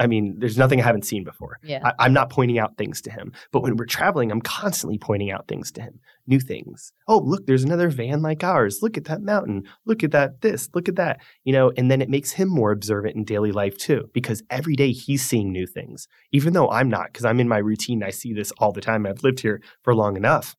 I 0.00 0.06
mean, 0.06 0.36
there's 0.38 0.56
nothing 0.56 0.80
I 0.80 0.84
haven't 0.84 1.04
seen 1.04 1.24
before. 1.24 1.58
yeah, 1.62 1.80
I, 1.84 2.06
I'm 2.06 2.14
not 2.14 2.30
pointing 2.30 2.58
out 2.58 2.78
things 2.78 3.02
to 3.02 3.10
him, 3.10 3.32
but 3.52 3.60
when 3.62 3.76
we're 3.76 3.84
traveling, 3.84 4.32
I'm 4.32 4.40
constantly 4.40 4.96
pointing 4.96 5.30
out 5.30 5.46
things 5.46 5.70
to 5.72 5.82
him, 5.82 6.00
new 6.26 6.40
things. 6.40 6.94
Oh, 7.06 7.18
look, 7.18 7.46
there's 7.46 7.64
another 7.64 7.90
van 7.90 8.22
like 8.22 8.42
ours. 8.42 8.78
Look 8.80 8.96
at 8.96 9.04
that 9.04 9.20
mountain. 9.20 9.64
Look 9.84 10.02
at 10.02 10.12
that. 10.12 10.40
This. 10.40 10.70
Look 10.74 10.88
at 10.88 10.96
that. 10.96 11.20
You 11.44 11.52
know, 11.52 11.70
and 11.76 11.90
then 11.90 12.00
it 12.00 12.08
makes 12.08 12.32
him 12.32 12.48
more 12.48 12.72
observant 12.72 13.14
in 13.14 13.24
daily 13.24 13.52
life 13.52 13.76
too, 13.76 14.08
because 14.14 14.42
every 14.48 14.74
day 14.74 14.92
he's 14.92 15.22
seeing 15.22 15.52
new 15.52 15.66
things, 15.66 16.08
even 16.32 16.54
though 16.54 16.70
I'm 16.70 16.88
not, 16.88 17.12
because 17.12 17.26
I'm 17.26 17.38
in 17.38 17.48
my 17.48 17.58
routine. 17.58 18.02
I 18.02 18.10
see 18.10 18.32
this 18.32 18.52
all 18.52 18.72
the 18.72 18.80
time. 18.80 19.04
I've 19.04 19.22
lived 19.22 19.40
here 19.40 19.60
for 19.82 19.94
long 19.94 20.16
enough. 20.16 20.56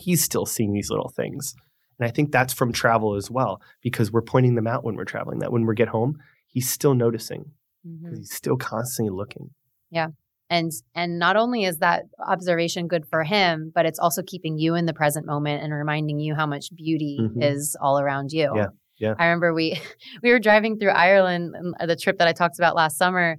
He's 0.00 0.22
still 0.24 0.46
seeing 0.46 0.72
these 0.72 0.90
little 0.90 1.10
things, 1.14 1.54
and 1.98 2.08
I 2.08 2.10
think 2.10 2.32
that's 2.32 2.52
from 2.52 2.72
travel 2.72 3.14
as 3.14 3.30
well, 3.30 3.60
because 3.82 4.10
we're 4.12 4.22
pointing 4.22 4.54
them 4.54 4.66
out 4.66 4.84
when 4.84 4.96
we're 4.96 5.04
traveling. 5.04 5.38
That 5.40 5.52
when 5.52 5.66
we 5.66 5.74
get 5.74 5.88
home, 5.88 6.18
he's 6.46 6.68
still 6.70 6.94
noticing 6.94 7.52
Mhm. 7.86 8.02
because 8.02 8.18
he's 8.18 8.34
still 8.34 8.56
constantly 8.56 9.14
looking. 9.14 9.50
Yeah. 9.90 10.08
And 10.48 10.72
and 10.96 11.18
not 11.18 11.36
only 11.36 11.64
is 11.64 11.78
that 11.78 12.04
observation 12.26 12.88
good 12.88 13.06
for 13.06 13.22
him, 13.22 13.70
but 13.74 13.86
it's 13.86 13.98
also 14.00 14.22
keeping 14.22 14.58
you 14.58 14.74
in 14.74 14.86
the 14.86 14.92
present 14.92 15.24
moment 15.26 15.62
and 15.62 15.72
reminding 15.72 16.18
you 16.18 16.34
how 16.34 16.46
much 16.46 16.74
beauty 16.74 17.18
Mhm. 17.20 17.42
is 17.42 17.76
all 17.80 18.00
around 18.00 18.32
you. 18.32 18.50
Yeah, 18.56 18.66
yeah. 18.98 19.14
I 19.18 19.26
remember 19.26 19.54
we 19.54 19.78
we 20.24 20.30
were 20.32 20.40
driving 20.40 20.78
through 20.78 20.90
Ireland, 20.90 21.54
um, 21.56 21.74
the 21.86 21.94
trip 21.96 22.18
that 22.18 22.26
I 22.26 22.32
talked 22.32 22.58
about 22.58 22.74
last 22.74 22.96
summer, 22.98 23.36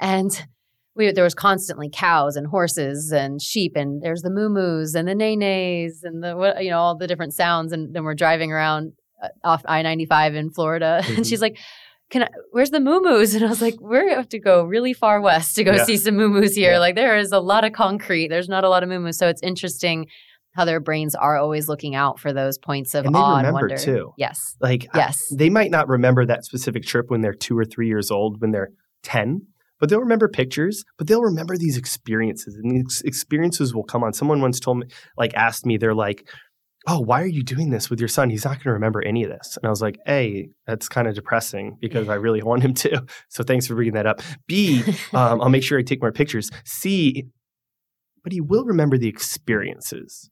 and 0.00 0.30
we 0.96 1.10
there 1.12 1.24
was 1.24 1.34
constantly 1.34 1.90
cows 1.92 2.36
and 2.36 2.46
horses 2.46 3.12
and 3.12 3.40
sheep, 3.42 3.72
and 3.76 4.02
there's 4.02 4.22
the 4.22 4.30
moo 4.30 4.48
moos 4.48 4.94
and 4.94 5.08
the 5.08 5.14
nay 5.14 5.36
nays 5.36 6.00
and 6.04 6.22
the 6.22 6.54
you 6.60 6.70
know 6.70 6.78
all 6.78 6.96
the 6.96 7.06
different 7.06 7.34
sounds, 7.34 7.72
and 7.72 7.94
then 7.94 8.04
we're 8.04 8.14
driving 8.14 8.52
around 8.52 8.92
uh, 9.22 9.28
off 9.42 9.62
I 9.66 9.82
ninety 9.82 10.06
five 10.06 10.34
in 10.34 10.50
Florida, 10.50 11.02
and 11.06 11.18
Mhm. 11.18 11.28
she's 11.28 11.40
like. 11.42 11.58
Can 12.10 12.24
I, 12.24 12.28
where's 12.52 12.70
the 12.70 12.80
moo 12.80 13.00
moos? 13.00 13.34
And 13.34 13.42
I 13.44 13.48
was 13.48 13.62
like, 13.62 13.76
we're 13.80 14.02
going 14.02 14.10
to 14.12 14.16
have 14.16 14.28
to 14.28 14.38
go 14.38 14.62
really 14.62 14.92
far 14.92 15.22
west 15.22 15.56
to 15.56 15.64
go 15.64 15.72
Yeah. 15.72 15.84
see 15.84 15.96
some 15.96 16.16
moo 16.16 16.28
moos 16.28 16.54
here. 16.54 16.72
Yeah. 16.72 16.78
Like 16.78 16.94
there 16.96 17.16
is 17.16 17.32
a 17.32 17.40
lot 17.40 17.64
of 17.64 17.72
concrete. 17.72 18.28
There's 18.28 18.48
not 18.48 18.62
a 18.62 18.68
lot 18.68 18.82
of 18.82 18.90
moo 18.90 19.00
moos. 19.00 19.16
So 19.16 19.26
it's 19.26 19.42
interesting 19.42 20.06
how 20.54 20.66
their 20.66 20.80
brains 20.80 21.14
are 21.14 21.38
always 21.38 21.66
looking 21.66 21.94
out 21.94 22.20
for 22.20 22.32
those 22.34 22.58
points 22.58 22.94
of 22.94 23.06
And 23.06 23.14
they 23.14 23.18
awe 23.18 23.36
and 23.38 23.46
remember, 23.46 23.68
wonder. 23.68 23.78
too. 23.82 24.12
Yes. 24.18 24.38
Like 24.60 24.86
I- 24.92 24.98
Yes. 24.98 25.18
they 25.34 25.48
might 25.48 25.70
not 25.70 25.88
remember 25.88 26.26
that 26.26 26.44
specific 26.44 26.84
trip 26.84 27.06
when 27.08 27.22
they're 27.22 27.32
two 27.32 27.58
or 27.58 27.64
three 27.64 27.88
years 27.88 28.10
old, 28.10 28.40
when 28.40 28.50
they're 28.50 28.68
10, 29.02 29.46
but 29.84 29.90
they'll 29.90 30.00
remember 30.00 30.28
pictures, 30.28 30.82
but 30.96 31.08
they'll 31.08 31.20
remember 31.20 31.58
these 31.58 31.76
experiences. 31.76 32.54
And 32.54 32.72
these 32.72 33.02
experiences 33.04 33.74
will 33.74 33.84
come 33.84 34.02
on. 34.02 34.14
Someone 34.14 34.40
once 34.40 34.58
told 34.58 34.78
me, 34.78 34.86
like, 35.18 35.34
asked 35.34 35.66
me, 35.66 35.76
they're 35.76 35.94
like, 35.94 36.26
Oh, 36.86 37.00
why 37.00 37.20
are 37.20 37.26
you 37.26 37.42
doing 37.42 37.68
this 37.68 37.90
with 37.90 38.00
your 38.00 38.08
son? 38.08 38.30
He's 38.30 38.46
not 38.46 38.52
going 38.52 38.64
to 38.64 38.72
remember 38.72 39.04
any 39.04 39.24
of 39.24 39.30
this. 39.30 39.58
And 39.58 39.66
I 39.66 39.68
was 39.68 39.82
like, 39.82 39.98
A, 40.08 40.48
that's 40.66 40.88
kind 40.88 41.06
of 41.06 41.14
depressing 41.14 41.76
because 41.82 42.08
I 42.08 42.14
really 42.14 42.42
want 42.42 42.62
him 42.62 42.72
to. 42.72 43.04
So 43.28 43.44
thanks 43.44 43.66
for 43.66 43.74
bringing 43.74 43.92
that 43.92 44.06
up. 44.06 44.22
B, 44.46 44.82
um, 45.12 45.42
I'll 45.42 45.50
make 45.50 45.62
sure 45.62 45.78
I 45.78 45.82
take 45.82 46.00
more 46.00 46.12
pictures. 46.12 46.50
C, 46.64 47.26
but 48.22 48.32
he 48.32 48.40
will 48.40 48.64
remember 48.64 48.96
the 48.96 49.08
experiences. 49.08 50.30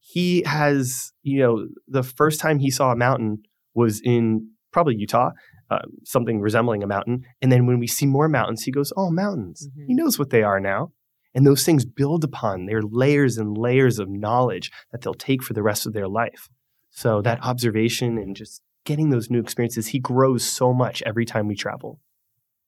He 0.00 0.42
has, 0.46 1.12
you 1.22 1.38
know, 1.38 1.68
the 1.86 2.02
first 2.02 2.40
time 2.40 2.58
he 2.58 2.72
saw 2.72 2.90
a 2.90 2.96
mountain 2.96 3.44
was 3.72 4.00
in 4.00 4.50
probably 4.72 4.96
Utah, 4.96 5.30
uh, 5.70 5.78
something 6.04 6.40
resembling 6.40 6.82
a 6.82 6.86
mountain. 6.86 7.24
And 7.40 7.50
then 7.50 7.66
when 7.66 7.78
we 7.78 7.86
see 7.86 8.06
more 8.06 8.28
mountains, 8.28 8.64
he 8.64 8.72
goes, 8.72 8.92
Oh, 8.96 9.10
mountains. 9.10 9.68
Mhm. 9.68 9.86
He 9.86 9.94
knows 9.94 10.18
what 10.18 10.30
they 10.30 10.42
are 10.42 10.60
now. 10.60 10.92
And 11.34 11.46
those 11.46 11.64
things 11.64 11.84
build 11.84 12.24
upon 12.24 12.66
their 12.66 12.82
layers 12.82 13.38
and 13.38 13.56
layers 13.56 13.98
of 13.98 14.08
knowledge 14.08 14.72
that 14.90 15.02
they'll 15.02 15.14
take 15.14 15.42
for 15.42 15.52
the 15.54 15.62
rest 15.62 15.86
of 15.86 15.92
their 15.92 16.08
life. 16.08 16.48
So 16.90 17.22
that 17.22 17.40
observation 17.42 18.18
and 18.18 18.34
just 18.34 18.62
getting 18.84 19.10
those 19.10 19.30
new 19.30 19.38
experiences, 19.38 19.88
he 19.88 20.00
grows 20.00 20.42
so 20.42 20.72
much 20.72 21.02
every 21.06 21.24
time 21.24 21.46
we 21.46 21.54
travel. 21.54 22.00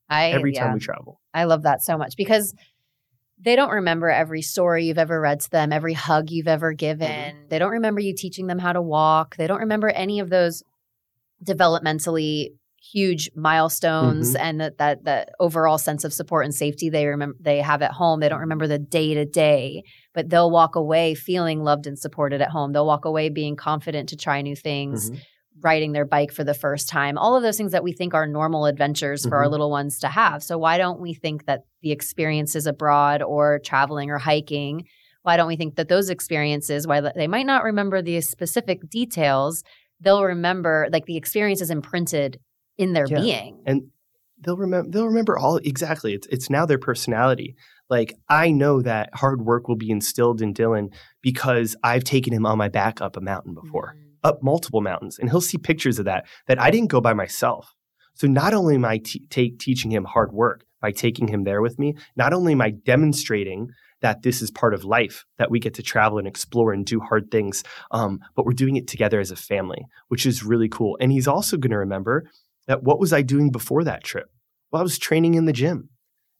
I 0.08 0.30
Every 0.30 0.52
yeah, 0.54 0.64
time 0.64 0.74
we 0.74 0.80
travel. 0.80 1.20
I 1.34 1.44
love 1.44 1.62
that 1.62 1.82
so 1.82 1.96
much 1.96 2.16
because 2.16 2.54
they 3.40 3.56
don't 3.56 3.70
remember 3.70 4.08
every 4.08 4.42
story 4.42 4.84
you've 4.86 4.98
ever 4.98 5.20
read 5.20 5.40
to 5.40 5.50
them, 5.50 5.72
every 5.72 5.94
hug 5.94 6.30
you've 6.30 6.48
ever 6.48 6.72
given. 6.72 7.08
Mm-hmm. 7.08 7.48
They 7.48 7.58
don't 7.58 7.72
remember 7.72 8.00
you 8.00 8.14
teaching 8.14 8.46
them 8.46 8.58
how 8.58 8.72
to 8.72 8.82
walk. 8.82 9.36
They 9.36 9.46
don't 9.46 9.60
remember 9.60 9.88
any 9.88 10.20
of 10.20 10.30
those 10.30 10.62
developmentally 11.44 12.50
huge 12.82 13.30
milestones 13.36 14.34
Mm-hmm. 14.34 14.42
and 14.44 14.60
that, 14.60 14.78
that 14.78 15.04
that 15.04 15.28
overall 15.38 15.78
sense 15.78 16.02
of 16.04 16.12
support 16.12 16.44
and 16.44 16.54
safety 16.54 16.90
they 16.90 17.06
remember 17.06 17.36
they 17.40 17.58
have 17.60 17.80
at 17.82 17.92
home. 17.92 18.20
They 18.20 18.28
don't 18.28 18.40
remember 18.40 18.66
the 18.66 18.78
day 18.78 19.14
to 19.14 19.24
day, 19.24 19.84
but 20.14 20.28
they'll 20.30 20.50
walk 20.50 20.74
away 20.74 21.14
feeling 21.14 21.62
loved 21.62 21.86
and 21.86 21.98
supported 21.98 22.40
at 22.42 22.50
home. 22.50 22.72
They'll 22.72 22.86
walk 22.86 23.04
away 23.04 23.28
being 23.28 23.54
confident 23.56 24.08
to 24.10 24.16
try 24.16 24.42
new 24.42 24.56
things. 24.56 25.10
Mhm. 25.10 25.20
riding 25.60 25.92
their 25.92 26.06
bike 26.06 26.32
for 26.32 26.42
the 26.44 26.54
first 26.54 26.88
time, 26.88 27.16
all 27.18 27.36
of 27.36 27.42
those 27.42 27.56
things 27.58 27.70
that 27.72 27.84
we 27.84 27.92
think 27.92 28.14
are 28.14 28.26
normal 28.26 28.64
adventures 28.64 29.24
for 29.26 29.36
our 29.36 29.44
Mhm. 29.46 29.50
little 29.50 29.70
ones 29.70 29.98
to 30.00 30.08
have. 30.08 30.42
So, 30.42 30.56
why 30.58 30.76
don't 30.78 30.98
we 30.98 31.12
think 31.14 31.44
that 31.44 31.60
the 31.82 31.92
experiences 31.92 32.66
abroad 32.66 33.22
or 33.22 33.60
traveling 33.60 34.10
or 34.10 34.16
hiking, 34.18 34.86
why 35.22 35.36
don't 35.36 35.46
we 35.46 35.56
think 35.56 35.76
that 35.76 35.88
those 35.88 36.08
experiences, 36.08 36.86
while 36.86 37.12
they 37.14 37.28
might 37.28 37.44
not 37.46 37.62
remember 37.64 38.00
the 38.00 38.20
specific 38.22 38.88
details, 38.88 39.62
they'll 40.00 40.24
remember 40.24 40.88
like 40.90 41.04
the 41.04 41.18
experience 41.18 41.60
is 41.60 41.70
imprinted 41.70 42.38
in 42.78 42.92
their 42.92 43.06
Yeah. 43.08 43.20
being? 43.20 43.62
and 43.66 43.82
they'll 44.40 44.56
remember 44.56 44.90
they'll 44.90 45.06
remember 45.06 45.38
all 45.38 45.58
exactly 45.58 46.14
it's 46.14 46.26
it's 46.28 46.50
now 46.50 46.66
their 46.66 46.78
personality 46.78 47.54
Like 47.90 48.14
I 48.28 48.50
know 48.50 48.80
that 48.82 49.10
hard 49.14 49.42
work 49.44 49.68
will 49.68 49.76
be 49.76 49.90
instilled 49.90 50.40
in 50.40 50.54
Dylan 50.54 50.92
because 51.20 51.76
I've 51.84 52.04
taken 52.04 52.32
him 52.32 52.46
on 52.46 52.56
my 52.58 52.68
back 52.68 53.00
up 53.02 53.16
a 53.16 53.20
mountain 53.20 53.52
before, 53.54 53.94
Mm. 53.96 54.28
up 54.28 54.42
multiple 54.42 54.80
mountains, 54.80 55.18
and 55.18 55.28
he'll 55.28 55.42
see 55.42 55.58
pictures 55.58 55.98
of 55.98 56.06
that 56.06 56.24
that 56.46 56.58
I 56.60 56.70
didn't 56.70 56.88
go 56.90 57.00
by 57.02 57.12
myself. 57.12 57.74
So 58.14 58.26
not 58.26 58.54
only 58.54 58.74
am 58.76 58.84
I 58.84 58.98
t- 58.98 59.26
take, 59.28 59.58
teaching 59.58 59.90
him 59.92 60.04
hard 60.04 60.32
work 60.32 60.64
by 60.80 60.90
taking 60.92 61.28
him 61.28 61.44
there 61.44 61.60
with 61.60 61.78
me, 61.78 61.94
not 62.16 62.32
only 62.32 62.52
am 62.52 62.62
I 62.62 62.70
demonstrating 62.70 63.68
that 64.00 64.22
this 64.22 64.42
is 64.42 64.50
part 64.50 64.74
of 64.74 64.84
life, 64.84 65.24
that 65.38 65.50
we 65.50 65.60
get 65.60 65.74
to 65.74 65.82
travel 65.82 66.18
and 66.18 66.26
explore 66.26 66.72
and 66.72 66.84
do 66.86 66.98
hard 67.00 67.30
things, 67.30 67.62
um, 67.90 68.20
but 68.34 68.44
we're 68.46 68.52
doing 68.64 68.76
it 68.76 68.88
together 68.88 69.20
as 69.20 69.30
a 69.30 69.36
family, 69.36 69.84
which 70.08 70.24
is 70.26 70.42
really 70.42 70.68
cool. 70.68 70.96
And 71.00 71.12
he's 71.12 71.28
also 71.28 71.56
going 71.56 71.70
to 71.70 71.78
remember 71.78 72.24
that 72.66 72.82
what 72.82 73.00
was 73.00 73.12
I 73.12 73.22
doing 73.22 73.50
before 73.50 73.84
that 73.84 74.04
trip? 74.04 74.28
Well, 74.70 74.80
I 74.80 74.82
was 74.82 74.98
training 74.98 75.34
in 75.34 75.44
the 75.44 75.52
gym 75.52 75.90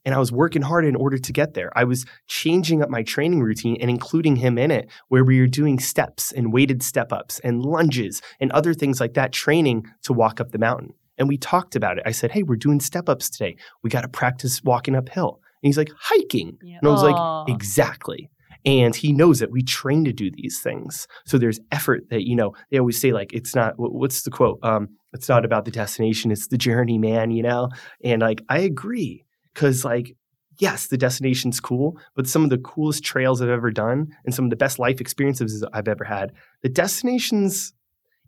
and 0.05 0.15
I 0.15 0.19
was 0.19 0.33
working 0.33 0.63
hard 0.63 0.85
in 0.85 0.97
order 0.97 1.19
to 1.19 1.33
get 1.33 1.55
there. 1.55 1.71
I 1.77 1.85
was 1.85 2.05
changing 2.27 2.83
up 2.83 2.91
my 2.91 3.03
training 3.03 3.43
routine 3.43 3.77
and 3.81 3.91
including 3.91 4.37
him 4.37 4.59
in 4.59 4.71
it, 4.71 4.91
where 5.09 5.25
we 5.25 5.41
were 5.41 5.47
doing 5.47 5.79
steps 5.79 6.33
and 6.33 6.53
weighted 6.53 6.83
step 6.83 7.13
ups 7.13 7.39
and 7.41 7.63
lunges 7.63 8.21
and 8.41 8.51
other 8.53 8.75
things 8.75 9.01
like 9.01 9.15
that, 9.15 9.33
training 9.33 9.87
to 10.05 10.13
walk 10.13 10.41
up 10.41 10.51
the 10.51 10.59
mountain. 10.59 10.95
And 11.19 11.29
we 11.29 11.37
talked 11.37 11.77
about 11.77 11.99
it. 11.99 12.05
I 12.07 12.13
said, 12.13 12.33
Hey, 12.33 12.43
we're 12.43 12.57
doing 12.57 12.81
step 12.81 13.09
ups 13.09 13.31
today. 13.31 13.57
We 13.83 13.91
got 13.91 14.01
to 14.01 14.09
practice 14.09 14.63
walking 14.65 14.97
uphill. 14.97 15.41
And 15.63 15.69
he's 15.69 15.79
like, 15.79 15.91
Hiking. 15.97 16.59
Yeah. 16.63 16.79
And 16.81 16.89
I 16.89 16.93
was 16.93 17.03
Aw. 17.03 17.43
like, 17.43 17.55
Exactly. 17.55 18.31
And 18.65 18.95
he 18.95 19.13
knows 19.13 19.41
that 19.41 19.51
we 19.51 19.63
train 19.63 20.05
to 20.05 20.13
do 20.13 20.31
these 20.31 20.61
things. 20.61 21.09
So 21.27 21.37
there's 21.37 21.61
effort 21.73 22.05
that, 22.11 22.23
you 22.23 22.37
know, 22.37 22.55
they 22.71 22.79
always 22.79 23.01
say, 23.01 23.13
like, 23.13 23.33
it's 23.33 23.57
not, 23.57 23.75
what's 23.77 24.23
the 24.23 24.31
quote? 24.31 24.61
Um, 24.63 24.89
it's 25.13 25.29
not 25.29 25.45
about 25.45 25.65
the 25.65 25.71
destination, 25.71 26.31
it's 26.31 26.49
the 26.49 26.59
journey, 26.59 26.99
man, 26.99 27.31
you 27.31 27.43
know? 27.43 27.69
And 28.05 28.23
like, 28.23 28.43
I 28.49 28.61
agree. 28.61 29.25
Cause 29.55 29.85
like, 29.85 30.17
yes, 30.59 30.87
the 30.87 30.97
destination's 30.97 31.61
cool, 31.61 31.99
but 32.15 32.27
some 32.27 32.45
of 32.45 32.51
the 32.51 32.59
coolest 32.59 33.05
trails 33.05 33.43
I've 33.43 33.49
ever 33.49 33.71
done 33.71 34.09
and 34.25 34.35
some 34.35 34.45
of 34.45 34.51
the 34.51 34.57
best 34.57 34.79
life 34.79 35.01
experiences 35.01 35.65
I've 35.73 35.89
ever 35.89 36.05
had, 36.05 36.33
the 36.63 36.69
destination's 36.69 37.73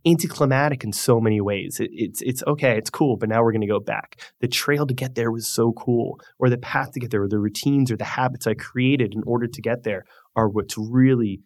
anticlimactic 0.07 0.85
in 0.85 0.93
so 0.93 1.21
many 1.21 1.41
ways. 1.41 1.81
It, 1.81 1.91
it's 1.93 2.21
it's 2.23 2.43
okay, 2.47 2.77
it's 2.77 2.91
cool, 2.91 3.17
but 3.17 3.29
now 3.29 3.43
we're 3.43 3.53
going 3.53 3.63
to 3.63 3.67
go 3.67 3.81
back. 3.81 4.21
The 4.41 4.49
trail 4.49 4.87
to 4.87 4.95
get 4.95 5.15
there 5.15 5.31
was 5.31 5.47
so 5.47 5.73
cool, 5.73 6.21
or 6.39 6.51
the 6.51 6.59
path 6.59 6.93
to 6.93 7.01
get 7.01 7.11
there, 7.11 7.23
or 7.23 7.29
the 7.29 7.39
routines 7.39 7.91
or 7.91 7.97
the 7.97 8.05
habits 8.05 8.47
I 8.47 8.55
created 8.55 9.15
in 9.15 9.23
order 9.27 9.47
to 9.47 9.63
get 9.63 9.83
there 9.83 10.05
are 10.37 10.49
what's 10.49 10.77
really 10.77 11.41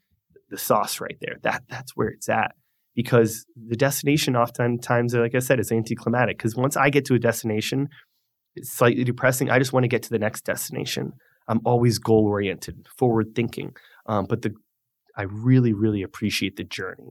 the 0.50 0.58
sauce 0.58 1.00
right 1.00 1.16
there. 1.20 1.36
That 1.42 1.62
that's 1.68 1.92
where 1.96 2.08
it's 2.08 2.28
at. 2.28 2.52
Because 2.98 3.46
the 3.54 3.76
destination 3.76 4.34
oftentimes, 4.34 5.14
like 5.14 5.36
I 5.36 5.38
said, 5.38 5.60
is 5.60 5.70
anticlimactic. 5.70 6.36
Because 6.36 6.56
once 6.56 6.76
I 6.76 6.90
get 6.90 7.04
to 7.04 7.14
a 7.14 7.18
destination, 7.20 7.88
it's 8.56 8.72
slightly 8.72 9.04
depressing. 9.04 9.50
I 9.50 9.60
just 9.60 9.72
want 9.72 9.84
to 9.84 9.88
get 9.88 10.02
to 10.02 10.10
the 10.10 10.18
next 10.18 10.44
destination. 10.44 11.12
I'm 11.46 11.60
always 11.64 12.00
goal 12.00 12.26
oriented, 12.26 12.88
forward 12.98 13.36
thinking. 13.36 13.76
Um, 14.06 14.26
but 14.28 14.42
the 14.42 14.52
I 15.16 15.22
really, 15.22 15.72
really 15.72 16.02
appreciate 16.02 16.56
the 16.56 16.64
journey. 16.64 17.10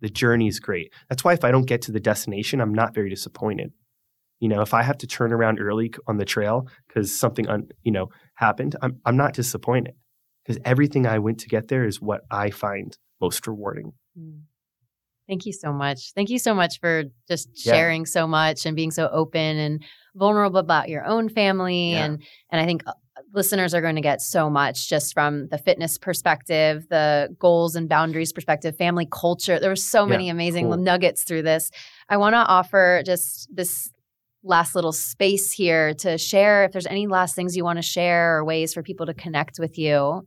The 0.00 0.08
journey 0.08 0.48
is 0.48 0.58
great. 0.58 0.92
That's 1.08 1.22
why 1.22 1.32
if 1.32 1.44
I 1.44 1.52
don't 1.52 1.66
get 1.66 1.82
to 1.82 1.92
the 1.92 2.00
destination, 2.00 2.60
I'm 2.60 2.74
not 2.74 2.92
very 2.92 3.08
disappointed. 3.08 3.70
You 4.40 4.48
know, 4.48 4.62
if 4.62 4.74
I 4.74 4.82
have 4.82 4.98
to 4.98 5.06
turn 5.06 5.32
around 5.32 5.60
early 5.60 5.94
on 6.08 6.16
the 6.16 6.24
trail 6.24 6.66
because 6.88 7.16
something, 7.16 7.48
un, 7.48 7.68
you 7.84 7.92
know, 7.92 8.08
happened, 8.34 8.74
I'm 8.82 9.00
I'm 9.06 9.16
not 9.16 9.34
disappointed 9.34 9.94
because 10.44 10.60
everything 10.64 11.06
I 11.06 11.20
went 11.20 11.38
to 11.40 11.48
get 11.48 11.68
there 11.68 11.86
is 11.86 12.00
what 12.00 12.22
I 12.32 12.50
find 12.50 12.98
most 13.20 13.46
rewarding. 13.46 13.92
Mm. 14.18 14.40
Thank 15.28 15.46
you 15.46 15.52
so 15.52 15.72
much. 15.72 16.12
Thank 16.14 16.28
you 16.30 16.38
so 16.38 16.54
much 16.54 16.80
for 16.80 17.04
just 17.28 17.48
Yeah. 17.64 17.72
sharing 17.72 18.04
so 18.06 18.26
much 18.26 18.66
and 18.66 18.76
being 18.76 18.90
so 18.90 19.08
open 19.10 19.56
and 19.58 19.82
vulnerable 20.14 20.58
about 20.58 20.88
your 20.88 21.04
own 21.06 21.28
family 21.28 21.92
Yeah. 21.92 22.04
and 22.04 22.22
and 22.50 22.60
I 22.60 22.66
think 22.66 22.82
uh, 22.86 22.92
listeners 23.32 23.74
are 23.74 23.80
going 23.80 23.94
to 23.96 24.00
get 24.02 24.20
so 24.20 24.50
much 24.50 24.88
just 24.88 25.14
from 25.14 25.48
the 25.48 25.58
fitness 25.58 25.98
perspective, 25.98 26.86
the 26.90 27.34
goals 27.38 27.74
and 27.74 27.88
boundaries 27.88 28.32
perspective, 28.32 28.76
family 28.76 29.08
culture. 29.10 29.58
There 29.58 29.70
were 29.70 29.76
so 29.76 30.02
Yeah, 30.02 30.10
many 30.10 30.28
amazing 30.28 30.66
cool. 30.68 30.76
nuggets 30.76 31.24
through 31.24 31.42
this. 31.42 31.70
I 32.08 32.16
want 32.18 32.34
to 32.34 32.38
offer 32.44 33.02
just 33.04 33.48
this 33.54 33.90
last 34.42 34.74
little 34.74 34.92
space 34.92 35.50
here 35.52 35.94
to 35.94 36.18
share 36.18 36.64
if 36.64 36.72
there's 36.72 36.86
any 36.86 37.06
last 37.06 37.34
things 37.34 37.56
you 37.56 37.64
want 37.64 37.78
to 37.78 37.82
share 37.82 38.36
or 38.36 38.44
ways 38.44 38.74
for 38.74 38.82
people 38.82 39.06
to 39.06 39.14
connect 39.14 39.58
with 39.58 39.78
you 39.78 40.26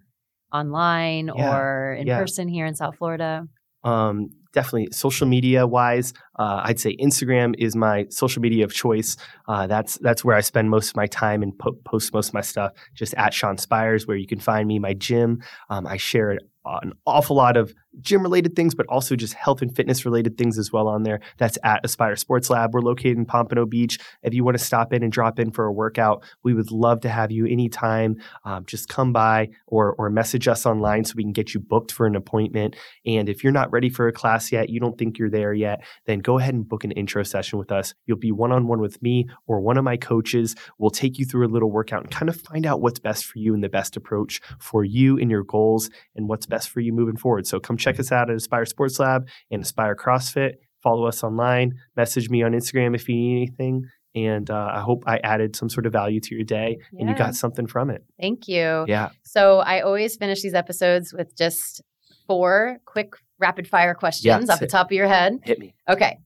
online 0.51 1.27
Yeah, 1.27 1.55
or 1.55 1.93
in 1.93 2.07
yeah. 2.07 2.17
person 2.17 2.47
here 2.47 2.65
in 2.65 2.73
South 2.75 2.95
Florida. 2.97 3.47
um, 3.83 4.29
definitely 4.57 4.87
social 4.91 5.27
media 5.35 5.61
wise 5.77 6.09
uh, 6.37 6.61
i'd 6.65 6.79
say 6.79 6.95
instagram 6.97 7.55
is 7.57 7.75
my 7.75 8.05
social 8.09 8.41
media 8.41 8.63
of 8.63 8.73
choice. 8.73 9.17
Uh, 9.47 9.67
that's 9.67 9.97
that's 9.99 10.23
where 10.23 10.35
i 10.35 10.41
spend 10.41 10.69
most 10.69 10.89
of 10.89 10.95
my 10.95 11.07
time 11.07 11.41
and 11.43 11.57
po- 11.57 11.77
post 11.85 12.13
most 12.13 12.29
of 12.29 12.33
my 12.33 12.41
stuff 12.41 12.71
just 12.93 13.13
at 13.15 13.33
sean 13.33 13.57
spires 13.57 14.07
where 14.07 14.17
you 14.17 14.27
can 14.27 14.39
find 14.39 14.67
me 14.67 14.79
my 14.79 14.93
gym. 14.93 15.41
Um, 15.69 15.87
i 15.87 15.97
share 15.97 16.37
an 16.81 16.93
awful 17.05 17.35
lot 17.35 17.55
of 17.55 17.73
gym 18.01 18.21
related 18.21 18.55
things 18.55 18.75
but 18.75 18.85
also 18.87 19.15
just 19.15 19.33
health 19.33 19.61
and 19.61 19.75
fitness 19.75 20.05
related 20.05 20.37
things 20.37 20.57
as 20.57 20.71
well 20.71 20.87
on 20.87 21.03
there. 21.03 21.19
That's 21.37 21.57
at 21.63 21.83
aspire 21.83 22.15
sports 22.15 22.49
lab. 22.49 22.73
We're 22.73 22.81
located 22.81 23.17
in 23.17 23.25
pompano 23.25 23.65
beach. 23.65 23.99
If 24.21 24.33
you 24.33 24.43
want 24.43 24.57
to 24.57 24.63
stop 24.63 24.93
in 24.93 25.03
and 25.03 25.11
drop 25.11 25.39
in 25.39 25.51
for 25.51 25.65
a 25.65 25.71
workout 25.71 26.23
we 26.43 26.53
would 26.53 26.71
love 26.71 27.01
to 27.01 27.09
have 27.09 27.31
you 27.31 27.45
anytime. 27.45 28.17
Um, 28.45 28.65
just 28.65 28.89
come 28.89 29.13
by 29.13 29.49
or 29.65 29.95
or 29.97 30.09
message 30.09 30.47
us 30.47 30.65
online 30.65 31.05
so 31.05 31.13
we 31.15 31.23
can 31.23 31.33
get 31.33 31.53
you 31.53 31.59
booked 31.59 31.91
for 31.91 32.05
an 32.05 32.15
appointment. 32.15 32.75
And 33.05 33.29
if 33.29 33.43
you're 33.43 33.53
not 33.53 33.71
ready 33.71 33.89
for 33.89 34.07
a 34.07 34.13
class 34.13 34.51
yet, 34.51 34.69
you 34.69 34.79
don't 34.79 34.97
think 34.97 35.17
you're 35.17 35.29
there 35.29 35.53
yet, 35.53 35.83
then 36.05 36.19
go 36.27 36.37
ahead 36.37 36.53
and 36.53 36.67
book 36.67 36.83
an 36.83 36.91
intro 36.91 37.23
session 37.23 37.57
with 37.57 37.71
us. 37.71 37.93
You'll 38.05 38.17
be 38.17 38.33
one 38.33 38.51
on 38.51 38.67
one 38.67 38.81
with 38.81 39.01
me 39.01 39.29
or 39.47 39.61
one 39.61 39.77
of 39.77 39.85
my 39.85 39.95
coaches. 39.95 40.55
We'll 40.77 40.91
take 40.91 41.17
you 41.17 41.25
through 41.25 41.47
a 41.47 41.53
little 41.53 41.71
workout 41.71 42.03
and 42.03 42.11
kind 42.11 42.27
of 42.27 42.35
find 42.41 42.65
out 42.65 42.81
what's 42.81 42.99
best 42.99 43.23
for 43.23 43.39
you 43.39 43.53
and 43.53 43.63
the 43.63 43.69
best 43.69 43.95
approach 43.95 44.41
for 44.59 44.83
you 44.83 45.17
and 45.17 45.31
your 45.31 45.45
goals 45.45 45.89
and 46.17 46.27
what's 46.27 46.45
best 46.45 46.69
for 46.69 46.81
you 46.81 46.91
moving 46.91 47.15
forward. 47.15 47.47
So 47.47 47.61
come 47.61 47.77
check 47.77 47.97
us 47.97 48.11
out 48.11 48.29
at 48.29 48.35
Aspire 48.35 48.65
Sports 48.65 48.99
Lab 48.99 49.29
and 49.49 49.61
Aspire 49.61 49.95
CrossFit. 49.95 50.55
Follow 50.83 51.07
us 51.07 51.23
online, 51.23 51.75
message 51.95 52.29
me 52.29 52.43
on 52.43 52.51
Instagram 52.51 52.93
if 52.93 53.07
you 53.07 53.15
need 53.15 53.37
anything. 53.37 53.85
And 54.13 54.49
uh, 54.49 54.71
I 54.73 54.81
hope 54.81 55.05
I 55.07 55.19
added 55.19 55.55
some 55.55 55.69
sort 55.69 55.85
of 55.85 55.93
value 55.93 56.19
to 56.19 56.35
your 56.35 56.43
day 56.43 56.77
and 56.99 57.07
you 57.07 57.15
got 57.15 57.35
something 57.35 57.67
from 57.67 57.89
it. 57.89 58.03
Thank 58.19 58.49
you. 58.49 58.83
Yeah. 58.85 59.09
So 59.23 59.59
I 59.59 59.79
always 59.79 60.17
finish 60.17 60.41
these 60.41 60.55
episodes 60.55 61.13
with 61.13 61.37
just 61.37 61.81
four 62.25 62.79
quick 62.85 63.13
rapid 63.39 63.67
fire 63.67 63.93
questions 63.93 64.25
Yes. 64.25 64.49
off 64.49 64.59
the 64.59 64.67
top 64.67 64.87
of 64.87 64.91
your 64.93 65.07
head. 65.07 65.39
Hit 65.43 65.59
me. 65.59 65.73
Okay. 65.89 66.17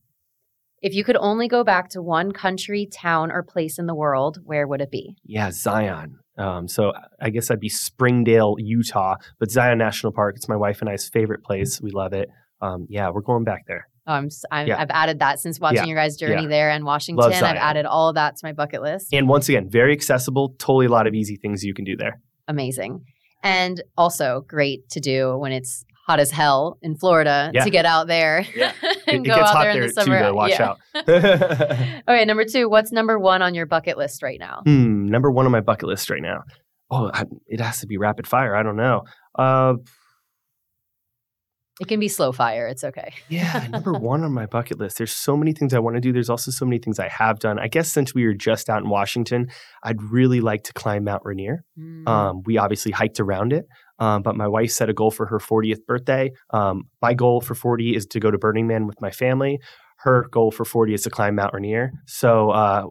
If 0.80 0.94
you 0.94 1.04
could 1.04 1.16
only 1.16 1.46
go 1.46 1.62
back 1.62 1.90
to 1.90 2.02
one 2.02 2.32
country, 2.32 2.86
town, 2.92 3.30
or 3.30 3.42
place 3.44 3.78
in 3.78 3.86
the 3.86 3.94
world, 3.94 4.38
where 4.44 4.66
would 4.66 4.80
it 4.80 4.90
be? 4.90 5.14
Yeah, 5.24 5.50
Zion. 5.52 6.18
Um, 6.38 6.66
so 6.66 6.92
I 7.20 7.30
guess 7.30 7.50
I'd 7.50 7.60
be 7.60 7.68
Springdale, 7.68 8.56
Utah, 8.58 9.16
but 9.38 9.50
Zion 9.50 9.78
National 9.78 10.12
Park. 10.12 10.34
It's 10.36 10.48
my 10.48 10.56
wife 10.56 10.80
and 10.80 10.90
I's 10.90 11.08
favorite 11.08 11.44
place. 11.44 11.80
We 11.80 11.90
love 11.92 12.12
it. 12.14 12.28
Um, 12.60 12.86
yeah, 12.88 13.10
we're 13.10 13.20
going 13.20 13.44
back 13.44 13.66
there. 13.68 13.86
Oh, 14.08 14.14
I'm, 14.14 14.26
s- 14.26 14.44
I'm, 14.50 14.66
Yeah. 14.66 14.80
I've 14.80 14.90
added 14.90 15.20
that 15.20 15.38
since 15.38 15.60
watching 15.60 15.82
Yeah. 15.82 15.86
your 15.86 15.96
guys' 15.96 16.16
journey 16.16 16.42
Yeah. 16.42 16.48
there 16.48 16.70
and 16.70 16.84
Washington. 16.84 17.24
I've 17.32 17.42
added 17.56 17.86
all 17.86 18.08
of 18.08 18.16
that 18.16 18.36
to 18.38 18.46
my 18.46 18.52
bucket 18.52 18.82
list. 18.82 19.12
And 19.14 19.28
once 19.28 19.48
again, 19.48 19.68
very 19.70 19.92
accessible. 19.92 20.54
Totally 20.58 20.86
a 20.86 20.88
lot 20.88 21.06
of 21.06 21.14
easy 21.14 21.36
things 21.36 21.62
you 21.62 21.74
can 21.74 21.84
do 21.84 21.96
there. 21.96 22.20
Amazing. 22.48 23.04
And 23.44 23.80
also 23.96 24.44
great 24.48 24.88
to 24.90 25.00
do 25.00 25.36
when 25.38 25.52
it's 25.52 25.84
hot 26.06 26.18
as 26.20 26.30
hell 26.30 26.78
in 26.82 26.96
Florida 26.96 27.50
Yeah. 27.54 27.64
to 27.64 27.70
get 27.70 27.84
out 27.86 28.06
there 28.08 28.44
Yeah. 28.56 28.72
and 29.06 29.24
it 29.24 29.28
go 29.28 29.34
gets 29.36 29.50
out 29.50 29.56
hot 29.56 29.62
there 29.62 29.70
in 29.72 29.80
there 29.80 29.88
the 29.88 29.94
too, 29.94 30.04
summer. 30.04 30.18
though. 30.22 30.34
Watch 30.34 30.50
Yeah. 30.50 30.70
out. 30.70 30.78
Okay, 32.08 32.24
number 32.24 32.44
two, 32.44 32.68
what's 32.68 32.90
number 32.92 33.18
one 33.18 33.42
on 33.42 33.54
your 33.54 33.66
bucket 33.66 33.96
list 33.96 34.22
right 34.22 34.38
now? 34.40 34.62
hmm, 34.64 35.06
number 35.06 35.30
one 35.30 35.46
on 35.46 35.52
my 35.52 35.60
bucket 35.60 35.88
list 35.88 36.10
right 36.10 36.22
now. 36.22 36.42
Oh, 36.90 37.10
I, 37.14 37.24
it 37.46 37.60
has 37.60 37.80
to 37.80 37.86
be 37.86 37.96
rapid 37.96 38.26
fire. 38.26 38.54
I 38.56 38.62
don't 38.62 38.76
know. 38.76 39.02
Uh, 39.38 39.74
It 41.80 41.88
can 41.88 41.98
be 41.98 42.08
slow 42.08 42.32
fire. 42.32 42.66
It's 42.66 42.84
okay. 42.84 43.12
Yeah, 43.28 43.66
number 43.70 43.94
one 43.94 44.24
on 44.24 44.32
my 44.32 44.44
bucket 44.44 44.78
list. 44.78 44.98
There's 44.98 45.14
so 45.14 45.36
many 45.38 45.52
things 45.52 45.72
I 45.72 45.78
want 45.78 45.96
to 45.96 46.00
do. 46.00 46.12
There's 46.12 46.28
also 46.28 46.50
so 46.50 46.66
many 46.66 46.78
things 46.78 46.98
I 46.98 47.08
have 47.08 47.38
done. 47.38 47.58
I 47.58 47.68
guess 47.68 47.90
since 47.90 48.14
we 48.14 48.26
were 48.26 48.34
just 48.34 48.68
out 48.68 48.82
in 48.82 48.90
Washington, 48.90 49.48
I'd 49.82 50.02
really 50.02 50.42
like 50.42 50.64
to 50.64 50.72
climb 50.74 51.04
Mount 51.04 51.22
Rainier. 51.24 51.64
Mm. 51.78 52.06
Um, 52.06 52.42
we 52.44 52.58
obviously 52.58 52.92
hiked 52.92 53.20
around 53.20 53.54
it, 53.54 53.64
um, 53.98 54.22
but 54.22 54.36
my 54.36 54.46
wife 54.48 54.70
set 54.70 54.90
a 54.90 54.92
goal 54.92 55.10
for 55.10 55.26
her 55.26 55.38
40th 55.38 55.86
birthday. 55.86 56.30
Um, 56.50 56.84
my 57.00 57.14
goal 57.14 57.40
for 57.40 57.54
40 57.54 57.96
is 57.96 58.06
to 58.06 58.20
go 58.20 58.30
to 58.30 58.36
Burning 58.36 58.66
Man 58.66 58.86
with 58.86 59.00
my 59.00 59.10
family. 59.10 59.58
Her 59.98 60.26
goal 60.30 60.50
for 60.50 60.66
40 60.66 60.92
is 60.92 61.02
to 61.02 61.10
climb 61.10 61.36
Mount 61.36 61.54
Rainier. 61.54 61.92
So 62.06 62.50
uh, 62.50 62.86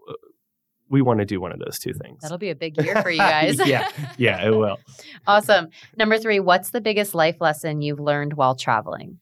we 0.91 1.01
want 1.01 1.19
to 1.19 1.25
do 1.25 1.39
one 1.41 1.51
of 1.51 1.59
those 1.59 1.79
two 1.79 1.93
things. 1.93 2.21
That'll 2.21 2.37
be 2.37 2.49
a 2.51 2.55
big 2.55 2.79
year 2.83 3.01
for 3.01 3.09
you 3.09 3.17
guys. 3.35 3.57
yeah, 3.65 3.89
yeah, 4.17 4.45
it 4.45 4.51
will. 4.55 4.77
awesome. 5.27 5.69
Number 5.97 6.19
three, 6.19 6.39
what's 6.39 6.69
the 6.71 6.81
biggest 6.81 7.15
life 7.15 7.37
lesson 7.41 7.81
you've 7.81 7.99
learned 7.99 8.33
while 8.33 8.55
traveling? 8.55 9.19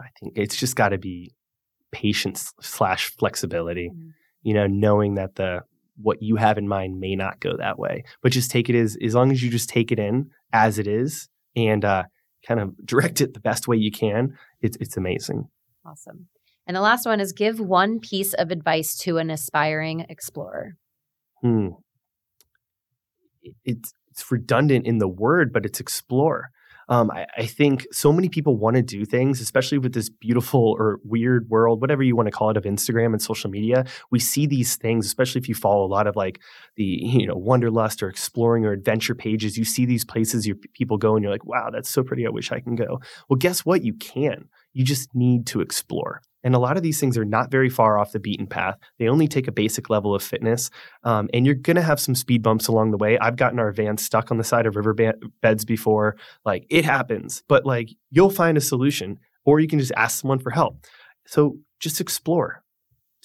I 0.00 0.06
think 0.18 0.34
it's 0.36 0.56
just 0.56 0.76
got 0.76 0.90
to 0.90 0.98
be 0.98 1.34
patience 1.90 2.52
slash 2.60 3.10
flexibility. 3.18 3.90
Mhm. 3.90 4.12
You 4.42 4.54
know, 4.54 4.66
knowing 4.66 5.14
that 5.16 5.34
the 5.34 5.60
what 6.00 6.22
you 6.22 6.36
have 6.36 6.56
in 6.58 6.66
mind 6.66 6.98
may 6.98 7.14
not 7.14 7.38
go 7.38 7.56
that 7.58 7.78
way, 7.78 8.04
but 8.22 8.32
just 8.32 8.50
take 8.50 8.68
it 8.70 8.74
as 8.74 8.96
as 9.04 9.14
long 9.14 9.30
as 9.30 9.42
you 9.42 9.50
just 9.50 9.68
take 9.68 9.92
it 9.92 9.98
in 9.98 10.30
as 10.52 10.78
it 10.78 10.86
is 10.86 11.28
and 11.54 11.84
uh, 11.84 12.04
kind 12.46 12.58
of 12.60 12.74
direct 12.84 13.20
it 13.20 13.34
the 13.34 13.40
best 13.40 13.68
way 13.68 13.76
you 13.76 13.90
can. 13.90 14.36
It's 14.60 14.76
it's 14.80 14.96
amazing. 14.96 15.48
Awesome. 15.84 16.28
And 16.66 16.76
the 16.76 16.80
last 16.80 17.06
one 17.06 17.20
is 17.20 17.32
give 17.32 17.58
one 17.60 17.98
piece 17.98 18.34
of 18.34 18.50
advice 18.52 18.96
to 18.98 19.18
an 19.18 19.30
aspiring 19.30 20.06
explorer. 20.08 20.76
Hmm. 21.42 21.68
It's 23.64 23.92
it's 24.10 24.30
redundant 24.30 24.86
in 24.86 24.98
the 24.98 25.08
word, 25.08 25.52
but 25.52 25.66
it's 25.66 25.80
explore. 25.80 26.50
Um, 26.88 27.10
I, 27.10 27.26
I, 27.38 27.46
think 27.46 27.86
so 27.92 28.12
many 28.12 28.28
people 28.28 28.56
want 28.56 28.76
to 28.76 28.82
do 28.82 29.04
things, 29.04 29.40
especially 29.40 29.78
with 29.78 29.94
this 29.94 30.10
beautiful 30.10 30.74
or 30.78 30.98
weird 31.04 31.48
world, 31.48 31.80
whatever 31.80 32.02
you 32.02 32.16
want 32.16 32.26
to 32.26 32.32
call 32.32 32.50
it, 32.50 32.56
of 32.56 32.64
Instagram 32.64 33.12
and 33.12 33.22
social 33.22 33.48
media. 33.48 33.84
We 34.10 34.18
see 34.18 34.46
these 34.46 34.76
things, 34.76 35.06
especially 35.06 35.40
if 35.40 35.48
you 35.48 35.54
follow 35.54 35.84
a 35.84 35.86
lot 35.86 36.06
of 36.06 36.16
like 36.16 36.40
the 36.76 36.84
you 36.84 37.26
know 37.26 37.36
wanderlust 37.36 38.02
or 38.02 38.08
exploring 38.08 38.66
or 38.66 38.72
adventure 38.72 39.14
pages. 39.14 39.56
You 39.56 39.64
see 39.64 39.86
these 39.86 40.04
places 40.04 40.46
you 40.46 40.56
people 40.74 40.98
go, 40.98 41.14
and 41.14 41.22
you're 41.22 41.32
like, 41.32 41.46
wow, 41.46 41.70
that's 41.72 41.88
so 41.88 42.02
pretty. 42.02 42.26
I 42.26 42.30
wish 42.30 42.52
I 42.52 42.60
can 42.60 42.74
go. 42.74 43.00
Well, 43.28 43.38
guess 43.38 43.64
what? 43.64 43.84
You 43.84 43.94
can. 43.94 44.48
You 44.72 44.84
just 44.84 45.14
need 45.14 45.46
to 45.48 45.60
explore. 45.60 46.22
And 46.44 46.54
a 46.54 46.58
lot 46.58 46.76
of 46.76 46.82
these 46.82 46.98
things 46.98 47.16
are 47.16 47.24
not 47.24 47.50
very 47.50 47.68
far 47.68 47.98
off 47.98 48.12
the 48.12 48.18
beaten 48.18 48.46
path. 48.46 48.76
They 48.98 49.08
only 49.08 49.28
take 49.28 49.46
a 49.46 49.52
basic 49.52 49.90
level 49.90 50.14
of 50.14 50.22
fitness. 50.22 50.70
Um, 51.04 51.28
and 51.32 51.46
you're 51.46 51.54
going 51.54 51.76
to 51.76 51.82
have 51.82 52.00
some 52.00 52.14
speed 52.14 52.42
bumps 52.42 52.66
along 52.66 52.90
the 52.90 52.96
way. 52.96 53.18
I've 53.18 53.36
gotten 53.36 53.58
our 53.58 53.70
van 53.70 53.96
stuck 53.96 54.30
on 54.30 54.38
the 54.38 54.44
side 54.44 54.66
of 54.66 54.76
river 54.76 54.94
beds 55.40 55.64
before. 55.64 56.16
Like 56.44 56.66
it 56.68 56.84
happens, 56.84 57.42
but 57.48 57.64
like 57.64 57.90
you'll 58.10 58.30
find 58.30 58.58
a 58.58 58.62
solution 58.62 59.18
or 59.44 59.60
you 59.60 59.68
can 59.68 59.78
just 59.78 59.92
ask 59.96 60.20
someone 60.20 60.38
for 60.38 60.50
help. 60.50 60.84
So 61.26 61.58
just 61.78 62.00
explore, 62.00 62.62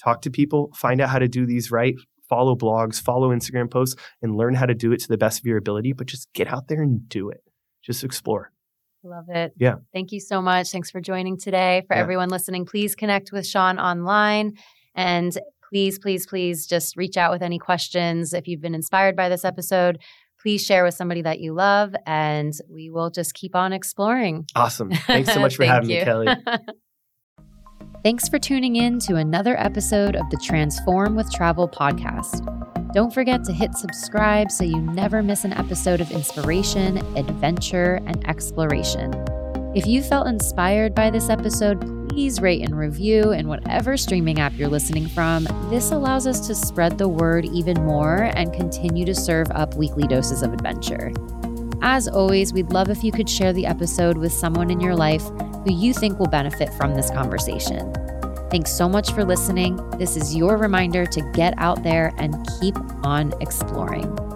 talk 0.02 0.22
to 0.22 0.30
people, 0.30 0.70
find 0.74 1.00
out 1.00 1.08
how 1.08 1.18
to 1.18 1.28
do 1.28 1.46
these 1.46 1.70
right, 1.70 1.94
follow 2.28 2.54
blogs, 2.54 3.00
follow 3.00 3.30
Instagram 3.30 3.70
posts, 3.70 4.00
and 4.22 4.36
learn 4.36 4.54
how 4.54 4.66
to 4.66 4.74
do 4.74 4.92
it 4.92 5.00
to 5.00 5.08
the 5.08 5.18
best 5.18 5.40
of 5.40 5.44
your 5.44 5.58
ability. 5.58 5.92
But 5.92 6.06
just 6.06 6.32
get 6.34 6.48
out 6.48 6.68
there 6.68 6.82
and 6.82 7.08
do 7.08 7.30
it. 7.30 7.42
Just 7.82 8.04
explore. 8.04 8.52
Love 9.04 9.26
it. 9.28 9.52
Yeah. 9.56 9.76
Thank 9.92 10.12
you 10.12 10.20
so 10.20 10.42
much. 10.42 10.70
Thanks 10.70 10.90
for 10.90 11.00
joining 11.00 11.38
today. 11.38 11.84
For 11.86 11.94
yeah. 11.94 12.02
everyone 12.02 12.28
listening, 12.28 12.66
please 12.66 12.94
connect 12.94 13.32
with 13.32 13.46
Sean 13.46 13.78
online 13.78 14.54
and 14.94 15.36
please, 15.68 15.98
please, 15.98 16.26
please 16.26 16.66
just 16.66 16.96
reach 16.96 17.16
out 17.16 17.30
with 17.30 17.42
any 17.42 17.58
questions. 17.58 18.32
If 18.32 18.48
you've 18.48 18.60
been 18.60 18.74
inspired 18.74 19.16
by 19.16 19.28
this 19.28 19.44
episode, 19.44 19.98
please 20.40 20.64
share 20.64 20.84
with 20.84 20.94
somebody 20.94 21.22
that 21.22 21.40
you 21.40 21.52
love 21.52 21.94
and 22.06 22.52
we 22.68 22.90
will 22.90 23.10
just 23.10 23.34
keep 23.34 23.54
on 23.54 23.72
exploring. 23.72 24.46
Awesome. 24.54 24.90
Thanks 25.06 25.32
so 25.32 25.40
much 25.40 25.56
for 25.56 25.64
having 25.64 25.90
you. 25.90 25.98
me, 25.98 26.04
Kelly. 26.04 26.28
Thanks 28.08 28.26
for 28.26 28.38
tuning 28.38 28.76
in 28.76 28.98
to 29.00 29.16
another 29.16 29.54
episode 29.60 30.16
of 30.16 30.30
the 30.30 30.38
Transform 30.42 31.14
with 31.14 31.30
Travel 31.30 31.68
podcast. 31.68 32.42
Don't 32.94 33.12
forget 33.12 33.44
to 33.44 33.52
hit 33.52 33.74
subscribe 33.74 34.50
so 34.50 34.64
you 34.64 34.80
never 34.80 35.22
miss 35.22 35.44
an 35.44 35.52
episode 35.52 36.00
of 36.00 36.10
inspiration, 36.10 36.96
adventure, 37.18 38.00
and 38.06 38.26
exploration. 38.26 39.12
If 39.76 39.86
you 39.86 40.02
felt 40.02 40.26
inspired 40.26 40.94
by 40.94 41.10
this 41.10 41.28
episode, 41.28 42.08
please 42.08 42.40
rate 42.40 42.62
and 42.62 42.78
review 42.78 43.32
in 43.32 43.46
whatever 43.46 43.98
streaming 43.98 44.40
app 44.40 44.54
you're 44.54 44.68
listening 44.68 45.06
from. 45.08 45.46
This 45.68 45.90
allows 45.90 46.26
us 46.26 46.46
to 46.46 46.54
spread 46.54 46.96
the 46.96 47.08
word 47.08 47.44
even 47.44 47.76
more 47.84 48.30
and 48.36 48.54
continue 48.54 49.04
to 49.04 49.14
serve 49.14 49.50
up 49.50 49.74
weekly 49.74 50.06
doses 50.06 50.40
of 50.40 50.54
adventure. 50.54 51.12
As 51.82 52.08
always, 52.08 52.52
we'd 52.52 52.72
love 52.72 52.90
if 52.90 53.04
you 53.04 53.12
could 53.12 53.28
share 53.28 53.52
the 53.52 53.66
episode 53.66 54.18
with 54.18 54.32
someone 54.32 54.70
in 54.70 54.80
your 54.80 54.96
life 54.96 55.22
who 55.22 55.72
you 55.72 55.94
think 55.94 56.18
will 56.18 56.28
benefit 56.28 56.72
from 56.74 56.94
this 56.94 57.10
conversation. 57.10 57.92
Thanks 58.50 58.72
so 58.72 58.88
much 58.88 59.12
for 59.12 59.24
listening. 59.24 59.76
This 59.98 60.16
is 60.16 60.34
your 60.34 60.56
reminder 60.56 61.06
to 61.06 61.32
get 61.32 61.54
out 61.58 61.82
there 61.82 62.12
and 62.18 62.46
keep 62.60 62.76
on 63.04 63.32
exploring. 63.40 64.27